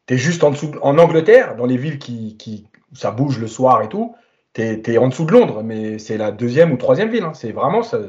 t'es, 0.10 0.16
t'es 0.16 0.18
juste 0.18 0.44
en 0.44 0.50
dessous, 0.50 0.72
en 0.82 0.98
Angleterre, 0.98 1.56
dans 1.56 1.68
les 1.68 1.78
villes 1.78 2.00
qui, 2.00 2.36
qui, 2.38 2.68
ça 2.94 3.12
bouge 3.12 3.38
le 3.38 3.48
soir 3.48 3.84
et 3.84 3.90
tout, 3.90 4.16
t'es, 4.54 4.82
t'es 4.82 4.98
en 4.98 5.08
dessous 5.08 5.26
de 5.26 5.32
Londres, 5.32 5.62
mais 5.64 6.00
c'est 6.00 6.18
la 6.18 6.32
deuxième 6.32 6.72
ou 6.72 6.78
troisième 6.78 7.10
ville, 7.10 7.24
hein. 7.24 7.34
c'est 7.36 7.52
vraiment 7.52 7.84
ça. 7.84 8.00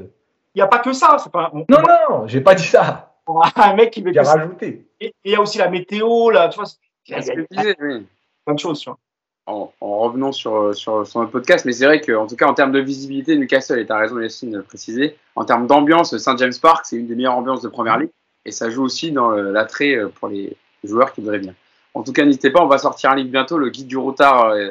Il 0.54 0.58
n'y 0.58 0.62
a 0.62 0.66
pas 0.66 0.78
que 0.78 0.92
ça, 0.92 1.18
c'est 1.22 1.30
pas. 1.30 1.52
Non, 1.52 1.64
non, 1.68 2.26
j'ai 2.26 2.40
pas 2.40 2.54
dit 2.54 2.64
ça. 2.64 3.14
Un 3.54 3.74
mec 3.74 3.92
qui 3.92 4.02
veut. 4.02 4.10
Il 4.10 4.18
a 4.18 4.22
rajouté. 4.22 4.88
Et 4.98 5.14
il 5.24 5.32
y 5.32 5.36
a 5.36 5.40
aussi 5.40 5.58
la 5.58 5.68
météo, 5.68 6.30
là, 6.30 6.48
tu 6.48 6.58
vois. 6.58 6.68
Oui. 7.08 8.06
plein 8.44 8.54
de 8.54 8.58
choses, 8.58 8.80
tu 8.80 8.88
vois 8.90 8.98
en, 9.46 9.72
en, 9.80 9.98
revenant 9.98 10.32
sur, 10.32 10.74
sur, 10.74 11.06
sur, 11.06 11.20
notre 11.20 11.32
podcast, 11.32 11.64
mais 11.64 11.72
c'est 11.72 11.84
vrai 11.84 12.00
qu'en 12.00 12.26
tout 12.26 12.36
cas, 12.36 12.46
en 12.46 12.54
termes 12.54 12.72
de 12.72 12.78
visibilité, 12.78 13.36
Newcastle, 13.36 13.78
et 13.78 13.86
tu 13.86 13.92
as 13.92 13.96
raison, 13.96 14.20
Yacine, 14.20 14.50
de 14.50 14.58
le 14.58 14.62
préciser, 14.62 15.16
en 15.34 15.44
termes 15.44 15.66
d'ambiance, 15.66 16.16
Saint 16.18 16.36
James 16.36 16.52
Park, 16.60 16.84
c'est 16.84 16.96
une 16.96 17.06
des 17.06 17.16
meilleures 17.16 17.34
ambiances 17.34 17.62
de 17.62 17.68
première 17.68 17.98
ligue, 17.98 18.10
et 18.44 18.52
ça 18.52 18.70
joue 18.70 18.84
aussi 18.84 19.10
dans 19.10 19.30
l'attrait 19.30 19.98
pour 20.20 20.28
les 20.28 20.56
joueurs 20.84 21.12
qui 21.12 21.20
voudraient 21.20 21.40
bien. 21.40 21.54
En 21.94 22.02
tout 22.02 22.12
cas, 22.12 22.24
n'hésitez 22.24 22.50
pas, 22.50 22.62
on 22.62 22.68
va 22.68 22.78
sortir 22.78 23.10
un 23.10 23.16
livre 23.16 23.30
bientôt, 23.30 23.58
le 23.58 23.70
guide 23.70 23.88
du 23.88 23.96
routard, 23.96 24.50
euh, 24.50 24.70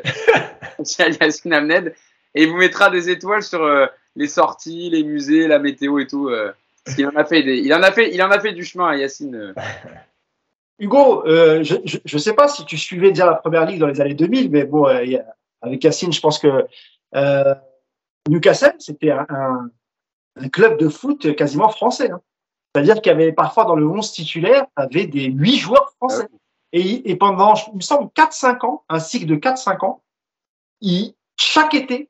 Yacine 1.22 1.54
Amned, 1.54 1.94
et 2.36 2.44
il 2.44 2.50
vous 2.50 2.58
mettra 2.58 2.90
des 2.90 3.10
étoiles 3.10 3.44
sur 3.44 3.64
euh, 3.64 3.88
les 4.16 4.28
sorties, 4.28 4.90
les 4.90 5.04
musées, 5.04 5.48
la 5.48 5.60
météo 5.60 6.00
et 6.00 6.08
tout. 6.08 6.30
Euh, 6.30 6.52
parce 6.86 6.96
qu'il 6.96 7.06
en 7.08 7.16
a 7.16 7.26
fait 7.26 7.44
des, 7.44 7.58
il 7.58 7.74
en 7.74 7.84
a 7.84 7.92
fait, 7.92 8.14
il 8.14 8.24
en 8.24 8.32
a 8.32 8.40
fait 8.40 8.54
du 8.54 8.64
chemin, 8.64 8.96
Yacine. 8.96 9.54
Hugo, 10.80 11.26
euh, 11.28 11.62
je 11.64 11.98
ne 12.14 12.18
sais 12.20 12.34
pas 12.34 12.48
si 12.48 12.66
tu 12.66 12.78
suivais 12.78 13.10
déjà 13.10 13.26
la 13.26 13.36
première 13.36 13.66
ligue 13.66 13.80
dans 13.80 13.88
les 13.88 14.00
années 14.00 14.14
2000, 14.14 14.50
mais 14.50 14.64
bon, 14.64 14.88
euh, 14.88 15.18
avec 15.62 15.84
Yacine, 15.84 16.14
je 16.14 16.22
pense 16.22 16.40
que 16.40 16.66
euh, 17.16 17.56
Newcastle, 18.30 18.76
c'était 18.80 19.12
un, 19.12 19.26
un, 19.30 19.70
un, 20.38 20.50
club 20.50 20.80
de 20.80 20.88
foot 20.88 21.36
quasiment 21.36 21.68
français. 21.68 22.10
Hein. 22.10 22.22
C'est-à-dire 22.74 23.02
qu'il 23.02 23.12
y 23.12 23.16
avait 23.16 23.34
parfois 23.34 23.66
dans 23.66 23.76
le 23.76 23.86
11 23.86 24.10
titulaire, 24.12 24.66
avait 24.78 25.06
des 25.08 25.26
8 25.26 25.58
joueurs 25.58 25.92
français. 25.98 26.24
Ouais. 26.24 26.30
Et, 26.72 27.10
et, 27.10 27.16
pendant, 27.16 27.56
il 27.72 27.78
me 27.78 27.82
semble, 27.82 28.10
4-5 28.16 28.66
ans, 28.66 28.84
un 28.90 29.00
cycle 29.00 29.26
de 29.26 29.36
4-5 29.36 29.86
ans, 29.86 30.02
il, 30.82 31.14
chaque 31.36 31.74
été, 31.74 32.10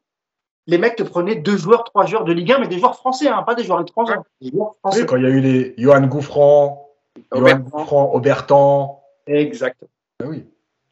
les 0.68 0.78
mecs 0.78 0.96
te 0.96 1.04
prenaient 1.04 1.36
deux 1.36 1.58
joueurs, 1.58 1.84
trois 1.84 2.06
joueurs 2.06 2.26
de 2.26 2.34
Ligue 2.34 2.52
1, 2.52 2.60
mais 2.60 2.68
des 2.68 2.78
joueurs 2.78 2.96
français, 2.96 3.28
hein, 3.28 3.44
pas 3.44 3.56
des 3.56 3.64
joueurs 3.64 3.82
étrangers. 3.82 4.16
Des 4.42 4.52
joueurs 4.52 4.76
français. 4.80 5.02
Oui, 5.02 5.06
quand 5.08 5.16
il 5.16 5.24
y 5.24 5.26
a 5.26 5.30
eu 5.30 5.40
les 5.40 5.74
Johan 5.78 6.06
Gouffran, 6.08 6.90
Aubertan. 7.32 8.12
Aubertan. 8.14 9.04
Exact. 9.28 9.78
Ah 10.22 10.28
oui. 10.28 10.46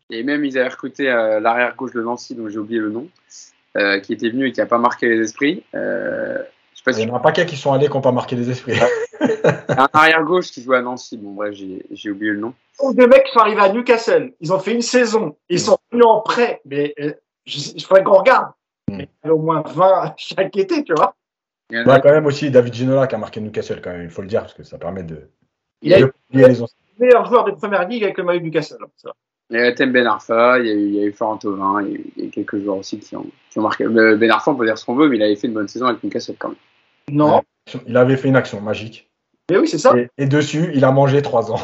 Et 0.09 0.23
même, 0.23 0.45
ils 0.45 0.57
avaient 0.57 0.69
recruté 0.69 1.09
euh, 1.09 1.39
l'arrière 1.39 1.75
gauche 1.75 1.91
de 1.91 2.01
Nancy, 2.01 2.33
dont 2.35 2.47
j'ai 2.49 2.57
oublié 2.57 2.79
le 2.79 2.89
nom, 2.89 3.07
euh, 3.75 3.99
qui 3.99 4.13
était 4.13 4.29
venu 4.29 4.47
et 4.47 4.51
qui 4.51 4.59
n'a 4.59 4.65
pas 4.65 4.77
marqué 4.77 5.09
les 5.09 5.19
esprits. 5.19 5.63
Euh, 5.75 6.41
pas 6.91 6.99
Il 6.99 7.07
y 7.07 7.11
en 7.11 7.15
a 7.15 7.17
un 7.17 7.21
paquet 7.21 7.45
qui 7.45 7.55
sont 7.55 7.73
allés 7.73 7.87
qui 7.87 7.93
n'ont 7.93 8.01
pas 8.01 8.11
marqué 8.11 8.35
les 8.35 8.49
esprits. 8.49 8.79
un 9.21 9.87
arrière 9.93 10.23
gauche 10.23 10.51
qui 10.51 10.61
joue 10.61 10.73
à 10.73 10.81
Nancy. 10.81 11.17
Bon, 11.17 11.33
bref, 11.33 11.53
j'ai 11.53 12.11
oublié 12.11 12.31
le 12.31 12.39
nom. 12.39 12.53
Deux 12.93 13.07
mecs 13.07 13.25
qui 13.25 13.31
sont 13.33 13.39
arrivés 13.39 13.61
à 13.61 13.69
Newcastle. 13.69 14.33
Ils 14.39 14.53
ont 14.53 14.59
fait 14.59 14.73
une 14.73 14.81
saison. 14.81 15.35
Ils 15.49 15.59
sont 15.59 15.77
venus 15.91 16.05
en 16.05 16.21
prêt. 16.21 16.61
Mais 16.65 16.93
je, 17.45 17.59
je 17.77 17.85
ferais 17.85 18.03
qu'on 18.03 18.19
regarde. 18.19 18.47
Mm. 18.89 18.97
Mais 18.97 19.03
il 19.03 19.25
y 19.25 19.29
avait 19.29 19.33
au 19.33 19.41
moins 19.41 19.63
20 19.65 20.13
chaque 20.17 20.55
été, 20.57 20.83
tu 20.83 20.93
vois. 20.93 21.15
Il 21.69 21.77
y 21.77 21.89
a 21.89 21.99
quand 21.99 22.11
même 22.11 22.25
aussi 22.25 22.49
David 22.49 22.73
Ginola 22.73 23.07
qui 23.07 23.15
a 23.15 23.17
marqué 23.17 23.41
Newcastle, 23.41 23.81
quand 23.81 23.91
même, 23.91 24.03
il 24.03 24.09
faut 24.09 24.21
le 24.21 24.29
dire, 24.29 24.41
parce 24.41 24.53
que 24.53 24.63
ça 24.63 24.77
permet 24.77 25.03
de. 25.03 25.29
Il 25.81 25.93
a 25.93 25.99
été 25.99 26.11
le 26.31 26.65
meilleur 26.97 27.25
joueur 27.25 27.43
de 27.43 27.51
première 27.51 27.87
ligue 27.87 28.03
avec 28.03 28.17
le 28.17 28.23
maillot 28.23 28.39
Newcastle. 28.39 28.77
Ça. 28.95 29.11
Il 29.49 29.57
y 29.57 29.61
a 29.61 29.73
Tem 29.73 29.91
Ben 29.91 30.07
Arfa, 30.07 30.59
il 30.59 30.65
y 30.65 30.69
a 30.69 30.73
eu, 30.73 30.87
il 30.87 30.95
y 30.95 30.99
a 30.99 31.03
eu 31.03 31.11
Florent 31.13 31.37
Thauvin, 31.37 31.81
il 31.81 31.87
y, 31.87 31.95
a 31.95 31.97
eu, 31.97 32.05
il 32.15 32.21
y 32.21 32.25
a 32.25 32.27
eu 32.27 32.31
quelques 32.31 32.59
joueurs 32.59 32.77
aussi 32.77 32.99
qui 32.99 33.15
ont, 33.15 33.25
qui 33.49 33.59
ont 33.59 33.61
marqué. 33.61 33.85
Ben 33.85 34.31
Arfa, 34.31 34.51
on 34.51 34.55
peut 34.55 34.65
dire 34.65 34.77
ce 34.77 34.85
qu'on 34.85 34.95
veut, 34.95 35.09
mais 35.09 35.17
il 35.17 35.23
avait 35.23 35.35
fait 35.35 35.47
une 35.47 35.53
bonne 35.53 35.67
saison 35.67 35.87
avec 35.87 36.01
Newcastle 36.03 36.35
quand 36.39 36.49
même. 36.49 36.57
Non. 37.11 37.41
Il 37.87 37.97
avait 37.97 38.17
fait 38.17 38.27
une 38.27 38.35
action 38.35 38.61
magique. 38.61 39.09
Mais 39.49 39.57
oui, 39.57 39.67
c'est 39.67 39.77
ça. 39.77 39.97
Et, 39.97 40.09
et, 40.17 40.25
dessus, 40.25 40.71
il 40.73 40.83
a 40.83 40.91
mangé 40.91 41.21
trois 41.21 41.51
ans. 41.51 41.59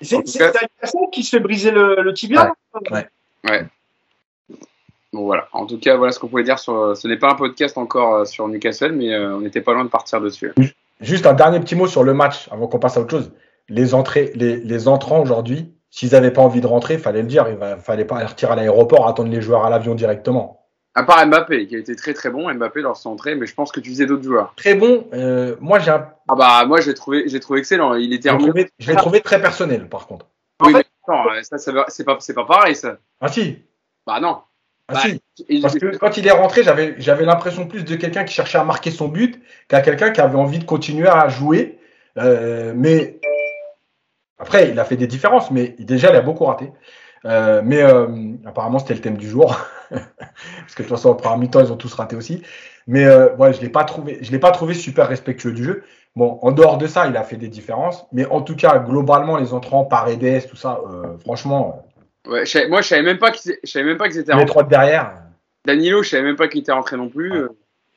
c'est 0.00 0.18
Newcastle 0.18 0.98
qui 1.12 1.22
se 1.22 1.36
fait 1.36 1.40
briser 1.40 1.70
le, 1.70 2.02
le 2.02 2.14
tibia 2.14 2.54
Ouais. 2.90 3.06
ouais. 3.48 3.66
Bon 5.12 5.24
voilà. 5.24 5.48
En 5.52 5.66
tout 5.66 5.78
cas, 5.78 5.96
voilà 5.96 6.12
ce 6.12 6.18
qu'on 6.18 6.28
pouvait 6.28 6.42
dire 6.42 6.58
sur. 6.58 6.96
Ce 6.96 7.06
n'est 7.06 7.18
pas 7.18 7.30
un 7.30 7.34
podcast 7.34 7.76
encore 7.76 8.26
sur 8.26 8.48
Newcastle, 8.48 8.92
mais 8.92 9.12
euh, 9.12 9.36
on 9.36 9.40
n'était 9.40 9.60
pas 9.60 9.74
loin 9.74 9.84
de 9.84 9.90
partir 9.90 10.20
dessus. 10.22 10.52
Juste 11.00 11.26
un 11.26 11.34
dernier 11.34 11.60
petit 11.60 11.74
mot 11.74 11.86
sur 11.86 12.02
le 12.02 12.14
match 12.14 12.48
avant 12.50 12.66
qu'on 12.66 12.78
passe 12.78 12.96
à 12.96 13.00
autre 13.00 13.10
chose. 13.10 13.32
Les 13.68 13.92
entrées, 13.94 14.32
les, 14.34 14.56
les 14.56 14.88
entrants 14.88 15.20
aujourd'hui, 15.20 15.72
s'ils 15.90 16.12
n'avaient 16.12 16.30
pas 16.30 16.40
envie 16.40 16.62
de 16.62 16.66
rentrer, 16.66 16.96
fallait 16.96 17.20
le 17.22 17.28
dire. 17.28 17.46
Il 17.48 17.58
ne 17.58 17.76
fallait 17.76 18.06
pas 18.06 18.24
retirer 18.24 18.52
à 18.52 18.56
l'aéroport, 18.56 19.06
attendre 19.06 19.30
les 19.30 19.42
joueurs 19.42 19.66
à 19.66 19.70
l'avion 19.70 19.94
directement. 19.94 20.61
À 20.94 21.04
part 21.04 21.26
Mbappé, 21.26 21.66
qui 21.66 21.76
a 21.76 21.78
été 21.78 21.96
très 21.96 22.12
très 22.12 22.30
bon, 22.30 22.52
Mbappé 22.52 22.82
dans 22.82 22.94
son 22.94 23.10
entrée, 23.10 23.34
mais 23.34 23.46
je 23.46 23.54
pense 23.54 23.72
que 23.72 23.80
tu 23.80 23.88
disais 23.88 24.04
d'autres 24.04 24.24
joueurs. 24.24 24.52
Très 24.56 24.74
bon. 24.74 25.08
Euh, 25.14 25.56
moi 25.60 25.78
j'ai. 25.78 25.90
Un... 25.90 26.06
Ah 26.28 26.34
bah 26.34 26.64
moi 26.66 26.80
j'ai 26.80 26.92
trouvé, 26.92 27.24
j'ai 27.28 27.40
trouvé 27.40 27.60
excellent. 27.60 27.94
Il 27.94 28.12
était. 28.12 28.28
Je 28.28 28.34
l'ai 28.34 28.40
trouvé, 28.40 28.70
je 28.78 28.92
trouvé, 28.92 29.20
très 29.22 29.40
personnel 29.40 29.88
par 29.88 30.06
contre. 30.06 30.26
Oui, 30.60 30.74
en 30.74 30.78
fait, 30.78 30.86
mais 31.08 31.14
attends, 31.14 31.42
ça, 31.42 31.58
ça 31.58 31.84
c'est 31.88 32.04
pas, 32.04 32.16
c'est 32.20 32.34
pas 32.34 32.44
pareil 32.44 32.76
ça. 32.76 32.98
Ah 33.20 33.28
si. 33.28 33.58
Bah 34.06 34.20
non. 34.20 34.42
Ah, 34.88 34.94
bah, 34.94 35.00
si. 35.00 35.60
Parce 35.60 35.78
que 35.78 35.96
quand 35.96 36.16
il 36.18 36.26
est 36.26 36.32
rentré, 36.32 36.62
j'avais, 36.62 36.94
j'avais 36.98 37.24
l'impression 37.24 37.66
plus 37.66 37.84
de 37.84 37.96
quelqu'un 37.96 38.24
qui 38.24 38.34
cherchait 38.34 38.58
à 38.58 38.64
marquer 38.64 38.90
son 38.90 39.08
but 39.08 39.40
qu'à 39.68 39.80
quelqu'un 39.80 40.10
qui 40.10 40.20
avait 40.20 40.36
envie 40.36 40.58
de 40.58 40.64
continuer 40.64 41.08
à 41.08 41.28
jouer. 41.28 41.78
Euh, 42.18 42.74
mais 42.76 43.18
après, 44.38 44.70
il 44.70 44.78
a 44.78 44.84
fait 44.84 44.96
des 44.96 45.06
différences, 45.06 45.50
mais 45.50 45.76
déjà, 45.78 46.10
il 46.10 46.16
a 46.16 46.20
beaucoup 46.20 46.44
raté. 46.44 46.70
Euh, 47.24 47.62
mais 47.64 47.82
euh, 47.82 48.06
apparemment, 48.46 48.78
c'était 48.78 48.94
le 48.94 49.00
thème 49.00 49.16
du 49.16 49.28
jour. 49.28 49.56
Parce 49.90 50.74
que 50.74 50.82
de 50.82 50.88
toute 50.88 50.96
façon, 50.96 51.10
en 51.10 51.14
première 51.14 51.38
mi-temps, 51.38 51.60
ils 51.60 51.72
ont 51.72 51.76
tous 51.76 51.92
raté 51.94 52.16
aussi. 52.16 52.42
Mais 52.86 53.04
euh, 53.04 53.34
ouais, 53.36 53.52
je 53.52 53.60
l'ai 53.60 53.68
pas 53.68 53.84
trouvé, 53.84 54.18
je 54.22 54.32
l'ai 54.32 54.38
pas 54.38 54.50
trouvé 54.50 54.74
super 54.74 55.08
respectueux 55.08 55.52
du 55.52 55.64
jeu. 55.64 55.84
Bon, 56.16 56.38
en 56.42 56.52
dehors 56.52 56.78
de 56.78 56.86
ça, 56.86 57.06
il 57.06 57.16
a 57.16 57.22
fait 57.22 57.36
des 57.36 57.48
différences. 57.48 58.04
Mais 58.12 58.26
en 58.26 58.42
tout 58.42 58.56
cas, 58.56 58.78
globalement, 58.78 59.36
les 59.36 59.54
entrants 59.54 59.84
par 59.84 60.08
EDS, 60.08 60.46
tout 60.48 60.56
ça, 60.56 60.80
euh, 60.90 61.16
franchement. 61.18 61.86
Ouais, 62.26 62.44
je 62.44 62.50
savais, 62.50 62.68
moi, 62.68 62.82
je 62.82 62.88
savais 62.88 63.02
même 63.02 63.18
pas 63.18 63.30
qu'ils, 63.30 63.56
je 63.62 63.70
savais 63.70 63.84
même 63.84 63.98
pas 63.98 64.08
qu'ils 64.08 64.18
étaient. 64.18 64.34
Les 64.34 64.44
trois 64.44 64.64
de 64.64 64.68
derrière. 64.68 65.14
Danilo, 65.64 66.02
je 66.02 66.10
savais 66.10 66.24
même 66.24 66.36
pas 66.36 66.48
qu'il 66.48 66.60
était 66.60 66.72
rentré 66.72 66.96
non 66.96 67.08
plus. 67.08 67.32
Ouais. 67.32 67.48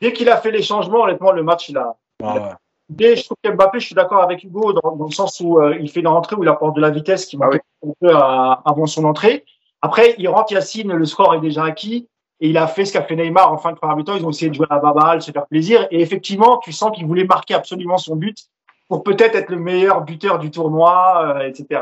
Dès 0.01 0.13
qu'il 0.13 0.29
a 0.29 0.37
fait 0.37 0.51
les 0.51 0.61
changements, 0.61 1.03
honnêtement, 1.03 1.31
le 1.31 1.43
match, 1.43 1.69
il 1.69 1.77
a. 1.77 1.95
Ouais. 2.21 2.41
Dès, 2.89 3.15
je 3.15 3.23
trouve 3.25 3.37
qu'Mbappé, 3.43 3.79
je 3.79 3.87
suis 3.87 3.95
d'accord 3.95 4.21
avec 4.21 4.43
Hugo 4.43 4.73
dans, 4.73 4.95
dans, 4.95 5.05
le 5.05 5.11
sens 5.11 5.39
où 5.39 5.59
euh, 5.59 5.77
il 5.79 5.89
fait 5.89 6.01
une 6.01 6.07
rentrée 6.07 6.35
où 6.35 6.43
il 6.43 6.49
apporte 6.49 6.75
de 6.75 6.81
la 6.81 6.91
vitesse 6.91 7.25
qui 7.25 7.37
manquait 7.37 7.61
ah 7.63 7.67
oui. 7.81 7.91
un 7.91 8.07
peu 8.07 8.15
à, 8.15 8.61
avant 8.65 8.85
son 8.85 9.05
entrée. 9.05 9.43
Après, 9.81 10.15
il 10.17 10.27
rentre 10.29 10.53
Yacine, 10.53 10.93
le 10.93 11.05
score 11.05 11.35
est 11.35 11.41
déjà 11.41 11.63
acquis. 11.63 12.07
Et 12.41 12.49
il 12.49 12.57
a 12.57 12.67
fait 12.67 12.85
ce 12.85 12.93
qu'a 12.93 13.01
fait 13.01 13.15
Neymar 13.15 13.51
en 13.51 13.57
fin 13.57 13.71
de 13.71 13.77
première 13.77 13.95
mi-temps. 13.95 14.15
Ils 14.15 14.25
ont 14.25 14.29
essayé 14.29 14.49
de 14.49 14.55
jouer 14.55 14.67
à 14.69 14.75
la 14.75 14.81
baballe, 14.81 15.21
se 15.21 15.31
faire 15.31 15.47
plaisir. 15.47 15.87
Et 15.89 16.01
effectivement, 16.01 16.57
tu 16.57 16.73
sens 16.73 16.91
qu'il 16.95 17.05
voulait 17.05 17.23
marquer 17.23 17.53
absolument 17.53 17.97
son 17.97 18.15
but 18.15 18.37
pour 18.89 19.03
peut-être 19.03 19.35
être 19.35 19.49
le 19.49 19.57
meilleur 19.57 20.01
buteur 20.01 20.37
du 20.37 20.51
tournoi, 20.51 21.37
euh, 21.37 21.47
etc. 21.47 21.81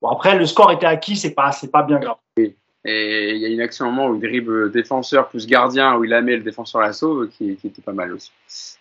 Bon, 0.00 0.08
après, 0.08 0.36
le 0.36 0.46
score 0.46 0.72
était 0.72 0.86
acquis, 0.86 1.16
c'est 1.16 1.34
pas, 1.34 1.52
c'est 1.52 1.70
pas 1.70 1.82
bien 1.82 1.98
grave. 1.98 2.16
Oui. 2.36 2.56
Et 2.84 3.34
il 3.34 3.38
y 3.38 3.46
a 3.46 3.48
une 3.48 3.60
action 3.60 3.86
au 3.86 3.90
moment 3.90 4.08
où 4.08 4.16
il 4.16 4.20
dribble 4.20 4.72
défenseur 4.72 5.28
plus 5.28 5.46
gardien, 5.46 5.96
où 5.96 6.04
il 6.04 6.12
a 6.12 6.20
mis 6.20 6.32
le 6.32 6.42
défenseur 6.42 6.80
la 6.80 6.92
sauve, 6.92 7.28
qui, 7.28 7.52
était 7.52 7.82
pas 7.82 7.92
mal 7.92 8.12
aussi. 8.12 8.32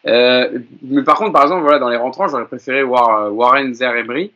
Euh, 0.08 0.60
mais 0.82 1.04
par 1.04 1.18
contre, 1.18 1.34
par 1.34 1.44
exemple, 1.44 1.62
voilà, 1.62 1.78
dans 1.78 1.90
les 1.90 1.98
rentrants, 1.98 2.28
j'aurais 2.28 2.46
préféré 2.46 2.82
voir 2.82 3.32
Warren 3.34 3.74
Zer-Emery, 3.74 4.32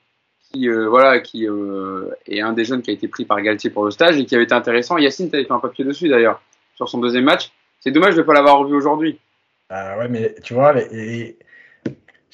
qui, 0.52 0.70
euh, 0.70 0.88
voilà, 0.88 1.20
qui 1.20 1.48
euh, 1.50 2.12
est 2.28 2.42
un 2.42 2.54
des 2.54 2.64
jeunes 2.64 2.84
qui 2.84 2.92
a 2.92 2.94
été 2.94 3.08
pris 3.08 3.26
par 3.26 3.42
Galtier 3.42 3.72
pour 3.72 3.86
le 3.86 3.92
stage 3.92 4.18
et 4.18 4.26
qui 4.26 4.36
avait 4.36 4.44
été 4.44 4.54
intéressant. 4.54 5.00
Yacine, 5.00 5.30
tu 5.30 5.36
avais 5.36 5.46
fait 5.46 5.54
un 5.54 5.60
papier 5.60 5.84
dessus 5.84 6.10
d'ailleurs, 6.10 6.42
sur 6.76 6.88
son 6.88 7.00
deuxième 7.00 7.24
match. 7.24 7.52
C'est 7.80 7.92
dommage 7.92 8.14
de 8.14 8.22
ne 8.22 8.26
pas 8.26 8.34
l'avoir 8.34 8.60
revu 8.60 8.76
aujourd'hui. 8.76 9.20
Ah 9.72 9.98
ouais, 9.98 10.08
mais 10.08 10.36
tu 10.44 10.54
vois, 10.54 10.74
les, 10.74 11.38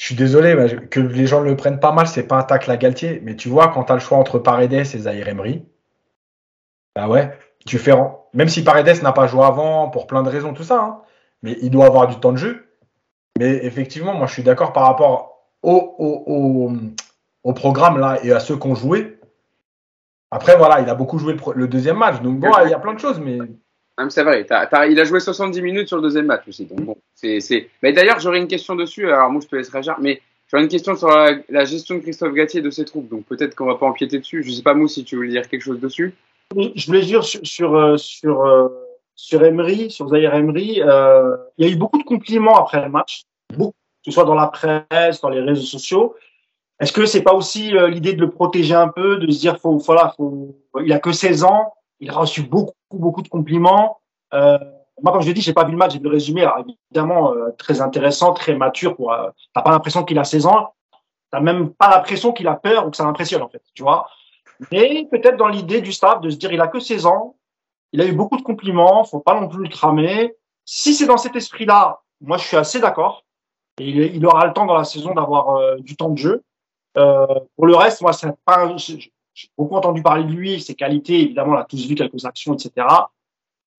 je 0.01 0.05
suis 0.05 0.15
désolé 0.15 0.55
que 0.89 0.99
les 0.99 1.27
gens 1.27 1.41
le 1.41 1.55
prennent 1.55 1.79
pas 1.79 1.91
mal, 1.91 2.07
c'est 2.07 2.27
pas 2.27 2.38
un 2.38 2.43
tacle 2.43 2.71
à 2.71 2.77
Galtier. 2.77 3.21
Mais 3.23 3.36
tu 3.36 3.49
vois, 3.49 3.69
quand 3.69 3.86
tu 3.86 3.91
as 3.91 3.95
le 3.95 4.01
choix 4.01 4.17
entre 4.17 4.39
Paredes 4.39 4.73
et 4.73 4.84
Zahir 4.84 5.27
Emery, 5.27 5.63
bah 6.95 7.07
ouais, 7.07 7.31
tu 7.65 7.77
fais. 7.77 7.93
Même 8.33 8.49
si 8.49 8.63
Paredes 8.63 9.01
n'a 9.01 9.11
pas 9.11 9.27
joué 9.27 9.43
avant 9.43 9.89
pour 9.89 10.07
plein 10.07 10.23
de 10.23 10.29
raisons, 10.29 10.53
tout 10.53 10.63
ça, 10.63 10.81
hein, 10.81 11.01
mais 11.43 11.57
il 11.61 11.69
doit 11.69 11.85
avoir 11.85 12.07
du 12.07 12.19
temps 12.19 12.31
de 12.31 12.37
jeu. 12.37 12.67
Mais 13.39 13.65
effectivement, 13.65 14.13
moi 14.13 14.27
je 14.27 14.33
suis 14.33 14.43
d'accord 14.43 14.73
par 14.73 14.83
rapport 14.83 15.47
au, 15.63 15.95
au, 15.97 16.71
au, 17.43 17.53
programme 17.53 17.99
là 17.99 18.19
et 18.23 18.31
à 18.31 18.39
ceux 18.39 18.57
qui 18.57 18.67
ont 18.67 18.75
joué. 18.75 19.17
Après, 20.31 20.55
voilà, 20.57 20.81
il 20.81 20.89
a 20.89 20.95
beaucoup 20.95 21.19
joué 21.19 21.35
le, 21.55 21.67
deuxième 21.67 21.97
match. 21.97 22.21
Donc 22.21 22.39
bon, 22.39 22.51
il 22.63 22.69
y 22.69 22.73
a 22.73 22.79
plein 22.79 22.93
de 22.93 22.99
choses, 22.99 23.19
mais. 23.19 23.37
C'est 24.09 24.23
vrai, 24.23 24.47
il 24.89 24.99
a 24.99 25.03
joué 25.03 25.19
70 25.19 25.61
minutes 25.61 25.87
sur 25.87 25.97
le 25.97 26.03
deuxième 26.03 26.25
match 26.25 26.47
aussi. 26.47 26.65
Donc 26.65 26.81
bon. 26.81 26.97
Mais 27.83 27.93
d'ailleurs, 27.93 28.19
j'aurais 28.19 28.39
une 28.39 28.47
question 28.47 28.75
dessus. 28.75 29.07
Alors 29.11 29.29
moi, 29.29 29.41
je 29.43 29.47
te 29.47 29.55
laisse 29.55 29.69
réagir, 29.69 29.97
mais 29.99 30.21
j'aurais 30.47 30.63
une 30.63 30.69
question 30.69 30.95
sur 30.95 31.09
la, 31.09 31.65
gestion 31.65 31.95
de 31.95 31.99
Christophe 31.99 32.33
Gatier 32.33 32.61
de 32.61 32.69
ses 32.69 32.85
troupes. 32.85 33.09
Donc 33.09 33.25
peut-être 33.25 33.53
qu'on 33.55 33.65
va 33.65 33.75
pas 33.75 33.85
empiéter 33.85 34.17
dessus. 34.17 34.43
Je 34.43 34.51
sais 34.51 34.63
pas, 34.63 34.73
Mousse, 34.73 34.95
si 34.95 35.03
tu 35.03 35.17
voulais 35.17 35.29
dire 35.29 35.47
quelque 35.47 35.61
chose 35.61 35.79
dessus. 35.79 36.15
Je 36.76 36.86
voulais 36.88 37.02
dire 37.02 37.24
sur 37.24 37.45
sur 37.45 37.99
sur, 37.99 38.45
euh, 38.45 38.68
sur 39.16 39.43
Emery, 39.43 39.91
sur 39.91 40.08
Zahir 40.10 40.34
Emery, 40.34 40.82
euh, 40.82 41.38
il 41.58 41.66
y 41.66 41.70
a 41.70 41.72
eu 41.72 41.78
beaucoup 41.78 41.97
de 41.97 42.04
compliments 42.04 42.56
après 42.56 42.82
le 42.82 42.89
match, 42.89 43.24
beaucoup, 43.54 43.72
que 43.72 44.06
ce 44.06 44.12
soit 44.12 44.26
dans 44.26 44.36
la 44.36 44.47
presse, 44.47 45.22
dans 45.22 45.30
les 45.30 45.41
réseaux 45.41 45.62
sociaux. 45.62 46.16
Est-ce 46.80 46.91
que 46.91 47.06
c'est 47.06 47.22
pas 47.22 47.34
aussi 47.34 47.78
euh, 47.78 47.88
l'idée 47.88 48.14
de 48.14 48.22
le 48.22 48.30
protéger 48.30 48.74
un 48.74 48.88
peu, 48.88 49.18
de 49.18 49.32
se 49.32 49.39
dire 49.39 49.60
faut 49.60 49.78
voilà, 49.78 50.14
faut, 50.18 50.56
il 50.84 50.91
a 50.91 50.99
que 50.99 51.12
16 51.12 51.43
ans, 51.43 51.74
il 51.99 52.10
a 52.10 52.14
reçu 52.14 52.41
beaucoup 52.41 52.74
beaucoup 52.91 53.22
de 53.22 53.30
compliments. 53.30 53.99
Euh, 54.34 54.58
moi, 55.02 55.14
comme 55.14 55.22
je 55.22 55.28
l'ai 55.28 55.34
dit, 55.34 55.41
j'ai 55.41 55.54
pas 55.54 55.64
vu 55.64 55.72
le 55.72 55.78
match, 55.78 55.93
j'ai 55.93 55.99
vu 55.99 56.06
le 56.06 56.12
résumé. 56.12 56.47
Évidemment, 56.89 57.34
euh, 57.34 57.52
très 57.58 57.82
intéressant, 57.82 58.34
très 58.34 58.56
mature. 58.56 58.95
Pour, 58.95 59.14
euh, 59.14 59.30
t'as 59.54 59.62
pas 59.62 59.72
l'impression 59.72 60.04
qu'il 60.04 60.20
a 60.20 60.24
16 60.24 60.45
ans, 60.45 60.74
t'as 61.32 61.39
même 61.39 61.70
pas 61.70 61.89
l'impression 61.89 62.34
qu'il 62.34 62.47
a 62.47 62.56
peur 62.56 62.88
ou 62.88 62.91
que 62.91 62.97
ça 62.97 63.06
l'impressionne 63.06 63.41
en 63.41 63.49
fait, 63.49 63.64
tu 63.74 63.84
vois. 63.84 64.08
Mais 64.70 65.07
peut-être 65.09 65.38
dans 65.38 65.47
l'idée 65.47 65.82
du 65.82 65.91
staff 65.91 66.22
de 66.22 66.30
se 66.30 66.38
dire 66.38 66.51
il 66.51 66.62
a 66.62 66.68
que 66.68 66.80
16 66.80 67.05
ans, 67.05 67.36
il 67.93 68.01
a 68.01 68.05
eu 68.05 68.14
beaucoup 68.14 68.38
de 68.38 68.43
compliments, 68.43 69.03
faut 69.03 69.20
pas 69.20 69.39
non 69.39 69.47
plus 69.47 69.64
le 69.64 69.70
cramer. 69.70 70.36
Si 70.66 70.93
c'est 70.93 71.07
dans 71.07 71.18
cet 71.18 71.36
esprit-là, 71.36 72.01
moi 72.22 72.38
je 72.38 72.45
suis 72.45 72.57
assez 72.57 72.80
d'accord. 72.80 73.26
Il, 73.80 73.97
il, 73.97 74.26
aura 74.26 74.45
le 74.45 74.53
temps 74.53 74.66
dans 74.66 74.78
la 74.78 74.84
saison 74.84 75.14
d'avoir 75.14 75.55
euh, 75.55 75.78
du 75.78 75.95
temps 75.95 76.09
de 76.09 76.18
jeu. 76.18 76.43
Euh, 76.97 77.26
pour 77.55 77.66
le 77.66 77.76
reste, 77.76 78.01
moi, 78.01 78.14
c'est 78.14 78.32
pas, 78.45 78.76
j'ai 78.78 79.49
beaucoup 79.57 79.76
entendu 79.76 80.03
parler 80.03 80.26
de 80.26 80.32
lui, 80.32 80.62
ses 80.62 80.76
qualités. 80.76 81.22
Évidemment, 81.22 81.53
on 81.53 81.57
a 81.57 81.64
tous 81.64 81.88
vu 81.88 81.95
quelques 81.95 82.26
actions, 82.26 82.53
etc. 82.53 82.86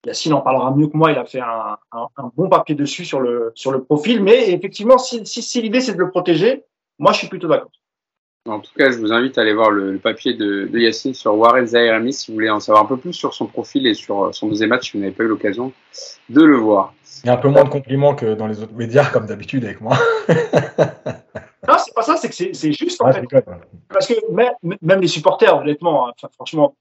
Yacine 0.05 0.33
en 0.33 0.41
parlera 0.41 0.71
mieux 0.71 0.87
que 0.87 0.97
moi. 0.97 1.11
Il 1.11 1.17
a 1.17 1.25
fait 1.25 1.39
un, 1.39 1.77
un, 1.91 2.07
un, 2.17 2.31
bon 2.35 2.49
papier 2.49 2.75
dessus 2.75 3.05
sur 3.05 3.21
le 3.21 3.51
sur 3.55 3.71
le 3.71 3.83
profil. 3.83 4.21
Mais 4.21 4.51
effectivement, 4.51 4.97
si, 4.97 5.25
si, 5.25 5.41
si 5.41 5.61
l'idée 5.61 5.79
c'est 5.79 5.93
de 5.93 5.99
le 5.99 6.09
protéger, 6.09 6.65
moi 6.99 7.13
je 7.13 7.19
suis 7.19 7.27
plutôt 7.27 7.47
d'accord. 7.47 7.71
En 8.45 8.59
tout 8.59 8.73
cas, 8.77 8.91
je 8.91 8.97
vous 8.97 9.13
invite 9.13 9.37
à 9.37 9.41
aller 9.41 9.53
voir 9.53 9.71
le, 9.71 9.93
le 9.93 9.99
papier 9.99 10.33
de, 10.33 10.65
de, 10.65 10.77
Yacine 10.77 11.13
sur 11.13 11.33
Warren 11.33 11.65
Zairami 11.65 12.11
si 12.11 12.29
vous 12.29 12.33
voulez 12.33 12.49
en 12.49 12.59
savoir 12.59 12.83
un 12.83 12.87
peu 12.87 12.97
plus 12.97 13.13
sur 13.13 13.33
son 13.33 13.45
profil 13.45 13.87
et 13.87 13.93
sur 13.93 14.35
son 14.35 14.49
deuxième 14.49 14.71
match 14.71 14.91
si 14.91 14.97
vous 14.97 14.99
n'avez 15.01 15.13
pas 15.13 15.23
eu 15.23 15.27
l'occasion 15.27 15.71
de 16.27 16.43
le 16.43 16.57
voir. 16.57 16.93
Il 17.23 17.27
y 17.27 17.29
a 17.29 17.33
un 17.35 17.37
peu 17.37 17.47
moins 17.47 17.63
de 17.63 17.69
compliments 17.69 18.15
que 18.15 18.33
dans 18.33 18.47
les 18.47 18.61
autres 18.61 18.73
médias, 18.73 19.05
comme 19.05 19.27
d'habitude 19.27 19.63
avec 19.63 19.79
moi. 19.79 19.97
non, 20.27 21.75
c'est 21.77 21.93
pas 21.95 22.01
ça, 22.01 22.17
c'est 22.17 22.27
que 22.27 22.53
c'est 22.53 22.73
juste 22.73 23.01
en 23.01 23.13
fait. 23.13 23.23
Parce 23.87 24.07
que 24.07 24.13
même, 24.33 24.51
même, 24.81 24.99
les 24.99 25.07
supporters, 25.07 25.55
honnêtement, 25.55 26.09
enfin, 26.09 26.27
franchement, 26.33 26.75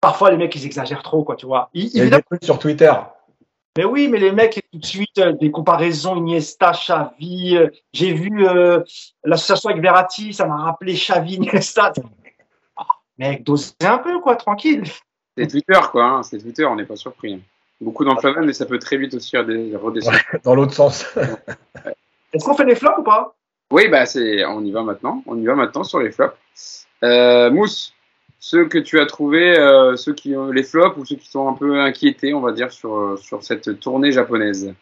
parfois 0.00 0.32
les 0.32 0.36
mecs 0.36 0.56
ils 0.56 0.66
exagèrent 0.66 1.04
trop, 1.04 1.22
quoi, 1.22 1.36
tu 1.36 1.46
vois. 1.46 1.70
Ils, 1.74 1.90
Il 1.94 1.98
y 1.98 2.00
a 2.12 2.16
des 2.16 2.22
trucs 2.22 2.42
sur 2.42 2.58
Twitter. 2.58 2.92
Mais 3.76 3.84
oui, 3.84 4.08
mais 4.08 4.18
les 4.18 4.30
mecs, 4.30 4.62
tout 4.72 4.78
de 4.78 4.84
suite, 4.84 5.18
euh, 5.18 5.32
des 5.32 5.50
comparaisons 5.50 6.16
Iniesta, 6.16 6.72
Xavi. 6.72 7.56
Euh, 7.56 7.68
J'ai 7.92 8.12
vu 8.12 8.46
euh, 8.46 8.80
l'association 9.24 9.70
avec 9.70 9.82
Verratti, 9.82 10.32
ça 10.32 10.46
m'a 10.46 10.56
rappelé 10.56 10.94
Xavi, 10.94 11.34
Iniesta. 11.38 11.92
Oh, 12.76 12.82
mec, 13.18 13.42
dosez 13.42 13.74
un 13.82 13.98
peu, 13.98 14.20
quoi, 14.20 14.36
tranquille. 14.36 14.84
C'est 15.36 15.48
Twitter, 15.48 15.80
quoi. 15.90 16.04
Hein, 16.04 16.22
c'est 16.22 16.38
Twitter, 16.38 16.64
on 16.64 16.76
n'est 16.76 16.84
pas 16.84 16.96
surpris. 16.96 17.42
Beaucoup 17.80 18.04
d'enflammes, 18.04 18.46
mais 18.46 18.52
ça 18.52 18.66
peut 18.66 18.78
très 18.78 18.96
vite 18.96 19.14
aussi 19.14 19.36
redescendre. 19.36 20.16
Ouais, 20.32 20.40
dans 20.44 20.54
l'autre 20.54 20.74
sens. 20.74 21.04
ouais. 21.16 21.24
Est-ce 22.32 22.44
qu'on 22.44 22.54
fait 22.54 22.64
des 22.64 22.76
flops 22.76 22.98
ou 22.98 23.02
pas? 23.02 23.34
Oui, 23.72 23.88
bah 23.88 24.06
c'est, 24.06 24.44
on 24.44 24.60
y 24.64 24.70
va 24.70 24.82
maintenant. 24.82 25.22
On 25.26 25.36
y 25.36 25.44
va 25.44 25.54
maintenant 25.54 25.82
sur 25.82 25.98
les 25.98 26.12
flops. 26.12 26.36
Euh, 27.02 27.50
Mousse, 27.50 27.93
ceux 28.44 28.68
que 28.68 28.76
tu 28.76 29.00
as 29.00 29.06
trouvés, 29.06 29.58
euh, 29.58 29.96
ceux 29.96 30.12
qui 30.12 30.36
ont 30.36 30.50
les 30.50 30.64
flops 30.64 30.98
ou 30.98 31.06
ceux 31.06 31.16
qui 31.16 31.26
sont 31.26 31.48
un 31.48 31.54
peu 31.54 31.80
inquiétés, 31.80 32.34
on 32.34 32.42
va 32.42 32.52
dire, 32.52 32.70
sur, 32.70 33.18
sur 33.18 33.42
cette 33.42 33.80
tournée 33.80 34.12
japonaise 34.12 34.74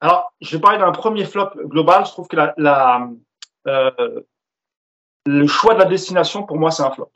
Alors, 0.00 0.32
je 0.40 0.56
vais 0.56 0.60
parler 0.60 0.78
d'un 0.78 0.90
premier 0.90 1.24
flop 1.24 1.50
global. 1.66 2.04
Je 2.04 2.10
trouve 2.10 2.26
que 2.26 2.36
euh, 2.36 4.20
le 5.24 5.46
choix 5.46 5.74
de 5.74 5.78
la 5.78 5.84
destination, 5.84 6.42
pour 6.42 6.56
moi, 6.56 6.72
c'est 6.72 6.82
un 6.82 6.90
flop. 6.90 7.12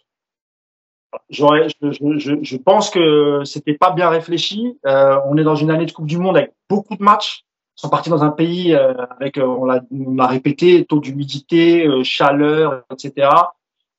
je, 1.28 2.57
pense 2.59 2.90
que 2.90 3.43
c'était 3.45 3.74
pas 3.74 3.90
bien 3.90 4.11
réfléchi. 4.11 4.78
Euh, 4.86 5.18
on 5.26 5.36
est 5.36 5.45
dans 5.45 5.57
une 5.57 5.72
année 5.72 5.86
de 5.86 5.93
Coupe 5.93 6.07
du 6.07 6.18
Monde 6.18 6.36
avec 6.36 6.53
beaucoup 6.70 6.95
de 6.95 7.03
matchs. 7.03 7.45
Ils 7.76 7.80
sont 7.80 7.90
partis 7.90 8.11
dans 8.11 8.22
un 8.22 8.30
pays 8.30 8.76
euh, 8.76 8.95
avec, 9.18 9.38
euh, 9.38 9.47
on 9.47 9.64
l'a 9.64 10.26
répété, 10.28 10.84
taux 10.84 11.01
d'humidité, 11.01 11.88
chaleur, 12.05 12.84
etc. 12.93 13.28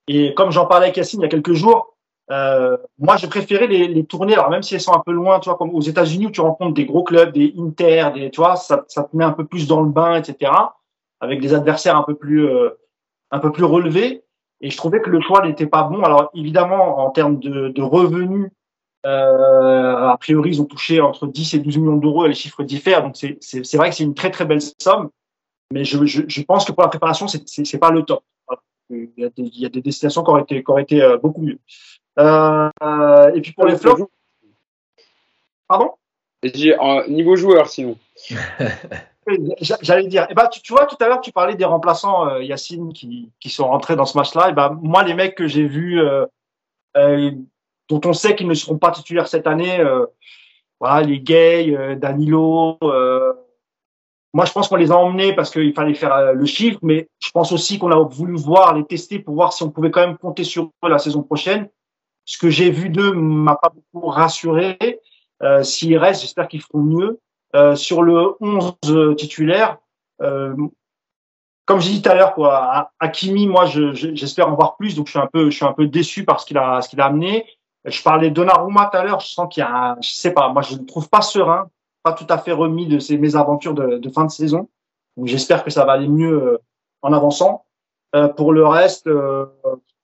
Et 0.07 0.33
comme 0.33 0.51
j'en 0.51 0.65
parlais 0.65 0.87
avec 0.87 0.97
Yacine 0.97 1.21
il 1.21 1.23
y 1.23 1.25
a 1.25 1.29
quelques 1.29 1.53
jours, 1.53 1.95
moi 2.29 3.17
j'ai 3.17 3.27
préféré 3.27 3.67
les, 3.67 3.87
les 3.87 4.05
tournées, 4.05 4.33
alors 4.33 4.49
même 4.49 4.63
si 4.63 4.75
elles 4.75 4.81
sont 4.81 4.93
un 4.93 5.03
peu 5.05 5.11
loin, 5.11 5.39
tu 5.39 5.49
vois, 5.49 5.57
comme 5.57 5.73
aux 5.73 5.81
États-Unis 5.81 6.27
où 6.27 6.31
tu 6.31 6.41
rencontres 6.41 6.73
des 6.73 6.85
gros 6.85 7.03
clubs, 7.03 7.31
des 7.31 7.53
Inter, 7.57 8.09
des, 8.13 8.31
tu 8.31 8.41
vois, 8.41 8.55
ça, 8.55 8.83
ça 8.87 9.03
te 9.03 9.15
met 9.15 9.23
un 9.23 9.31
peu 9.31 9.45
plus 9.45 9.67
dans 9.67 9.81
le 9.81 9.89
bain, 9.89 10.15
etc. 10.15 10.51
Avec 11.19 11.41
des 11.41 11.53
adversaires 11.53 11.95
un 11.95 12.03
peu 12.03 12.15
plus, 12.15 12.49
un 13.31 13.39
peu 13.39 13.51
plus 13.51 13.63
relevés. 13.63 14.23
Et 14.61 14.69
je 14.69 14.77
trouvais 14.77 15.01
que 15.01 15.09
le 15.09 15.19
choix 15.19 15.45
n'était 15.45 15.67
pas 15.67 15.83
bon. 15.83 16.01
Alors 16.03 16.29
évidemment, 16.33 16.99
en 16.99 17.09
termes 17.09 17.39
de, 17.39 17.67
de 17.67 17.81
revenus, 17.81 18.49
euh, 19.05 20.07
a 20.07 20.17
priori, 20.17 20.51
ils 20.51 20.61
ont 20.61 20.65
touché 20.65 21.01
entre 21.01 21.27
10 21.27 21.55
et 21.55 21.59
12 21.59 21.77
millions 21.77 21.97
d'euros. 21.97 22.27
Les 22.27 22.33
chiffres 22.33 22.63
diffèrent, 22.63 23.03
donc 23.03 23.17
c'est 23.17 23.75
vrai 23.75 23.89
que 23.89 23.95
c'est 23.95 24.03
une 24.03 24.13
très 24.13 24.31
très 24.31 24.45
belle 24.45 24.61
somme. 24.61 25.09
Mais 25.73 25.83
je, 25.83 26.05
je, 26.05 26.21
je 26.27 26.41
pense 26.43 26.65
que 26.65 26.71
pour 26.71 26.83
la 26.83 26.89
préparation, 26.89 27.27
c'est 27.27 27.77
pas 27.77 27.91
le 27.91 28.03
top. 28.03 28.23
Il, 28.93 29.23
y 29.23 29.25
a 29.25 29.29
des, 29.29 29.43
il 29.43 29.59
y 29.59 29.65
a 29.65 29.69
des 29.69 29.81
destinations 29.81 30.23
qui 30.23 30.29
auraient 30.29 30.41
été, 30.43 30.63
qui 30.63 30.71
auraient 30.71 30.83
été 30.83 31.01
euh, 31.01 31.17
beaucoup 31.17 31.41
mieux. 31.41 31.59
Euh, 32.19 32.69
et 33.33 33.41
puis 33.41 33.53
pour 33.53 33.65
les 33.65 33.77
flops. 33.77 34.03
Pardon? 35.67 35.91
Niveau 37.07 37.35
joueur, 37.35 37.67
sinon. 37.67 37.97
J'allais 39.81 40.07
dire, 40.07 40.27
eh 40.29 40.33
ben, 40.33 40.47
tu, 40.47 40.61
tu, 40.61 40.73
vois, 40.73 40.85
tout 40.85 40.97
à 40.99 41.07
l'heure, 41.07 41.21
tu 41.21 41.31
parlais 41.31 41.55
des 41.55 41.65
remplaçants, 41.65 42.27
euh, 42.27 42.43
Yacine, 42.43 42.91
qui, 42.91 43.31
qui 43.39 43.49
sont 43.49 43.67
rentrés 43.67 43.95
dans 43.95 44.05
ce 44.05 44.17
match-là. 44.17 44.47
Et 44.47 44.51
eh 44.51 44.53
ben, 44.53 44.77
moi, 44.81 45.03
les 45.03 45.13
mecs 45.13 45.35
que 45.35 45.47
j'ai 45.47 45.65
vus, 45.65 46.01
euh, 46.01 46.25
euh, 46.97 47.31
dont 47.89 48.01
on 48.05 48.13
sait 48.13 48.35
qu'ils 48.35 48.47
ne 48.47 48.53
seront 48.53 48.77
pas 48.77 48.91
titulaires 48.91 49.27
cette 49.27 49.47
année, 49.47 49.79
euh, 49.79 50.05
voilà, 50.79 51.05
les 51.05 51.19
Gay, 51.19 51.73
euh, 51.75 51.95
Danilo, 51.95 52.77
moi, 54.33 54.45
je 54.45 54.51
pense 54.51 54.67
qu'on 54.67 54.75
les 54.75 54.91
a 54.91 54.97
emmenés 54.97 55.33
parce 55.33 55.51
qu'il 55.51 55.73
fallait 55.73 55.93
faire 55.93 56.33
le 56.33 56.45
chiffre, 56.45 56.79
mais 56.81 57.07
je 57.19 57.29
pense 57.31 57.51
aussi 57.51 57.77
qu'on 57.77 57.91
a 57.91 58.03
voulu 58.03 58.35
voir, 58.35 58.75
les 58.75 58.83
tester 58.83 59.19
pour 59.19 59.35
voir 59.35 59.53
si 59.53 59.63
on 59.63 59.69
pouvait 59.69 59.91
quand 59.91 60.05
même 60.05 60.17
compter 60.17 60.43
sur 60.43 60.71
eux 60.83 60.89
la 60.89 60.97
saison 60.97 61.21
prochaine. 61.21 61.69
Ce 62.25 62.37
que 62.37 62.49
j'ai 62.49 62.71
vu 62.71 62.89
d'eux 62.89 63.13
m'a 63.13 63.55
pas 63.55 63.69
beaucoup 63.69 64.07
rassuré. 64.07 64.77
S'ils 65.61 65.97
restent, 65.97 66.21
j'espère 66.21 66.47
qu'ils 66.47 66.61
feront 66.61 66.81
mieux. 66.81 67.19
Euh, 67.55 67.75
sur 67.75 68.01
le 68.01 68.35
11 68.39 69.15
titulaire, 69.15 69.77
euh, 70.23 70.55
comme 71.65 71.79
j'ai 71.79 71.91
dit 71.91 72.01
tout 72.01 72.09
à 72.09 72.15
l'heure, 72.15 72.33
quoi, 72.33 72.91
Hakimi, 72.99 73.47
moi, 73.47 73.65
j'espère 73.67 74.49
en 74.49 74.55
voir 74.55 74.75
plus, 74.75 74.95
donc 74.95 75.05
je 75.05 75.11
suis 75.11 75.19
un 75.19 75.29
peu, 75.31 75.51
je 75.51 75.55
suis 75.55 75.65
un 75.65 75.73
peu 75.73 75.85
déçu 75.85 76.25
par 76.25 76.39
ce 76.39 76.47
qu'il 76.47 76.57
a, 76.57 76.81
ce 76.81 76.89
qu'il 76.89 76.99
a 76.99 77.05
amené. 77.05 77.45
Je 77.85 78.01
parlais 78.01 78.29
de 78.29 78.33
Donnarumma 78.33 78.89
tout 78.91 78.97
à 78.97 79.03
l'heure, 79.03 79.19
je 79.19 79.27
sens 79.27 79.53
qu'il 79.53 79.61
y 79.61 79.63
a, 79.63 79.91
un, 79.91 79.97
je 80.01 80.09
sais 80.09 80.33
pas, 80.33 80.49
moi, 80.49 80.63
je 80.63 80.75
ne 80.75 80.83
trouve 80.83 81.09
pas 81.09 81.21
serein, 81.21 81.69
pas 82.03 82.13
tout 82.13 82.27
à 82.29 82.37
fait 82.37 82.51
remis 82.51 82.87
de 82.87 82.99
ses 82.99 83.17
mésaventures 83.17 83.73
de, 83.73 83.97
de 83.97 84.09
fin 84.09 84.25
de 84.25 84.31
saison. 84.31 84.69
Donc 85.17 85.27
j'espère 85.27 85.63
que 85.63 85.69
ça 85.71 85.85
va 85.85 85.93
aller 85.93 86.07
mieux 86.07 86.41
euh, 86.41 86.57
en 87.01 87.13
avançant. 87.13 87.65
Euh, 88.15 88.27
pour 88.27 88.53
le 88.53 88.65
reste, 88.67 89.07
euh, 89.07 89.45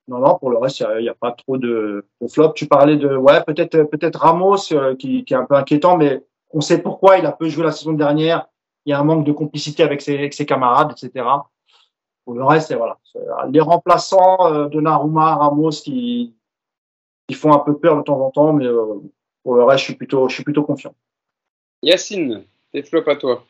non, 0.08 0.18
non, 0.18 0.38
pour 0.38 0.50
le 0.50 0.58
reste, 0.58 0.80
il 0.80 1.02
n'y 1.02 1.08
a, 1.08 1.12
a, 1.12 1.14
pas 1.14 1.32
trop 1.32 1.56
de, 1.58 2.06
de 2.20 2.28
flop. 2.28 2.52
Tu 2.54 2.66
parlais 2.66 2.96
de, 2.96 3.14
ouais, 3.14 3.42
peut-être, 3.44 3.84
peut-être 3.84 4.18
Ramos 4.18 4.56
qui, 4.98 5.24
qui 5.24 5.34
est 5.34 5.36
un 5.36 5.44
peu 5.44 5.54
inquiétant, 5.54 5.96
mais 5.96 6.24
on 6.52 6.60
sait 6.60 6.82
pourquoi 6.82 7.18
il 7.18 7.26
a 7.26 7.32
peu 7.32 7.48
joué 7.48 7.64
la 7.64 7.72
saison 7.72 7.92
dernière. 7.92 8.46
Il 8.84 8.90
y 8.90 8.92
a 8.92 8.98
un 8.98 9.04
manque 9.04 9.24
de 9.24 9.32
complicité 9.32 9.82
avec 9.82 10.00
ses, 10.00 10.16
avec 10.16 10.34
ses 10.34 10.46
camarades, 10.46 10.92
etc. 10.92 11.26
Pour 12.24 12.34
le 12.34 12.44
reste, 12.44 12.74
voilà. 12.74 12.98
Les 13.50 13.60
remplaçants 13.60 14.52
euh, 14.52 14.68
de 14.68 14.80
Naruma, 14.80 15.36
Ramos, 15.36 15.70
qui, 15.70 16.34
qui 17.28 17.34
font 17.34 17.52
un 17.52 17.58
peu 17.58 17.78
peur 17.78 17.96
de 17.96 18.02
temps 18.02 18.20
en 18.20 18.30
temps, 18.30 18.52
mais 18.52 18.66
euh, 18.66 19.00
pour 19.42 19.54
le 19.54 19.64
reste, 19.64 19.80
je 19.80 19.84
suis 19.84 19.94
plutôt, 19.94 20.28
je 20.28 20.34
suis 20.34 20.44
plutôt 20.44 20.64
confiant. 20.64 20.94
Yacine, 21.82 22.44
tes 22.72 22.82
flops 22.82 23.08
à 23.08 23.16
toi. 23.16 23.46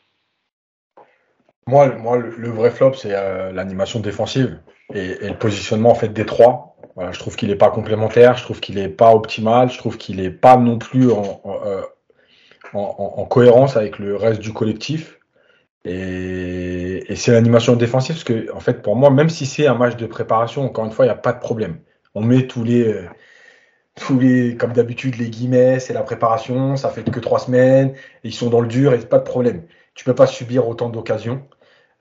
Moi, 1.67 1.87
le, 2.17 2.49
vrai 2.49 2.71
flop, 2.71 2.93
c'est 2.93 3.13
euh, 3.13 3.51
l'animation 3.51 3.99
défensive 3.99 4.59
et, 4.93 5.27
le 5.27 5.37
positionnement 5.37 5.91
en 5.91 5.95
fait 5.95 6.09
des 6.09 6.25
trois. 6.25 6.75
Voilà, 6.95 7.11
je 7.11 7.19
trouve 7.19 7.35
qu'il 7.35 7.49
n'est 7.49 7.55
pas 7.55 7.69
complémentaire, 7.69 8.35
je 8.35 8.43
trouve 8.43 8.59
qu'il 8.59 8.75
n'est 8.75 8.89
pas 8.89 9.13
optimal, 9.13 9.69
je 9.69 9.77
trouve 9.77 9.97
qu'il 9.97 10.17
n'est 10.17 10.31
pas 10.31 10.57
non 10.57 10.77
plus 10.77 11.11
en, 11.11 11.41
en, 11.43 11.83
en, 12.73 13.25
cohérence 13.25 13.77
avec 13.77 13.99
le 13.99 14.15
reste 14.15 14.41
du 14.41 14.53
collectif. 14.53 15.19
Et, 15.85 17.15
c'est 17.15 17.31
l'animation 17.31 17.75
défensive, 17.75 18.15
parce 18.15 18.23
que, 18.23 18.51
en 18.53 18.59
fait, 18.59 18.81
pour 18.81 18.95
moi, 18.95 19.09
même 19.09 19.29
si 19.29 19.45
c'est 19.45 19.67
un 19.67 19.75
match 19.75 19.95
de 19.95 20.05
préparation, 20.05 20.63
encore 20.63 20.85
une 20.85 20.91
fois, 20.91 21.05
il 21.05 21.09
n'y 21.09 21.13
a 21.13 21.17
pas 21.17 21.33
de 21.33 21.39
problème. 21.39 21.79
On 22.15 22.21
met 22.21 22.47
tous 22.47 22.63
les, 22.63 22.87
euh, 22.87 23.05
tous 23.95 24.19
les, 24.19 24.55
comme 24.55 24.73
d'habitude, 24.73 25.17
les 25.17 25.29
guillemets, 25.29 25.79
c'est 25.79 25.93
la 25.93 26.03
préparation, 26.03 26.75
ça 26.75 26.89
fait 26.89 27.03
que 27.03 27.19
trois 27.19 27.39
semaines, 27.39 27.93
ils 28.23 28.33
sont 28.33 28.49
dans 28.49 28.61
le 28.61 28.67
dur 28.67 28.93
et 28.93 28.99
pas 28.99 29.19
de 29.19 29.23
problème. 29.23 29.63
Tu 29.95 30.05
peux 30.05 30.15
pas 30.15 30.27
subir 30.27 30.67
autant 30.67 30.89
d'occasions. 30.89 31.43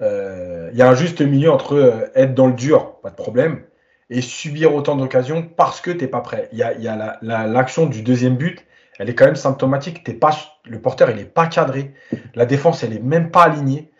Euh, 0.00 0.70
il 0.72 0.78
y 0.78 0.82
a 0.82 0.88
un 0.88 0.94
juste 0.94 1.20
milieu 1.20 1.50
entre 1.50 1.74
euh, 1.74 2.06
être 2.14 2.34
dans 2.34 2.46
le 2.46 2.54
dur, 2.54 3.00
pas 3.02 3.10
de 3.10 3.16
problème, 3.16 3.64
et 4.08 4.22
subir 4.22 4.74
autant 4.74 4.96
d'occasions 4.96 5.42
parce 5.42 5.80
que 5.80 5.90
tu 5.90 5.98
n'es 5.98 6.08
pas 6.08 6.20
prêt. 6.20 6.48
Il 6.52 6.58
y 6.58 6.62
a, 6.62 6.72
y 6.78 6.88
a 6.88 7.18
l'action 7.22 7.86
du 7.86 8.02
deuxième 8.02 8.36
but, 8.36 8.64
elle 9.00 9.08
est 9.08 9.14
quand 9.14 9.24
même 9.24 9.34
symptomatique. 9.34 10.04
T'es 10.04 10.12
pas, 10.12 10.36
le 10.64 10.78
porteur, 10.78 11.08
il 11.08 11.16
n'est 11.16 11.24
pas 11.24 11.46
cadré. 11.46 11.94
La 12.34 12.44
défense, 12.44 12.84
elle 12.84 12.92
est 12.92 13.02
même 13.02 13.30
pas 13.30 13.44
alignée. 13.44 13.90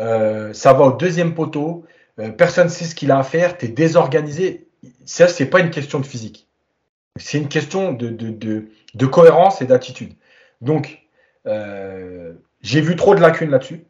Euh, 0.00 0.52
ça 0.52 0.72
va 0.72 0.86
au 0.86 0.92
deuxième 0.92 1.34
poteau. 1.34 1.84
Euh, 2.18 2.30
personne 2.30 2.64
ne 2.64 2.72
sait 2.72 2.84
ce 2.84 2.96
qu'il 2.96 3.12
a 3.12 3.20
à 3.20 3.22
faire. 3.22 3.56
Tu 3.56 3.66
es 3.66 3.68
désorganisé. 3.68 4.66
Ça, 5.04 5.28
c'est 5.28 5.46
pas 5.46 5.60
une 5.60 5.70
question 5.70 6.00
de 6.00 6.06
physique. 6.06 6.47
C'est 7.18 7.38
une 7.38 7.48
question 7.48 7.92
de, 7.92 9.06
cohérence 9.06 9.62
et 9.62 9.66
d'attitude. 9.66 10.14
Donc, 10.60 11.02
euh, 11.46 12.34
j'ai 12.60 12.80
vu 12.80 12.96
trop 12.96 13.14
de 13.14 13.20
lacunes 13.20 13.50
là-dessus. 13.50 13.84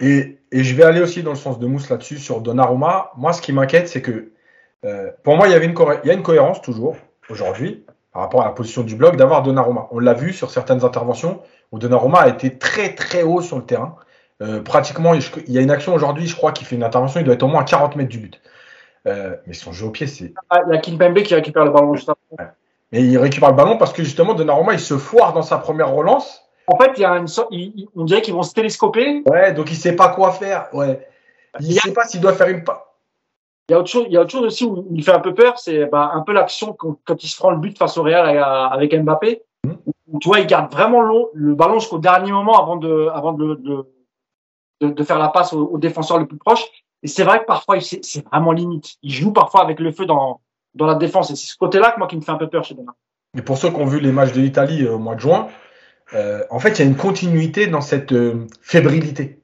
Et, 0.00 0.38
et, 0.52 0.64
je 0.64 0.74
vais 0.74 0.82
aller 0.82 1.00
aussi 1.00 1.22
dans 1.22 1.30
le 1.30 1.36
sens 1.36 1.58
de 1.58 1.66
Mousse 1.66 1.88
là-dessus 1.88 2.18
sur 2.18 2.40
Donnarumma. 2.42 3.10
Moi, 3.16 3.32
ce 3.32 3.40
qui 3.40 3.52
m'inquiète, 3.52 3.88
c'est 3.88 4.02
que 4.02 4.32
pour 5.22 5.36
moi, 5.36 5.48
il 5.48 5.52
y, 5.52 5.54
avait 5.54 5.66
une 5.66 5.74
il 6.04 6.10
a 6.10 6.14
une 6.14 6.22
cohérence 6.22 6.60
toujours 6.60 6.96
aujourd'hui 7.30 7.84
par 8.12 8.22
rapport 8.22 8.42
à 8.42 8.46
la 8.46 8.52
position 8.52 8.82
du 8.82 8.96
bloc 8.96 9.16
d'avoir 9.16 9.42
Donnarumma. 9.42 9.88
On 9.90 9.98
l'a 9.98 10.14
vu 10.14 10.32
sur 10.32 10.50
certaines 10.50 10.84
interventions 10.84 11.40
où 11.72 11.78
Donnarumma 11.78 12.20
a 12.20 12.28
été 12.28 12.58
très 12.58 12.94
très 12.94 13.22
haut 13.22 13.40
sur 13.40 13.56
le 13.56 13.64
terrain. 13.64 13.96
Euh, 14.40 14.60
pratiquement, 14.62 15.14
il 15.14 15.52
y 15.52 15.58
a 15.58 15.60
une 15.60 15.70
action 15.70 15.94
aujourd'hui, 15.94 16.26
je 16.26 16.36
crois, 16.36 16.52
qui 16.52 16.64
fait 16.64 16.76
une 16.76 16.84
intervention, 16.84 17.20
il 17.20 17.24
doit 17.24 17.34
être 17.34 17.42
au 17.42 17.48
moins 17.48 17.62
à 17.62 17.64
40 17.64 17.96
mètres 17.96 18.08
du 18.08 18.18
but. 18.18 18.40
Euh, 19.08 19.36
mais 19.46 19.54
son 19.54 19.72
jeu 19.72 19.86
au 19.86 19.90
pied, 19.90 20.06
c'est. 20.06 20.34
Ah, 20.50 20.60
il 20.66 20.74
y 20.74 20.76
a 20.76 20.80
Kimpembe 20.80 21.22
qui 21.22 21.34
récupère 21.34 21.64
le 21.64 21.70
ballon 21.70 21.94
juste 21.94 22.08
après. 22.08 22.52
Mais 22.92 23.02
il 23.02 23.18
récupère 23.18 23.50
le 23.50 23.56
ballon 23.56 23.76
parce 23.76 23.92
que 23.92 24.02
justement, 24.02 24.34
Donnarumma, 24.34 24.74
il 24.74 24.80
se 24.80 24.96
foire 24.96 25.32
dans 25.32 25.42
sa 25.42 25.58
première 25.58 25.90
relance. 25.90 26.42
En 26.66 26.76
fait, 26.78 26.92
il 26.96 27.00
y 27.00 27.04
a 27.04 27.12
une 27.12 27.26
sorte, 27.26 27.52
on 27.96 28.04
dirait 28.04 28.20
qu'ils 28.20 28.34
vont 28.34 28.42
se 28.42 28.54
télescoper. 28.54 29.22
Ouais, 29.26 29.52
donc 29.52 29.70
il 29.70 29.76
sait 29.76 29.96
pas 29.96 30.08
quoi 30.08 30.32
faire. 30.32 30.68
Ouais. 30.72 31.06
Il 31.60 31.74
ne 31.74 31.80
sait 31.80 31.92
pas 31.92 32.04
s'il 32.04 32.20
doit 32.20 32.34
faire 32.34 32.48
une. 32.48 32.62
Il 33.68 33.72
y 33.72 33.74
a 33.74 33.78
autre 33.78 33.88
chose, 33.88 34.04
il 34.08 34.12
y 34.12 34.16
a 34.16 34.20
autre 34.20 34.30
chose 34.30 34.44
aussi 34.44 34.64
où 34.64 34.86
il 34.90 35.02
fait 35.02 35.12
un 35.12 35.20
peu 35.20 35.34
peur, 35.34 35.58
c'est 35.58 35.86
bah, 35.86 36.10
un 36.14 36.22
peu 36.22 36.32
l'action 36.32 36.72
quand, 36.72 36.96
quand, 37.04 37.22
il 37.22 37.28
se 37.28 37.36
prend 37.36 37.50
le 37.50 37.58
but 37.58 37.76
face 37.76 37.98
au 37.98 38.02
Real 38.02 38.26
avec 38.72 38.94
Mbappé. 38.94 39.42
Mmh. 39.64 39.72
Où, 40.10 40.18
tu 40.18 40.28
vois, 40.28 40.40
il 40.40 40.46
garde 40.46 40.72
vraiment 40.72 41.02
long, 41.02 41.28
le 41.34 41.54
ballon 41.54 41.78
jusqu'au 41.78 41.98
dernier 41.98 42.32
moment 42.32 42.62
avant 42.62 42.76
de, 42.76 43.08
avant 43.12 43.32
de, 43.32 43.56
de, 43.56 43.86
de, 44.80 44.88
de 44.88 45.04
faire 45.04 45.18
la 45.18 45.28
passe 45.28 45.52
au, 45.52 45.66
au, 45.66 45.78
défenseur 45.78 46.18
le 46.18 46.26
plus 46.26 46.38
proche. 46.38 46.64
Et 47.02 47.08
c'est 47.08 47.24
vrai 47.24 47.40
que 47.40 47.44
parfois, 47.44 47.78
c'est 47.80 48.26
vraiment 48.26 48.52
limite. 48.52 48.96
Il 49.02 49.12
joue 49.12 49.32
parfois 49.32 49.62
avec 49.62 49.80
le 49.80 49.92
feu 49.92 50.06
dans, 50.06 50.40
dans 50.74 50.86
la 50.86 50.94
défense. 50.94 51.30
Et 51.30 51.36
c'est 51.36 51.46
ce 51.46 51.56
côté-là 51.56 51.92
que 51.92 51.98
moi 51.98 52.08
qui 52.08 52.16
me 52.16 52.22
fait 52.22 52.32
un 52.32 52.36
peu 52.36 52.48
peur 52.48 52.64
chez 52.64 52.74
Donnarumma. 52.74 52.96
Et 53.36 53.42
pour 53.42 53.58
ceux 53.58 53.70
qui 53.70 53.76
ont 53.76 53.86
vu 53.86 54.00
les 54.00 54.12
matchs 54.12 54.32
de 54.32 54.40
l'Italie 54.40 54.84
euh, 54.84 54.94
au 54.94 54.98
mois 54.98 55.14
de 55.14 55.20
juin, 55.20 55.48
euh, 56.14 56.42
en 56.50 56.58
fait, 56.58 56.70
il 56.70 56.78
y 56.78 56.82
a 56.82 56.86
une 56.86 56.96
continuité 56.96 57.66
dans 57.66 57.82
cette 57.82 58.12
euh, 58.12 58.46
fébrilité. 58.62 59.38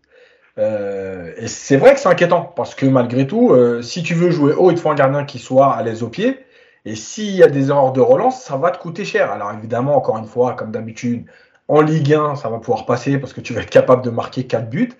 Euh, 0.59 1.32
et 1.36 1.48
c'est 1.48 1.76
vrai 1.76 1.94
que 1.94 2.00
c'est 2.00 2.09
inquiétant 2.09 2.42
parce 2.42 2.74
que 2.74 2.86
malgré 2.86 3.26
tout, 3.26 3.52
euh, 3.52 3.82
si 3.82 4.02
tu 4.02 4.14
veux 4.14 4.30
jouer 4.30 4.52
haut, 4.55 4.70
il 4.70 4.76
te 4.76 4.80
faut 4.80 4.90
un 4.90 4.94
gardien 4.94 5.24
qui 5.24 5.38
soit 5.38 5.74
à 5.74 5.82
l'aise 5.82 6.02
au 6.02 6.09
pied. 6.09 6.44
Et 6.84 6.96
s'il 6.96 7.34
y 7.34 7.42
a 7.42 7.48
des 7.48 7.70
erreurs 7.70 7.92
de 7.92 8.00
relance, 8.00 8.42
ça 8.42 8.57
va 8.57 8.70
te 8.70 8.78
coûter 8.78 9.05
cher. 9.05 9.32
Alors 9.32 9.52
évidemment, 9.52 9.96
encore 9.96 10.18
une 10.18 10.26
fois, 10.26 10.52
comme 10.52 10.70
d'habitude, 10.70 11.24
en 11.66 11.80
Ligue 11.80 12.12
1, 12.12 12.36
ça 12.36 12.48
va 12.50 12.59
pouvoir 12.59 12.86
passer 12.86 13.18
parce 13.18 13.32
que 13.32 13.40
tu 13.40 13.55
vas 13.55 13.62
être 13.62 13.70
capable 13.70 14.02
de 14.02 14.11
marquer 14.11 14.46
4 14.46 14.68
buts. 14.68 14.92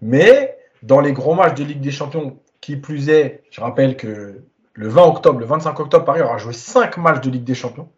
Mais 0.00 0.56
dans 0.82 1.00
les 1.00 1.12
gros 1.12 1.34
matchs 1.34 1.54
de 1.54 1.64
Ligue 1.64 1.80
des 1.80 1.90
Champions, 1.90 2.38
qui 2.60 2.76
plus 2.76 3.08
est, 3.08 3.42
je 3.50 3.60
rappelle 3.60 3.96
que 3.96 4.42
le 4.74 4.88
20 4.88 5.02
octobre, 5.04 5.38
le 5.38 5.46
25 5.46 5.78
octobre, 5.80 6.04
Paris 6.04 6.22
aura 6.22 6.38
joué 6.38 6.52
5 6.52 6.96
matchs 6.96 7.20
de 7.20 7.30
Ligue 7.30 7.44
des 7.44 7.54
Champions. 7.54 7.88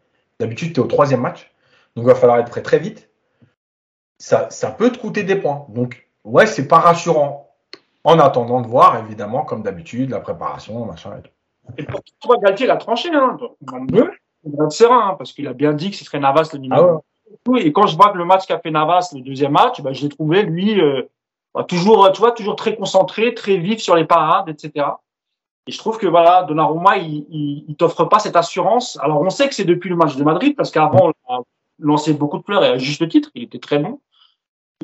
D'habitude, 0.41 0.73
tu 0.73 0.81
es 0.81 0.83
au 0.83 0.87
troisième 0.87 1.21
match. 1.21 1.53
Donc 1.95 2.05
il 2.05 2.09
va 2.09 2.15
falloir 2.15 2.39
être 2.39 2.51
prêt 2.51 2.63
très 2.63 2.79
vite. 2.79 3.11
Ça, 4.19 4.49
ça 4.51 4.71
peut 4.71 4.91
te 4.91 4.99
coûter 4.99 5.23
des 5.23 5.37
points. 5.37 5.67
Donc 5.69 6.09
ouais, 6.25 6.47
c'est 6.47 6.69
pas 6.69 6.79
rassurant. 6.79 7.55
En 8.03 8.19
attendant 8.19 8.61
de 8.61 8.67
voir, 8.67 8.99
évidemment, 8.99 9.45
comme 9.45 9.63
d'habitude, 9.63 10.11
la 10.11 10.21
préparation, 10.21 10.85
machin 10.85 11.17
et 11.19 11.23
tout. 11.23 11.31
Et 11.79 11.85
pour 11.85 12.01
toi, 12.21 12.37
Galtier, 12.37 12.67
il 12.67 12.71
a 12.71 12.77
tranché, 12.77 13.09
hein. 13.15 13.39
Il 14.45 14.71
serein, 14.71 15.09
hein, 15.09 15.15
parce 15.17 15.33
qu'il 15.33 15.49
a 15.49 15.55
bien 15.55 15.73
dit 15.73 15.91
que 15.91 15.97
ce 15.97 16.05
serait 16.05 16.21
Navas 16.21 16.51
le 16.53 16.59
numéro. 16.59 17.03
Ah 17.49 17.59
Et 17.59 17.73
quand 17.73 17.87
je 17.87 17.97
vois 17.97 18.13
que 18.13 18.19
le 18.19 18.27
match 18.27 18.47
qu'a 18.47 18.59
fait 18.59 18.71
Navas, 18.71 19.11
le 19.15 19.23
deuxième 19.23 19.53
match, 19.53 19.81
bah, 19.81 19.95
je 19.95 20.03
l'ai 20.03 20.11
trouvé, 20.11 20.43
lui, 20.43 20.79
euh, 20.79 21.09
toujours, 21.63 22.11
tu 22.13 22.21
vois, 22.21 22.33
toujours 22.33 22.57
très 22.57 22.77
concentré, 22.77 23.35
très 23.35 23.57
vif 23.57 23.81
sur 23.81 23.95
les 23.95 24.05
parades, 24.05 24.49
etc. 24.49 24.87
Et 25.67 25.73
je 25.73 25.79
trouve 25.79 25.99
que 25.99 26.07
voilà, 26.07 26.43
Donnarumma, 26.43 26.99
il, 26.99 27.27
il, 27.31 27.65
il 27.69 27.77
t'offre 27.77 28.05
pas 28.05 28.19
cette 28.19 28.37
assurance. 28.37 28.99
Alors 29.01 29.21
on 29.21 29.31
sait 29.31 29.49
que 29.49 29.55
c'est 29.55 29.65
depuis 29.65 29.89
le 29.89 29.97
match 29.97 30.17
de 30.17 30.25
Madrid, 30.25 30.55
parce 30.57 30.71
qu'avant, 30.71 31.13
on 31.29 31.35
a 31.35 31.41
lancé 31.79 32.13
beaucoup 32.13 32.39
de 32.39 32.43
pleurs 32.43 32.65
et 32.65 32.69
à 32.69 32.79
juste 32.79 33.09
titre, 33.09 33.31
il 33.35 33.45
était 33.45 33.59
très 33.59 33.79
bon. 33.79 34.01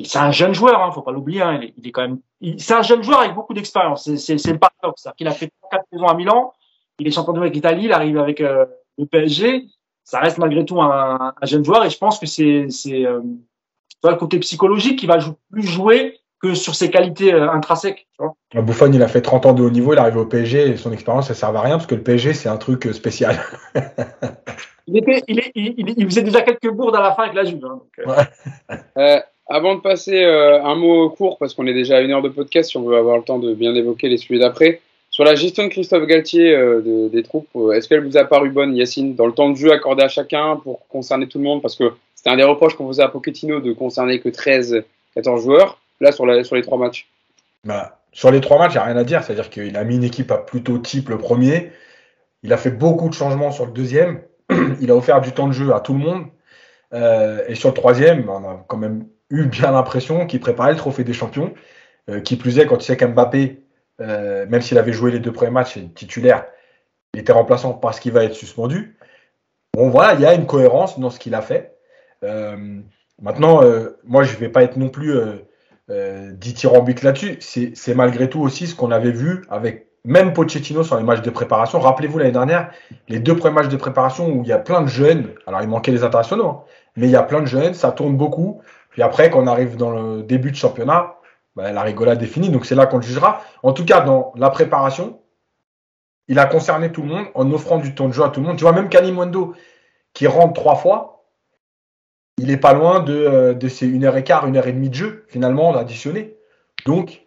C'est 0.03 0.19
un 0.19 0.31
jeune 0.31 0.53
joueur, 0.53 0.81
hein, 0.81 0.91
faut 0.91 1.01
pas 1.01 1.11
l'oublier. 1.11 1.41
Hein, 1.41 1.59
il, 1.61 1.65
est, 1.65 1.73
il, 1.77 1.87
est, 1.87 1.91
quand 1.91 2.01
même. 2.01 2.19
C'est 2.57 2.73
un 2.73 2.81
jeune 2.81 3.03
joueur 3.03 3.19
avec 3.19 3.35
beaucoup 3.35 3.53
d'expérience. 3.53 4.13
C'est 4.15 4.51
le 4.51 4.57
paradoxe. 4.57 5.07
qu'il 5.17 5.27
a 5.27 5.31
fait 5.31 5.51
quatre 5.69 5.85
saisons 5.91 6.07
à 6.07 6.15
Milan. 6.15 6.53
Il 6.97 7.07
est 7.07 7.11
champion 7.11 7.33
de 7.33 7.39
avec 7.39 7.53
l'Italie. 7.53 7.85
Il 7.85 7.93
arrive 7.93 8.17
avec 8.17 8.41
euh, 8.41 8.65
le 8.97 9.05
PSG. 9.05 9.67
Ça 10.03 10.19
reste 10.19 10.39
malgré 10.39 10.65
tout 10.65 10.81
un, 10.81 11.33
un, 11.39 11.45
jeune 11.45 11.63
joueur 11.63 11.85
et 11.85 11.89
je 11.89 11.97
pense 11.97 12.19
que 12.19 12.25
c'est 12.25 12.65
c'est 12.69 13.05
euh, 13.05 13.21
le 14.03 14.15
côté 14.15 14.39
psychologique 14.39 14.97
qui 14.97 15.05
va 15.05 15.19
plus 15.51 15.63
jouer 15.63 16.20
que 16.41 16.53
sur 16.53 16.75
ses 16.75 16.89
qualités 16.89 17.33
euh, 17.33 17.49
intrinsèques. 17.51 18.07
Tu 18.49 18.61
Bouffon, 18.61 18.91
il 18.91 19.01
a 19.03 19.07
fait 19.07 19.21
30 19.21 19.45
ans 19.45 19.53
de 19.53 19.63
haut 19.63 19.69
niveau, 19.69 19.93
il 19.93 19.97
est 19.97 20.01
arrivé 20.01 20.19
au 20.19 20.25
PSG 20.25 20.69
et 20.69 20.77
son 20.77 20.91
expérience, 20.91 21.27
ça 21.27 21.33
ne 21.33 21.37
sert 21.37 21.55
à 21.55 21.61
rien 21.61 21.77
parce 21.77 21.87
que 21.87 21.95
le 21.95 22.03
PSG, 22.03 22.33
c'est 22.33 22.49
un 22.49 22.57
truc 22.57 22.87
euh, 22.87 22.93
spécial. 22.93 23.39
il, 24.87 24.97
était, 24.97 25.23
il, 25.27 25.41
il, 25.55 25.93
il, 25.97 26.05
faisait 26.05 26.23
déjà 26.23 26.41
quelques 26.41 26.71
bourdes 26.71 26.95
à 26.95 27.01
la 27.01 27.13
fin 27.13 27.23
avec 27.23 27.35
la 27.35 27.43
Juve. 27.43 27.63
Hein, 27.65 27.79
donc, 27.79 27.89
euh. 27.99 28.09
Ouais. 28.09 28.77
euh, 28.97 29.19
avant 29.53 29.75
de 29.75 29.81
passer 29.81 30.23
euh, 30.23 30.63
un 30.63 30.75
mot 30.75 31.09
court, 31.09 31.37
parce 31.37 31.53
qu'on 31.53 31.67
est 31.67 31.73
déjà 31.73 31.97
à 31.97 32.01
une 32.01 32.11
heure 32.11 32.21
de 32.21 32.29
podcast, 32.29 32.69
si 32.69 32.77
on 32.77 32.83
veut 32.83 32.95
avoir 32.95 33.17
le 33.17 33.23
temps 33.23 33.37
de 33.39 33.53
bien 33.53 33.75
évoquer 33.75 34.07
les 34.07 34.17
sujets 34.17 34.39
d'après, 34.39 34.79
sur 35.09 35.25
la 35.25 35.35
gestion 35.35 35.63
de 35.63 35.67
Christophe 35.67 36.05
Galtier 36.05 36.55
euh, 36.55 36.81
de, 36.81 37.09
des 37.09 37.21
troupes, 37.21 37.49
est-ce 37.73 37.89
qu'elle 37.89 38.05
vous 38.05 38.15
a 38.15 38.23
paru 38.23 38.49
bonne, 38.49 38.73
Yacine, 38.75 39.13
dans 39.13 39.25
le 39.25 39.33
temps 39.33 39.49
de 39.49 39.55
jeu 39.55 39.73
accordé 39.73 40.03
à 40.03 40.07
chacun 40.07 40.55
pour 40.55 40.87
concerner 40.87 41.27
tout 41.27 41.37
le 41.37 41.43
monde? 41.43 41.61
Parce 41.61 41.75
que 41.75 41.91
c'était 42.15 42.29
un 42.29 42.37
des 42.37 42.43
reproches 42.43 42.75
qu'on 42.75 42.87
faisait 42.87 43.03
à 43.03 43.09
Pochettino 43.09 43.59
de 43.59 43.73
concerner 43.73 44.21
que 44.21 44.29
13, 44.29 44.85
14 45.15 45.43
joueurs 45.43 45.80
là 46.01 46.11
sur, 46.11 46.25
les 46.25 46.61
trois 46.61 46.77
matchs 46.77 47.07
bah, 47.63 47.99
Sur 48.11 48.31
les 48.31 48.41
trois 48.41 48.57
matchs, 48.57 48.73
il 48.73 48.77
n'y 48.77 48.81
a 48.81 48.85
rien 48.85 48.97
à 48.97 49.03
dire. 49.03 49.23
C'est-à-dire 49.23 49.49
qu'il 49.49 49.77
a 49.77 49.83
mis 49.83 49.95
une 49.95 50.03
équipe 50.03 50.31
à 50.31 50.37
plutôt 50.37 50.77
type 50.79 51.09
le 51.09 51.17
premier. 51.17 51.71
Il 52.43 52.51
a 52.51 52.57
fait 52.57 52.71
beaucoup 52.71 53.07
de 53.07 53.13
changements 53.13 53.51
sur 53.51 53.65
le 53.65 53.71
deuxième. 53.71 54.21
il 54.81 54.91
a 54.91 54.95
offert 54.95 55.21
du 55.21 55.31
temps 55.31 55.47
de 55.47 55.53
jeu 55.53 55.73
à 55.73 55.79
tout 55.79 55.93
le 55.93 55.99
monde. 55.99 56.25
Euh, 56.93 57.43
et 57.47 57.55
sur 57.55 57.69
le 57.69 57.75
troisième, 57.75 58.29
on 58.29 58.43
a 58.43 58.65
quand 58.67 58.77
même 58.77 59.07
eu 59.29 59.45
bien 59.45 59.71
l'impression 59.71 60.25
qu'il 60.25 60.41
préparait 60.41 60.71
le 60.71 60.77
trophée 60.77 61.03
des 61.03 61.13
champions. 61.13 61.53
Euh, 62.09 62.19
qui 62.19 62.35
plus 62.35 62.57
est, 62.57 62.65
quand 62.65 62.77
tu 62.77 62.85
sais 62.85 62.97
qu'Mbappé, 62.97 63.63
euh, 64.01 64.47
même 64.47 64.61
s'il 64.61 64.79
avait 64.79 64.91
joué 64.91 65.11
les 65.11 65.19
deux 65.19 65.31
premiers 65.31 65.51
matchs 65.51 65.77
titulaire, 65.93 66.45
il 67.13 67.19
était 67.19 67.31
remplaçant 67.31 67.73
parce 67.73 67.99
qu'il 67.99 68.11
va 68.11 68.23
être 68.23 68.33
suspendu. 68.33 68.97
Bon, 69.75 69.89
voilà, 69.89 70.15
il 70.15 70.21
y 70.21 70.25
a 70.25 70.33
une 70.33 70.47
cohérence 70.47 70.99
dans 70.99 71.11
ce 71.11 71.19
qu'il 71.19 71.35
a 71.35 71.41
fait. 71.41 71.77
Maintenant, 73.21 73.61
moi, 74.03 74.23
je 74.23 74.33
ne 74.33 74.39
vais 74.39 74.49
pas 74.49 74.63
être 74.63 74.77
non 74.77 74.89
plus 74.89 75.13
euh, 75.91 76.31
dithyrambique 76.31 77.03
là-dessus. 77.03 77.37
C'est 77.41 77.95
malgré 77.95 78.29
tout 78.29 78.39
aussi 78.41 78.67
ce 78.67 78.75
qu'on 78.75 78.91
avait 78.91 79.11
vu 79.11 79.43
avec 79.49 79.87
même 80.05 80.33
Pochettino 80.33 80.83
sur 80.83 80.97
les 80.97 81.03
matchs 81.03 81.21
de 81.21 81.29
préparation. 81.29 81.79
Rappelez-vous 81.79 82.17
l'année 82.17 82.31
dernière, 82.31 82.71
les 83.07 83.19
deux 83.19 83.35
premiers 83.35 83.55
matchs 83.55 83.67
de 83.67 83.77
préparation 83.77 84.29
où 84.29 84.41
il 84.43 84.47
y 84.47 84.53
a 84.53 84.57
plein 84.57 84.81
de 84.81 84.87
jeunes. 84.87 85.27
Alors, 85.45 85.61
il 85.61 85.67
manquait 85.67 85.91
les 85.91 86.03
internationaux, 86.03 86.47
hein, 86.47 86.63
mais 86.95 87.07
il 87.07 87.11
y 87.11 87.15
a 87.15 87.23
plein 87.23 87.41
de 87.41 87.45
jeunes, 87.45 87.73
ça 87.73 87.91
tourne 87.91 88.15
beaucoup. 88.15 88.61
Puis 88.89 89.03
après, 89.03 89.29
quand 89.29 89.43
on 89.43 89.47
arrive 89.47 89.77
dans 89.77 89.91
le 89.91 90.23
début 90.23 90.51
de 90.51 90.55
championnat, 90.55 91.15
bah, 91.55 91.71
la 91.71 91.81
rigolade 91.81 92.21
est 92.23 92.27
finie. 92.27 92.49
Donc, 92.49 92.65
c'est 92.65 92.75
là 92.75 92.85
qu'on 92.85 92.97
le 92.97 93.03
jugera. 93.03 93.43
En 93.61 93.73
tout 93.73 93.85
cas, 93.85 94.01
dans 94.01 94.33
la 94.35 94.49
préparation, 94.49 95.19
il 96.27 96.39
a 96.39 96.45
concerné 96.45 96.91
tout 96.91 97.01
le 97.01 97.09
monde 97.09 97.25
en 97.35 97.51
offrant 97.51 97.77
du 97.77 97.93
temps 97.93 98.07
de 98.07 98.13
jeu 98.13 98.23
à 98.23 98.29
tout 98.29 98.39
le 98.39 98.47
monde. 98.47 98.57
Tu 98.57 98.63
vois, 98.63 98.73
même 98.73 98.89
Kanimondo, 98.89 99.53
qui 100.13 100.27
rentre 100.27 100.53
trois 100.53 100.75
fois, 100.75 101.20
il 102.37 102.49
est 102.49 102.57
pas 102.57 102.73
loin 102.73 103.01
de, 103.01 103.13
euh, 103.13 103.53
de 103.53 103.67
ces 103.67 103.85
1 103.85 104.03
heure 104.03 104.17
et 104.17 104.23
quart, 104.23 104.45
1 104.45 104.55
heure 104.55 104.67
et 104.67 104.73
demie 104.73 104.89
de 104.89 104.95
jeu, 104.95 105.25
finalement, 105.27 105.69
on 105.69 105.75
additionné. 105.75 106.35
Donc, 106.85 107.25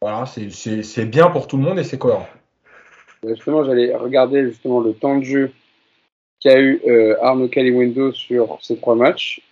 voilà, 0.00 0.24
c'est 0.26 1.04
bien 1.06 1.30
pour 1.30 1.46
tout 1.46 1.56
le 1.56 1.62
monde 1.62 1.78
et 1.78 1.84
c'est 1.84 1.98
cohérent. 1.98 2.28
Justement, 3.26 3.64
j'allais 3.64 3.94
regarder 3.94 4.44
justement 4.44 4.80
le 4.80 4.94
temps 4.94 5.18
de 5.18 5.24
jeu 5.24 5.52
qu'a 6.40 6.58
eu 6.60 6.80
euh, 6.86 7.16
Arnaud 7.22 7.48
Caliwendo 7.48 8.12
sur 8.12 8.58
ces 8.60 8.76
trois 8.76 8.96
matchs. 8.96 9.42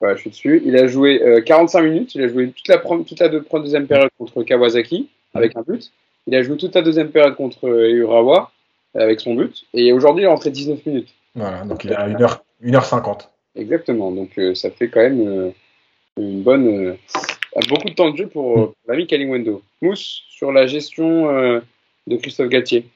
Voilà, 0.00 0.14
je 0.14 0.20
suis 0.20 0.30
dessus. 0.30 0.62
Il 0.64 0.76
a 0.76 0.86
joué 0.86 1.20
euh, 1.22 1.40
45 1.40 1.82
minutes. 1.82 2.14
Il 2.14 2.22
a 2.22 2.28
joué 2.28 2.50
toute 2.50 2.68
la, 2.68 2.78
toute 2.78 3.20
la 3.20 3.28
deux, 3.28 3.44
deuxième 3.52 3.86
période 3.86 4.10
contre 4.18 4.42
Kawasaki 4.44 5.08
avec 5.34 5.56
un 5.56 5.62
but. 5.62 5.92
Il 6.26 6.34
a 6.34 6.42
joué 6.42 6.56
toute 6.56 6.74
la 6.74 6.82
deuxième 6.82 7.10
période 7.10 7.34
contre 7.34 7.68
Urawa 7.68 8.52
avec 8.94 9.20
son 9.20 9.34
but. 9.34 9.66
Et 9.74 9.92
aujourd'hui, 9.92 10.22
il 10.22 10.26
est 10.26 10.28
rentré 10.28 10.50
19 10.50 10.86
minutes. 10.86 11.14
Voilà, 11.34 11.64
donc 11.64 11.84
il 11.84 11.92
a 11.92 12.08
1h, 12.08 12.38
1h50. 12.64 13.28
Exactement. 13.60 14.10
Donc 14.10 14.38
euh, 14.38 14.54
ça 14.54 14.70
fait 14.70 14.88
quand 14.88 15.00
même 15.00 15.20
euh, 15.20 15.50
une 16.16 16.42
bonne, 16.42 16.66
euh, 16.66 16.96
beaucoup 17.68 17.88
de 17.88 17.94
temps 17.94 18.10
de 18.10 18.16
jeu 18.16 18.26
pour, 18.26 18.74
l'ami 18.88 19.06
Kaliwendo. 19.06 19.62
Mousse 19.82 20.22
sur 20.30 20.50
la 20.50 20.66
gestion 20.66 21.26
de 22.06 22.16
Christophe 22.16 22.48
Galtier. 22.48 22.86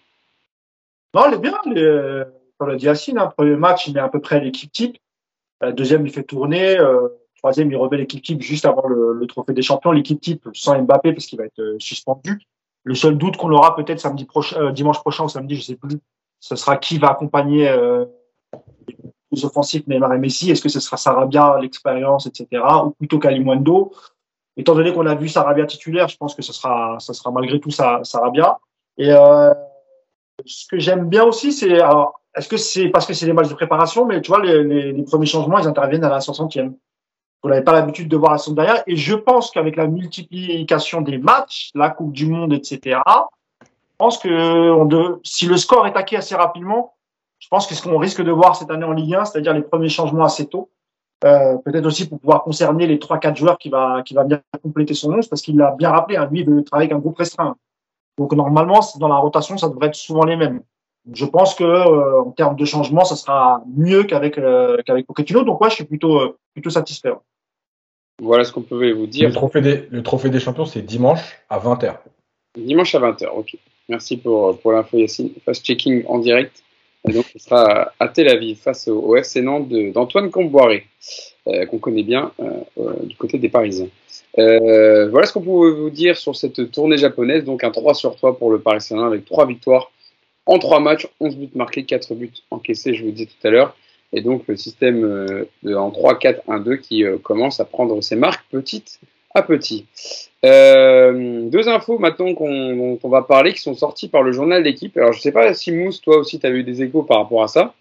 Non, 1.15 1.27
elle 1.27 1.35
est 1.35 1.39
bien. 1.39 1.59
Les, 1.67 2.23
comme 2.59 2.69
l'a 2.69 2.77
dit 2.77 2.89
hein, 2.89 3.33
premier 3.37 3.57
match, 3.57 3.87
il 3.87 3.95
met 3.95 4.01
à 4.01 4.09
peu 4.09 4.21
près 4.21 4.41
l'équipe 4.41 4.73
type. 4.73 4.99
deuxième, 5.73 6.07
il 6.07 6.13
fait 6.13 6.25
tourner. 6.25 6.77
troisième, 7.39 7.71
il 7.71 7.77
remet 7.77 7.97
l'équipe 7.97 8.23
type 8.23 8.43
juste 8.43 8.67
avant 8.67 8.87
le, 8.87 9.27
trophée 9.27 9.55
des 9.55 9.63
champions. 9.63 9.93
L'équipe 9.93 10.21
type 10.21 10.47
sans 10.53 10.79
Mbappé 10.83 11.13
parce 11.13 11.27
qu'il 11.27 11.39
va 11.39 11.47
être 11.47 11.77
suspendu. 11.79 12.39
Le 12.83 12.95
seul 12.95 13.17
doute 13.17 13.39
qu'on 13.39 13.51
aura 13.51 13.77
peut-être 13.77 14.01
samedi 14.01 14.27
prochain, 14.27 14.73
dimanche 14.73 15.01
prochain 15.01 15.25
ou 15.25 15.29
samedi, 15.29 15.57
je 15.57 15.63
sais 15.63 15.77
plus, 15.77 15.99
ce 16.41 16.55
sera 16.55 16.77
qui 16.77 16.99
va 16.99 17.11
accompagner 17.11 17.67
plus 19.35 19.45
offensifs 19.45 19.87
Neymar 19.87 20.15
et 20.15 20.19
Messi 20.19 20.51
Est-ce 20.51 20.63
que 20.63 20.69
ce 20.69 20.81
sera 20.81 20.97
Sarabia, 20.97 21.59
l'expérience, 21.61 22.27
etc. 22.27 22.63
Ou 22.85 22.91
plutôt 22.91 23.19
Kalimundo 23.19 23.93
Étant 24.57 24.75
donné 24.75 24.93
qu'on 24.93 25.07
a 25.07 25.15
vu 25.15 25.29
Sarabia 25.29 25.67
titulaire, 25.67 26.09
je 26.09 26.17
pense 26.17 26.35
que 26.35 26.43
ce 26.43 26.53
sera, 26.53 26.97
ce 27.01 27.13
sera 27.13 27.31
malgré 27.33 27.59
tout 27.59 27.71
Sarabia. 27.71 28.59
Et 28.97 29.11
euh, 29.11 29.53
ce 30.47 30.67
que 30.69 30.79
j'aime 30.79 31.09
bien 31.09 31.25
aussi, 31.25 31.53
c'est 31.53 31.81
alors 31.81 32.21
est-ce 32.37 32.49
que 32.49 32.57
c'est 32.57 32.89
parce 32.89 33.07
que 33.07 33.15
c'est 33.15 33.27
des 33.27 33.33
matchs 33.33 33.49
de 33.49 33.55
préparation, 33.55 34.07
mais 34.07 34.21
tu 34.21 34.29
vois, 34.29 34.43
les, 34.43 35.03
premiers 35.05 35.27
changements, 35.27 35.59
ils 35.59 35.69
interviennent 35.69 36.05
à 36.05 36.09
la 36.09 36.19
60e. 36.19 36.75
Vous 37.43 37.51
n'avez 37.51 37.63
pas 37.63 37.73
l'habitude 37.73 38.09
de 38.09 38.17
voir 38.17 38.33
la 38.33 38.39
sonde 38.39 38.57
derrière. 38.57 38.83
Et 38.87 38.97
je 38.97 39.15
pense 39.15 39.51
qu'avec 39.51 39.77
la 39.77 39.87
multiplication 39.87 41.03
des 41.03 41.19
matchs, 41.19 41.71
la 41.75 41.91
Coupe 41.91 42.13
du 42.13 42.27
Monde, 42.27 42.53
etc., 42.53 43.01
je 43.61 43.99
pense 43.99 44.19
que 44.19 45.21
si 45.23 45.47
le 45.47 45.57
score 45.57 45.87
est 45.87 45.97
acquis 45.97 46.17
assez 46.17 46.35
rapidement, 46.35 46.94
je 47.45 47.49
pense 47.51 47.67
que 47.67 47.75
ce 47.75 47.83
qu'on 47.83 47.99
risque 47.99 48.23
de 48.23 48.31
voir 48.31 48.57
cette 48.57 48.71
année 48.71 48.85
en 48.85 48.93
Ligue 48.93 49.17
1, 49.17 49.27
c'est-à-dire 49.27 49.53
les 49.53 49.61
premiers 49.61 49.91
changements 49.91 50.25
assez 50.25 50.47
tôt, 50.47 50.71
euh, 51.25 51.59
peut-être 51.59 51.85
aussi 51.85 52.09
pour 52.09 52.19
pouvoir 52.19 52.43
concerner 52.43 52.87
les 52.87 52.97
3-4 52.97 53.37
joueurs 53.37 53.59
qui 53.59 53.69
va, 53.69 54.01
qui 54.03 54.15
va 54.15 54.25
bien 54.25 54.41
compléter 54.63 54.95
son 54.95 55.13
11, 55.13 55.29
parce 55.29 55.43
qu'il 55.43 55.59
l'a 55.59 55.73
bien 55.73 55.91
rappelé, 55.91 56.17
hein, 56.17 56.27
lui, 56.31 56.41
il 56.41 56.47
veut 56.47 56.65
travailler 56.65 56.91
avec 56.91 56.97
un 56.97 57.01
groupe 57.01 57.19
restreint. 57.19 57.55
Donc 58.17 58.33
normalement, 58.33 58.81
dans 58.99 59.09
la 59.09 59.17
rotation, 59.17 59.59
ça 59.59 59.69
devrait 59.69 59.89
être 59.89 59.95
souvent 59.95 60.25
les 60.25 60.37
mêmes. 60.37 60.63
Je 61.13 61.27
pense 61.27 61.55
que 61.55 61.65
euh, 61.65 62.23
en 62.23 62.31
termes 62.31 62.57
de 62.57 62.65
changement, 62.65 63.05
ça 63.05 63.15
sera 63.15 63.63
mieux 63.77 64.05
qu'avec 64.05 64.39
euh, 64.39 64.79
qu'avec 64.87 65.07
Pochettino. 65.07 65.45
Donc 65.45 65.61
ouais, 65.61 65.69
je 65.69 65.75
suis 65.75 65.85
plutôt 65.85 66.19
euh, 66.19 66.39
plutôt 66.55 66.71
satisfait. 66.71 67.13
Voilà 68.23 68.45
ce 68.45 68.53
qu'on 68.53 68.63
pouvait 68.63 68.93
vous 68.93 69.07
dire. 69.07 69.29
Le 69.29 69.35
trophée 69.35 69.61
des, 69.61 69.87
le 69.91 70.03
trophée 70.03 70.31
des 70.31 70.41
champions, 70.41 70.65
c'est 70.65 70.81
dimanche 70.81 71.43
à 71.51 71.59
20h. 71.59 71.97
Dimanche 72.57 72.95
à 72.95 73.01
20h, 73.01 73.29
ok. 73.37 73.59
Merci 73.91 74.17
pour, 74.17 74.59
pour 74.61 74.73
l'info 74.73 74.97
Yacine. 74.97 75.31
Fast 75.45 75.63
checking 75.63 76.07
en 76.07 76.21
direct. 76.21 76.64
Et 77.09 77.13
donc, 77.13 77.27
ce 77.33 77.39
sera 77.39 77.93
à 78.01 78.09
Tel 78.09 78.29
Aviv 78.29 78.59
face 78.59 78.89
au, 78.89 78.99
au 78.99 79.17
FC 79.17 79.43
Nantes 79.43 79.69
d'Antoine 79.69 80.31
Comboiré, 80.31 80.87
euh, 81.47 81.67
qu'on 81.67 81.79
connaît 81.79 82.03
bien 82.03 82.33
euh, 82.41 82.51
euh, 82.79 82.95
du 83.03 83.17
côté 83.17 83.39
des 83.39 83.51
Parisiens. 83.51 83.89
Euh, 84.39 85.09
voilà 85.11 85.27
ce 85.27 85.33
qu'on 85.33 85.43
pouvait 85.43 85.71
vous 85.71 85.91
dire 85.91 86.17
sur 86.17 86.35
cette 86.35 86.71
tournée 86.71 86.97
japonaise. 86.97 87.45
Donc, 87.45 87.63
un 87.63 87.71
3 87.71 87.95
sur 87.95 88.17
3 88.17 88.39
pour 88.39 88.51
le 88.51 88.59
Paris 88.59 88.81
Saint-Germain 88.81 89.11
avec 89.11 89.27
3 89.27 89.47
victoires 89.47 89.91
en 90.47 90.59
3 90.59 90.81
matchs, 90.81 91.07
11 91.21 91.37
buts 91.37 91.51
marqués, 91.55 91.85
4 91.85 92.15
buts 92.15 92.33
encaissés, 92.51 92.95
je 92.95 93.05
vous 93.05 93.11
dis 93.11 93.27
tout 93.27 93.47
à 93.47 93.51
l'heure. 93.51 93.77
Et 94.13 94.21
donc, 94.21 94.45
le 94.47 94.57
système 94.57 95.45
en 95.65 95.91
3-4-1-2 95.91 96.79
qui 96.79 97.05
commence 97.23 97.61
à 97.61 97.65
prendre 97.65 98.01
ses 98.03 98.15
marques 98.15 98.45
petites 98.51 99.01
à 99.35 99.43
petit. 99.43 99.87
Euh, 100.45 101.49
deux 101.49 101.69
infos 101.69 101.99
maintenant 101.99 102.35
qu'on, 102.35 102.99
va 103.05 103.23
parler 103.23 103.55
qui 103.55 103.61
sont 103.61 103.75
sorties 103.75 104.09
par 104.09 104.23
le 104.23 104.33
journal 104.33 104.63
d'équipe. 104.63 104.97
Alors 104.97 105.13
je 105.13 105.19
ne 105.19 105.23
sais 105.23 105.33
pas 105.33 105.55
si 105.55 105.73
Mousse, 105.73 106.01
toi 106.01 106.19
aussi, 106.19 106.39
tu 106.39 106.47
as 106.47 106.51
eu 106.51 106.63
des 106.63 106.83
échos 106.83 107.03
par 107.03 107.19
rapport 107.19 107.43
à 107.43 107.49
ça. 107.49 107.75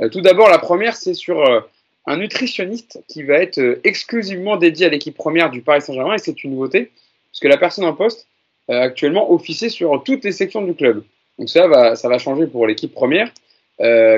Euh, 0.00 0.08
tout 0.08 0.20
d'abord, 0.20 0.48
la 0.48 0.58
première, 0.58 0.96
c'est 0.96 1.14
sur 1.14 1.40
euh, 1.40 1.60
un 2.06 2.18
nutritionniste 2.18 3.02
qui 3.08 3.22
va 3.22 3.36
être 3.36 3.58
euh, 3.58 3.80
exclusivement 3.84 4.56
dédié 4.56 4.86
à 4.86 4.88
l'équipe 4.88 5.16
première 5.16 5.50
du 5.50 5.62
Paris 5.62 5.82
Saint-Germain 5.82 6.14
et 6.14 6.18
c'est 6.18 6.44
une 6.44 6.50
nouveauté 6.50 6.90
parce 7.30 7.40
que 7.40 7.48
la 7.48 7.56
personne 7.56 7.84
en 7.84 7.94
poste 7.94 8.26
actuellement 8.68 9.32
officie 9.32 9.70
sur 9.70 10.02
toutes 10.04 10.24
les 10.24 10.32
sections 10.32 10.62
du 10.62 10.74
club. 10.74 11.02
Donc 11.38 11.48
ça 11.48 11.66
va, 11.66 11.96
ça 11.96 12.08
va 12.08 12.18
changer 12.18 12.46
pour 12.46 12.66
l'équipe 12.66 12.94
première. 12.94 13.28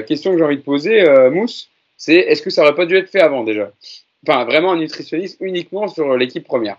question 0.06 0.32
que 0.32 0.38
j'ai 0.38 0.44
envie 0.44 0.58
de 0.58 0.62
poser, 0.62 1.02
Mousse, 1.30 1.70
c'est 1.96 2.16
est-ce 2.16 2.42
que 2.42 2.50
ça 2.50 2.62
aurait 2.62 2.74
pas 2.74 2.86
dû 2.86 2.96
être 2.96 3.08
fait 3.08 3.20
avant 3.20 3.42
déjà? 3.42 3.70
Enfin, 4.26 4.44
vraiment 4.44 4.72
un 4.72 4.76
nutritionniste 4.76 5.38
uniquement 5.40 5.88
sur 5.88 6.16
l'équipe 6.16 6.44
première. 6.44 6.76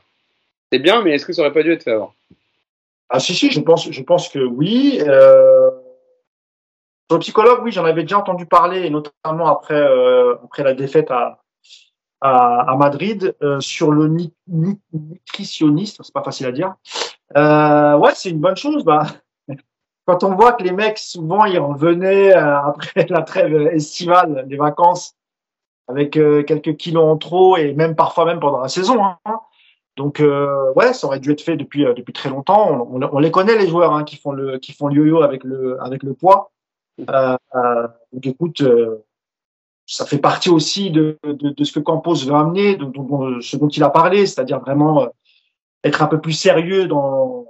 C'est 0.71 0.79
bien, 0.79 1.01
mais 1.01 1.11
est-ce 1.11 1.25
que 1.25 1.33
ça 1.33 1.41
aurait 1.41 1.53
pas 1.53 1.63
dû 1.63 1.71
être 1.71 1.83
fait 1.83 1.91
avant? 1.91 2.13
Ah 3.09 3.19
si, 3.19 3.35
si, 3.35 3.51
je 3.51 3.59
pense, 3.59 3.89
je 3.89 4.03
pense 4.03 4.29
que 4.29 4.39
oui. 4.39 4.99
Euh... 5.01 5.69
Sur 7.09 7.17
le 7.17 7.19
psychologue, 7.19 7.59
oui, 7.63 7.71
j'en 7.71 7.85
avais 7.85 8.01
déjà 8.01 8.17
entendu 8.17 8.47
parler, 8.47 8.89
notamment 8.89 9.45
après, 9.47 9.79
euh, 9.79 10.35
après 10.43 10.63
la 10.63 10.73
défaite 10.73 11.11
à, 11.11 11.39
à, 12.21 12.75
Madrid, 12.77 13.35
euh, 13.43 13.59
sur 13.59 13.91
le 13.91 14.07
ni, 14.07 14.33
ni, 14.47 14.79
nutritionniste, 14.91 16.01
c'est 16.01 16.13
pas 16.13 16.23
facile 16.23 16.47
à 16.47 16.51
dire. 16.51 16.73
Euh, 17.37 17.97
ouais, 17.97 18.11
c'est 18.15 18.29
une 18.29 18.39
bonne 18.39 18.55
chose. 18.55 18.83
Bah, 18.83 19.05
quand 20.05 20.23
on 20.23 20.35
voit 20.35 20.53
que 20.53 20.63
les 20.63 20.71
mecs, 20.71 20.97
souvent, 20.97 21.45
ils 21.45 21.59
revenaient 21.59 22.35
euh, 22.35 22.59
après 22.59 23.05
la 23.09 23.21
trêve 23.21 23.67
estivale, 23.67 24.45
les 24.49 24.57
vacances, 24.57 25.15
avec 25.87 26.17
euh, 26.17 26.43
quelques 26.43 26.77
kilos 26.77 27.03
en 27.03 27.17
trop 27.17 27.57
et 27.57 27.73
même 27.73 27.95
parfois 27.95 28.25
même 28.25 28.39
pendant 28.39 28.61
la 28.61 28.69
saison. 28.69 29.03
Hein. 29.03 29.17
Donc 29.97 30.19
euh, 30.19 30.71
ouais, 30.73 30.93
ça 30.93 31.07
aurait 31.07 31.19
dû 31.19 31.31
être 31.31 31.41
fait 31.41 31.55
depuis 31.55 31.85
depuis 31.85 32.13
très 32.13 32.29
longtemps. 32.29 32.89
On, 32.91 33.01
on, 33.01 33.19
les 33.19 33.31
connaît 33.31 33.57
les 33.57 33.67
joueurs 33.67 33.93
hein, 33.93 34.03
qui 34.03 34.17
font 34.17 34.31
le 34.31 34.57
qui 34.59 34.73
font 34.73 34.87
le 34.87 34.95
yo-yo 34.95 35.21
avec 35.21 35.43
le 35.43 35.81
avec 35.81 36.03
le 36.03 36.13
poids. 36.13 36.51
Euh, 37.09 37.37
donc 38.11 38.25
écoute, 38.25 38.63
ça 39.85 40.05
fait 40.05 40.17
partie 40.17 40.49
aussi 40.49 40.91
de, 40.91 41.17
de, 41.23 41.49
de, 41.49 41.63
ce 41.63 41.71
que 41.71 41.79
Campos 41.79 42.25
veut 42.25 42.33
amener, 42.33 42.75
de, 42.75 42.85
de 42.85 43.41
ce 43.41 43.57
dont 43.57 43.67
il 43.67 43.83
a 43.83 43.89
parlé, 43.89 44.25
c'est-à-dire 44.25 44.59
vraiment 44.59 45.07
être 45.85 46.01
un 46.01 46.07
peu 46.07 46.19
plus 46.19 46.33
sérieux 46.33 46.87
dans 46.87 47.47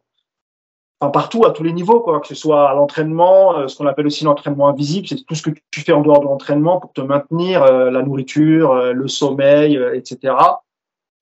enfin 0.99 1.11
partout 1.11 1.45
à 1.45 1.51
tous 1.51 1.63
les 1.63 1.73
niveaux 1.73 1.99
quoi 2.01 2.19
que 2.19 2.27
ce 2.27 2.35
soit 2.35 2.69
à 2.69 2.73
l'entraînement 2.73 3.57
euh, 3.57 3.67
ce 3.67 3.77
qu'on 3.77 3.87
appelle 3.87 4.07
aussi 4.07 4.23
l'entraînement 4.23 4.69
invisible 4.69 5.07
c'est 5.07 5.25
tout 5.25 5.35
ce 5.35 5.41
que 5.41 5.49
tu 5.71 5.81
fais 5.81 5.91
en 5.91 6.01
dehors 6.01 6.19
de 6.19 6.25
l'entraînement 6.25 6.79
pour 6.79 6.93
te 6.93 7.01
maintenir 7.01 7.63
euh, 7.63 7.89
la 7.89 8.01
nourriture 8.01 8.71
euh, 8.71 8.93
le 8.93 9.07
sommeil 9.07 9.79
etc 9.93 10.35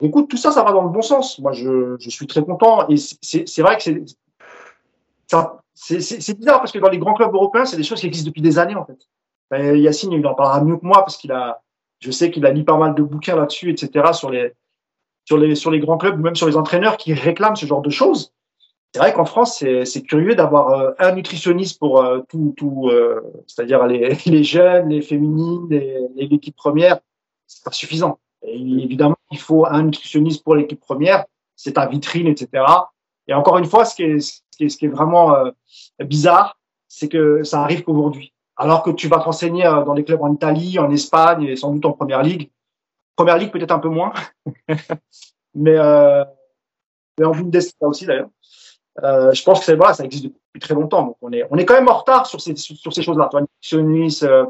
écoute 0.03 0.29
tout 0.29 0.37
ça 0.37 0.51
ça 0.51 0.63
va 0.63 0.71
dans 0.71 0.83
le 0.83 0.89
bon 0.89 1.01
sens 1.01 1.39
moi 1.39 1.51
je, 1.51 1.97
suis 1.99 2.27
très 2.27 2.43
content 2.43 2.87
et 2.89 2.97
c'est 2.97 3.61
vrai 3.61 3.77
que 3.77 3.83
c'est 5.73 6.37
bizarre 6.37 6.59
parce 6.59 6.71
que 6.71 6.79
dans 6.79 6.89
les 6.89 6.97
grands 6.97 7.13
clubs 7.13 7.33
européens 7.33 7.65
c'est 7.65 7.77
des 7.77 7.83
choses 7.83 7.99
qui 7.99 8.07
existent 8.07 8.29
depuis 8.29 8.41
des 8.41 8.59
années 8.59 8.75
en 8.75 8.85
fait 8.85 9.07
ben, 9.49 9.75
Yacine 9.77 10.11
il 10.11 10.25
en 10.27 10.35
parlera 10.35 10.61
mieux 10.63 10.77
que 10.77 10.85
moi 10.85 10.99
parce 10.99 11.17
qu'il 11.17 11.31
a 11.31 11.61
je 11.99 12.11
sais 12.11 12.31
qu'il 12.31 12.45
a 12.45 12.51
lu 12.51 12.63
pas 12.63 12.77
mal 12.77 12.95
de 12.95 13.03
bouquins 13.03 13.35
là-dessus 13.35 13.69
etc 13.69 14.13
sur 14.13 14.29
les 14.29 14.53
sur 15.25 15.37
les 15.37 15.55
sur 15.55 15.71
les 15.71 15.79
grands 15.79 15.97
clubs 15.97 16.19
ou 16.19 16.23
même 16.23 16.35
sur 16.35 16.47
les 16.47 16.57
entraîneurs 16.57 16.97
qui 16.97 17.13
réclament 17.13 17.55
ce 17.55 17.65
genre 17.65 17.81
de 17.81 17.89
choses 17.89 18.33
c'est 18.93 18.99
vrai 18.99 19.11
qu'en 19.11 19.25
France, 19.25 19.57
c'est 19.85 20.01
curieux 20.03 20.35
d'avoir 20.35 20.69
euh, 20.69 20.91
un 20.99 21.15
nutritionniste 21.15 21.79
pour 21.79 22.03
euh, 22.03 22.19
tout, 22.29 22.53
tout 22.55 22.89
euh, 22.89 23.21
c'est-à-dire 23.47 23.87
les, 23.87 24.15
les, 24.27 24.43
jeunes, 24.43 24.89
les 24.89 25.01
féminines, 25.01 25.67
l'équipe 26.15 26.55
première. 26.55 26.99
C'est 27.47 27.63
pas 27.63 27.71
suffisant. 27.71 28.19
Et 28.43 28.55
évidemment, 28.55 29.17
il 29.31 29.39
faut 29.39 29.65
un 29.65 29.83
nutritionniste 29.83 30.43
pour 30.43 30.55
l'équipe 30.55 30.79
première. 30.79 31.25
C'est 31.55 31.73
ta 31.73 31.85
vitrine, 31.85 32.27
etc. 32.27 32.63
Et 33.27 33.33
encore 33.33 33.57
une 33.57 33.65
fois, 33.65 33.85
ce 33.85 33.95
qui 33.95 34.03
est, 34.03 34.19
ce 34.19 34.41
qui 34.57 34.65
est, 34.65 34.69
ce 34.69 34.77
qui 34.77 34.85
est 34.85 34.89
vraiment 34.89 35.35
bizarre, 35.99 36.57
c'est 36.87 37.07
que 37.07 37.43
ça 37.43 37.61
arrive 37.61 37.83
qu'aujourd'hui. 37.83 38.33
Alors 38.55 38.83
que 38.83 38.91
tu 38.91 39.07
vas 39.07 39.19
t'enseigner 39.19 39.63
dans 39.63 39.93
les 39.93 40.03
clubs 40.03 40.21
en 40.21 40.33
Italie, 40.33 40.77
en 40.77 40.91
Espagne 40.91 41.43
et 41.43 41.55
sans 41.55 41.71
doute 41.71 41.85
en 41.85 41.93
première 41.93 42.21
ligue. 42.21 42.51
Première 43.15 43.37
ligue 43.37 43.51
peut-être 43.51 43.71
un 43.71 43.79
peu 43.79 43.89
moins, 43.89 44.11
mais, 45.55 45.77
euh, 45.77 46.23
mais 47.17 47.25
en 47.25 47.31
Bundesliga 47.31 47.87
aussi 47.87 48.05
d'ailleurs. 48.05 48.29
Euh, 49.03 49.31
je 49.31 49.43
pense 49.43 49.59
que 49.59 49.65
c'est 49.65 49.75
voilà, 49.75 49.93
ça 49.93 50.03
existe 50.03 50.25
depuis 50.25 50.59
très 50.59 50.73
longtemps. 50.73 51.03
Donc 51.03 51.17
on 51.21 51.31
est, 51.31 51.45
on 51.49 51.57
est 51.57 51.65
quand 51.65 51.73
même 51.73 51.89
en 51.89 51.97
retard 51.97 52.25
sur 52.25 52.41
ces, 52.41 52.55
sur 52.55 52.93
ces 52.93 53.01
choses-là. 53.01 53.27
Toi, 53.29 53.41
nutritionniste, 53.41 54.23
euh, 54.23 54.45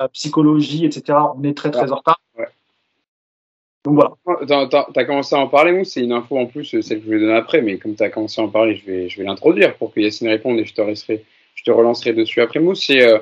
euh, 0.00 0.08
psychologie, 0.08 0.84
etc. 0.84 1.18
On 1.36 1.42
est 1.44 1.56
très 1.56 1.70
très 1.70 1.90
en 1.92 1.96
retard. 1.96 2.20
Ouais. 2.36 2.48
Donc. 3.84 4.00
Tu 4.46 4.52
as, 4.52 5.04
commencé 5.04 5.34
à 5.36 5.38
en 5.38 5.48
parler, 5.48 5.72
Mousse. 5.72 5.90
C'est 5.90 6.02
une 6.02 6.12
info 6.12 6.38
en 6.38 6.46
plus, 6.46 6.80
celle 6.80 7.00
que 7.00 7.04
je 7.06 7.10
vais 7.10 7.20
donner 7.20 7.34
après, 7.34 7.62
mais 7.62 7.76
comme 7.78 7.94
tu 7.94 8.02
as 8.02 8.10
commencé 8.10 8.40
à 8.40 8.44
en 8.44 8.48
parler, 8.48 8.76
je 8.76 8.90
vais, 8.90 9.08
je 9.08 9.18
vais 9.18 9.24
l'introduire 9.24 9.74
pour 9.76 9.92
que 9.92 10.00
Yacine 10.00 10.28
réponde 10.28 10.58
et 10.58 10.64
je 10.64 10.74
te, 10.74 10.80
relancerai, 10.80 11.22
je 11.54 11.64
te 11.64 11.70
relancerai 11.70 12.12
dessus 12.12 12.40
après. 12.40 12.60
Mousse, 12.60 12.84
c'est 12.86 13.02
euh, 13.02 13.18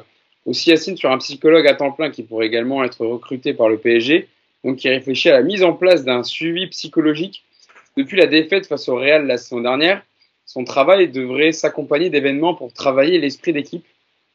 aussi 0.46 0.70
Yacine 0.70 0.96
sur 0.96 1.10
un 1.10 1.18
psychologue 1.18 1.66
à 1.66 1.74
temps 1.74 1.92
plein 1.92 2.10
qui 2.10 2.22
pourrait 2.22 2.46
également 2.46 2.84
être 2.84 3.04
recruté 3.04 3.54
par 3.54 3.68
le 3.68 3.78
PSG, 3.78 4.28
donc 4.64 4.76
qui 4.76 4.88
réfléchit 4.88 5.30
à 5.30 5.34
la 5.34 5.42
mise 5.42 5.64
en 5.64 5.72
place 5.72 6.04
d'un 6.04 6.22
suivi 6.22 6.68
psychologique 6.68 7.42
depuis 7.96 8.16
la 8.16 8.26
défaite 8.26 8.66
face 8.66 8.88
au 8.88 8.96
Real 8.96 9.26
la 9.26 9.36
saison 9.36 9.60
dernière 9.60 10.02
son 10.52 10.64
travail 10.64 11.08
devrait 11.08 11.52
s'accompagner 11.52 12.10
d'événements 12.10 12.54
pour 12.54 12.72
travailler 12.72 13.18
l'esprit 13.18 13.54
d'équipe. 13.54 13.84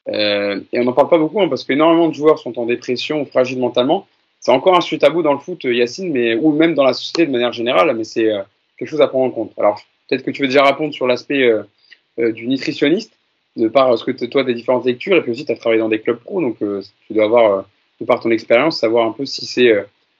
Euh, 0.08 0.62
et 0.72 0.80
on 0.80 0.86
n'en 0.86 0.94
parle 0.94 1.10
pas 1.10 1.18
beaucoup 1.18 1.42
hein, 1.42 1.48
parce 1.48 1.64
qu'énormément 1.64 2.08
de 2.08 2.14
joueurs 2.14 2.40
sont 2.40 2.58
en 2.58 2.66
dépression 2.66 3.22
ou 3.22 3.26
fragiles 3.26 3.60
mentalement. 3.60 4.08
C'est 4.40 4.52
encore 4.52 4.76
un 4.78 4.82
suite 4.82 5.04
à 5.04 5.10
bout 5.10 5.24
dans 5.24 5.34
le 5.34 5.40
foot, 5.40 5.64
Yacine, 5.64 6.12
mais, 6.12 6.36
ou 6.36 6.52
même 6.52 6.74
dans 6.74 6.84
la 6.84 6.94
société 6.94 7.26
de 7.26 7.32
manière 7.32 7.52
générale, 7.52 7.94
mais 7.96 8.04
c'est 8.04 8.32
euh, 8.32 8.42
quelque 8.78 8.90
chose 8.90 9.02
à 9.02 9.08
prendre 9.08 9.26
en 9.26 9.32
compte. 9.32 9.52
Alors, 9.58 9.82
peut-être 10.08 10.24
que 10.24 10.32
tu 10.32 10.44
veux 10.44 10.48
déjà 10.48 10.64
répondre 10.64 10.94
sur 10.94 11.08
l'aspect 11.08 11.44
euh, 11.44 12.32
du 12.32 12.48
nutritionniste, 12.48 13.14
de 13.56 13.68
par 13.68 13.98
ce 13.98 14.04
que 14.04 14.12
toi, 14.26 14.44
des 14.44 14.54
différentes 14.54 14.86
lectures, 14.86 15.18
et 15.18 15.22
puis 15.22 15.32
aussi 15.32 15.46
tu 15.46 15.52
as 15.52 15.56
travaillé 15.56 15.82
dans 15.82 15.90
des 15.90 16.00
clubs 16.00 16.20
pro, 16.20 16.42
donc 16.42 16.58
tu 16.60 17.14
dois 17.14 17.26
avoir, 17.26 17.66
de 18.00 18.06
par 18.06 18.20
ton 18.20 18.30
expérience, 18.30 18.80
savoir 18.80 19.08
un 19.08 19.12
peu 19.12 19.26
si 19.26 19.46
c'est 19.46 19.74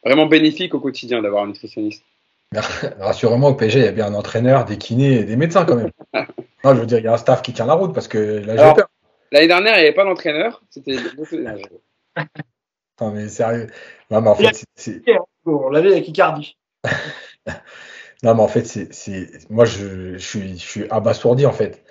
vraiment 0.04 0.26
bénéfique 0.26 0.74
au 0.74 0.80
quotidien 0.80 1.22
d'avoir 1.22 1.44
un 1.44 1.48
nutritionniste. 1.48 2.04
Rassurez-moi, 3.00 3.50
au 3.50 3.56
PSG, 3.56 3.80
il 3.80 3.86
y 3.86 3.88
a 3.88 3.92
bien 3.92 4.08
un 4.08 4.14
entraîneur, 4.14 4.66
des 4.66 4.78
kinés 4.78 5.20
et 5.20 5.24
des 5.24 5.36
médecins 5.36 5.66
quand 5.66 5.76
même. 5.76 5.92
non, 6.64 6.76
je 6.76 6.80
veux 6.80 6.86
dire, 6.86 7.00
il 7.00 7.04
y 7.04 7.08
a 7.08 7.14
un 7.14 7.18
staff 7.18 7.42
qui 7.42 7.54
tient 7.54 7.66
la 7.66 7.74
route 7.74 7.94
parce 7.94 8.08
que 8.08 8.18
là, 8.18 8.56
j'ai 8.56 8.74
peur. 8.74 8.88
L'année 9.32 9.48
dernière, 9.48 9.76
il 9.76 9.82
n'y 9.82 9.88
avait 9.88 9.96
pas 9.96 10.06
d'entraîneur. 10.06 10.62
C'était. 10.70 10.96
non, 13.00 13.12
mais 13.12 13.30
sérieux. 13.30 13.68
Non, 14.12 14.22
mais 14.22 14.30
en 14.30 14.36
fait, 14.36 14.66
c'est. 14.76 15.02
On 15.46 15.70
l'avait 15.70 15.92
avec 15.92 16.08
Icardi. 16.08 16.58
non, 18.24 18.36
mais 18.36 18.42
en 18.42 18.48
fait, 18.48 18.66
c'est. 18.66 19.50
Moi, 19.50 19.66
je, 19.66 20.18
je, 20.18 20.26
suis, 20.28 20.58
je 20.58 20.66
suis 20.66 20.90
abasourdi 20.90 21.46
en 21.46 21.52
fait. 21.52 21.84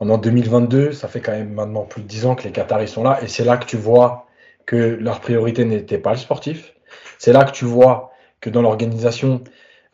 En 0.00 0.18
2022, 0.18 0.92
ça 0.92 1.08
fait 1.08 1.20
quand 1.20 1.32
même 1.32 1.52
maintenant 1.52 1.84
plus 1.84 2.02
de 2.02 2.08
10 2.08 2.26
ans 2.26 2.34
que 2.34 2.42
les 2.44 2.52
Qataris 2.52 2.88
sont 2.88 3.04
là 3.04 3.22
et 3.22 3.28
c'est 3.28 3.44
là 3.44 3.56
que 3.56 3.64
tu 3.64 3.76
vois 3.76 4.26
que 4.66 4.76
leur 4.76 5.20
priorité 5.20 5.64
n'était 5.64 5.98
pas 5.98 6.10
le 6.10 6.18
sportif. 6.18 6.74
C'est 7.18 7.32
là 7.32 7.44
que 7.44 7.52
tu 7.52 7.64
vois 7.64 8.12
que 8.40 8.50
dans 8.50 8.60
l'organisation, 8.60 9.42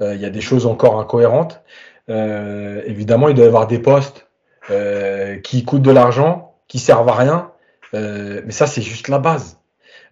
euh, 0.01 0.15
il 0.15 0.21
y 0.21 0.25
a 0.25 0.31
des 0.31 0.41
choses 0.41 0.67
encore 0.67 0.99
incohérentes. 0.99 1.63
Euh, 2.09 2.83
évidemment, 2.87 3.29
il 3.29 3.35
doit 3.35 3.45
y 3.45 3.49
avoir 3.49 3.67
des 3.67 3.79
postes 3.79 4.29
euh, 4.71 5.39
qui 5.39 5.65
coûtent 5.65 5.83
de 5.83 5.91
l'argent, 5.91 6.57
qui 6.67 6.79
servent 6.79 7.09
à 7.09 7.15
rien, 7.15 7.53
mais 7.93 8.53
ça, 8.53 8.67
c'est 8.67 8.83
juste 8.83 9.09
la 9.09 9.19
base. 9.19 9.60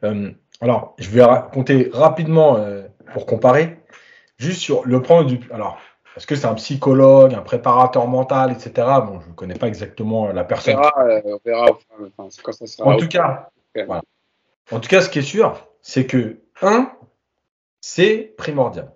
Alors, 0.03 0.95
je 0.99 1.11
vais 1.11 1.23
raconter 1.23 1.91
rapidement 1.93 2.59
pour 3.13 3.27
comparer, 3.27 3.81
juste 4.37 4.61
sur 4.61 4.85
le 4.85 5.03
point 5.03 5.25
du. 5.25 5.41
Alors, 5.53 5.79
est-ce 6.17 6.27
que 6.27 6.35
c'est 6.35 6.47
un 6.47 6.55
psychologue, 6.55 7.35
un 7.35 7.43
préparateur 7.43 8.09
mental, 8.09 8.51
etc. 8.53 8.87
Bon, 9.07 9.21
je 9.21 9.29
ne 9.29 9.35
connais 9.35 9.55
pas 9.55 9.69
exactement 9.69 10.33
la 10.33 10.45
personne. 10.45 10.77
On 10.77 11.39
verra, 11.45 11.67
quand 12.17 12.53
ça 12.53 12.67
sera. 12.67 12.91
En 12.91 12.97
tout 12.97 13.09
cas, 13.09 13.51
voilà. 13.75 14.03
En 14.71 14.81
tout 14.81 14.89
cas, 14.89 15.01
ce 15.01 15.09
qui 15.09 15.21
est 15.21 15.23
sûr, 15.23 15.67
c'est 15.81 16.07
que, 16.07 16.41
un, 16.61 16.93
c'est 17.81 18.35
primordial. 18.37 18.93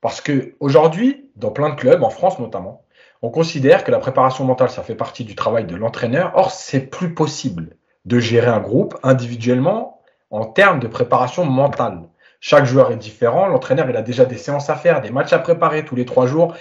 Parce 0.00 0.20
que 0.20 0.54
aujourd'hui, 0.60 1.30
dans 1.36 1.50
plein 1.50 1.70
de 1.70 1.76
clubs, 1.76 2.02
en 2.02 2.10
France 2.10 2.38
notamment, 2.38 2.84
on 3.22 3.30
considère 3.30 3.84
que 3.84 3.90
la 3.90 3.98
préparation 3.98 4.44
mentale, 4.44 4.70
ça 4.70 4.82
fait 4.82 4.96
partie 4.96 5.24
du 5.24 5.34
travail 5.34 5.64
de 5.64 5.76
l'entraîneur. 5.76 6.32
Or, 6.34 6.50
c'est 6.50 6.80
plus 6.80 7.14
possible 7.14 7.76
de 8.04 8.18
gérer 8.18 8.48
un 8.48 8.60
groupe 8.60 8.98
individuellement 9.02 9.93
en 10.34 10.46
termes 10.46 10.80
de 10.80 10.88
préparation 10.88 11.44
mentale. 11.44 12.00
Chaque 12.40 12.64
joueur 12.64 12.90
est 12.90 12.96
différent. 12.96 13.46
L'entraîneur, 13.46 13.88
il 13.88 13.96
a 13.96 14.02
déjà 14.02 14.24
des 14.24 14.36
séances 14.36 14.68
à 14.68 14.74
faire, 14.74 15.00
des 15.00 15.10
matchs 15.10 15.32
à 15.32 15.38
préparer 15.38 15.84
tous 15.84 15.94
les 15.94 16.04
trois 16.04 16.26
jours, 16.26 16.54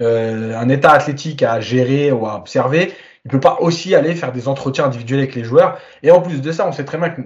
euh, 0.00 0.56
un 0.56 0.68
état 0.70 0.92
athlétique 0.92 1.42
à 1.42 1.60
gérer 1.60 2.12
ou 2.12 2.26
à 2.26 2.36
observer. 2.36 2.94
Il 3.24 3.28
ne 3.28 3.32
peut 3.32 3.40
pas 3.40 3.58
aussi 3.60 3.94
aller 3.94 4.14
faire 4.14 4.32
des 4.32 4.48
entretiens 4.48 4.86
individuels 4.86 5.18
avec 5.18 5.34
les 5.34 5.44
joueurs. 5.44 5.78
Et 6.02 6.10
en 6.10 6.22
plus 6.22 6.40
de 6.40 6.50
ça, 6.50 6.66
on 6.66 6.72
sait 6.72 6.86
très 6.86 6.96
bien 6.96 7.10
que 7.10 7.20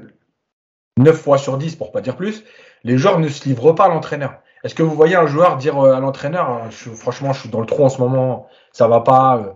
9 0.99 1.17
fois 1.17 1.39
sur 1.39 1.59
10, 1.59 1.77
pour 1.77 1.93
pas 1.93 2.01
dire 2.01 2.17
plus, 2.17 2.43
les 2.83 2.99
joueurs 2.99 3.21
ne 3.21 3.29
se 3.29 3.45
livrent 3.45 3.73
pas 3.73 3.85
à 3.85 3.89
l'entraîneur. 3.89 4.41
Est-ce 4.65 4.75
que 4.75 4.83
vous 4.83 4.95
voyez 4.97 5.15
un 5.15 5.27
joueur 5.27 5.59
dire 5.59 5.79
euh, 5.79 5.95
à 5.95 6.01
l'entraîneur, 6.01 6.51
hein, 6.51 6.71
franchement, 6.97 7.33
je 7.33 7.41
suis 7.41 7.51
dans 7.51 7.61
le 7.61 7.67
trou 7.67 7.85
en 7.85 7.89
ce 7.89 8.01
moment, 8.01 8.49
ça 8.73 8.89
va 8.89 9.01
pas, 9.01 9.37
euh, 9.37 9.53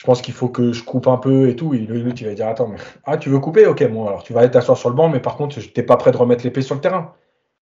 je 0.00 0.06
pense 0.06 0.22
qu'il 0.22 0.32
faut 0.32 0.48
que 0.48 0.72
je 0.72 0.82
coupe 0.82 1.08
un 1.08 1.18
peu 1.18 1.50
et 1.50 1.56
tout. 1.56 1.74
Et 1.74 1.76
lui, 1.76 2.14
tu 2.14 2.24
vas 2.24 2.32
dire, 2.32 2.48
attends, 2.48 2.68
mais, 2.68 2.78
ah, 3.04 3.18
tu 3.18 3.28
veux 3.28 3.38
couper? 3.38 3.66
Ok, 3.66 3.86
bon, 3.90 4.08
alors 4.08 4.22
tu 4.22 4.32
vas 4.32 4.40
aller 4.40 4.50
t'asseoir 4.50 4.78
sur 4.78 4.88
le 4.88 4.94
banc, 4.94 5.10
mais 5.10 5.20
par 5.20 5.36
contre, 5.36 5.60
tu 5.60 5.70
n'es 5.76 5.82
pas 5.82 5.98
prêt 5.98 6.10
de 6.10 6.16
remettre 6.16 6.42
l'épée 6.42 6.62
sur 6.62 6.74
le 6.74 6.80
terrain. 6.80 7.12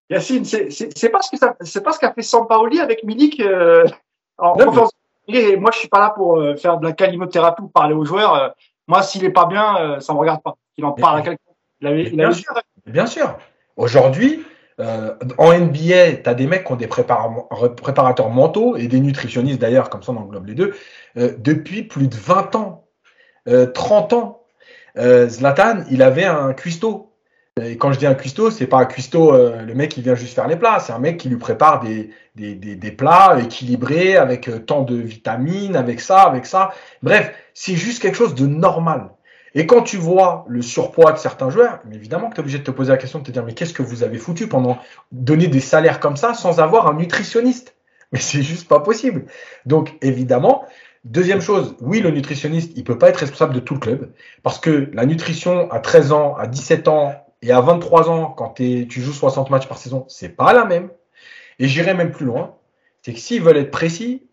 Yacine, 0.09 0.45
c'est 0.45 1.09
pas 1.09 1.21
ce 1.21 1.33
que 1.33 1.47
c'est 1.63 1.83
pas 1.83 1.93
ce 1.93 1.99
qu'a 1.99 2.13
fait 2.13 2.23
Sampaoli 2.23 2.79
avec 2.79 3.03
Milik 3.03 3.41
euh, 3.41 3.85
en 4.39 4.53
conférence. 4.53 4.93
Moi, 5.27 5.71
je 5.73 5.79
suis 5.79 5.89
pas 5.89 5.99
là 5.99 6.11
pour 6.11 6.41
faire 6.59 6.79
de 6.79 6.87
la 6.87 6.93
calimothérapie 6.93 7.63
ou 7.63 7.69
parler 7.69 7.95
aux 7.95 8.05
joueurs. 8.05 8.55
moi, 8.87 9.03
s'il 9.03 9.25
est 9.25 9.31
pas 9.31 9.47
bien, 9.47 9.99
ça 9.99 10.15
me 10.15 10.19
regarde 10.19 10.41
pas. 10.41 10.55
Il 10.77 10.85
en 10.85 10.93
parle 10.93 11.19
à 11.19 11.23
quelqu'un. 11.23 11.43
Bien, 11.81 12.31
sûr, 12.31 12.55
bien 12.87 13.07
sûr. 13.07 13.37
Aujourd'hui, 13.77 14.45
euh, 14.81 15.15
en 15.39 15.53
NBA, 15.53 16.19
tu 16.23 16.29
as 16.29 16.35
des 16.35 16.47
mecs 16.47 16.65
qui 16.65 16.73
ont 16.73 16.77
des 16.77 16.87
préparateurs 16.87 18.31
mentaux 18.31 18.77
et 18.77 18.87
des 18.87 19.01
nutritionnistes 19.01 19.61
d'ailleurs, 19.61 19.91
comme 19.91 20.03
ça 20.05 20.13
on 20.13 20.17
englobe 20.17 20.47
les 20.47 20.55
deux, 20.55 20.75
euh, 21.19 21.35
depuis 21.39 21.83
plus 21.83 22.09
de 22.09 22.15
20 22.15 22.55
ans, 22.57 22.87
30 23.75 24.13
euh, 24.13 24.17
ans. 24.17 24.43
Zlatan, 24.97 25.85
il 25.91 26.03
avait 26.03 26.25
un 26.25 26.53
cuistot. 26.53 27.13
Et 27.61 27.77
quand 27.77 27.93
je 27.93 27.99
dis 27.99 28.07
un 28.07 28.15
cuistot, 28.15 28.51
c'est 28.51 28.67
pas 28.67 28.79
un 28.79 28.85
cuistot, 28.85 29.33
le 29.33 29.75
mec 29.75 29.91
qui 29.91 30.01
vient 30.01 30.15
juste 30.15 30.35
faire 30.35 30.47
les 30.47 30.57
plats, 30.57 30.79
c'est 30.79 30.93
un 30.93 31.01
mec 31.01 31.19
qui 31.19 31.29
lui 31.29 31.39
prépare 31.39 31.81
des, 31.81 32.11
des, 32.37 32.55
des, 32.55 32.77
des 32.77 32.93
plats 32.93 33.39
équilibrés 33.43 34.17
avec 34.17 34.49
tant 34.67 34.83
de 34.83 34.95
vitamines, 34.95 35.75
avec 35.75 36.01
ça, 36.01 36.23
avec 36.23 36.47
ça. 36.47 36.71
Bref, 37.03 37.33
c'est 37.55 37.75
juste 37.75 38.01
quelque 38.01 38.17
chose 38.17 38.37
de 38.37 38.47
normal. 38.47 39.11
Et 39.55 39.67
quand 39.67 39.83
tu 39.83 39.97
vois 39.97 40.45
le 40.49 40.63
surpoids 40.63 41.13
de 41.13 41.19
certains 41.19 41.51
joueurs, 41.51 41.81
évidemment 41.91 42.29
que 42.29 42.35
tu 42.35 42.41
es 42.41 42.43
obligé 42.43 42.59
de 42.59 42.65
te 42.65 42.71
poser 42.71 42.93
la 42.93 42.99
question 42.99 43.19
de 43.19 43.25
te 43.25 43.31
dire 43.31 43.45
mais 43.45 43.55
qu'est-ce 43.55 43.73
que 43.75 43.83
vous 43.83 44.03
avez 44.03 44.19
foutu 44.19 44.47
pendant 44.47 44.79
donner 45.11 45.47
des 45.49 45.61
salaires 45.61 46.01
comme 46.01 46.17
ça 46.17 46.35
sans 46.35 46.61
avoir 46.61 46.87
un 46.87 46.95
nutritionniste? 46.95 47.75
Mais 48.13 48.21
c'est 48.21 48.43
juste 48.43 48.69
pas 48.69 48.81
possible. 48.81 49.25
Donc 49.67 49.97
évidemment, 50.01 50.65
Deuxième 51.05 51.41
chose, 51.41 51.77
oui, 51.81 52.01
le 52.01 52.11
nutritionniste, 52.11 52.73
il 52.77 52.85
peut 52.85 52.99
pas 52.99 53.09
être 53.09 53.19
responsable 53.19 53.55
de 53.55 53.61
tout 53.61 53.75
le 53.75 53.81
club 53.81 54.13
parce 54.43 54.59
que 54.59 54.91
la 54.93 55.07
nutrition 55.07 55.71
à 55.71 55.81
13 55.81 56.13
ans, 56.13 56.35
à 56.37 56.47
17 56.47 56.89
ans 56.89 57.15
et 57.43 57.53
à 57.53 57.61
23 57.61 58.11
ans, 58.11 58.31
quand 58.31 58.55
tu 58.55 58.89
joues 58.91 59.13
60 59.13 59.51
matchs 59.51 59.69
par 59.69 59.79
saison, 59.79 60.05
c'est 60.09 60.31
pas 60.31 60.53
la 60.53 60.65
même. 60.65 60.91
Et 61.59 61.69
j'irai 61.69 61.95
même 61.95 62.11
plus 62.11 62.27
loin, 62.27 62.57
c'est 63.03 63.13
que 63.13 63.21
s'ils 63.21 63.43
veulent 63.43 63.57
être 63.57 63.71
précis, 63.71 64.29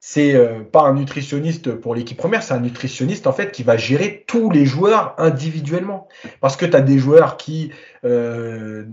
c'est 0.00 0.34
euh, 0.34 0.64
pas 0.64 0.80
un 0.80 0.94
nutritionniste 0.94 1.74
pour 1.74 1.94
l'équipe 1.94 2.16
première, 2.16 2.42
c'est 2.42 2.54
un 2.54 2.60
nutritionniste 2.60 3.26
en 3.26 3.32
fait 3.32 3.52
qui 3.52 3.62
va 3.62 3.76
gérer 3.76 4.24
tous 4.26 4.50
les 4.50 4.64
joueurs 4.64 5.14
individuellement. 5.18 6.08
Parce 6.40 6.56
que 6.56 6.64
tu 6.64 6.74
as 6.74 6.80
des 6.80 6.98
joueurs 6.98 7.36
qui 7.36 7.70
euh, 8.04 8.86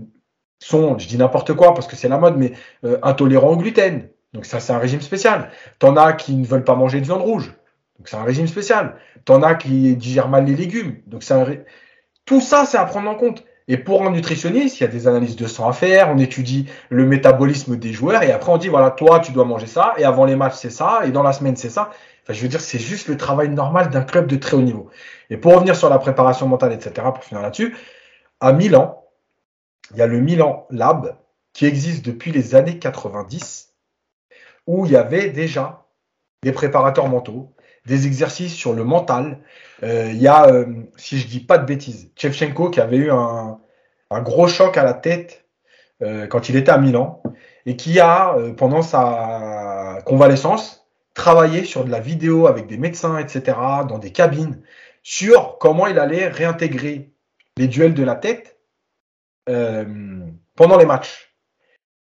sont, 0.58 0.98
je 0.98 1.08
dis 1.08 1.16
n'importe 1.16 1.54
quoi 1.54 1.72
parce 1.72 1.86
que 1.86 1.96
c'est 1.96 2.08
la 2.08 2.18
mode, 2.18 2.36
mais 2.36 2.52
euh, 2.84 2.98
intolérants 3.02 3.52
au 3.52 3.56
gluten. 3.56 4.10
Donc 4.34 4.44
ça, 4.44 4.60
c'est 4.60 4.72
un 4.72 4.78
régime 4.78 5.00
spécial. 5.00 5.50
T'en 5.78 5.96
as 5.96 6.12
qui 6.12 6.34
ne 6.34 6.44
veulent 6.44 6.64
pas 6.64 6.74
manger 6.74 7.00
de 7.00 7.06
viande 7.06 7.22
rouge. 7.22 7.54
Donc 7.98 8.08
c'est 8.08 8.16
un 8.16 8.24
régime 8.24 8.46
spécial. 8.46 8.96
T'en 9.24 9.42
as 9.42 9.54
qui 9.54 9.96
digèrent 9.96 10.28
mal 10.28 10.44
les 10.44 10.54
légumes. 10.54 10.96
Donc 11.06 11.22
c'est 11.22 11.34
un... 11.34 11.46
Tout 12.24 12.40
ça, 12.40 12.66
c'est 12.66 12.78
à 12.78 12.84
prendre 12.84 13.08
en 13.08 13.14
compte. 13.14 13.44
Et 13.70 13.76
pour 13.76 14.02
un 14.04 14.10
nutritionniste, 14.10 14.80
il 14.80 14.84
y 14.84 14.86
a 14.86 14.90
des 14.90 15.06
analyses 15.06 15.36
de 15.36 15.46
sang 15.46 15.68
à 15.68 15.72
faire, 15.72 16.08
on 16.10 16.18
étudie 16.18 16.66
le 16.88 17.04
métabolisme 17.04 17.76
des 17.76 17.92
joueurs 17.92 18.22
et 18.22 18.32
après 18.32 18.50
on 18.50 18.56
dit 18.56 18.68
voilà, 18.68 18.90
toi 18.90 19.20
tu 19.20 19.30
dois 19.32 19.44
manger 19.44 19.66
ça 19.66 19.92
et 19.98 20.04
avant 20.04 20.24
les 20.24 20.36
matchs 20.36 20.54
c'est 20.54 20.70
ça 20.70 21.02
et 21.04 21.10
dans 21.10 21.22
la 21.22 21.34
semaine 21.34 21.54
c'est 21.54 21.68
ça. 21.68 21.90
Enfin, 22.22 22.32
je 22.32 22.42
veux 22.42 22.48
dire, 22.48 22.60
c'est 22.60 22.78
juste 22.78 23.08
le 23.08 23.16
travail 23.16 23.50
normal 23.50 23.90
d'un 23.90 24.02
club 24.02 24.26
de 24.26 24.36
très 24.36 24.56
haut 24.56 24.62
niveau. 24.62 24.90
Et 25.30 25.36
pour 25.38 25.54
revenir 25.54 25.76
sur 25.76 25.88
la 25.88 25.98
préparation 25.98 26.46
mentale, 26.46 26.72
etc., 26.72 27.06
pour 27.14 27.24
finir 27.24 27.42
là-dessus, 27.42 27.74
à 28.40 28.52
Milan, 28.52 29.02
il 29.92 29.96
y 29.96 30.02
a 30.02 30.06
le 30.06 30.20
Milan 30.20 30.66
Lab 30.70 31.16
qui 31.54 31.64
existe 31.64 32.04
depuis 32.04 32.30
les 32.30 32.54
années 32.54 32.78
90 32.78 33.67
où 34.68 34.84
il 34.84 34.92
y 34.92 34.96
avait 34.96 35.30
déjà 35.30 35.86
des 36.44 36.52
préparateurs 36.52 37.08
mentaux, 37.08 37.54
des 37.86 38.06
exercices 38.06 38.54
sur 38.54 38.74
le 38.74 38.84
mental, 38.84 39.40
euh, 39.82 40.10
il 40.12 40.20
y 40.20 40.28
a, 40.28 40.46
euh, 40.46 40.66
si 40.96 41.18
je 41.18 41.26
dis 41.26 41.40
pas 41.40 41.56
de 41.56 41.64
bêtises, 41.64 42.12
Chevchenko 42.14 42.68
qui 42.68 42.78
avait 42.78 42.98
eu 42.98 43.10
un, 43.10 43.58
gros 44.20 44.46
choc 44.46 44.76
à 44.76 44.84
la 44.84 44.92
tête 44.92 45.46
euh, 46.02 46.26
quand 46.26 46.50
il 46.50 46.56
était 46.56 46.70
à 46.70 46.78
Milan 46.78 47.22
et 47.64 47.76
qui 47.76 47.98
a, 47.98 48.36
pendant 48.56 48.82
sa 48.82 50.00
convalescence, 50.04 50.86
travaillé 51.14 51.64
sur 51.64 51.84
de 51.84 51.90
la 51.90 52.00
vidéo 52.00 52.46
avec 52.46 52.66
des 52.66 52.76
médecins, 52.76 53.18
etc., 53.18 53.56
dans 53.88 53.98
des 53.98 54.12
cabines, 54.12 54.60
sur 55.02 55.56
comment 55.58 55.86
il 55.86 55.98
allait 55.98 56.28
réintégrer 56.28 57.10
les 57.56 57.68
duels 57.68 57.94
de 57.94 58.04
la 58.04 58.14
tête 58.14 58.58
pendant 59.46 60.76
les 60.78 60.86
matchs. 60.86 61.27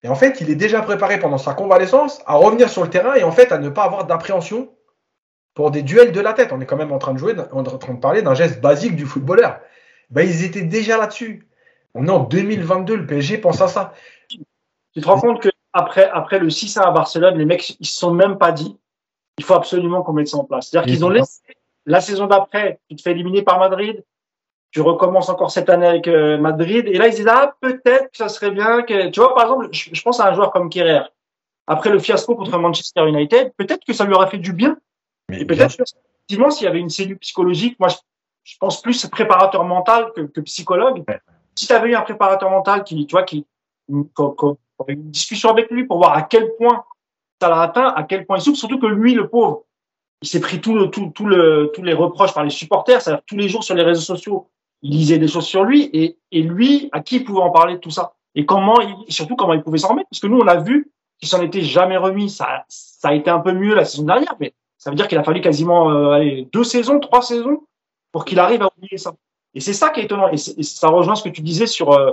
Et 0.05 0.09
en 0.09 0.15
fait, 0.15 0.43
il 0.43 0.51
est 0.51 0.55
déjà 0.55 0.83
préparé 0.83 1.19
pendant 1.19 1.39
sa 1.39 1.55
convalescence 1.55 2.23
à 2.27 2.35
revenir 2.37 2.69
sur 2.69 2.83
le 2.83 2.91
terrain 2.91 3.15
et 3.15 3.25
en 3.25 3.33
fait 3.33 3.51
à 3.53 3.59
ne 3.59 3.71
pas 3.71 3.85
avoir 3.85 4.07
d'appréhension 4.07 4.71
pour 5.55 5.71
des 5.71 5.83
duels 5.83 6.13
de 6.13 6.21
la 6.21 6.35
tête. 6.35 6.53
On 6.53 6.61
est 6.61 6.67
quand 6.67 6.77
même 6.77 6.93
en 6.93 6.99
train 6.99 7.15
de 7.15 7.19
jouer, 7.19 7.35
en 7.53 7.63
train 7.63 7.95
de 7.95 8.01
parler 8.01 8.21
d'un 8.21 8.35
geste 8.35 8.61
basique 8.61 8.97
du 8.97 9.07
footballeur. 9.07 9.61
Ben, 10.11 10.29
ils 10.29 10.45
étaient 10.45 10.63
déjà 10.63 10.99
là-dessus. 10.99 11.49
On 11.95 12.07
est 12.07 12.11
en 12.11 12.21
2022, 12.21 12.97
le 12.97 13.07
PSG 13.07 13.39
pense 13.39 13.63
à 13.63 13.69
ça. 13.69 13.95
Tu 14.29 15.01
te 15.01 15.07
rends 15.07 15.21
compte 15.21 15.41
que 15.41 15.49
après, 15.73 16.09
après 16.11 16.39
le 16.39 16.49
6-1 16.49 16.81
à 16.81 16.91
Barcelone, 16.91 17.39
les 17.39 17.47
mecs, 17.47 17.77
ils 17.81 17.87
se 17.87 17.99
sont 17.99 18.13
même 18.13 18.37
pas 18.37 18.53
dit, 18.53 18.79
il 19.39 19.45
faut 19.45 19.55
absolument 19.55 20.03
qu'on 20.03 20.13
mette 20.13 20.29
ça 20.29 20.37
en 20.37 20.45
place. 20.45 20.69
C'est-à-dire 20.69 20.93
qu'ils 20.93 21.05
ont 21.05 21.09
laissé 21.09 21.41
la 21.87 22.01
saison 22.01 22.27
d'après, 22.27 22.79
tu 22.89 22.97
te 22.97 23.03
fais 23.03 23.13
éliminer 23.13 23.43
par 23.43 23.59
Madrid, 23.59 24.05
tu 24.75 24.81
recommences 24.81 25.29
encore 25.29 25.53
cette 25.53 25.71
année 25.71 25.87
avec 25.87 26.09
euh, 26.09 26.37
Madrid, 26.37 26.89
et 26.89 26.99
là 26.99 27.07
ils 27.07 27.15
disent 27.15 27.29
ah 27.31 27.55
peut-être 27.61 28.11
que 28.11 28.17
ça 28.17 28.29
serait 28.29 28.51
bien 28.51 28.83
que, 28.83 29.09
tu 29.09 29.21
vois 29.21 29.33
par 29.33 29.45
exemple, 29.45 29.69
je, 29.71 30.03
pense 30.03 30.19
à 30.19 30.29
un 30.29 30.35
joueur 30.35 30.51
comme 30.51 30.69
Kerrer. 30.69 31.03
Après 31.69 31.91
le 31.91 32.01
fiasco 32.01 32.35
contre 32.35 32.59
Manchester 32.59 33.09
United, 33.09 33.53
peut-être 33.57 33.85
que 33.87 33.93
ça 33.93 34.05
lui 34.05 34.15
aurait 34.15 34.29
fait 34.29 34.39
du 34.39 34.53
bien. 34.53 34.77
Et 35.33 35.45
peut-être 35.45 35.81
effectivement, 35.81 36.51
s'il 36.51 36.65
y 36.65 36.69
avait 36.69 36.81
une 36.81 36.91
cellule 36.91 37.19
psychologique, 37.19 37.79
moi, 37.79 37.89
je, 38.43 38.57
pense 38.59 38.83
plus 38.83 39.07
préparateur 39.07 39.65
mental 39.65 40.13
que, 40.15 40.23
que 40.23 40.41
psychologue. 40.41 41.05
Si 41.55 41.69
tu 41.69 41.73
avais 41.73 41.91
eu 41.91 41.95
un 41.95 42.03
préparateur 42.03 42.51
mental 42.51 42.83
qui, 42.83 43.07
tu 43.07 43.13
vois, 43.13 43.23
qui, 43.23 43.47
une, 43.89 44.09
une 44.89 45.11
discussion 45.11 45.51
avec 45.51 45.71
lui 45.71 45.85
pour 45.85 45.99
voir 45.99 46.17
à 46.17 46.23
quel 46.23 46.51
point 46.59 46.85
ça 47.41 47.49
l'a 47.49 47.63
atteint, 47.63 47.89
à 47.95 48.03
quel 48.03 48.27
point 48.27 48.39
il 48.39 48.43
souffre, 48.43 48.59
surtout 48.59 48.81
que 48.81 48.87
lui, 48.87 49.15
le 49.15 49.29
pauvre, 49.29 49.63
il 50.21 50.29
s'est 50.29 50.41
pris 50.41 50.61
tout 50.61 50.75
le, 50.75 50.91
tout, 50.91 51.13
tout 51.15 51.27
le, 51.27 51.71
tous 51.73 51.83
les 51.83 51.95
reproches 51.95 52.35
par 52.35 52.43
les 52.43 52.51
supporters, 52.51 53.01
c'est-à-dire 53.01 53.23
tous 53.25 53.37
les 53.37 53.49
jours 53.49 53.63
sur 53.63 53.75
les 53.75 53.83
réseaux 53.83 54.01
sociaux, 54.01 54.49
il 54.85 54.91
lisait 54.91 55.19
des 55.19 55.29
choses 55.29 55.47
sur 55.47 55.65
lui, 55.65 55.91
et, 55.93 56.43
lui, 56.43 56.91
à 56.93 57.01
qui 57.01 57.17
il 57.17 57.25
pouvait 57.25 57.41
en 57.41 57.51
parler 57.51 57.75
de 57.75 57.79
tout 57.79 57.91
ça 57.91 58.13
Et 58.35 58.45
comment, 58.45 58.81
il, 58.81 59.13
surtout 59.13 59.35
comment 59.35 59.55
il 59.55 59.63
pouvait 59.63 59.79
s'en 59.79 59.89
remettre 59.89 60.09
Parce 60.11 60.21
que 60.21 60.27
nous, 60.27 60.39
on 60.39 60.47
a 60.47 60.57
vu 60.57 60.93
qu'il 61.19 61.29
s'en 61.29 61.41
était 61.41 61.63
jamais 61.63 61.97
remis. 61.97 62.29
Ça, 62.29 62.65
ça 62.69 63.09
a 63.09 63.15
été 63.15 63.31
un 63.31 63.41
peu 63.41 63.53
mieux 63.53 63.75
la 63.75 63.87
saison 63.87 64.05
dernière, 64.05 64.37
mais 64.39 64.53
ça 64.77 64.91
veut 64.91 64.97
dire 64.97 65.09
qu'il 65.09 65.17
a 65.17 65.25
fallu 65.25 65.41
quasiment 65.41 65.91
euh, 65.91 66.43
deux 66.53 66.65
saisons, 66.65 67.01
trois 67.01 67.23
saisons 67.23 67.63
pour 68.13 68.27
qu'il 68.27 68.39
arrive 68.39 68.61
à 68.63 68.69
oublier 68.77 68.99
ça. 68.99 69.15
Et 69.55 69.61
c'est 69.61 69.73
ça 69.73 69.89
qui 69.89 70.01
est 70.01 70.05
étonnant. 70.05 70.29
Et, 70.29 70.37
ça 70.37 70.89
rejoint 70.89 71.15
ce 71.15 71.23
que 71.23 71.31
tu 71.31 71.41
disais 71.41 71.67
sur 71.67 71.93
euh, 71.93 72.11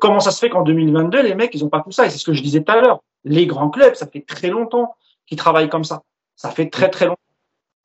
comment 0.00 0.20
ça 0.20 0.30
se 0.30 0.38
fait 0.38 0.48
qu'en 0.48 0.62
2022 0.62 1.22
les 1.22 1.34
mecs 1.34 1.54
ils 1.54 1.62
ont 1.62 1.68
pas 1.68 1.82
tout 1.82 1.92
ça. 1.92 2.06
Et 2.06 2.10
c'est 2.10 2.16
ce 2.16 2.24
que 2.24 2.32
je 2.32 2.42
disais 2.42 2.62
tout 2.62 2.72
à 2.72 2.80
l'heure. 2.80 3.02
Les 3.24 3.46
grands 3.46 3.68
clubs, 3.68 3.94
ça 3.94 4.06
fait 4.06 4.22
très 4.22 4.48
longtemps 4.48 4.94
qu'ils 5.26 5.36
travaillent 5.36 5.68
comme 5.68 5.84
ça. 5.84 6.02
Ça 6.36 6.50
fait 6.50 6.70
très 6.70 6.88
très 6.88 7.04
longtemps. 7.04 7.20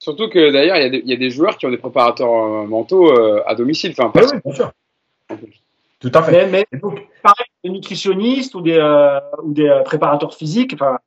Surtout 0.04 0.28
que 0.28 0.52
d'ailleurs 0.52 0.76
il 0.76 0.96
y, 0.96 1.12
y, 1.12 1.14
a 1.14 1.18
des 1.18 1.30
joueurs 1.30 1.58
qui 1.58 1.66
ont 1.66 1.72
des 1.72 1.78
préparateurs 1.78 2.30
euh, 2.30 2.66
mentaux 2.66 3.10
à 3.46 3.56
domicile. 3.56 3.96
Enfin, 3.98 4.12
oui, 4.14 4.40
bien 4.44 4.54
sûr. 4.54 4.72
Tout 6.02 6.12
à 6.14 6.24
fait. 6.24 6.48
Mais, 6.48 6.66
mais 6.72 6.80
pareil, 7.22 7.46
des 7.64 7.70
nutritionnistes 7.70 8.54
ou 8.54 8.60
des 8.60 8.80
ou 9.42 9.54
des 9.54 9.82
préparateurs 9.86 10.34
physiques. 10.34 10.74
Enfin, 10.74 11.00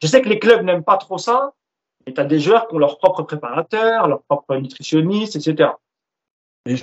je 0.00 0.06
sais 0.06 0.22
que 0.22 0.28
les 0.28 0.38
clubs 0.38 0.62
n'aiment 0.64 0.84
pas 0.84 0.98
trop 0.98 1.18
ça, 1.18 1.52
et 2.06 2.14
tu 2.14 2.20
as 2.20 2.24
des 2.24 2.38
joueurs 2.38 2.68
qui 2.68 2.76
ont 2.76 2.78
leur 2.78 2.98
propre 2.98 3.24
préparateur, 3.24 4.06
leur 4.06 4.22
propre 4.22 4.54
nutritionniste, 4.54 5.34
etc. 5.34 5.70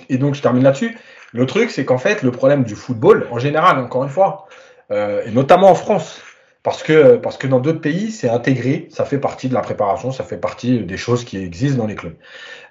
Et, 0.10 0.18
donc, 0.18 0.36
je 0.36 0.42
termine 0.42 0.64
là-dessus. 0.64 0.98
Le 1.32 1.46
truc, 1.46 1.72
c'est 1.72 1.86
qu'en 1.86 1.98
fait, 1.98 2.22
le 2.22 2.32
problème 2.32 2.66
du 2.66 2.76
football, 2.76 3.28
en 3.32 3.40
général, 3.40 3.80
encore 3.80 4.04
une 4.04 4.10
fois, 4.10 4.48
euh, 4.92 5.24
et 5.26 5.32
notamment 5.32 5.70
en 5.70 5.76
France, 5.76 6.22
parce 6.66 6.82
que, 6.82 7.18
parce 7.18 7.38
que 7.38 7.46
dans 7.46 7.60
d'autres 7.60 7.80
pays, 7.80 8.12
c'est 8.12 8.28
intégré, 8.28 8.88
ça 8.92 9.06
fait 9.06 9.20
partie 9.20 9.48
de 9.50 9.54
la 9.54 9.62
préparation, 9.62 10.12
ça 10.12 10.24
fait 10.24 10.38
partie 10.38 10.80
des 10.80 10.98
choses 10.98 11.24
qui 11.24 11.38
existent 11.38 11.78
dans 11.78 11.88
les 11.88 11.94
clubs. 11.94 12.16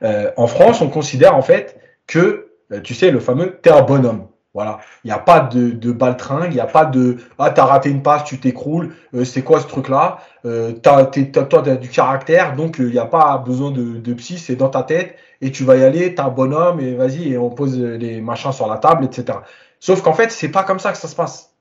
Euh, 0.03 0.33
en 0.37 0.49
France, 0.49 0.81
on 0.83 0.89
considère 0.91 1.37
en 1.37 1.43
fait 1.43 1.79
que, 2.09 2.49
euh, 2.73 2.81
tu 2.81 2.93
sais, 2.93 3.13
le 3.13 3.21
fameux 3.21 3.57
t'es 3.63 3.71
un 3.71 3.83
bonhomme. 3.83 4.27
Voilà, 4.53 4.81
il 5.05 5.09
n'y 5.09 5.13
a 5.13 5.19
pas 5.19 5.41
de, 5.41 5.71
de 5.71 5.93
baltringue, 5.93 6.51
il 6.51 6.55
n'y 6.55 6.61
a 6.61 6.67
pas 6.67 6.85
de 6.85 7.19
ah 7.39 7.51
t'as 7.51 7.65
raté 7.65 7.91
une 7.91 8.03
passe, 8.03 8.25
tu 8.25 8.39
t'écroules, 8.41 8.95
euh, 9.15 9.25
c'est 9.25 9.43
quoi 9.43 9.61
ce 9.61 9.67
truc-là? 9.69 10.19
Euh, 10.45 10.73
t'as, 10.73 11.05
Toi 11.07 11.63
t'as 11.63 11.77
du 11.77 11.89
caractère, 11.89 12.57
donc 12.57 12.77
il 12.79 12.87
euh, 12.87 12.91
n'y 12.91 12.99
a 12.99 13.07
pas 13.07 13.39
besoin 13.39 13.71
de, 13.71 13.99
de 13.99 14.15
psy, 14.15 14.39
c'est 14.39 14.57
dans 14.57 14.71
ta 14.71 14.83
tête 14.83 15.17
et 15.41 15.53
tu 15.53 15.65
vas 15.65 15.77
y 15.77 15.85
aller, 15.85 16.15
t'es 16.17 16.21
un 16.21 16.29
bonhomme 16.31 16.81
et 16.81 16.95
vas-y 16.95 17.33
et 17.33 17.39
on 17.39 17.51
pose 17.51 17.79
les 17.79 18.21
machins 18.21 18.53
sur 18.53 18.69
la 18.69 18.79
table, 18.79 19.05
etc. 19.05 19.39
Sauf 19.79 20.03
qu'en 20.03 20.15
fait 20.15 20.33
c'est 20.33 20.51
pas 20.51 20.65
comme 20.65 20.81
ça 20.81 20.91
que 20.93 20.99
ça 20.99 21.09
se 21.09 21.17
passe. 21.17 21.54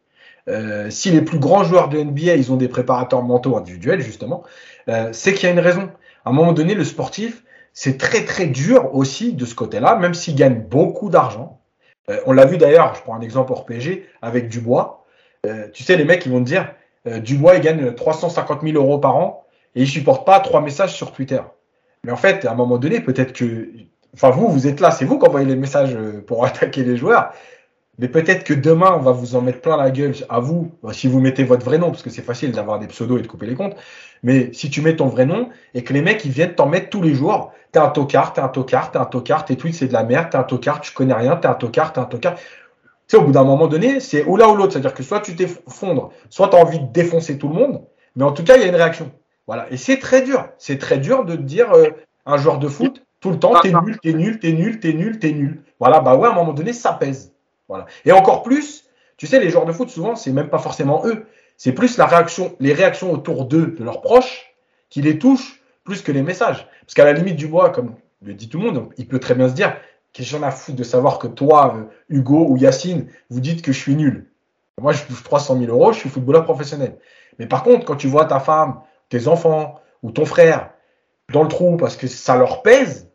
Euh, 0.50 0.90
si 0.90 1.10
les 1.10 1.22
plus 1.22 1.40
grands 1.40 1.64
joueurs 1.64 1.88
de 1.88 1.98
NBA 1.98 2.36
ils 2.36 2.52
ont 2.52 2.58
des 2.58 2.68
préparateurs 2.68 3.24
mentaux 3.24 3.56
individuels 3.56 4.02
justement, 4.02 4.44
euh, 4.90 5.10
c'est 5.14 5.34
qu'il 5.34 5.48
y 5.48 5.50
a 5.50 5.54
une 5.54 5.60
raison. 5.60 5.90
À 6.26 6.32
un 6.32 6.34
moment 6.34 6.52
donné 6.52 6.76
le 6.76 6.84
sportif 6.84 7.44
c'est 7.72 7.98
très 7.98 8.26
très 8.26 8.48
dur 8.48 8.94
aussi 8.94 9.34
de 9.34 9.46
ce 9.46 9.56
côté-là, 9.56 9.96
même 9.96 10.14
s'il 10.14 10.36
gagne 10.36 10.60
beaucoup 10.60 11.10
d'argent 11.10 11.60
euh, 12.10 12.20
on 12.26 12.34
l'a 12.34 12.44
vu 12.44 12.58
d'ailleurs, 12.58 12.96
je 12.96 13.02
prends 13.02 13.16
un 13.16 13.22
exemple 13.22 13.54
hors 13.54 13.66
PSG, 13.66 14.06
avec 14.22 14.50
Dubois. 14.50 15.06
Tu 15.74 15.84
sais, 15.84 15.96
les 15.96 16.04
mecs, 16.04 16.26
ils 16.26 16.32
vont 16.34 16.40
te 16.40 16.46
dire, 16.46 16.74
Dubois, 17.06 17.56
il 17.56 17.62
gagne 17.62 17.94
350 17.94 18.62
000 18.62 18.76
euros 18.76 18.98
par 18.98 19.16
an 19.16 19.46
et 19.74 19.84
il 19.84 19.88
supporte 19.88 20.26
pas 20.26 20.42
trois 20.42 20.60
messages 20.62 20.94
sur 20.94 21.14
Twitter. 21.14 21.40
Mais 22.04 22.12
en 22.12 22.18
fait, 22.18 22.44
à 22.44 22.52
un 22.52 22.56
moment 22.56 22.78
donné, 22.78 23.00
peut-être 23.00 23.32
que, 23.32 23.70
enfin 24.14 24.32
vous, 24.32 24.50
vous 24.50 24.68
êtes 24.68 24.82
là, 24.82 24.92
c'est 24.92 25.06
vous 25.06 25.18
qui 25.18 25.26
envoyez 25.26 25.48
les 25.48 25.56
messages 25.56 25.98
pour 26.28 26.46
attaquer 26.46 26.84
les 26.84 26.98
joueurs. 26.98 27.32
Mais 28.04 28.10
peut-être 28.10 28.44
que 28.44 28.54
demain, 28.54 28.94
on 28.98 29.00
va 29.00 29.14
vous 29.14 29.38
en 29.38 29.42
mettre 29.42 29.62
plein 29.62 29.78
la 29.78 29.90
gueule 29.90 30.14
à 30.28 30.42
vous, 30.42 30.74
si 30.92 31.08
vous 31.08 31.22
mettez 31.22 31.46
votre 31.46 31.64
vrai 31.64 31.78
nom, 31.78 31.90
parce 31.90 32.04
que 32.04 32.10
c'est 32.10 32.22
facile 32.22 32.52
d'avoir 32.52 32.78
des 32.78 32.88
pseudos 32.88 33.18
et 33.18 33.22
de 33.22 33.28
couper 33.28 33.46
les 33.46 33.56
comptes. 33.56 33.78
Mais 34.24 34.52
si 34.52 34.70
tu 34.70 34.82
mets 34.82 34.98
ton 34.98 35.08
vrai 35.08 35.26
nom 35.26 35.48
et 35.74 35.86
que 35.86 35.94
les 35.94 36.02
mecs, 36.02 36.26
ils 36.26 36.32
viennent 36.32 36.54
t'en 36.54 36.68
mettre 36.68 36.90
tous 36.90 37.02
les 37.02 37.16
jours, 37.16 37.54
t'es 37.72 37.80
un 37.80 37.88
tocard, 37.88 38.34
t'es 38.34 38.42
un 38.42 38.50
tocard, 38.50 38.92
t'es 38.92 38.98
un 38.98 39.06
tocard, 39.06 39.46
tes 39.46 39.56
tweets, 39.56 39.76
c'est 39.76 39.88
de 39.88 39.94
la 39.94 40.04
merde, 40.04 40.32
t'es 40.32 40.38
un 40.38 40.44
tocard, 40.44 40.82
tu 40.82 40.92
connais 40.92 41.14
rien, 41.14 41.38
t'es 41.38 41.48
un 41.48 41.54
tocard, 41.54 41.94
t'es 41.94 42.02
un 42.02 42.04
tocard. 42.04 42.36
Tu 42.36 42.42
sais, 43.08 43.16
au 43.16 43.22
bout 43.22 43.32
d'un 43.32 43.46
moment 43.46 43.68
donné, 43.68 44.02
c'est 44.02 44.26
ou 44.26 44.36
l'un 44.36 44.50
ou 44.50 44.58
l'autre. 44.58 44.74
C'est-à-dire 44.74 44.94
que 44.94 45.04
soit 45.04 45.22
tu 45.22 45.38
t'effondres, 45.38 46.12
soit 46.30 46.50
tu 46.50 46.58
as 46.58 46.60
envie 46.60 46.82
de 46.82 46.92
défoncer 46.92 47.38
tout 47.38 47.48
le 47.48 47.54
monde. 47.54 47.84
Mais 48.18 48.26
en 48.26 48.34
tout 48.34 48.44
cas, 48.44 48.58
il 48.58 48.64
y 48.64 48.66
a 48.66 48.68
une 48.68 48.76
réaction. 48.76 49.14
Voilà. 49.48 49.68
Et 49.72 49.78
c'est 49.78 50.00
très 50.00 50.24
dur. 50.24 50.50
C'est 50.58 50.78
très 50.78 50.98
dur 50.98 51.24
de 51.24 51.38
dire, 51.38 51.72
euh, 51.72 51.88
un 52.26 52.36
joueur 52.36 52.60
de 52.60 52.68
foot, 52.68 53.02
tout 53.22 53.30
le 53.30 53.40
temps, 53.40 53.54
t'es 53.62 53.72
nul, 53.72 53.98
t'es 54.02 54.12
nul, 54.12 54.40
t'es 54.40 54.52
nul, 54.52 54.82
t'es 54.82 54.92
nul, 54.92 55.20
t'es 55.20 55.32
nul. 55.32 55.62
Voilà. 55.80 56.02
Bah 56.02 56.18
ouais, 56.18 56.28
à 56.28 56.32
un 56.34 56.36
moment 56.36 56.52
donné, 56.52 56.74
ça 56.74 56.92
pèse. 56.92 57.33
Voilà. 57.68 57.86
Et 58.06 58.12
encore 58.12 58.44
plus, 58.44 58.86
tu 59.18 59.28
sais, 59.28 59.40
les 59.40 59.50
joueurs 59.50 59.66
de 59.66 59.72
foot, 59.72 59.90
souvent, 59.90 60.16
c'est 60.16 60.32
même 60.32 60.50
pas 60.50 60.60
forcément 60.60 61.06
eux. 61.06 61.26
C'est 61.58 61.72
plus 61.72 61.98
la 61.98 62.06
réaction, 62.06 62.56
les 62.60 62.74
réactions 62.74 63.12
autour 63.12 63.46
d'eux, 63.46 63.68
de 63.78 63.84
leurs 63.84 64.02
proches, 64.02 64.54
qui 64.90 65.02
les 65.02 65.20
touchent 65.20 65.64
plus 65.84 66.02
que 66.02 66.12
les 66.12 66.22
messages. 66.22 66.68
Parce 66.82 66.94
qu'à 66.94 67.06
la 67.06 67.14
limite 67.14 67.36
du 67.36 67.48
bois, 67.48 67.70
comme 67.70 67.96
le 68.22 68.34
dit 68.34 68.50
tout 68.50 68.60
le 68.60 68.72
monde, 68.72 68.90
il 68.98 69.08
peut 69.08 69.20
très 69.20 69.36
bien 69.36 69.50
se 69.50 69.54
dire 69.54 69.76
qu'est-ce 70.12 70.32
que 70.32 70.38
j'en 70.38 70.48
ai 70.48 70.74
de 70.74 70.84
savoir 70.84 71.20
que 71.20 71.28
toi, 71.28 71.76
euh, 71.76 71.84
Hugo 72.10 72.46
ou 72.50 72.58
Yacine, 72.58 73.08
vous 73.30 73.40
dites 73.40 73.62
que 73.62 73.72
je 73.72 73.80
suis 73.80 73.96
nul. 73.96 74.30
Moi, 74.82 74.94
je 74.94 75.04
touche 75.04 75.24
300 75.24 75.60
000 75.60 75.72
euros, 75.72 75.94
je 75.94 76.00
suis 76.00 76.10
footballeur 76.10 76.44
professionnel. 76.44 76.98
Mais 77.40 77.48
par 77.48 77.64
contre, 77.64 77.86
quand 77.86 77.96
tu 77.96 78.08
vois 78.08 78.26
ta 78.26 78.40
femme, 78.40 78.82
tes 79.10 79.28
enfants 79.28 79.80
ou 80.02 80.12
ton 80.12 80.26
frère 80.26 80.72
dans 81.32 81.44
le 81.44 81.48
trou 81.48 81.78
parce 81.78 81.96
que 81.96 82.08
ça 82.08 82.36
leur 82.36 82.62
pèse, 82.64 83.10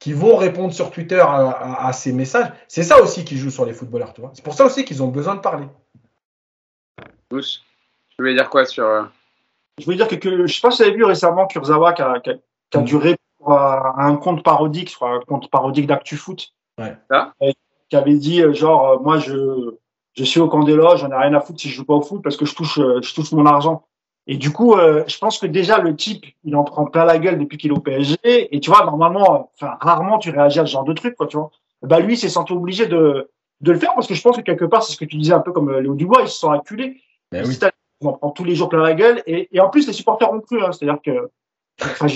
qui 0.00 0.14
vont 0.14 0.36
répondre 0.36 0.72
sur 0.72 0.90
Twitter 0.90 1.22
à, 1.22 1.92
ces 1.92 2.12
messages. 2.12 2.50
C'est 2.66 2.82
ça 2.82 3.00
aussi 3.02 3.24
qui 3.24 3.36
joue 3.36 3.50
sur 3.50 3.66
les 3.66 3.74
footballeurs, 3.74 4.14
tu 4.14 4.22
vois. 4.22 4.30
C'est 4.32 4.42
pour 4.42 4.54
ça 4.54 4.64
aussi 4.64 4.84
qu'ils 4.84 5.02
ont 5.02 5.08
besoin 5.08 5.34
de 5.34 5.40
parler. 5.40 5.66
Tous. 7.28 7.62
Tu 8.08 8.16
voulais 8.18 8.34
dire 8.34 8.48
quoi 8.48 8.64
sur. 8.64 8.84
Euh, 8.84 9.02
je 9.78 9.84
voulais 9.84 9.98
dire 9.98 10.08
que, 10.08 10.18
je 10.18 10.42
ne 10.42 10.46
sais 10.46 10.60
pas 10.62 10.70
si 10.70 10.82
vous 10.82 10.88
avez 10.88 10.96
vu 10.96 11.04
récemment 11.04 11.46
Kurzawa 11.46 11.92
qui 11.92 12.02
a, 12.02 12.18
qui 12.18 12.30
a, 12.30 12.80
dû 12.80 12.96
répondre 12.96 13.52
à 13.52 14.04
un 14.04 14.16
compte 14.16 14.42
parodique, 14.42 14.88
soit 14.88 15.10
un 15.10 15.20
compte 15.20 15.50
parodique 15.50 15.86
d'ActuFoot. 15.86 16.50
Ouais. 16.78 16.96
Ah. 17.10 17.34
Qui 17.90 17.96
avait 17.96 18.14
dit, 18.14 18.42
euh, 18.42 18.54
genre, 18.54 18.92
euh, 18.92 18.98
moi, 19.00 19.18
je, 19.18 19.74
je 20.14 20.24
suis 20.24 20.40
au 20.40 20.48
camp 20.48 20.64
des 20.64 20.74
loges, 20.74 21.00
j'en 21.00 21.10
ai 21.10 21.16
rien 21.16 21.34
à 21.34 21.40
foutre 21.40 21.60
si 21.60 21.68
je 21.68 21.76
joue 21.76 21.84
pas 21.84 21.94
au 21.94 22.02
foot 22.02 22.22
parce 22.22 22.38
que 22.38 22.46
je 22.46 22.54
touche, 22.54 22.76
je 22.76 23.14
touche 23.14 23.32
mon 23.32 23.44
argent. 23.44 23.86
Et 24.30 24.36
du 24.36 24.52
coup, 24.52 24.74
euh, 24.74 25.02
je 25.08 25.18
pense 25.18 25.38
que 25.38 25.46
déjà 25.46 25.78
le 25.78 25.96
type, 25.96 26.24
il 26.44 26.54
en 26.54 26.62
prend 26.62 26.84
plein 26.84 27.04
la 27.04 27.18
gueule 27.18 27.36
depuis 27.36 27.58
qu'il 27.58 27.72
est 27.72 27.76
au 27.76 27.80
PSG. 27.80 28.16
Et 28.22 28.60
tu 28.60 28.70
vois, 28.70 28.84
normalement, 28.84 29.50
enfin 29.56 29.76
rarement 29.80 30.18
tu 30.18 30.30
réagis 30.30 30.60
à 30.60 30.66
ce 30.66 30.70
genre 30.70 30.84
de 30.84 30.92
truc, 30.92 31.16
quoi, 31.16 31.26
tu 31.26 31.36
vois. 31.36 31.50
Bah 31.82 31.98
lui, 31.98 32.16
s'est 32.16 32.28
senti 32.28 32.52
obligé 32.52 32.86
de 32.86 33.28
de 33.60 33.72
le 33.72 33.78
faire 33.78 33.92
parce 33.92 34.06
que 34.06 34.14
je 34.14 34.22
pense 34.22 34.36
que 34.36 34.42
quelque 34.42 34.64
part, 34.64 34.84
c'est 34.84 34.92
ce 34.92 34.96
que 34.96 35.04
tu 35.04 35.16
disais 35.16 35.32
un 35.32 35.40
peu 35.40 35.50
comme 35.50 35.68
euh, 35.70 35.80
Léo 35.80 35.96
Dubois, 35.96 36.22
ils 36.22 36.28
se 36.28 36.38
sont 36.38 36.52
acculés. 36.52 37.00
Ben 37.32 37.44
oui. 37.44 37.58
Ils 38.02 38.06
en 38.06 38.12
prend 38.12 38.30
tous 38.30 38.44
les 38.44 38.54
jours 38.54 38.68
plein 38.68 38.84
la 38.84 38.94
gueule. 38.94 39.20
Et, 39.26 39.48
et 39.50 39.58
en 39.58 39.68
plus, 39.68 39.88
les 39.88 39.92
supporters 39.92 40.32
ont 40.32 40.40
cru. 40.40 40.62
Hein, 40.62 40.70
C'est-à-dire 40.70 41.00
que 41.04 41.28
enfin, 41.82 42.06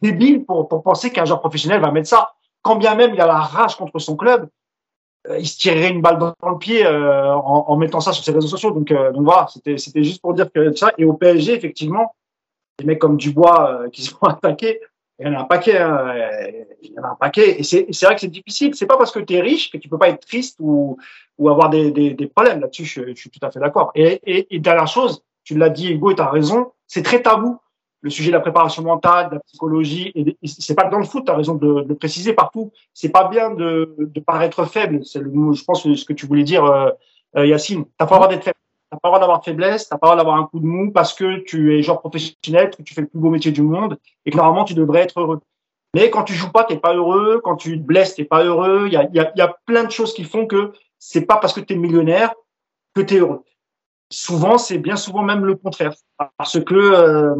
débile 0.00 0.44
pour 0.44 0.68
pour 0.68 0.80
penser 0.84 1.10
qu'un 1.10 1.24
joueur 1.24 1.40
professionnel 1.40 1.80
va 1.80 1.90
mettre 1.90 2.08
ça. 2.08 2.34
Quand 2.62 2.76
bien 2.76 2.94
même 2.94 3.14
il 3.14 3.20
a 3.20 3.26
la 3.26 3.40
rage 3.40 3.74
contre 3.74 3.98
son 3.98 4.14
club, 4.14 4.48
il 5.38 5.46
se 5.46 5.58
tirerait 5.58 5.90
une 5.90 6.02
balle 6.02 6.18
dans 6.18 6.34
le 6.48 6.58
pied 6.58 6.84
euh, 6.84 7.34
en, 7.34 7.64
en, 7.68 7.76
mettant 7.76 8.00
ça 8.00 8.12
sur 8.12 8.24
ses 8.24 8.32
réseaux 8.32 8.48
sociaux. 8.48 8.70
Donc, 8.70 8.90
euh, 8.90 9.12
donc 9.12 9.24
voilà, 9.24 9.46
c'était 9.52 9.78
c'était 9.78 10.04
juste 10.04 10.20
pour 10.20 10.34
dire 10.34 10.50
que 10.52 10.72
ça. 10.74 10.92
Et 10.98 11.04
au 11.04 11.14
PSG, 11.14 11.54
effectivement, 11.54 12.14
des 12.78 12.84
mecs 12.84 12.98
comme 12.98 13.16
Dubois 13.16 13.88
qui 13.92 14.02
se 14.02 14.10
font 14.10 14.26
attaquer, 14.26 14.80
il 15.18 15.26
y 15.26 15.30
en 15.30 15.34
a 15.34 15.40
un 15.40 15.44
paquet. 15.44 15.78
Hein, 15.78 16.14
il 16.82 16.92
y 16.92 16.98
en 16.98 17.04
a 17.04 17.08
un 17.08 17.14
paquet. 17.14 17.58
Et 17.60 17.62
c'est 17.62 17.86
c'est 17.90 18.06
vrai 18.06 18.14
que 18.14 18.20
c'est 18.20 18.28
difficile. 18.28 18.74
C'est 18.74 18.86
pas 18.86 18.96
parce 18.96 19.12
que 19.12 19.20
tu 19.20 19.34
es 19.34 19.40
riche 19.40 19.70
que 19.70 19.78
tu 19.78 19.88
peux 19.88 19.98
pas 19.98 20.08
être 20.08 20.26
triste 20.26 20.56
ou 20.60 20.98
ou 21.38 21.48
avoir 21.48 21.70
des 21.70 21.90
des, 21.90 22.10
des 22.10 22.26
problèmes 22.26 22.60
là-dessus. 22.60 22.84
Je, 22.84 23.08
je, 23.08 23.14
suis 23.14 23.30
tout 23.30 23.44
à 23.44 23.50
fait 23.50 23.60
d'accord. 23.60 23.92
Et, 23.94 24.20
et, 24.24 24.54
et 24.54 24.58
dernière 24.58 24.88
chose, 24.88 25.22
tu 25.44 25.56
l'as 25.56 25.70
dit, 25.70 25.92
Hugo, 25.92 26.10
et 26.10 26.16
tu 26.16 26.22
as 26.22 26.30
raison. 26.30 26.72
C'est 26.86 27.02
très 27.02 27.22
tabou 27.22 27.58
le 28.04 28.10
sujet 28.10 28.28
de 28.28 28.34
la 28.34 28.40
préparation 28.40 28.82
mentale, 28.82 29.30
de 29.30 29.36
la 29.36 29.40
psychologie, 29.40 30.12
et 30.14 30.36
c'est 30.44 30.74
pas 30.74 30.84
que 30.84 30.90
dans 30.90 30.98
le 30.98 31.06
foot, 31.06 31.24
tu 31.24 31.32
as 31.32 31.34
raison 31.34 31.54
de, 31.54 31.80
de, 31.80 31.88
le 31.88 31.94
préciser 31.94 32.34
partout. 32.34 32.70
C'est 32.92 33.08
pas 33.08 33.28
bien 33.28 33.50
de, 33.50 33.96
de 33.98 34.20
paraître 34.20 34.66
faible. 34.66 35.02
C'est 35.06 35.20
je 35.22 35.64
pense 35.64 35.82
ce 35.82 36.04
que 36.04 36.12
tu 36.12 36.26
voulais 36.26 36.44
dire, 36.44 36.66
euh, 36.66 36.90
euh 37.38 37.46
Yacine. 37.46 37.86
T'as 37.96 38.04
pas 38.04 38.16
le 38.16 38.18
droit 38.18 38.28
d'être 38.28 38.44
faible. 38.44 38.58
T'as 38.90 38.98
pas 38.98 39.08
le 39.08 39.10
droit 39.10 39.20
d'avoir 39.20 39.38
de 39.40 39.44
faiblesse. 39.44 39.88
T'as 39.88 39.96
pas 39.96 40.08
le 40.08 40.10
droit 40.10 40.16
d'avoir 40.18 40.36
un 40.36 40.46
coup 40.46 40.60
de 40.60 40.66
mou 40.66 40.92
parce 40.92 41.14
que 41.14 41.38
tu 41.44 41.78
es 41.78 41.82
genre 41.82 41.98
professionnel, 41.98 42.70
que 42.76 42.82
tu 42.82 42.92
fais 42.92 43.00
le 43.00 43.06
plus 43.06 43.18
beau 43.18 43.30
métier 43.30 43.52
du 43.52 43.62
monde 43.62 43.96
et 44.26 44.30
que 44.30 44.36
normalement 44.36 44.64
tu 44.64 44.74
devrais 44.74 45.00
être 45.00 45.18
heureux. 45.18 45.40
Mais 45.94 46.10
quand 46.10 46.24
tu 46.24 46.34
joues 46.34 46.52
pas, 46.52 46.64
t'es 46.64 46.76
pas 46.76 46.94
heureux. 46.94 47.40
Quand 47.42 47.56
tu 47.56 47.80
te 47.80 47.82
blesses, 47.82 48.16
t'es 48.16 48.24
pas 48.24 48.44
heureux. 48.44 48.84
Il 48.86 48.92
y 48.92 48.98
a, 48.98 49.04
y, 49.04 49.38
y 49.38 49.40
a 49.40 49.56
plein 49.64 49.84
de 49.84 49.90
choses 49.90 50.12
qui 50.12 50.24
font 50.24 50.44
que 50.44 50.72
c'est 50.98 51.24
pas 51.24 51.38
parce 51.38 51.54
que 51.54 51.60
tu 51.60 51.72
es 51.72 51.76
millionnaire 51.76 52.34
que 52.94 53.00
tu 53.00 53.14
es 53.14 53.18
heureux. 53.20 53.44
Souvent, 54.10 54.58
c'est 54.58 54.78
bien 54.78 54.96
souvent 54.96 55.22
même 55.22 55.46
le 55.46 55.56
contraire. 55.56 55.94
Parce 56.36 56.62
que 56.62 56.74
euh, 56.74 57.34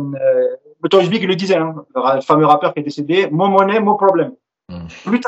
Big, 1.08 1.22
il 1.22 1.28
le 1.28 1.36
disait, 1.36 1.56
hein, 1.56 1.74
le 1.94 2.20
fameux 2.20 2.46
rappeur 2.46 2.74
qui 2.74 2.80
est 2.80 2.84
décédé, 2.84 3.28
mon 3.30 3.48
monnaie, 3.48 3.80
mon 3.80 3.96
problème. 3.96 4.32
Mm. 4.68 4.86
Plus 5.04 5.20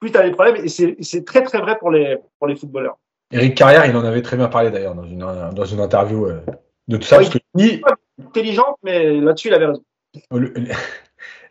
plus 0.00 0.10
t'as 0.12 0.22
les 0.22 0.30
problèmes, 0.32 0.56
et 0.56 0.68
c'est 0.68 1.24
très 1.24 1.42
très 1.42 1.60
vrai 1.60 1.78
pour 1.78 1.90
les, 1.90 2.18
pour 2.38 2.48
les 2.48 2.56
footballeurs. 2.56 2.98
Eric 3.32 3.56
Carrière, 3.56 3.86
il 3.86 3.96
en 3.96 4.04
avait 4.04 4.22
très 4.22 4.36
bien 4.36 4.48
parlé 4.48 4.70
d'ailleurs 4.70 4.94
dans 4.94 5.04
une, 5.04 5.18
dans 5.18 5.64
une 5.64 5.80
interview 5.80 6.26
euh, 6.26 6.40
de 6.88 6.96
tout 6.96 7.06
ça. 7.06 7.16
parce 7.16 7.30
que 7.30 7.38
lui, 7.54 7.82
intelligent, 8.24 8.76
mais 8.82 9.20
là-dessus, 9.20 9.48
il 9.48 9.54
avait 9.54 9.66
raison. 9.66 9.82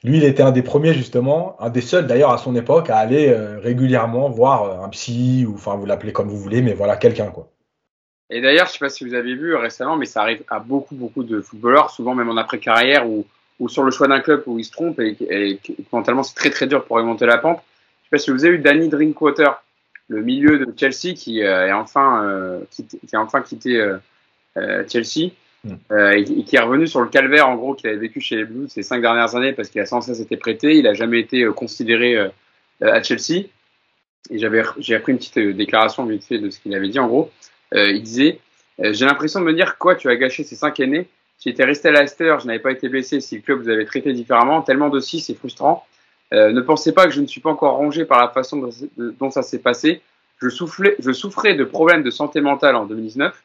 Lui, 0.03 0.17
il 0.17 0.25
était 0.25 0.43
un 0.43 0.51
des 0.51 0.63
premiers 0.63 0.93
justement, 0.93 1.55
un 1.61 1.69
des 1.69 1.79
seuls 1.79 2.07
d'ailleurs 2.07 2.31
à 2.31 2.37
son 2.37 2.55
époque 2.57 2.89
à 2.89 2.97
aller 2.97 3.29
euh, 3.29 3.57
régulièrement 3.59 4.29
voir 4.29 4.63
euh, 4.63 4.83
un 4.83 4.89
psy 4.89 5.45
ou 5.47 5.53
enfin 5.53 5.75
vous 5.75 5.85
l'appelez 5.85 6.11
comme 6.11 6.27
vous 6.27 6.37
voulez, 6.37 6.61
mais 6.61 6.73
voilà 6.73 6.97
quelqu'un 6.97 7.27
quoi. 7.27 7.49
Et 8.33 8.41
d'ailleurs, 8.41 8.65
je 8.65 8.71
ne 8.71 8.73
sais 8.73 8.79
pas 8.79 8.89
si 8.89 9.05
vous 9.05 9.13
avez 9.13 9.35
vu 9.35 9.53
récemment, 9.53 9.95
mais 9.95 10.07
ça 10.07 10.21
arrive 10.21 10.43
à 10.49 10.59
beaucoup, 10.59 10.95
beaucoup 10.95 11.23
de 11.23 11.39
footballeurs, 11.39 11.91
souvent 11.91 12.15
même 12.15 12.29
en 12.29 12.37
après-carrière 12.37 13.07
ou, 13.07 13.27
ou 13.59 13.69
sur 13.69 13.83
le 13.83 13.91
choix 13.91 14.07
d'un 14.07 14.21
club 14.21 14.41
où 14.47 14.57
ils 14.57 14.65
se 14.65 14.71
trompent 14.71 14.99
et, 14.99 15.15
et, 15.29 15.59
mentalement 15.91 16.23
c'est 16.23 16.33
très 16.33 16.49
très 16.49 16.65
dur 16.65 16.83
pour 16.83 16.97
remonter 16.97 17.27
la 17.27 17.37
pente. 17.37 17.59
Je 17.59 17.61
ne 17.61 18.05
sais 18.05 18.09
pas 18.09 18.17
si 18.17 18.31
vous 18.31 18.43
avez 18.43 18.57
vu 18.57 18.63
Danny 18.63 18.89
Drinkwater, 18.89 19.63
le 20.07 20.23
milieu 20.23 20.57
de 20.57 20.73
Chelsea 20.75 21.13
qui 21.15 21.43
euh, 21.43 21.67
est 21.67 21.71
enfin 21.71 22.23
euh, 22.25 22.61
qui 22.71 23.15
a 23.15 23.21
enfin 23.21 23.41
quitté 23.41 23.79
euh, 24.57 24.83
Chelsea 24.89 25.31
mm. 25.63 25.75
et, 26.15 26.23
qui 26.43 26.55
est 26.55 26.59
revenu 26.59 26.87
sur 26.87 27.01
le 27.01 27.09
calvaire 27.09 27.47
en 27.47 27.55
gros 27.55 27.75
qu'il 27.75 27.89
avait 27.89 27.99
vécu 27.99 28.19
chez 28.19 28.35
les 28.37 28.45
Blues 28.45 28.69
ces 28.69 28.81
cinq 28.81 29.01
dernières 29.01 29.35
années 29.35 29.53
parce 29.53 29.69
qu'il 29.69 29.79
a 29.79 29.85
sans 29.85 30.01
cesse 30.01 30.19
été 30.19 30.37
prêté, 30.37 30.75
il 30.77 30.85
n'a 30.85 30.95
jamais 30.95 31.19
été 31.19 31.45
considéré 31.55 32.17
à 32.81 33.03
Chelsea. 33.03 33.45
Et 34.29 34.39
j'avais 34.39 34.63
j'ai 34.79 34.95
appris 34.95 35.11
une 35.11 35.17
petite 35.19 35.37
déclaration 35.37 36.05
vite 36.05 36.23
fait 36.23 36.39
de 36.39 36.49
ce 36.49 36.59
qu'il 36.59 36.73
avait 36.73 36.89
dit 36.89 36.99
en 36.99 37.07
gros. 37.07 37.31
Euh, 37.73 37.91
il 37.91 38.03
disait 38.03 38.39
euh, 38.79 38.93
J'ai 38.93 39.05
l'impression 39.05 39.39
de 39.39 39.45
me 39.45 39.53
dire 39.53 39.77
quoi, 39.77 39.95
tu 39.95 40.09
as 40.09 40.15
gâché 40.15 40.43
ces 40.43 40.55
cinq 40.55 40.79
années. 40.79 41.07
Si 41.37 41.49
j'étais 41.49 41.65
resté 41.65 41.89
à 41.89 41.91
Leicester, 41.91 42.37
je 42.41 42.47
n'avais 42.47 42.59
pas 42.59 42.71
été 42.71 42.87
blessé, 42.87 43.19
si 43.19 43.35
le 43.35 43.41
club 43.41 43.61
vous 43.61 43.69
avait 43.69 43.85
traité 43.85 44.13
différemment, 44.13 44.61
tellement 44.61 44.89
de 44.89 44.99
si, 44.99 45.19
c'est 45.19 45.33
frustrant. 45.33 45.85
Euh, 46.33 46.51
ne 46.51 46.61
pensez 46.61 46.93
pas 46.93 47.05
que 47.05 47.11
je 47.11 47.21
ne 47.21 47.27
suis 47.27 47.41
pas 47.41 47.49
encore 47.49 47.75
rongé 47.75 48.05
par 48.05 48.19
la 48.19 48.29
façon 48.29 48.69
dont 48.97 49.29
ça 49.29 49.41
s'est 49.41 49.59
passé. 49.59 50.01
Je, 50.41 50.49
soufflais, 50.49 50.95
je 50.99 51.11
souffrais 51.11 51.55
de 51.55 51.63
problèmes 51.63 52.03
de 52.03 52.09
santé 52.09 52.41
mentale 52.41 52.75
en 52.75 52.85
2019. 52.85 53.43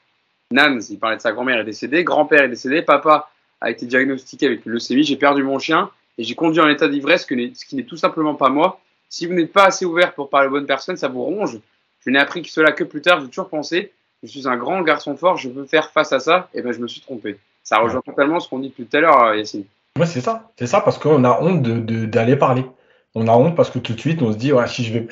Nans, 0.51 0.79
il 0.89 0.99
parlait 0.99 1.17
de 1.17 1.23
sa 1.23 1.33
grand-mère 1.33 1.59
est 1.59 1.65
décédée, 1.65 2.05
grand-père 2.05 2.45
est 2.45 2.49
décédé, 2.49 2.81
papa 2.81 3.31
a 3.61 3.71
été 3.71 3.85
diagnostiqué 3.87 4.47
avec 4.47 4.65
le 4.65 4.75
leucémie, 4.75 5.03
j'ai 5.03 5.17
perdu 5.17 5.43
mon 5.43 5.59
chien 5.59 5.91
et 6.17 6.23
j'ai 6.23 6.35
conduit 6.35 6.61
en 6.61 6.69
état 6.69 6.89
d'ivresse, 6.89 7.27
ce 7.29 7.65
qui 7.67 7.77
n'est 7.77 7.83
tout 7.83 7.97
simplement 7.97 8.35
pas 8.35 8.49
moi. 8.49 8.81
Si 9.11 9.27
vous 9.27 9.35
n'êtes 9.35 9.53
pas 9.53 9.67
assez 9.67 9.85
ouvert 9.85 10.15
pour 10.15 10.31
parler 10.31 10.49
aux 10.49 10.53
bonnes 10.53 10.67
personnes, 10.67 10.97
ça 10.97 11.09
vous 11.09 11.23
ronge. 11.23 11.59
Je 12.05 12.11
n'ai 12.11 12.19
appris 12.19 12.43
que 12.43 12.49
cela 12.49 12.73
que 12.73 12.85
plus 12.85 13.03
tard, 13.03 13.21
j'ai 13.21 13.29
toujours 13.29 13.49
pensé 13.49 13.93
je 14.23 14.29
suis 14.29 14.49
un 14.49 14.57
grand 14.57 14.83
garçon 14.83 15.17
fort, 15.17 15.37
je 15.37 15.49
veux 15.49 15.65
faire 15.65 15.91
face 15.91 16.13
à 16.13 16.21
ça, 16.21 16.49
et 16.55 16.63
ben 16.63 16.73
je 16.73 16.81
me 16.81 16.89
suis 16.89 17.01
trompé. 17.01 17.39
Ça 17.63 17.79
rejoint 17.79 18.01
totalement 18.01 18.41
ce 18.41 18.49
qu'on 18.49 18.59
dit 18.59 18.69
depuis 18.69 18.87
tout 18.87 18.97
à 18.97 19.01
l'heure, 19.01 19.23
euh, 19.23 19.37
Yacine. 19.37 19.65
Ouais, 19.99 20.07
c'est 20.07 20.21
ça, 20.21 20.51
c'est 20.59 20.67
ça, 20.67 20.81
parce 20.81 20.99
qu'on 20.99 21.25
a 21.25 21.41
honte 21.41 21.63
d'aller 21.63 22.35
de, 22.35 22.39
parler. 22.39 22.65
On 23.15 23.27
a 23.29 23.33
honte 23.33 23.57
parce 23.57 23.71
que 23.71 23.79
tout 23.79 23.95
de 23.95 24.01
suite, 24.01 24.23
on 24.23 24.33
se 24.33 24.39
dit, 24.39 24.53
ouais, 24.53 24.67
si 24.67 24.85
je 24.85 24.93
vais. 24.93 25.07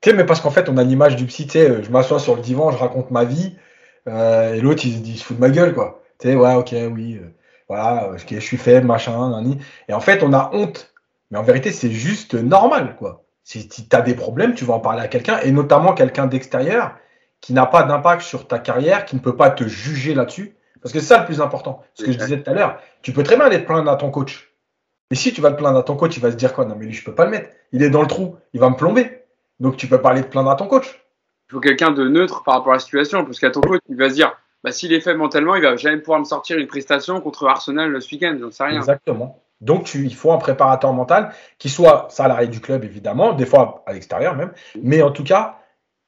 Tu 0.00 0.10
sais, 0.10 0.16
mais 0.16 0.24
parce 0.24 0.40
qu'en 0.40 0.50
fait, 0.50 0.68
on 0.68 0.76
a 0.78 0.82
l'image 0.82 1.16
du 1.16 1.26
psy, 1.26 1.46
tu 1.46 1.52
sais, 1.52 1.70
euh, 1.70 1.82
je 1.82 1.90
m'assois 1.90 2.18
sur 2.18 2.36
le 2.36 2.42
divan, 2.42 2.70
je 2.70 2.78
raconte 2.78 3.10
ma 3.10 3.24
vie, 3.24 3.56
euh, 4.08 4.54
et 4.54 4.60
l'autre, 4.60 4.84
il, 4.86 5.06
il, 5.06 5.18
se 5.18 5.24
fout 5.24 5.36
de 5.36 5.40
ma 5.40 5.50
gueule, 5.50 5.74
quoi. 5.74 6.02
Tu 6.18 6.28
sais, 6.28 6.34
ouais, 6.36 6.54
ok, 6.54 6.74
oui, 6.92 7.18
euh, 7.22 7.34
voilà, 7.68 8.12
je, 8.16 8.34
je 8.34 8.40
suis 8.40 8.56
faible, 8.56 8.86
machin, 8.86 9.30
nani. 9.30 9.58
Et 9.88 9.92
en 9.92 10.00
fait, 10.00 10.22
on 10.22 10.32
a 10.32 10.50
honte. 10.54 10.92
Mais 11.30 11.38
en 11.38 11.42
vérité, 11.42 11.70
c'est 11.70 11.90
juste 11.90 12.34
normal, 12.34 12.96
quoi. 12.98 13.24
Si 13.44 13.68
tu 13.68 13.82
as 13.92 14.00
des 14.00 14.14
problèmes, 14.14 14.54
tu 14.54 14.64
vas 14.64 14.74
en 14.74 14.80
parler 14.80 15.02
à 15.02 15.08
quelqu'un, 15.08 15.38
et 15.40 15.52
notamment 15.52 15.92
quelqu'un 15.92 16.26
d'extérieur 16.26 16.96
qui 17.40 17.52
n'a 17.52 17.66
pas 17.66 17.82
d'impact 17.82 18.22
sur 18.22 18.46
ta 18.46 18.58
carrière, 18.58 19.04
qui 19.04 19.16
ne 19.16 19.20
peut 19.20 19.36
pas 19.36 19.50
te 19.50 19.64
juger 19.64 20.14
là-dessus. 20.14 20.56
Parce 20.82 20.92
que 20.92 21.00
c'est 21.00 21.06
ça 21.06 21.18
le 21.20 21.26
plus 21.26 21.40
important. 21.40 21.82
Ce 21.94 22.04
que 22.04 22.12
je 22.12 22.18
disais 22.18 22.42
tout 22.42 22.50
à 22.50 22.54
l'heure, 22.54 22.78
tu 23.02 23.12
peux 23.12 23.22
très 23.22 23.36
bien 23.36 23.46
aller 23.46 23.60
te 23.60 23.66
plaindre 23.66 23.90
à 23.90 23.96
ton 23.96 24.10
coach. 24.10 24.54
Et 25.10 25.14
si 25.14 25.32
tu 25.32 25.40
vas 25.40 25.50
te 25.50 25.56
plaindre 25.56 25.78
à 25.78 25.82
ton 25.82 25.96
coach, 25.96 26.16
il 26.16 26.22
va 26.22 26.30
se 26.30 26.36
dire 26.36 26.54
quoi? 26.54 26.64
Non, 26.64 26.76
mais 26.76 26.86
lui, 26.86 26.92
je 26.92 27.04
peux 27.04 27.14
pas 27.14 27.24
le 27.24 27.30
mettre. 27.30 27.50
Il 27.72 27.82
est 27.82 27.90
dans 27.90 28.00
le 28.00 28.06
trou, 28.06 28.36
il 28.52 28.60
va 28.60 28.70
me 28.70 28.76
plomber. 28.76 29.24
Donc 29.58 29.76
tu 29.76 29.86
peux 29.86 30.00
pas 30.00 30.10
aller 30.10 30.22
te 30.22 30.28
plaindre 30.28 30.50
à 30.50 30.56
ton 30.56 30.66
coach. 30.66 31.04
Il 31.48 31.52
faut 31.52 31.60
quelqu'un 31.60 31.90
de 31.90 32.08
neutre 32.08 32.42
par 32.44 32.54
rapport 32.54 32.72
à 32.72 32.76
la 32.76 32.80
situation, 32.80 33.24
parce 33.24 33.40
qu'à 33.40 33.50
ton 33.50 33.60
coach, 33.60 33.80
il 33.88 33.96
va 33.96 34.08
se 34.08 34.14
dire 34.14 34.32
bah, 34.62 34.72
s'il 34.72 34.92
est 34.92 35.00
faible 35.00 35.18
mentalement, 35.18 35.56
il 35.56 35.62
va 35.62 35.76
jamais 35.76 35.98
pouvoir 35.98 36.20
me 36.20 36.24
sortir 36.24 36.58
une 36.58 36.66
prestation 36.66 37.20
contre 37.20 37.46
Arsenal 37.46 38.00
ce 38.00 38.14
week-end, 38.14 38.36
j'en 38.40 38.50
sais 38.50 38.64
rien. 38.64 38.78
Exactement. 38.78 39.42
Donc 39.60 39.84
tu, 39.84 40.04
il 40.04 40.14
faut 40.14 40.32
un 40.32 40.38
préparateur 40.38 40.92
mental 40.92 41.32
qui 41.58 41.68
soit 41.68 42.06
salarié 42.10 42.48
du 42.48 42.60
club, 42.60 42.84
évidemment, 42.84 43.32
des 43.32 43.46
fois 43.46 43.82
à 43.86 43.92
l'extérieur 43.92 44.34
même, 44.34 44.52
mais 44.82 45.02
en 45.02 45.10
tout 45.10 45.24
cas, 45.24 45.58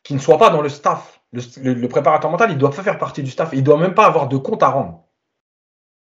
qui 0.02 0.14
ne 0.14 0.18
soit 0.18 0.38
pas 0.38 0.50
dans 0.50 0.62
le 0.62 0.68
staff 0.68 1.20
le, 1.32 1.86
préparateur 1.88 2.30
mental, 2.30 2.50
il 2.50 2.58
doit 2.58 2.70
pas 2.70 2.82
faire 2.82 2.98
partie 2.98 3.22
du 3.22 3.30
staff. 3.30 3.50
Il 3.52 3.64
doit 3.64 3.78
même 3.78 3.94
pas 3.94 4.06
avoir 4.06 4.28
de 4.28 4.36
compte 4.36 4.62
à 4.62 4.68
rendre. 4.68 5.04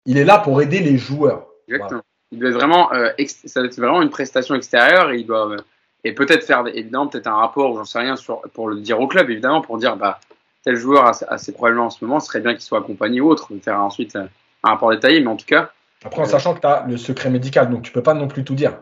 Il 0.06 0.18
est 0.18 0.26
là 0.26 0.38
pour 0.38 0.62
aider 0.62 0.80
les 0.80 0.98
joueurs. 0.98 1.48
Exactement. 1.68 2.02
Il 2.32 2.40
doit 2.40 2.52
vraiment, 2.52 2.94
euh, 2.94 3.10
ça 3.26 3.62
doit 3.62 3.68
être 3.68 3.78
vraiment 3.78 4.02
une 4.02 4.10
prestation 4.10 4.56
extérieure 4.56 5.12
et 5.12 5.20
il 5.20 5.26
doit, 5.26 5.50
euh, 5.50 5.58
et 6.04 6.14
peut-être 6.14 6.46
faire 6.46 6.66
évidemment 6.68 7.08
peut-être 7.08 7.28
un 7.28 7.36
rapport, 7.36 7.76
j'en 7.76 7.86
sais 7.86 8.00
rien, 8.00 8.16
sur, 8.16 8.42
pour 8.54 8.68
le 8.68 8.82
dire 8.82 9.00
au 9.00 9.08
club 9.08 9.30
évidemment, 9.30 9.62
pour 9.62 9.78
dire 9.78 9.96
bah 9.96 10.20
tel 10.64 10.76
joueur 10.76 11.06
a, 11.06 11.12
a 11.30 11.38
ces 11.38 11.54
problèmes 11.54 11.80
en 11.80 11.90
ce 11.90 12.04
moment, 12.04 12.20
ce 12.20 12.28
serait 12.28 12.42
bien 12.42 12.54
qu'il 12.54 12.64
soit 12.64 12.80
accompagné 12.80 13.22
ou 13.22 13.30
autre, 13.30 13.50
faire 13.62 13.82
ensuite 13.82 14.18
euh, 14.18 14.26
un 14.64 14.72
rapport 14.72 14.92
détaillé, 14.92 15.22
mais 15.22 15.28
en 15.28 15.38
tout 15.38 15.46
cas. 15.46 15.72
Après 16.04 16.22
en 16.22 16.26
sachant 16.26 16.54
que 16.54 16.60
tu 16.60 16.68
as 16.68 16.86
le 16.86 16.98
secret 16.98 17.30
médical, 17.30 17.70
donc 17.70 17.84
tu 17.84 17.94
peux 17.94 18.04
pas 18.04 18.14
non 18.14 18.28
plus 18.28 18.44
tout 18.44 18.56
dire. 18.56 18.82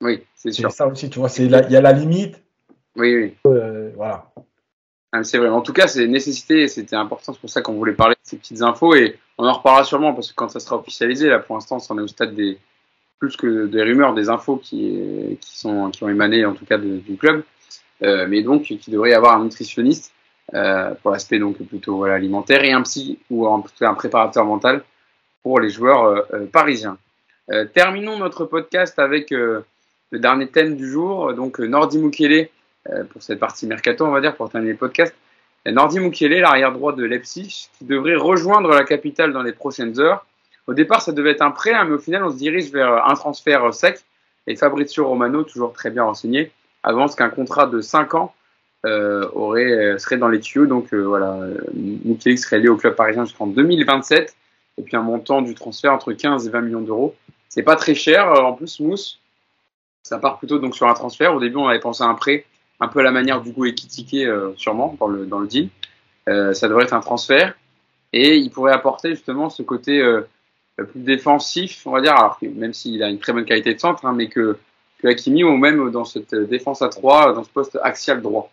Oui, 0.00 0.24
c'est 0.34 0.50
sûr. 0.50 0.70
C'est 0.70 0.76
ça 0.78 0.86
aussi, 0.86 1.10
tu 1.10 1.18
vois, 1.18 1.28
il 1.38 1.50
y 1.50 1.76
a 1.76 1.80
la 1.80 1.92
limite. 1.92 2.42
Oui, 2.96 3.36
oui. 3.44 3.52
voilà. 3.94 4.31
Ah, 5.12 5.22
c'est 5.24 5.38
vrai. 5.38 5.48
En 5.48 5.60
tout 5.60 5.74
cas, 5.74 5.88
c'est 5.88 6.06
nécessité, 6.06 6.68
c'était 6.68 6.96
important. 6.96 7.34
C'est 7.34 7.40
pour 7.40 7.50
ça 7.50 7.60
qu'on 7.60 7.74
voulait 7.74 7.92
parler 7.92 8.14
de 8.14 8.20
ces 8.22 8.38
petites 8.38 8.62
infos 8.62 8.94
et 8.94 9.18
on 9.36 9.46
en 9.46 9.52
reparlera 9.52 9.84
sûrement 9.84 10.14
parce 10.14 10.30
que 10.30 10.34
quand 10.34 10.48
ça 10.48 10.58
sera 10.58 10.76
officialisé, 10.76 11.28
là, 11.28 11.38
pour 11.38 11.54
l'instant, 11.54 11.78
on 11.90 11.98
est 11.98 12.02
au 12.02 12.08
stade 12.08 12.34
des 12.34 12.58
plus 13.22 13.36
que 13.36 13.66
des 13.66 13.82
rumeurs, 13.82 14.14
des 14.14 14.30
infos 14.30 14.56
qui, 14.56 15.38
qui 15.40 15.56
sont 15.56 15.90
qui 15.90 16.02
ont 16.02 16.08
émané 16.08 16.44
en 16.44 16.54
tout 16.54 16.64
cas 16.64 16.76
du 16.76 17.16
club, 17.16 17.44
euh, 18.02 18.26
mais 18.28 18.42
donc 18.42 18.62
qui 18.64 18.90
devrait 18.90 19.10
y 19.10 19.14
avoir 19.14 19.36
un 19.36 19.44
nutritionniste 19.44 20.12
euh, 20.54 20.92
pour 21.00 21.12
l'aspect 21.12 21.38
donc 21.38 21.56
plutôt 21.68 21.98
voilà, 21.98 22.14
alimentaire 22.14 22.64
et 22.64 22.72
un 22.72 22.82
psy 22.82 23.20
ou 23.30 23.46
un, 23.46 23.62
un 23.82 23.94
préparateur 23.94 24.44
mental 24.44 24.82
pour 25.44 25.60
les 25.60 25.70
joueurs 25.70 26.02
euh, 26.02 26.20
euh 26.34 26.46
parisiens. 26.46 26.98
terminons 27.74 28.18
notre 28.18 28.44
podcast 28.44 28.98
avec 28.98 29.30
le 29.30 30.18
dernier 30.18 30.48
thème 30.48 30.74
du 30.74 30.90
jour, 30.90 31.32
donc 31.34 31.60
Nordi 31.60 31.98
Mukele, 31.98 32.48
pour 33.10 33.22
cette 33.22 33.38
partie 33.38 33.66
mercato, 33.66 34.04
on 34.04 34.10
va 34.10 34.20
dire, 34.20 34.34
pour 34.34 34.50
terminer 34.50 34.72
le 34.72 34.78
podcast. 34.78 35.14
Nordi 35.66 36.00
Mukele, 36.00 36.40
l'arrière 36.40 36.72
droit 36.72 36.92
de 36.92 37.04
Leipzig, 37.04 37.68
qui 37.78 37.84
devrait 37.84 38.16
rejoindre 38.16 38.70
la 38.70 38.84
capitale 38.84 39.32
dans 39.32 39.42
les 39.42 39.52
prochaines 39.52 40.00
heures. 40.00 40.26
Au 40.66 40.74
départ, 40.74 41.02
ça 41.02 41.12
devait 41.12 41.30
être 41.30 41.42
un 41.42 41.50
prêt, 41.50 41.72
hein, 41.72 41.84
mais 41.84 41.94
au 41.94 41.98
final, 41.98 42.24
on 42.24 42.30
se 42.30 42.36
dirige 42.36 42.72
vers 42.72 43.06
un 43.06 43.14
transfert 43.14 43.72
sec. 43.72 44.00
Et 44.46 44.56
Fabrizio 44.56 45.06
Romano, 45.06 45.44
toujours 45.44 45.72
très 45.72 45.90
bien 45.90 46.02
renseigné, 46.02 46.50
avance 46.82 47.14
qu'un 47.14 47.28
contrat 47.30 47.66
de 47.66 47.80
5 47.80 48.14
ans 48.14 48.34
euh, 48.84 49.28
aurait, 49.34 49.98
serait 49.98 50.16
dans 50.16 50.28
les 50.28 50.40
tuyaux. 50.40 50.66
Donc 50.66 50.92
euh, 50.92 51.02
voilà, 51.02 51.38
Mukele 51.74 52.38
serait 52.38 52.58
lié 52.58 52.68
au 52.68 52.76
club 52.76 52.96
parisien 52.96 53.24
jusqu'en 53.24 53.46
2027. 53.46 54.34
Et 54.78 54.82
puis 54.82 54.96
un 54.96 55.02
montant 55.02 55.42
du 55.42 55.54
transfert 55.54 55.92
entre 55.92 56.12
15 56.12 56.48
et 56.48 56.50
20 56.50 56.60
millions 56.62 56.80
d'euros. 56.80 57.14
C'est 57.48 57.62
pas 57.62 57.76
très 57.76 57.94
cher. 57.94 58.26
En 58.44 58.54
plus, 58.54 58.80
Mousse, 58.80 59.20
ça 60.02 60.18
part 60.18 60.38
plutôt 60.38 60.58
donc 60.58 60.74
sur 60.74 60.88
un 60.88 60.94
transfert. 60.94 61.34
Au 61.34 61.40
début, 61.40 61.56
on 61.56 61.68
avait 61.68 61.78
pensé 61.78 62.02
à 62.02 62.06
un 62.06 62.14
prêt 62.14 62.46
un 62.82 62.88
peu 62.88 62.98
à 62.98 63.02
la 63.04 63.12
manière 63.12 63.40
du 63.40 63.52
goût 63.52 63.64
Ekitike, 63.64 64.14
euh, 64.14 64.52
sûrement, 64.56 64.96
dans 64.98 65.06
le, 65.06 65.24
dans 65.24 65.38
le 65.38 65.46
deal. 65.46 65.68
Euh, 66.28 66.52
ça 66.52 66.68
devrait 66.68 66.84
être 66.84 66.94
un 66.94 67.00
transfert. 67.00 67.54
Et 68.12 68.36
il 68.36 68.50
pourrait 68.50 68.72
apporter 68.72 69.10
justement 69.10 69.50
ce 69.50 69.62
côté 69.62 70.00
euh, 70.00 70.22
plus 70.76 71.00
défensif, 71.00 71.86
on 71.86 71.92
va 71.92 72.00
dire, 72.00 72.14
alors 72.14 72.38
même 72.42 72.74
s'il 72.74 73.02
a 73.04 73.08
une 73.08 73.20
très 73.20 73.32
bonne 73.32 73.44
qualité 73.44 73.72
de 73.72 73.78
centre, 73.78 74.04
hein, 74.04 74.12
mais 74.12 74.28
que, 74.28 74.58
que 74.98 75.06
Hakimi, 75.06 75.44
ou 75.44 75.56
même 75.56 75.90
dans 75.90 76.04
cette 76.04 76.34
défense 76.34 76.82
à 76.82 76.88
3, 76.88 77.34
dans 77.34 77.44
ce 77.44 77.50
poste 77.50 77.78
axial 77.82 78.20
droit. 78.20 78.50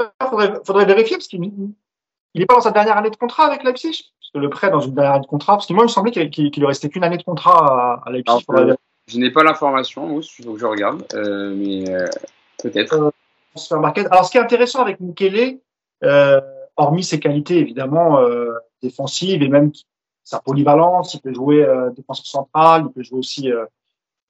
Il 0.00 0.06
faudrait, 0.28 0.54
faudrait, 0.64 0.86
vérifier, 0.86 1.16
parce 1.16 1.26
qu'il 1.26 1.40
n'est 1.40 2.46
pas 2.46 2.54
dans 2.54 2.60
sa 2.60 2.70
dernière 2.70 2.96
année 2.96 3.10
de 3.10 3.16
contrat 3.16 3.46
avec 3.46 3.64
Leipzig 3.64 4.12
Parce 4.20 4.30
que 4.32 4.38
le 4.38 4.50
prêt 4.50 4.70
dans 4.70 4.80
une 4.80 4.94
dernière 4.94 5.14
année 5.14 5.22
de 5.22 5.26
contrat, 5.26 5.54
parce 5.54 5.66
que 5.66 5.72
moi, 5.72 5.82
il 5.82 5.88
me 5.88 5.92
semblait 5.92 6.12
qu'il 6.12 6.50
qu 6.50 6.60
lui 6.60 6.66
restait 6.66 6.88
qu'une 6.88 7.04
année 7.04 7.18
de 7.18 7.24
contrat 7.24 8.02
à, 8.06 8.10
Leipzig. 8.10 8.44
Alors, 8.48 8.76
je 9.08 9.18
n'ai 9.18 9.30
pas 9.30 9.42
l'information, 9.42 10.20
il 10.20 10.44
faut 10.44 10.54
que 10.54 10.60
je 10.60 10.66
regarde, 10.66 11.04
euh, 11.14 11.54
mais 11.54 11.84
Euh, 12.64 13.10
Alors, 13.70 14.24
ce 14.24 14.30
qui 14.30 14.38
est 14.38 14.40
intéressant 14.40 14.80
avec 14.80 15.00
Mukele, 15.00 15.58
euh, 16.02 16.40
hormis 16.76 17.04
ses 17.04 17.20
qualités 17.20 17.58
évidemment 17.58 18.18
euh, 18.20 18.52
défensives 18.82 19.42
et 19.42 19.48
même 19.48 19.72
sa 20.22 20.40
polyvalence, 20.40 21.14
il 21.14 21.20
peut 21.20 21.34
jouer 21.34 21.66
défenseur 21.94 22.26
central, 22.26 22.84
il 22.86 22.92
peut 22.92 23.02
jouer 23.02 23.18
aussi 23.18 23.50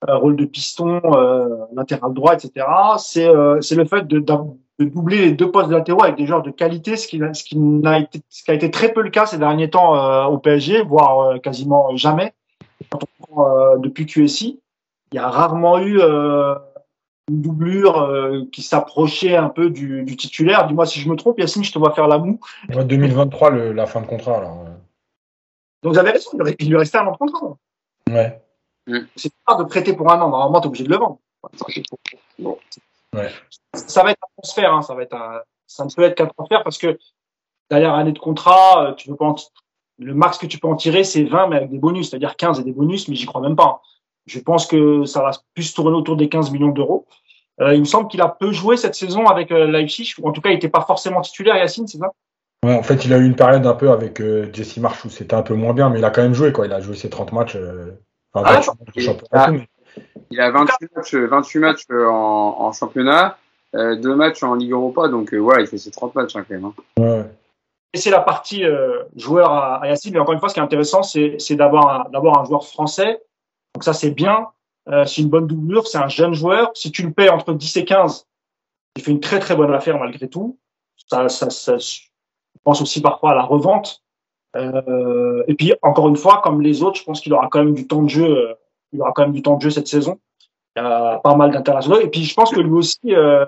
un 0.07 0.17
rôle 0.17 0.35
de 0.35 0.45
piston, 0.45 1.01
latéral 1.73 2.13
droit, 2.13 2.35
etc. 2.35 2.67
C'est 2.99 3.29
le 3.33 3.85
fait 3.85 4.05
de, 4.09 4.19
doubler 4.81 5.19
les 5.19 5.31
deux 5.31 5.53
postes 5.53 5.71
latéraux 5.71 6.03
avec 6.03 6.17
des 6.17 6.27
joueurs 6.27 6.43
de 6.43 6.51
qualité, 6.51 6.97
ce 6.97 7.07
qui, 7.07 7.21
n'a 7.57 8.01
été, 8.01 8.21
a 8.49 8.55
été 8.55 8.73
très 8.73 8.93
peu 8.93 9.03
le 9.03 9.11
cas 9.11 9.27
ces 9.27 9.39
derniers 9.39 9.71
temps 9.71 10.27
au 10.27 10.39
PSG, 10.39 10.83
voire 10.83 11.41
quasiment 11.41 11.97
jamais. 11.97 12.35
Depuis 13.79 14.05
QSI, 14.07 14.61
il 15.13 15.17
y 15.17 15.19
a 15.21 15.29
rarement 15.29 15.79
eu 15.79 16.01
une 17.29 17.41
doublure 17.41 18.03
euh, 18.03 18.45
qui 18.53 18.63
s'approchait 18.63 19.37
un 19.37 19.49
peu 19.49 19.71
du, 19.71 20.05
du 20.05 20.17
titulaire. 20.17 20.67
Dis-moi 20.67 20.87
si 20.87 21.01
je 21.01 21.09
me 21.09 21.17
trompe, 21.17 21.39
Yacine, 21.39 21.65
je 21.65 21.73
te 21.73 21.79
vois 21.79 21.95
faire 21.95 22.09
la 22.09 22.19
moue. 22.19 22.39
2023, 22.69 23.51
le, 23.51 23.73
la 23.73 23.87
fin 23.87 24.01
de 24.01 24.07
contrat. 24.07 24.39
Alors. 24.39 24.65
Donc 25.83 25.93
vous 25.93 25.99
avez 25.99 26.11
raison, 26.11 26.31
il 26.59 26.69
lui 26.69 26.77
restait 26.77 26.99
un 26.99 27.07
an 27.07 27.13
de 27.13 27.17
contrat. 27.17 27.57
Ouais. 28.11 28.43
C'est 29.17 29.33
pas 29.47 29.57
de 29.57 29.65
prêter 29.65 29.95
pour 29.95 30.11
un 30.11 30.21
an, 30.21 30.29
normalement 30.29 30.61
tu 30.61 30.67
es 30.67 30.69
obligé 30.69 30.85
de 30.85 30.91
le 30.91 30.97
vendre. 30.97 31.19
Ouais. 33.13 33.31
Ça 33.75 34.03
va 34.03 34.11
être 34.11 34.21
un 34.23 34.43
transfert, 34.43 34.75
hein, 34.75 34.83
ça, 34.83 34.95
va 34.95 35.03
être 35.03 35.15
un, 35.15 35.41
ça 35.67 35.85
ne 35.85 35.91
peut 35.91 36.03
être 36.03 36.17
qu'un 36.17 36.27
transfert 36.27 36.63
parce 36.65 36.79
que 36.79 36.99
derrière 37.71 37.95
année 37.95 38.13
de 38.13 38.19
contrat, 38.19 38.85
euh, 38.85 38.95
tu 38.95 39.09
peux 39.09 39.17
pas 39.17 39.27
en, 39.27 39.37
le 39.99 40.15
max 40.15 40.39
que 40.39 40.47
tu 40.47 40.59
peux 40.59 40.69
en 40.69 40.77
tirer, 40.77 41.05
c'est 41.05 41.25
20, 41.25 41.49
mais 41.49 41.57
avec 41.57 41.71
des 41.71 41.79
bonus, 41.79 42.11
c'est-à-dire 42.11 42.37
15 42.37 42.61
et 42.61 42.65
des 42.65 42.73
bonus, 42.73 43.09
mais 43.09 43.15
j'y 43.15 43.27
crois 43.27 43.41
même 43.41 43.57
pas. 43.57 43.83
Je 44.27 44.41
pense 44.41 44.67
que 44.67 45.05
ça 45.05 45.23
va 45.23 45.31
plus 45.55 45.75
tourner 45.75 45.97
autour 45.97 46.17
des 46.17 46.29
15 46.29 46.51
millions 46.51 46.69
d'euros. 46.69 47.07
Euh, 47.61 47.75
il 47.75 47.81
me 47.81 47.85
semble 47.85 48.09
qu'il 48.09 48.21
a 48.21 48.29
peu 48.29 48.53
joué 48.53 48.77
cette 48.77 48.95
saison 48.95 49.27
avec 49.27 49.53
euh, 49.53 49.67
Leipzig, 49.67 50.15
ou 50.21 50.29
en 50.29 50.33
tout 50.33 50.41
cas, 50.41 50.51
il 50.51 50.55
n'était 50.55 50.69
pas 50.69 50.81
forcément 50.81 51.21
titulaire, 51.21 51.57
Yacine, 51.57 51.87
c'est 51.87 51.99
ça? 51.99 52.11
Ouais, 52.65 52.75
en 52.75 52.83
fait, 52.83 53.05
il 53.05 53.13
a 53.13 53.19
eu 53.19 53.27
une 53.27 53.37
période 53.37 53.67
un 53.67 53.75
peu 53.75 53.91
avec 53.91 54.23
euh, 54.23 54.49
Jesse 54.51 54.79
Marsh 54.79 55.05
où 55.05 55.11
c'était 55.11 55.35
un 55.35 55.43
peu 55.43 55.53
moins 55.53 55.75
bien, 55.75 55.91
mais 55.91 55.99
il 55.99 56.05
a 56.05 56.11
quand 56.11 56.23
même 56.23 56.33
joué. 56.33 56.51
Quoi. 56.51 56.65
Il 56.65 56.73
a 56.73 56.81
joué 56.81 56.97
ses 56.97 57.11
30 57.11 57.33
matchs. 57.33 57.57
Euh, 57.57 57.91
enfin, 58.33 58.47
ah, 58.49 58.61
il, 58.97 59.07
a, 59.07 59.51
il, 60.31 60.41
a, 60.41 60.51
28 60.51 60.89
matchs, 60.97 61.15
28 61.15 61.59
matchs 61.59 61.83
en, 61.91 62.57
en 62.59 62.73
championnat, 62.73 63.37
euh, 63.75 63.97
deux 63.97 64.15
matchs 64.15 64.43
en 64.43 64.55
Ligue 64.55 64.73
Europa, 64.73 65.09
donc 65.09 65.35
voilà, 65.35 65.61
il 65.61 65.67
fait 65.67 65.77
ses 65.77 65.91
30 65.91 66.15
matchs 66.15 66.37
hein, 66.37 66.45
quand 66.49 66.55
même. 66.55 66.65
Hein. 66.65 66.75
Ouais. 66.99 67.25
Et 67.93 67.99
c'est 67.99 68.11
la 68.11 68.21
partie 68.21 68.65
joueur 69.15 69.53
à, 69.53 69.83
à 69.83 69.89
Yacine, 69.89 70.15
mais 70.15 70.19
encore 70.19 70.33
une 70.33 70.41
fois, 70.41 70.49
ce 70.49 70.55
qui 70.55 70.61
est 70.61 70.65
intéressant, 70.65 71.03
c'est 71.03 71.55
d'avoir 71.55 72.09
un, 72.13 72.41
un 72.41 72.45
joueur 72.45 72.67
français 72.67 73.21
donc 73.75 73.85
ça, 73.85 73.93
c'est 73.93 74.11
bien. 74.11 74.49
Euh, 74.89 75.05
c'est 75.05 75.23
une 75.23 75.29
bonne 75.29 75.47
doublure, 75.47 75.87
c'est 75.87 75.99
un 75.99 76.09
jeune 76.09 76.35
joueur. 76.35 76.71
Si 76.75 76.93
tu 76.93 77.03
le 77.03 77.13
payes 77.13 77.31
entre 77.31 77.53
10 77.53 77.77
et 77.79 77.85
15, 77.85 78.27
il 78.97 79.03
fait 79.03 79.11
une 79.11 79.21
très 79.21 79.39
très 79.39 79.57
bonne 79.57 79.73
affaire 79.73 79.99
malgré 79.99 80.29
tout. 80.29 80.59
Ça, 81.11 81.29
ça, 81.29 81.51
ça 81.51 81.77
je 81.79 82.01
pense 82.63 82.81
aussi 82.81 83.01
parfois 83.01 83.33
à 83.33 83.35
la 83.35 83.43
revente. 83.43 84.03
Euh, 84.57 85.43
et 85.49 85.55
puis 85.55 85.75
encore 85.83 86.09
une 86.09 86.17
fois, 86.17 86.41
comme 86.43 86.61
les 86.61 86.83
autres, 86.83 87.01
je 87.01 87.05
pense 87.05 87.21
qu'il 87.21 87.33
aura 87.33 87.49
quand 87.49 87.65
même 87.65 87.75
du 87.75 87.87
temps 87.87 88.03
de 88.03 88.09
jeu. 88.09 88.25
Euh, 88.25 88.55
il 88.93 89.01
aura 89.01 89.13
quand 89.13 89.23
même 89.23 89.33
du 89.33 89.43
temps 89.43 89.57
de 89.57 89.63
jeu 89.63 89.71
cette 89.71 89.89
saison. 89.89 90.21
Il 90.77 90.83
y 90.83 90.87
a 90.87 91.19
pas 91.19 91.35
mal 91.35 91.51
d'internationaux. 91.51 92.01
Et 92.01 92.09
puis 92.09 92.25
je 92.25 92.35
pense 92.35 92.53
que 92.53 92.61
lui 92.61 92.73
aussi, 92.73 92.99
euh, 93.07 93.45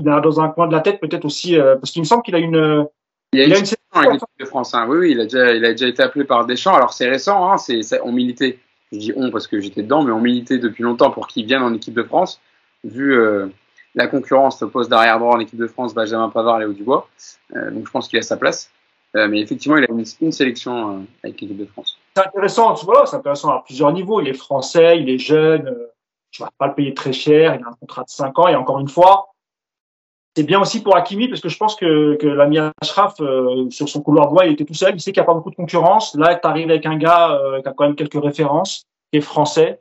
il 0.00 0.08
a 0.08 0.20
dans 0.20 0.40
un 0.40 0.48
coin 0.48 0.66
de 0.66 0.72
la 0.72 0.80
tête 0.80 1.00
peut-être 1.00 1.24
aussi, 1.24 1.58
euh, 1.58 1.76
parce 1.76 1.90
qu'il 1.90 2.00
me 2.02 2.06
semble 2.06 2.22
qu'il 2.22 2.34
a 2.34 2.38
une 2.38 2.86
il 3.34 3.52
a, 3.52 3.58
une, 3.58 3.64
une 3.64 3.74
avec 3.92 4.12
l'équipe 4.12 4.28
de 4.40 4.44
France. 4.44 4.74
Hein. 4.74 4.86
Oui, 4.88 4.98
oui, 4.98 5.10
il 5.12 5.20
a, 5.20 5.24
déjà, 5.24 5.52
il 5.54 5.64
a 5.64 5.72
déjà 5.72 5.88
été 5.88 6.02
appelé 6.02 6.24
par 6.24 6.46
Deschamps. 6.46 6.74
Alors 6.74 6.92
c'est 6.92 7.08
récent, 7.08 7.50
hein, 7.50 7.58
c'est, 7.58 7.82
on 8.02 8.12
militait, 8.12 8.58
je 8.92 8.98
dis 8.98 9.12
on 9.16 9.30
parce 9.30 9.46
que 9.46 9.60
j'étais 9.60 9.82
dedans, 9.82 10.02
mais 10.02 10.12
on 10.12 10.20
militait 10.20 10.58
depuis 10.58 10.82
longtemps 10.82 11.10
pour 11.10 11.28
qu'il 11.28 11.46
vienne 11.46 11.62
en 11.62 11.74
équipe 11.74 11.94
de 11.94 12.02
France, 12.02 12.40
vu 12.84 13.14
euh, 13.14 13.46
la 13.94 14.06
concurrence 14.06 14.62
au 14.62 14.68
poste 14.68 14.90
d'arrière 14.90 15.18
droit 15.18 15.34
en 15.34 15.40
équipe 15.40 15.58
de 15.58 15.66
France, 15.66 15.94
Benjamin 15.94 16.28
Pavard, 16.28 16.58
Léo 16.58 16.72
Dubois. 16.72 17.08
Euh, 17.54 17.70
donc 17.70 17.86
je 17.86 17.90
pense 17.90 18.08
qu'il 18.08 18.18
a 18.18 18.22
sa 18.22 18.36
place. 18.36 18.70
Euh, 19.16 19.28
mais 19.28 19.40
effectivement, 19.40 19.76
il 19.76 19.84
a 19.84 19.90
une, 19.90 20.04
une 20.20 20.32
sélection 20.32 20.90
euh, 20.90 21.00
avec 21.22 21.40
l'équipe 21.40 21.56
de 21.56 21.66
France. 21.66 21.98
C'est 22.16 22.26
intéressant, 22.26 22.74
voilà, 22.84 23.06
c'est 23.06 23.16
intéressant 23.16 23.50
à 23.50 23.62
plusieurs 23.64 23.92
niveaux. 23.92 24.20
Il 24.20 24.28
est 24.28 24.34
français, 24.34 24.98
il 24.98 25.08
est 25.08 25.18
jeune, 25.18 25.68
euh, 25.68 25.92
tu 26.30 26.42
vas 26.42 26.50
pas 26.58 26.66
le 26.66 26.74
payer 26.74 26.94
très 26.94 27.12
cher, 27.12 27.54
il 27.54 27.64
a 27.64 27.68
un 27.68 27.74
contrat 27.74 28.02
de 28.02 28.08
5 28.08 28.38
ans, 28.40 28.48
et 28.48 28.56
encore 28.56 28.80
une 28.80 28.88
fois, 28.88 29.33
c'est 30.36 30.42
bien 30.42 30.60
aussi 30.60 30.82
pour 30.82 30.96
Hakimi 30.96 31.28
parce 31.28 31.40
que 31.40 31.48
je 31.48 31.56
pense 31.56 31.76
que, 31.76 32.16
que 32.16 32.26
l'ami 32.26 32.58
Ashraf 32.82 33.14
euh, 33.20 33.70
sur 33.70 33.88
son 33.88 34.02
couloir 34.02 34.28
droit 34.28 34.44
il 34.44 34.52
était 34.52 34.64
tout 34.64 34.74
seul. 34.74 34.94
Il 34.94 35.00
sait 35.00 35.12
qu'il 35.12 35.20
n'y 35.20 35.24
a 35.24 35.26
pas 35.26 35.34
beaucoup 35.34 35.50
de 35.50 35.56
concurrence. 35.56 36.14
Là 36.16 36.34
tu 36.34 36.46
arrives 36.46 36.70
avec 36.70 36.86
un 36.86 36.96
gars 36.96 37.32
euh, 37.32 37.62
qui 37.62 37.68
a 37.68 37.72
quand 37.72 37.84
même 37.84 37.94
quelques 37.94 38.20
références 38.20 38.84
qui 39.12 39.18
est 39.18 39.22
français. 39.22 39.78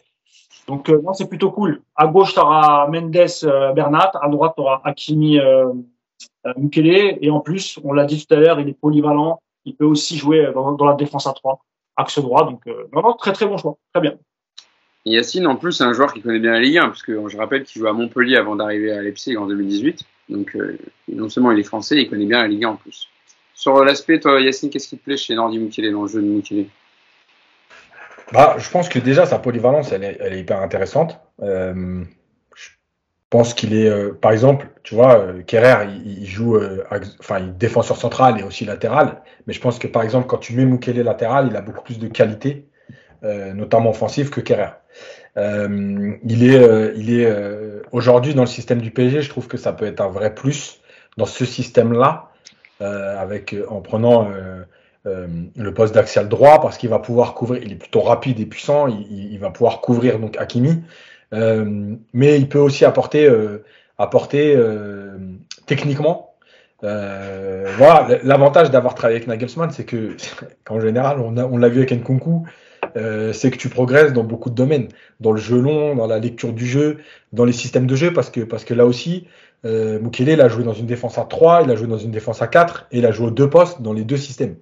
Donc 0.67 0.89
euh, 0.89 1.01
non 1.01 1.13
c'est 1.13 1.27
plutôt 1.27 1.51
cool. 1.51 1.81
À 1.95 2.07
gauche 2.07 2.34
tu 2.34 2.39
auras 2.39 2.88
Mendes 2.88 3.15
euh, 3.43 3.73
Bernat. 3.73 4.11
À 4.21 4.30
droite 4.30 4.53
tu 4.55 4.61
auras 4.61 4.81
Hakimi 4.84 5.39
Mukele. 6.55 7.17
Et 7.21 7.31
en 7.31 7.39
plus 7.39 7.80
on 7.84 7.91
l'a 7.91 8.05
dit 8.05 8.23
tout 8.23 8.34
à 8.35 8.38
l'heure 8.38 8.59
il 8.59 8.69
est 8.69 8.80
polyvalent. 8.80 9.39
Il 9.65 9.75
peut 9.75 9.85
aussi 9.85 10.17
jouer 10.17 10.51
dans, 10.53 10.73
dans 10.73 10.85
la 10.85 10.93
défense 10.93 11.25
à 11.25 11.34
3 11.34 11.59
axe 11.95 12.19
droit. 12.19 12.45
Donc 12.45 12.67
non, 12.93 13.01
non 13.01 13.13
très 13.13 13.34
très 13.34 13.47
bon 13.47 13.57
choix. 13.57 13.77
Très 13.91 14.01
bien 14.01 14.17
Yacine, 15.05 15.47
en 15.47 15.57
plus, 15.57 15.73
c'est 15.73 15.84
un 15.84 15.93
joueur 15.93 16.13
qui 16.13 16.21
connaît 16.21 16.39
bien 16.39 16.53
la 16.53 16.61
Ligue 16.61 16.77
1, 16.77 16.89
puisque 16.89 17.11
je 17.11 17.38
rappelle 17.38 17.63
qu'il 17.63 17.81
joue 17.81 17.88
à 17.88 17.93
Montpellier 17.93 18.38
avant 18.38 18.55
d'arriver 18.55 18.91
à 18.91 19.01
Leipzig 19.01 19.35
en 19.35 19.47
2018. 19.47 20.03
Donc, 20.30 20.55
euh, 20.55 20.77
non 21.09 21.27
seulement 21.27 21.51
il 21.51 21.59
est 21.59 21.63
français, 21.63 21.97
il 21.97 22.09
connaît 22.09 22.25
bien 22.25 22.41
la 22.41 22.47
Ligue 22.47 22.63
1 22.63 22.69
en 22.69 22.75
plus. 22.77 23.09
Sur 23.53 23.84
l'aspect, 23.84 24.19
toi, 24.19 24.39
Yacine, 24.39 24.69
qu'est-ce 24.69 24.88
qui 24.88 24.97
te 24.97 25.03
plaît 25.03 25.17
chez 25.17 25.35
Nordi 25.35 25.59
Mukele 25.59 25.91
dans 25.91 26.03
le 26.03 26.07
jeu 26.07 26.21
de 26.21 26.27
Mukele 26.27 26.67
bah, 28.31 28.55
Je 28.57 28.69
pense 28.69 28.88
que 28.88 28.99
déjà, 28.99 29.25
sa 29.25 29.39
polyvalence, 29.39 29.91
elle 29.91 30.03
est, 30.03 30.39
hyper 30.39 30.61
intéressante. 30.61 31.19
Euh, 31.41 32.03
je 32.55 32.69
pense 33.30 33.53
qu'il 33.53 33.73
est, 33.73 33.89
euh, 33.89 34.13
par 34.13 34.31
exemple, 34.31 34.69
tu 34.84 34.95
vois, 34.95 35.34
Kerrer, 35.45 35.85
il, 36.05 36.25
joue, 36.25 36.57
enfin, 37.19 37.39
il 37.39 37.57
défenseur 37.57 37.97
central 37.97 38.39
et 38.39 38.43
aussi 38.43 38.63
latéral. 38.63 39.21
Mais 39.47 39.53
je 39.53 39.59
pense 39.59 39.80
que, 39.80 39.88
par 39.88 40.03
exemple, 40.03 40.27
quand 40.27 40.38
tu 40.38 40.53
mets 40.53 40.65
Mukele 40.65 41.01
latéral, 41.01 41.47
il 41.49 41.57
a 41.57 41.61
beaucoup 41.61 41.84
plus 41.84 41.99
de 41.99 42.07
qualité, 42.07 42.69
notamment 43.21 43.89
offensive, 43.89 44.30
que 44.30 44.39
Kerrer. 44.39 44.71
Euh, 45.38 46.14
il 46.23 46.43
est, 46.43 46.57
euh, 46.57 46.93
il 46.95 47.11
est 47.11 47.26
euh, 47.26 47.81
aujourd'hui 47.91 48.34
dans 48.34 48.43
le 48.43 48.47
système 48.47 48.81
du 48.81 48.91
PSG. 48.91 49.22
Je 49.22 49.30
trouve 49.30 49.47
que 49.47 49.57
ça 49.57 49.73
peut 49.73 49.85
être 49.85 50.01
un 50.01 50.10
vrai 50.10 50.34
plus 50.34 50.80
dans 51.18 51.26
ce 51.26 51.45
système-là, 51.45 52.30
avec 52.80 53.55
en 53.69 53.80
prenant 53.81 54.30
le 55.05 55.73
poste 55.73 55.93
d'axial 55.93 56.27
droit 56.27 56.60
parce 56.60 56.77
qu'il 56.77 56.89
va 56.89 56.99
pouvoir 56.99 57.34
couvrir. 57.34 57.61
Il 57.64 57.72
est 57.72 57.76
plutôt 57.76 58.01
rapide 58.01 58.39
et 58.39 58.45
puissant. 58.45 58.88
Il, 58.88 59.31
il 59.31 59.38
va 59.39 59.51
pouvoir 59.51 59.80
couvrir 59.80 60.19
donc 60.19 60.38
Hakimi, 60.38 60.84
mais 61.31 62.39
il 62.39 62.49
peut 62.49 62.60
aussi 62.60 62.84
apporter, 62.84 63.31
apporter 63.99 64.60
techniquement. 65.68 66.34
voilà, 66.81 68.07
l'avantage 68.23 68.72
d'avoir 68.72 68.95
travaillé 68.95 69.18
avec 69.18 69.27
Nagelsmann, 69.27 69.69
c'est 69.69 69.85
que, 69.85 70.18
qu'en 70.65 70.81
général, 70.81 71.19
on, 71.19 71.38
a, 71.38 71.45
on 71.45 71.57
l'a 71.57 71.69
vu 71.69 71.77
avec 71.77 71.91
Nkunku, 71.91 72.43
euh, 72.95 73.34
c'est 73.34 73.52
que 73.52 73.57
tu 73.57 73.70
progresses 73.70 74.14
dans 74.14 74.24
beaucoup 74.24 74.49
de 74.49 74.56
domaines, 74.56 74.88
dans 75.20 75.32
le 75.32 75.40
jeu 75.40 75.60
long, 75.60 75.95
dans 75.95 76.07
la 76.07 76.20
lecture 76.20 76.53
du 76.53 76.65
jeu, 76.65 76.98
dans 77.32 77.45
les 77.45 77.53
systèmes 77.53 77.88
de 77.88 77.95
jeu, 77.95 78.14
parce 78.14 78.30
que, 78.30 78.41
parce 78.41 78.65
que 78.65 78.74
là 78.74 78.86
aussi, 78.86 79.28
euh, 79.65 79.99
Mukele, 79.99 80.30
il 80.30 80.41
a 80.41 80.49
joué 80.49 80.64
dans 80.64 80.74
une 80.74 80.86
défense 80.86 81.18
à 81.18 81.24
3, 81.24 81.64
il 81.64 81.72
a 81.72 81.76
joué 81.76 81.88
dans 81.88 81.98
une 81.98 82.11
défense 82.11 82.41
à 82.41 82.48
4, 82.48 82.88
et 82.91 82.99
il 82.99 83.06
a 83.06 83.11
joué 83.11 83.28
aux 83.28 83.32
deux 83.32 83.49
postes 83.49 83.82
dans 83.82 83.94
les 83.94 84.03
deux 84.03 84.18
systèmes. 84.18 84.56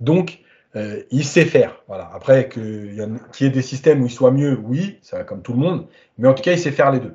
Donc, 0.00 0.40
Euh, 0.76 1.02
il 1.10 1.24
sait 1.24 1.44
faire. 1.44 1.82
Voilà. 1.86 2.10
Après, 2.12 2.48
qu'il 2.48 2.94
y, 2.94 3.44
ait 3.44 3.50
des 3.50 3.62
systèmes 3.62 4.02
où 4.02 4.06
il 4.06 4.10
soit 4.10 4.32
mieux, 4.32 4.58
oui, 4.64 4.98
ça 5.02 5.22
comme 5.24 5.42
tout 5.42 5.52
le 5.52 5.58
monde. 5.58 5.86
Mais 6.18 6.28
en 6.28 6.34
tout 6.34 6.42
cas, 6.42 6.52
il 6.52 6.58
sait 6.58 6.72
faire 6.72 6.90
les 6.90 7.00
deux. 7.00 7.14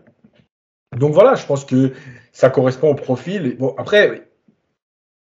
Donc 0.97 1.13
voilà, 1.13 1.35
je 1.35 1.45
pense 1.45 1.65
que 1.65 1.93
ça 2.31 2.49
correspond 2.49 2.89
au 2.89 2.95
profil. 2.95 3.57
Bon, 3.57 3.75
après, 3.77 4.29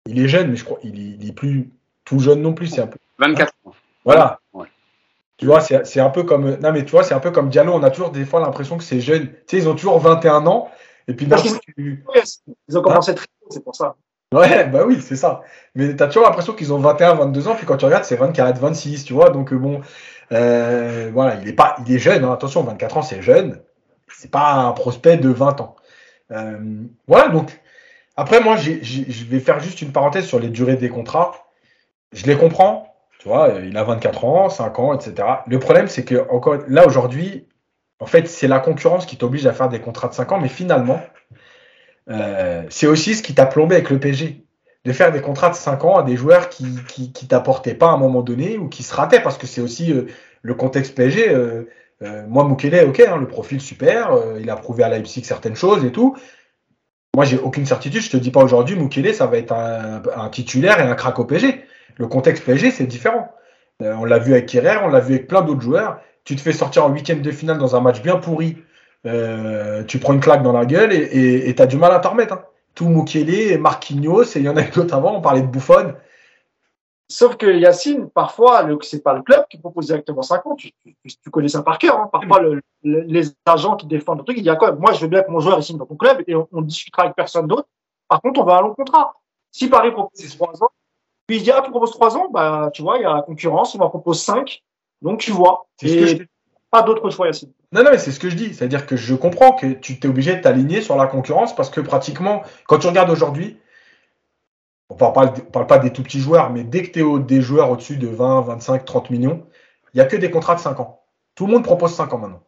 il 0.08 0.20
est 0.20 0.28
jeune, 0.28 0.52
mais 0.52 0.56
je 0.56 0.66
crois 0.66 0.78
qu'il 0.80 1.26
est, 1.28 1.34
plus 1.34 1.72
tout 2.04 2.20
jeune 2.20 2.42
non 2.42 2.54
plus. 2.54 2.68
C'est 2.68 2.82
un 2.82 2.88
peu. 2.88 3.00
24 3.20 3.54
ans. 3.66 3.74
Voilà. 4.04 4.40
Tu 5.38 5.46
vois, 5.46 5.62
c'est 5.62 6.00
un 6.00 6.10
peu 6.10 6.24
comme. 6.24 6.56
Non, 6.58 6.72
mais 6.72 6.84
tu 6.84 6.92
vois, 6.92 7.04
c'est 7.04 7.14
un 7.14 7.20
peu 7.20 7.32
comme 7.32 7.50
Diallo. 7.50 7.74
On 7.74 7.84
a 7.84 7.92
toujours 7.92 8.10
des 8.10 8.26
fois 8.26 8.40
l'impression 8.40 8.78
que 8.78 8.84
c'est 8.84 9.02
jeune. 9.02 9.28
Tu 9.28 9.36
sais, 9.48 9.58
ils 9.58 9.70
ont 9.70 9.76
toujours 9.76 10.00
21 10.00 10.48
ans. 10.48 10.70
Et 11.08 11.14
puis 11.14 11.28
d'un 11.28 11.38
Ils 11.78 12.78
ont 12.78 12.82
commencé 12.82 13.14
très 13.14 13.26
tôt, 13.26 13.48
c'est 13.50 13.64
pour 13.64 13.76
ça. 13.76 13.96
Ouais, 14.34 14.66
bah 14.66 14.84
oui, 14.86 15.00
c'est 15.02 15.16
ça. 15.16 15.42
Mais 15.76 15.96
tu 15.96 16.04
as 16.04 16.08
toujours 16.08 16.24
l'impression 16.24 16.54
qu'ils 16.54 16.74
ont 16.74 16.80
21, 16.80 17.14
22 17.16 17.48
ans, 17.48 17.56
puis 17.56 17.66
quand 17.66 17.78
tu 17.78 17.86
regardes, 17.86 18.04
c'est 18.04 18.18
24, 18.18 18.60
26, 18.60 19.06
tu 19.06 19.14
vois. 19.14 19.30
Donc 19.30 19.54
bon, 19.54 19.82
euh, 20.34 21.10
voilà, 21.14 21.36
il 21.36 21.48
est 21.48 21.54
pas, 21.54 21.78
il 21.86 21.96
est 21.96 22.00
jeune. 22.00 22.26
Hein. 22.26 22.34
attention, 22.34 22.64
24 22.64 22.98
ans, 22.98 23.02
c'est 23.04 23.22
jeune. 23.22 23.62
C'est 24.10 24.32
pas 24.32 24.54
un 24.54 24.72
prospect 24.72 25.18
de 25.18 25.30
20 25.30 25.62
ans. 25.62 25.76
Euh, 26.32 26.58
voilà, 27.08 27.30
donc 27.30 27.62
après, 28.18 28.42
moi, 28.42 28.58
je 28.58 29.24
vais 29.26 29.40
faire 29.40 29.60
juste 29.60 29.82
une 29.82 29.92
parenthèse 29.92 30.26
sur 30.26 30.40
les 30.40 30.50
durées 30.50 30.76
des 30.76 30.90
contrats. 30.90 31.48
Je 32.12 32.26
les 32.26 32.36
comprends. 32.36 32.97
Tu 33.19 33.27
vois, 33.27 33.53
il 33.64 33.76
a 33.77 33.84
24 33.84 34.26
ans, 34.26 34.49
5 34.49 34.80
ans, 34.80 34.94
etc. 34.94 35.27
Le 35.48 35.60
problème, 35.60 35.88
c'est 35.88 36.06
que 36.06 36.30
encore 36.30 36.57
là 36.68 36.85
aujourd'hui, 36.85 37.48
en 37.99 38.06
fait, 38.06 38.27
c'est 38.27 38.48
la 38.48 38.60
concurrence 38.60 39.06
qui 39.06 39.18
t'oblige 39.18 39.48
à 39.48 39.53
faire 39.53 39.69
des 39.69 39.80
contrats 39.80 40.07
de 40.07 40.14
5 40.14 40.31
ans, 40.34 40.39
mais 40.39 40.49
finalement, 40.49 41.02
euh, 42.10 42.64
c'est 42.69 42.88
aussi 42.88 43.15
ce 43.15 43.23
qui 43.23 43.34
t'a 43.34 43.45
plombé 43.45 43.76
avec 43.76 43.89
le 43.89 43.99
PSG. 43.99 44.44
De 44.85 44.94
faire 44.94 45.11
des 45.11 45.22
contrats 45.22 45.49
de 45.49 45.56
5 45.56 45.84
ans 45.84 45.98
à 45.98 46.03
des 46.03 46.15
joueurs 46.15 46.48
qui, 46.48 46.65
qui, 46.88 47.27
t'apportaient 47.27 47.73
pas 47.73 47.89
à 47.89 47.94
un 47.94 47.98
moment 47.98 48.22
donné 48.22 48.57
ou 48.57 48.69
qui 48.69 48.84
se 48.84 48.94
rataient, 48.94 49.19
parce 49.19 49.38
que 49.38 49.48
c'est 49.48 49.60
aussi 49.60 49.91
euh, 49.91 50.06
le 50.44 50.53
contexte 50.53 50.95
PSG. 50.95 51.30
Euh, 51.30 51.65
moi, 52.27 52.48
Mukele, 52.48 52.88
ok, 52.88 52.99
hein, 52.99 53.18
le 53.18 53.27
profil 53.27 53.60
super, 53.60 54.11
il 54.39 54.49
a 54.49 54.56
prouvé 54.56 54.84
à 54.84 54.89
Leipzig 54.89 55.23
certaines 55.23 55.56
choses 55.56 55.84
et 55.84 55.91
tout. 55.91 56.15
Moi, 57.15 57.26
j'ai 57.26 57.39
aucune 57.39 57.65
certitude. 57.65 58.02
Je 58.02 58.11
te 58.11 58.18
dis 58.18 58.30
pas 58.30 58.44
aujourd'hui, 58.44 58.76
Mukele, 58.76 59.14
ça 59.14 59.26
va 59.26 59.38
être 59.38 59.52
un, 59.52 60.03
un, 60.15 60.30
titulaire 60.30 60.80
et 60.80 60.84
un 60.84 60.94
crack 60.94 61.18
au 61.18 61.26
PSG. 61.26 61.65
Le 61.98 62.07
contexte 62.07 62.44
PSG, 62.44 62.72
c'est 62.72 62.86
différent. 62.86 63.32
on 63.80 64.06
l'a 64.06 64.19
vu 64.19 64.34
avec 64.34 64.48
Kerrer, 64.48 64.78
on 64.84 64.90
l'a 64.90 64.99
vu 64.99 65.15
avec 65.15 65.28
plein 65.28 65.41
d'autres 65.41 65.61
joueurs 65.61 65.99
tu 66.28 66.36
te 66.36 66.41
fais 66.41 66.52
sortir 66.52 66.84
en 66.84 66.90
huitième 66.90 67.22
de 67.22 67.32
finale 67.32 67.57
dans 67.57 67.78
un 67.78 67.80
match 67.80 68.02
bien 68.02 68.18
pourri, 68.18 68.57
euh, 69.06 69.86
tu 69.86 69.98
prends 69.98 70.11
une 70.11 70.19
claque 70.19 70.44
dans 70.44 70.52
la 70.52 70.65
gueule 70.65 70.91
et 70.91 71.56
tu 71.56 71.61
as 71.61 71.65
du 71.65 71.78
mal 71.78 71.94
à 71.94 71.99
t'en 71.99 72.10
remettre. 72.10 72.34
Hein. 72.34 72.44
Tout 72.76 72.90
Mukele, 72.90 73.57
Marquinhos, 73.57 74.36
et 74.36 74.40
il 74.40 74.41
y 74.41 74.49
en 74.49 74.57
a 74.57 74.64
d'autres 74.76 74.94
avant, 74.94 75.15
on 75.15 75.22
parlait 75.22 75.41
de 75.41 75.48
Buffon. 75.48 75.95
Sauf 77.07 77.38
que 77.38 77.45
Yacine, 77.45 78.10
parfois, 78.10 78.68
ce 78.82 78.95
n'est 78.98 79.02
pas 79.02 79.14
le 79.14 79.22
club 79.22 79.45
qui 79.49 79.57
propose 79.57 79.86
directement 79.86 80.22
50. 80.22 80.57
Tu, 80.57 80.74
tu, 80.84 81.30
connais 81.32 81.48
ça 81.48 81.64
par 81.64 81.78
cœur. 81.78 81.98
Hein. 81.98 82.10
Parfois, 82.11 82.41
les 82.84 83.32
agents 83.45 83.78
qui 83.78 83.88
défendent 83.88 84.18
le 84.18 84.24
truc, 84.26 84.38
il 84.38 84.44
y 84.44 84.49
a 84.49 84.57
quoi 84.57 84.74
Moi, 84.74 84.91
je 84.91 84.99
veux 84.99 85.07
bien 85.07 85.24
que 85.24 85.32
mon 85.32 85.40
joueur 85.40 85.64
signe 85.64 85.78
dans 85.78 85.86
ton 85.86 85.95
club 85.95 86.24
et 86.28 86.36
on, 86.36 86.61
discutera 86.61 87.03
avec 87.03 87.15
personne 87.15 87.48
d'autre. 87.48 87.69
Par 88.10 88.22
contre, 88.22 88.41
on 88.41 88.44
va 88.44 88.56
à 88.56 88.60
un 88.60 88.64
long 88.64 88.74
contrat. 88.74 89.14
Si 89.49 89.69
Paris 89.69 89.91
propose 89.91 90.36
3 90.36 90.61
ans, 90.61 90.72
puis 91.28 91.38
il 91.38 91.44
dit, 91.44 91.52
ah, 91.52 91.62
tu 91.64 91.70
proposes 91.70 91.91
3 91.91 92.18
ans, 92.18 92.30
bah, 92.32 92.70
tu 92.74 92.82
vois, 92.82 92.98
il 92.98 93.04
y 93.04 93.06
a 93.06 93.14
la 93.14 93.22
concurrence, 93.22 93.76
on 93.76 93.80
m'en 93.80 93.90
propose 93.90 94.22
5. 94.22 94.64
Donc 95.02 95.20
tu 95.20 95.32
vois. 95.32 95.68
Pas 96.72 96.82
d'autre 96.82 97.10
choix, 97.10 97.28
Yacine. 97.28 97.52
Non, 97.72 97.84
non, 97.84 97.91
mais 97.91 97.98
c'est 97.98 98.12
ce 98.12 98.20
que 98.20 98.30
je 98.30 98.36
dis. 98.36 98.54
C'est-à-dire 98.54 98.86
que 98.86 98.95
je 98.95 99.16
comprends 99.16 99.54
que 99.54 99.74
tu 99.74 99.99
t'es 99.99 100.08
obligé 100.08 100.36
de 100.36 100.41
t'aligner 100.41 100.82
sur 100.82 100.95
la 100.95 101.08
concurrence 101.08 101.56
parce 101.56 101.70
que 101.70 101.82
pratiquement, 101.82 102.44
quand 102.68 102.80
tu 102.80 102.88
regardes 102.88 103.10
aujourd'hui, 103.10 103.60
on 104.90 104.95
ne 104.95 104.99
parle, 104.99 105.34
parle, 105.52 105.68
pas 105.68 105.80
des 105.80 105.91
tout 105.91 106.04
petits 106.04 106.20
joueurs, 106.20 106.49
mais 106.49 106.64
dès 106.64 106.84
que 106.84 106.91
tu 106.91 106.99
es 106.99 107.20
des 107.20 107.41
joueurs 107.41 107.72
au-dessus 107.72 107.98
de 107.98 108.08
20, 108.08 108.41
25, 108.41 108.86
30 108.86 109.10
millions, 109.10 109.45
il 109.94 109.98
n'y 109.98 110.02
a 110.02 110.06
que 110.06 110.16
des 110.16 110.32
contrats 110.32 110.56
de 110.56 110.60
5 110.60 110.80
ans. 110.80 111.04
Tout 111.36 111.45
le 111.45 111.54
monde 111.54 111.64
propose 111.64 111.94
5 111.94 112.14
ans 112.14 112.18
maintenant. 112.18 112.44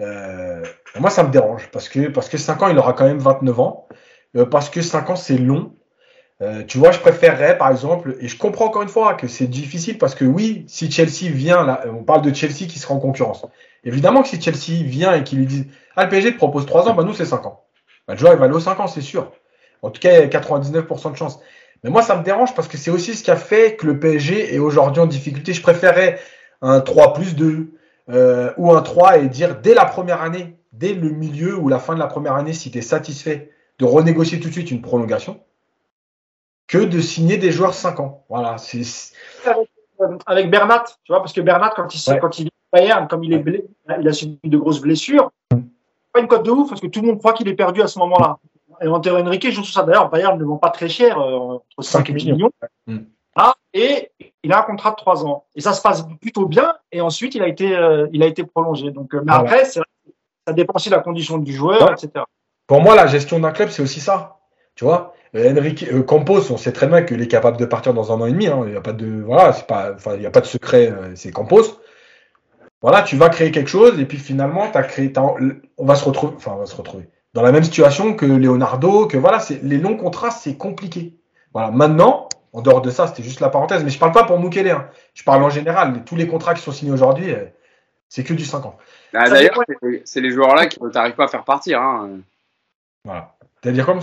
Euh, 0.00 0.64
moi, 0.98 1.10
ça 1.10 1.22
me 1.22 1.30
dérange 1.30 1.70
parce 1.70 1.88
que, 1.88 2.08
parce 2.08 2.28
que 2.28 2.38
5 2.38 2.62
ans, 2.62 2.68
il 2.68 2.78
aura 2.78 2.94
quand 2.94 3.04
même 3.04 3.18
29 3.18 3.60
ans. 3.60 3.88
Euh, 4.36 4.46
parce 4.46 4.70
que 4.70 4.82
5 4.82 5.10
ans, 5.10 5.16
c'est 5.16 5.38
long. 5.38 5.74
Euh, 6.42 6.64
tu 6.64 6.78
vois, 6.78 6.90
je 6.90 6.98
préférerais, 6.98 7.56
par 7.56 7.70
exemple, 7.70 8.16
et 8.20 8.26
je 8.26 8.36
comprends 8.36 8.66
encore 8.66 8.82
une 8.82 8.88
fois 8.88 9.14
que 9.14 9.28
c'est 9.28 9.46
difficile 9.46 9.98
parce 9.98 10.14
que 10.14 10.24
oui, 10.24 10.64
si 10.66 10.90
Chelsea 10.90 11.30
vient, 11.30 11.64
là, 11.64 11.84
on 11.86 12.02
parle 12.02 12.22
de 12.22 12.34
Chelsea 12.34 12.66
qui 12.68 12.78
sera 12.78 12.94
en 12.94 12.98
concurrence. 12.98 13.46
Évidemment 13.84 14.22
que 14.22 14.28
si 14.28 14.40
Chelsea 14.40 14.82
vient 14.82 15.14
et 15.14 15.22
qu'il 15.22 15.38
lui 15.38 15.46
dit, 15.46 15.68
ah, 15.94 16.04
le 16.04 16.10
PSG 16.10 16.32
te 16.32 16.36
propose 16.36 16.66
3 16.66 16.88
ans, 16.88 16.94
bah 16.94 17.04
nous 17.04 17.14
c'est 17.14 17.24
5 17.24 17.46
ans. 17.46 17.64
Bah, 18.08 18.14
le 18.14 18.18
joueur, 18.18 18.32
il 18.32 18.38
va 18.38 18.46
aller 18.46 18.54
aux 18.54 18.60
5 18.60 18.80
ans, 18.80 18.86
c'est 18.88 19.00
sûr. 19.00 19.30
En 19.82 19.90
tout 19.90 20.00
cas, 20.00 20.18
il 20.18 20.24
a 20.24 20.26
99% 20.26 21.12
de 21.12 21.16
chance. 21.16 21.38
Mais 21.84 21.90
moi, 21.90 22.02
ça 22.02 22.16
me 22.16 22.24
dérange 22.24 22.54
parce 22.54 22.66
que 22.66 22.78
c'est 22.78 22.90
aussi 22.90 23.14
ce 23.14 23.22
qui 23.22 23.30
a 23.30 23.36
fait 23.36 23.76
que 23.76 23.86
le 23.86 24.00
PSG 24.00 24.54
est 24.54 24.58
aujourd'hui 24.58 25.02
en 25.02 25.06
difficulté. 25.06 25.52
Je 25.52 25.62
préférais 25.62 26.18
un 26.62 26.80
3 26.80 27.12
plus 27.12 27.36
2 27.36 27.68
euh, 28.10 28.52
ou 28.56 28.72
un 28.72 28.82
3 28.82 29.18
et 29.18 29.28
dire 29.28 29.60
dès 29.60 29.74
la 29.74 29.84
première 29.84 30.22
année, 30.22 30.56
dès 30.72 30.94
le 30.94 31.10
milieu 31.10 31.56
ou 31.56 31.68
la 31.68 31.78
fin 31.78 31.94
de 31.94 32.00
la 32.00 32.06
première 32.06 32.34
année, 32.34 32.54
si 32.54 32.70
tu 32.70 32.78
es 32.78 32.82
satisfait 32.82 33.50
de 33.78 33.84
renégocier 33.84 34.40
tout 34.40 34.48
de 34.48 34.52
suite 34.52 34.70
une 34.70 34.82
prolongation 34.82 35.40
que 36.66 36.78
de 36.78 37.00
signer 37.00 37.36
des 37.36 37.52
joueurs 37.52 37.74
5 37.74 38.00
ans. 38.00 38.24
Voilà, 38.28 38.58
c'est 38.58 38.82
avec 40.26 40.50
Bernat, 40.50 40.84
tu 41.04 41.12
vois, 41.12 41.20
parce 41.20 41.32
que 41.32 41.40
Bernat, 41.40 41.72
quand 41.76 41.94
il, 41.94 42.18
quand 42.20 42.38
il 42.38 42.50
Bayern, 42.74 43.06
comme 43.06 43.22
il 43.22 43.32
est 43.32 43.38
blessé, 43.38 43.68
il 44.00 44.08
a 44.08 44.12
subi 44.12 44.38
de 44.44 44.58
grosses 44.58 44.80
blessures. 44.80 45.30
Pas 46.12 46.20
une 46.20 46.28
cote 46.28 46.44
de 46.44 46.50
ouf, 46.50 46.68
parce 46.68 46.80
que 46.80 46.88
tout 46.88 47.00
le 47.00 47.08
monde 47.08 47.18
croit 47.18 47.32
qu'il 47.32 47.48
est 47.48 47.54
perdu 47.54 47.82
à 47.82 47.86
ce 47.86 47.98
moment-là. 48.00 48.38
Et 48.82 48.88
Antero 48.88 49.18
Henrique 49.18 49.48
joue 49.50 49.62
tout 49.62 49.70
ça. 49.70 49.84
D'ailleurs, 49.84 50.10
Bayern 50.10 50.38
ne 50.38 50.44
vend 50.44 50.56
pas 50.56 50.70
très 50.70 50.88
cher, 50.88 51.18
euh, 51.18 51.54
entre 51.54 51.62
5 51.78 52.10
et 52.10 52.12
10 52.12 52.32
millions. 52.32 52.50
Mm. 52.86 52.98
Ah, 53.36 53.54
et 53.72 54.10
il 54.42 54.52
a 54.52 54.60
un 54.60 54.62
contrat 54.62 54.90
de 54.90 54.96
3 54.96 55.24
ans. 55.24 55.44
Et 55.54 55.60
ça 55.60 55.72
se 55.72 55.82
passe 55.82 56.04
plutôt 56.20 56.46
bien. 56.46 56.74
Et 56.90 57.00
ensuite, 57.00 57.36
il 57.36 57.42
a 57.42 57.48
été, 57.48 57.76
euh, 57.76 58.08
il 58.12 58.22
a 58.22 58.26
été 58.26 58.44
prolongé. 58.44 58.90
Donc, 58.90 59.14
euh, 59.14 59.22
mais 59.24 59.32
après, 59.32 59.64
ça 59.64 59.82
dépend 60.52 60.74
aussi 60.74 60.90
de 60.90 60.94
la 60.94 61.00
condition 61.00 61.38
du 61.38 61.52
joueur, 61.52 61.92
etc. 61.92 62.24
Pour 62.66 62.80
moi, 62.80 62.96
la 62.96 63.06
gestion 63.06 63.38
d'un 63.38 63.52
club, 63.52 63.68
c'est 63.68 63.82
aussi 63.82 64.00
ça. 64.00 64.38
Tu 64.74 64.84
vois, 64.84 65.14
Enrique 65.34 65.86
euh, 65.92 66.02
Campos, 66.02 66.50
on 66.50 66.56
sait 66.56 66.72
très 66.72 66.86
bien 66.86 67.02
qu'il 67.02 67.20
est 67.20 67.28
capable 67.28 67.56
de 67.56 67.64
partir 67.64 67.92
dans 67.92 68.12
un 68.12 68.20
an 68.20 68.26
et 68.26 68.32
demi. 68.32 68.46
Hein. 68.46 68.62
Il 68.66 68.70
n'y 68.70 68.76
a 68.76 68.80
pas 68.80 68.92
de 68.92 69.22
voilà, 69.22 69.52
c'est 69.52 69.66
pas, 69.66 69.96
il 70.14 70.22
y 70.22 70.26
a 70.26 70.30
pas 70.30 70.40
de 70.40 70.46
secret. 70.46 70.90
Euh, 70.90 71.12
c'est 71.16 71.32
Campos. 71.32 71.80
Voilà, 72.82 73.02
tu 73.02 73.16
vas 73.16 73.30
créer 73.30 73.50
quelque 73.50 73.70
chose 73.70 73.98
et 73.98 74.04
puis 74.04 74.18
finalement, 74.18 74.70
as 74.72 74.82
créé, 74.82 75.12
on 75.78 75.86
va 75.86 75.94
se 75.94 76.04
retrouver, 76.04 76.34
enfin, 76.36 76.52
on 76.54 76.58
va 76.58 76.66
se 76.66 76.76
retrouver 76.76 77.08
dans 77.32 77.42
la 77.42 77.50
même 77.50 77.64
situation 77.64 78.14
que 78.14 78.26
Leonardo. 78.26 79.06
Que 79.06 79.16
voilà, 79.16 79.40
c'est 79.40 79.62
les 79.62 79.78
longs 79.78 79.96
contrats, 79.96 80.30
c'est 80.30 80.56
compliqué. 80.56 81.16
Voilà. 81.52 81.70
Maintenant, 81.70 82.28
en 82.52 82.62
dehors 82.62 82.82
de 82.82 82.90
ça, 82.90 83.08
c'était 83.08 83.22
juste 83.22 83.40
la 83.40 83.48
parenthèse, 83.48 83.82
mais 83.84 83.90
je 83.90 83.98
parle 83.98 84.12
pas 84.12 84.24
pour 84.24 84.38
Mukele. 84.38 84.70
Hein. 84.70 84.88
Je 85.14 85.24
parle 85.24 85.42
en 85.42 85.50
général. 85.50 86.04
Tous 86.04 86.14
les 86.14 86.28
contrats 86.28 86.54
qui 86.54 86.62
sont 86.62 86.72
signés 86.72 86.92
aujourd'hui, 86.92 87.32
euh, 87.32 87.44
c'est 88.08 88.22
que 88.22 88.32
du 88.32 88.44
5 88.44 88.64
ans. 88.66 88.78
Bah, 89.12 89.28
d'ailleurs, 89.28 89.58
c'est 90.04 90.20
les 90.20 90.30
joueurs-là 90.30 90.66
qui 90.66 90.78
n'arrivent 90.82 91.16
pas 91.16 91.24
à 91.24 91.28
faire 91.28 91.44
partir. 91.44 91.80
Hein. 91.80 92.20
Voilà. 93.04 93.34
à 93.64 93.70
dire 93.70 93.84
comme 93.84 94.00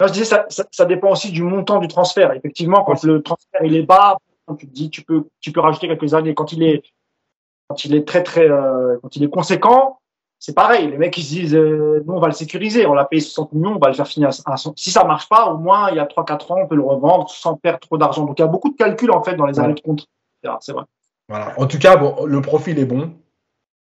je 0.00 0.12
disais, 0.12 0.24
ça, 0.24 0.46
ça, 0.48 0.84
dépend 0.84 1.10
aussi 1.10 1.30
du 1.30 1.42
montant 1.42 1.78
du 1.78 1.88
transfert. 1.88 2.32
Effectivement, 2.32 2.82
quand 2.84 3.02
le 3.04 3.22
transfert 3.22 3.60
il 3.64 3.76
est 3.76 3.82
bas, 3.82 4.16
tu 4.58 4.66
te 4.66 4.72
dis, 4.72 4.90
tu 4.90 5.02
peux, 5.02 5.24
tu 5.40 5.52
peux 5.52 5.60
rajouter 5.60 5.88
quelques 5.88 6.14
années. 6.14 6.34
Quand 6.34 6.52
il 6.52 6.62
est, 6.62 6.82
quand 7.68 7.84
il 7.84 7.94
est 7.94 8.06
très 8.06 8.22
très, 8.22 8.48
euh, 8.48 8.98
quand 9.02 9.16
il 9.16 9.22
est 9.22 9.30
conséquent, 9.30 10.00
c'est 10.38 10.54
pareil. 10.54 10.90
Les 10.90 10.98
mecs 10.98 11.16
ils 11.16 11.22
se 11.22 11.28
disent, 11.30 11.54
euh, 11.54 12.02
nous 12.06 12.14
on 12.14 12.20
va 12.20 12.26
le 12.26 12.34
sécuriser, 12.34 12.86
on 12.86 12.92
l'a 12.92 13.04
payé 13.04 13.22
60 13.22 13.52
millions, 13.52 13.76
on 13.76 13.78
va 13.78 13.88
le 13.88 13.94
faire 13.94 14.08
finir. 14.08 14.30
À, 14.46 14.56
si 14.76 14.90
ça 14.90 15.04
marche 15.04 15.28
pas, 15.28 15.46
au 15.46 15.58
moins 15.58 15.90
il 15.90 15.96
y 15.96 16.00
a 16.00 16.06
3-4 16.06 16.52
ans, 16.52 16.58
on 16.62 16.66
peut 16.66 16.74
le 16.74 16.82
revendre 16.82 17.30
sans 17.30 17.56
perdre 17.56 17.78
trop 17.78 17.96
d'argent. 17.96 18.24
Donc 18.24 18.38
il 18.38 18.42
y 18.42 18.44
a 18.44 18.48
beaucoup 18.48 18.70
de 18.70 18.76
calculs 18.76 19.12
en 19.12 19.22
fait 19.22 19.36
dans 19.36 19.46
les 19.46 19.58
années 19.58 19.74
de 19.74 19.80
compte. 19.80 20.06
C'est 20.60 20.72
vrai. 20.72 20.84
Voilà. 21.28 21.58
En 21.58 21.66
tout 21.66 21.78
cas, 21.78 21.96
bon, 21.96 22.26
le 22.26 22.42
profil 22.42 22.78
est 22.78 22.84
bon. 22.84 23.14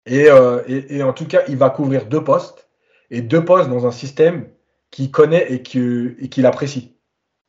Et, 0.06 0.30
euh, 0.30 0.62
et, 0.68 0.98
et 0.98 1.04
en 1.04 1.14
tout 1.14 1.28
cas, 1.28 1.44
il 1.48 1.56
va 1.56 1.70
couvrir 1.70 2.08
deux 2.08 2.24
postes 2.24 2.68
et 3.10 3.22
deux 3.22 3.46
postes 3.46 3.70
dans 3.70 3.86
un 3.86 3.92
système 3.92 4.50
qui 4.92 5.10
connaît 5.10 5.52
et 5.52 5.64
qui, 5.64 5.80
et 6.20 6.30
qui 6.30 6.42
l'apprécie. 6.42 6.94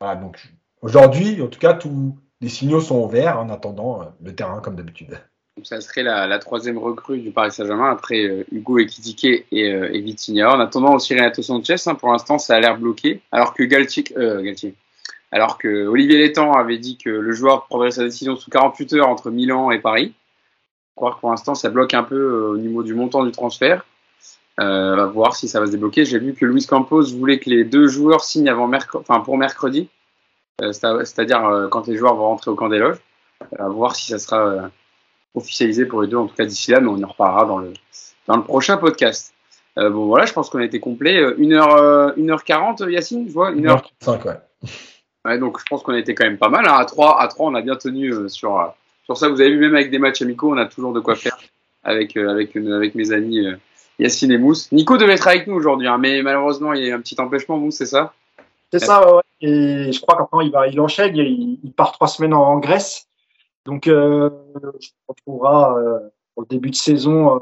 Voilà, 0.00 0.16
donc 0.16 0.40
aujourd'hui, 0.80 1.42
en 1.42 1.48
tout 1.48 1.58
cas, 1.58 1.74
tous 1.74 2.16
les 2.40 2.48
signaux 2.48 2.80
sont 2.80 3.00
ouverts 3.04 3.38
en 3.38 3.50
attendant 3.50 4.02
euh, 4.02 4.04
le 4.22 4.34
terrain 4.34 4.60
comme 4.60 4.76
d'habitude. 4.76 5.18
Ça 5.64 5.80
serait 5.80 6.02
la, 6.02 6.38
troisième 6.38 6.78
recrue 6.78 7.18
du 7.18 7.30
Paris 7.30 7.52
Saint-Germain 7.52 7.90
après 7.90 8.24
euh, 8.24 8.44
Hugo 8.50 8.78
Ekitike 8.78 9.46
et, 9.52 9.72
euh, 9.72 9.92
et 9.92 10.00
Vitinha. 10.00 10.50
En 10.50 10.60
attendant 10.60 10.94
aussi 10.94 11.14
Renato 11.14 11.42
Sanchez, 11.42 11.76
hein, 11.86 11.94
pour 11.94 12.10
l'instant 12.10 12.38
ça 12.38 12.56
a 12.56 12.60
l'air 12.60 12.78
bloqué, 12.78 13.20
alors 13.30 13.52
que 13.52 13.62
Galtier, 13.62 14.04
Galtier, 14.16 14.74
alors 15.30 15.58
que 15.58 15.86
Olivier 15.86 16.18
Létang 16.18 16.52
avait 16.52 16.78
dit 16.78 16.96
que 16.96 17.10
le 17.10 17.32
joueur 17.32 17.66
prendrait 17.66 17.90
sa 17.90 18.02
décision 18.02 18.34
sous 18.34 18.50
48 18.50 18.94
heures 18.94 19.08
entre 19.08 19.30
Milan 19.30 19.70
et 19.70 19.78
Paris. 19.78 20.14
Croire 20.96 21.16
que 21.16 21.20
pour 21.20 21.30
l'instant 21.30 21.54
ça 21.54 21.68
bloque 21.68 21.94
un 21.94 22.02
peu 22.02 22.48
au 22.48 22.56
niveau 22.56 22.82
du 22.82 22.94
montant 22.94 23.24
du 23.24 23.30
transfert. 23.30 23.84
Euh, 24.60 24.92
on 24.92 24.96
va 24.96 25.06
voir 25.06 25.36
si 25.36 25.48
ça 25.48 25.60
va 25.60 25.66
se 25.66 25.72
débloquer. 25.72 26.04
J'ai 26.04 26.18
vu 26.18 26.34
que 26.34 26.44
Luis 26.44 26.66
Campos 26.66 27.02
voulait 27.12 27.38
que 27.38 27.48
les 27.48 27.64
deux 27.64 27.86
joueurs 27.86 28.22
signent 28.22 28.50
avant 28.50 28.66
mercredi, 28.66 29.04
enfin 29.08 29.20
pour 29.20 29.38
mercredi, 29.38 29.88
euh, 30.60 30.72
c'est-à-dire 30.72 31.44
euh, 31.46 31.68
quand 31.68 31.86
les 31.86 31.96
joueurs 31.96 32.14
vont 32.14 32.26
rentrer 32.26 32.50
au 32.50 32.54
camp 32.54 32.68
des 32.68 32.78
loges. 32.78 32.98
À 33.58 33.68
voir 33.68 33.96
si 33.96 34.12
ça 34.12 34.18
sera 34.18 34.70
officialisé 35.34 35.84
pour 35.84 36.02
les 36.02 36.08
deux, 36.08 36.16
en 36.16 36.26
tout 36.26 36.36
cas 36.36 36.44
d'ici 36.44 36.70
là, 36.70 36.80
mais 36.80 36.88
on 36.88 37.02
en 37.02 37.08
reparlera 37.08 37.44
dans 37.44 37.58
le, 37.58 37.72
dans 38.28 38.36
le 38.36 38.44
prochain 38.44 38.76
podcast. 38.76 39.34
bon 39.76 40.06
voilà, 40.06 40.26
je 40.26 40.32
pense 40.32 40.48
qu'on 40.48 40.60
a 40.60 40.64
été 40.64 40.78
complet. 40.78 41.20
1h, 41.20 42.16
1h40, 42.16 42.88
Yacine, 42.88 43.26
je 43.26 43.32
vois 43.32 43.50
1h35, 43.50 44.26
ouais. 44.26 44.34
ouais. 45.24 45.38
Donc 45.38 45.58
je 45.58 45.64
pense 45.68 45.82
qu'on 45.82 45.94
a 45.94 45.98
été 45.98 46.14
quand 46.14 46.24
même 46.24 46.38
pas 46.38 46.50
mal. 46.50 46.68
Hein. 46.68 46.74
À 46.74 46.84
3, 46.84 47.20
à 47.20 47.26
3 47.26 47.50
on 47.50 47.54
a 47.56 47.62
bien 47.62 47.74
tenu 47.74 48.28
sur, 48.28 48.72
sur 49.04 49.16
ça, 49.16 49.28
vous 49.28 49.40
avez 49.40 49.50
vu, 49.50 49.58
même 49.58 49.74
avec 49.74 49.90
des 49.90 49.98
matchs 49.98 50.22
amicaux, 50.22 50.52
on 50.52 50.58
a 50.58 50.66
toujours 50.66 50.92
de 50.92 51.00
quoi 51.00 51.16
faire 51.16 51.36
avec, 51.84 52.16
euh, 52.16 52.30
avec, 52.30 52.56
avec 52.56 52.94
mes 52.94 53.12
amis 53.12 53.46
euh, 53.46 53.56
Yacine 54.02 54.32
et 54.32 54.38
Mousse. 54.38 54.70
Nico 54.72 54.96
devait 54.96 55.14
être 55.14 55.28
avec 55.28 55.46
nous 55.46 55.54
aujourd'hui, 55.54 55.86
hein, 55.86 55.98
mais 55.98 56.22
malheureusement, 56.22 56.72
il 56.72 56.84
y 56.84 56.90
a 56.90 56.96
un 56.96 57.00
petit 57.00 57.20
empêchement, 57.20 57.56
Mousse, 57.56 57.76
c'est 57.76 57.86
ça 57.86 58.12
C'est 58.72 58.80
ça, 58.80 59.14
ouais. 59.14 59.22
Et 59.40 59.92
je 59.92 60.00
crois 60.00 60.16
qu'après, 60.16 60.46
il, 60.46 60.52
va, 60.52 60.68
il 60.68 60.80
enchaîne, 60.80 61.16
il, 61.16 61.58
il 61.62 61.72
part 61.72 61.92
trois 61.92 62.08
semaines 62.08 62.34
en, 62.34 62.58
Grèce. 62.58 63.06
Donc, 63.64 63.86
euh, 63.86 64.30
je 64.80 64.88
retrouvera 65.08 65.78
euh, 65.78 65.98
au 66.36 66.44
début 66.44 66.70
de 66.70 66.76
saison, 66.76 67.36
euh, 67.36 67.38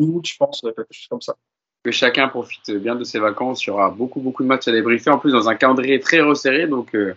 août, 0.00 0.26
je 0.26 0.36
pense, 0.36 0.60
quelque 0.60 0.86
chose 0.90 1.08
comme 1.08 1.20
ça. 1.20 1.36
Que 1.84 1.90
chacun 1.90 2.28
profite 2.28 2.70
bien 2.70 2.94
de 2.94 3.04
ses 3.04 3.18
vacances. 3.18 3.64
Il 3.64 3.68
y 3.68 3.70
aura 3.70 3.90
beaucoup, 3.90 4.20
beaucoup 4.20 4.42
de 4.42 4.48
matchs 4.48 4.68
à 4.68 4.72
débriefer. 4.72 5.10
En 5.10 5.18
plus, 5.18 5.32
dans 5.32 5.48
un 5.48 5.54
calendrier 5.54 5.98
très 6.00 6.20
resserré. 6.20 6.66
Donc, 6.66 6.94
euh, 6.94 7.14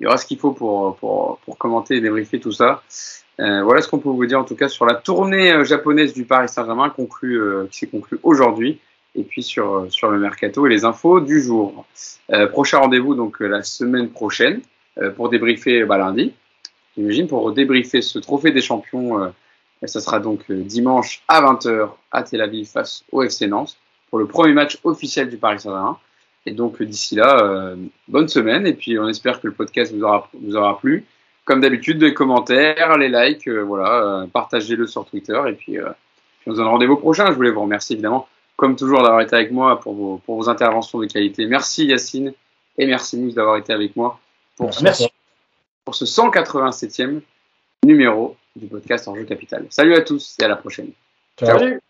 il 0.00 0.04
y 0.04 0.06
aura 0.06 0.16
ce 0.16 0.26
qu'il 0.26 0.38
faut 0.38 0.52
pour, 0.52 0.96
pour, 0.96 1.38
pour 1.44 1.58
commenter 1.58 1.96
et 1.96 2.00
débriefer 2.00 2.40
tout 2.40 2.52
ça. 2.52 2.82
Euh, 3.40 3.62
voilà 3.62 3.82
ce 3.82 3.88
qu'on 3.88 3.98
peut 3.98 4.08
vous 4.08 4.26
dire 4.26 4.40
en 4.40 4.44
tout 4.44 4.56
cas 4.56 4.68
sur 4.68 4.84
la 4.84 4.94
tournée 4.94 5.52
euh, 5.52 5.64
japonaise 5.64 6.12
du 6.12 6.24
Paris 6.24 6.48
Saint-Germain 6.48 6.90
conclue, 6.90 7.40
euh, 7.40 7.66
qui 7.70 7.78
s'est 7.78 7.86
conclue 7.86 8.18
aujourd'hui 8.24 8.80
et 9.14 9.22
puis 9.22 9.42
sur, 9.42 9.74
euh, 9.74 9.90
sur 9.90 10.10
le 10.10 10.18
mercato 10.18 10.66
et 10.66 10.70
les 10.70 10.84
infos 10.84 11.20
du 11.20 11.40
jour. 11.40 11.84
Euh, 12.32 12.46
prochain 12.48 12.78
rendez-vous 12.78 13.14
donc 13.14 13.40
la 13.40 13.62
semaine 13.62 14.10
prochaine 14.10 14.60
pour 15.14 15.28
débriefer 15.28 15.84
bah, 15.84 15.96
lundi, 15.96 16.32
j'imagine, 16.96 17.28
pour 17.28 17.52
débriefer 17.52 18.02
ce 18.02 18.18
trophée 18.18 18.50
des 18.50 18.60
champions. 18.60 19.32
ça 19.84 20.00
sera 20.00 20.18
donc 20.18 20.50
dimanche 20.50 21.22
à 21.28 21.40
20h 21.40 21.90
à 22.10 22.24
Tel 22.24 22.40
Aviv 22.40 22.66
face 22.66 23.04
au 23.12 23.22
FC 23.22 23.46
Nantes 23.46 23.76
pour 24.10 24.18
le 24.18 24.26
premier 24.26 24.54
match 24.54 24.80
officiel 24.82 25.30
du 25.30 25.36
Paris 25.36 25.60
Saint-Germain. 25.60 25.96
Et 26.46 26.52
donc 26.52 26.82
d'ici 26.82 27.14
là, 27.14 27.74
bonne 28.06 28.28
semaine 28.28 28.66
et 28.66 28.72
puis 28.72 28.98
on 28.98 29.08
espère 29.08 29.40
que 29.40 29.48
le 29.48 29.52
podcast 29.52 29.92
vous 29.94 30.02
aura, 30.02 30.30
vous 30.40 30.56
aura 30.56 30.78
plu 30.78 31.04
comme 31.48 31.62
d'habitude, 31.62 32.02
les 32.02 32.12
commentaires, 32.12 32.98
les 32.98 33.08
likes, 33.08 33.48
euh, 33.48 33.62
voilà, 33.62 34.02
euh, 34.02 34.26
partagez-le 34.26 34.86
sur 34.86 35.06
Twitter 35.06 35.40
et 35.48 35.54
puis, 35.54 35.78
euh, 35.78 35.88
puis 36.40 36.50
on 36.50 36.52
se 36.52 36.58
donne 36.58 36.66
rendez-vous 36.66 36.96
prochain. 36.96 37.28
Je 37.28 37.36
voulais 37.36 37.50
vous 37.50 37.62
remercier 37.62 37.94
évidemment, 37.94 38.28
comme 38.56 38.76
toujours, 38.76 39.02
d'avoir 39.02 39.22
été 39.22 39.34
avec 39.34 39.50
moi 39.50 39.80
pour 39.80 39.94
vos, 39.94 40.18
pour 40.18 40.36
vos 40.36 40.50
interventions 40.50 40.98
de 40.98 41.06
qualité. 41.06 41.46
Merci 41.46 41.86
Yacine 41.86 42.34
et 42.76 42.86
merci 42.86 43.16
Mousse 43.16 43.32
d'avoir 43.32 43.56
été 43.56 43.72
avec 43.72 43.96
moi 43.96 44.20
pour, 44.56 44.70
Merci. 44.82 45.04
Ce, 45.04 45.08
pour 45.86 45.94
ce 45.94 46.04
187e 46.04 47.22
numéro 47.82 48.36
du 48.54 48.66
podcast 48.66 49.08
Enjeu 49.08 49.24
Capital. 49.24 49.64
Salut 49.70 49.94
à 49.94 50.02
tous 50.02 50.36
et 50.40 50.44
à 50.44 50.48
la 50.48 50.56
prochaine. 50.56 50.90
Ciao. 51.38 51.58
Salut 51.58 51.80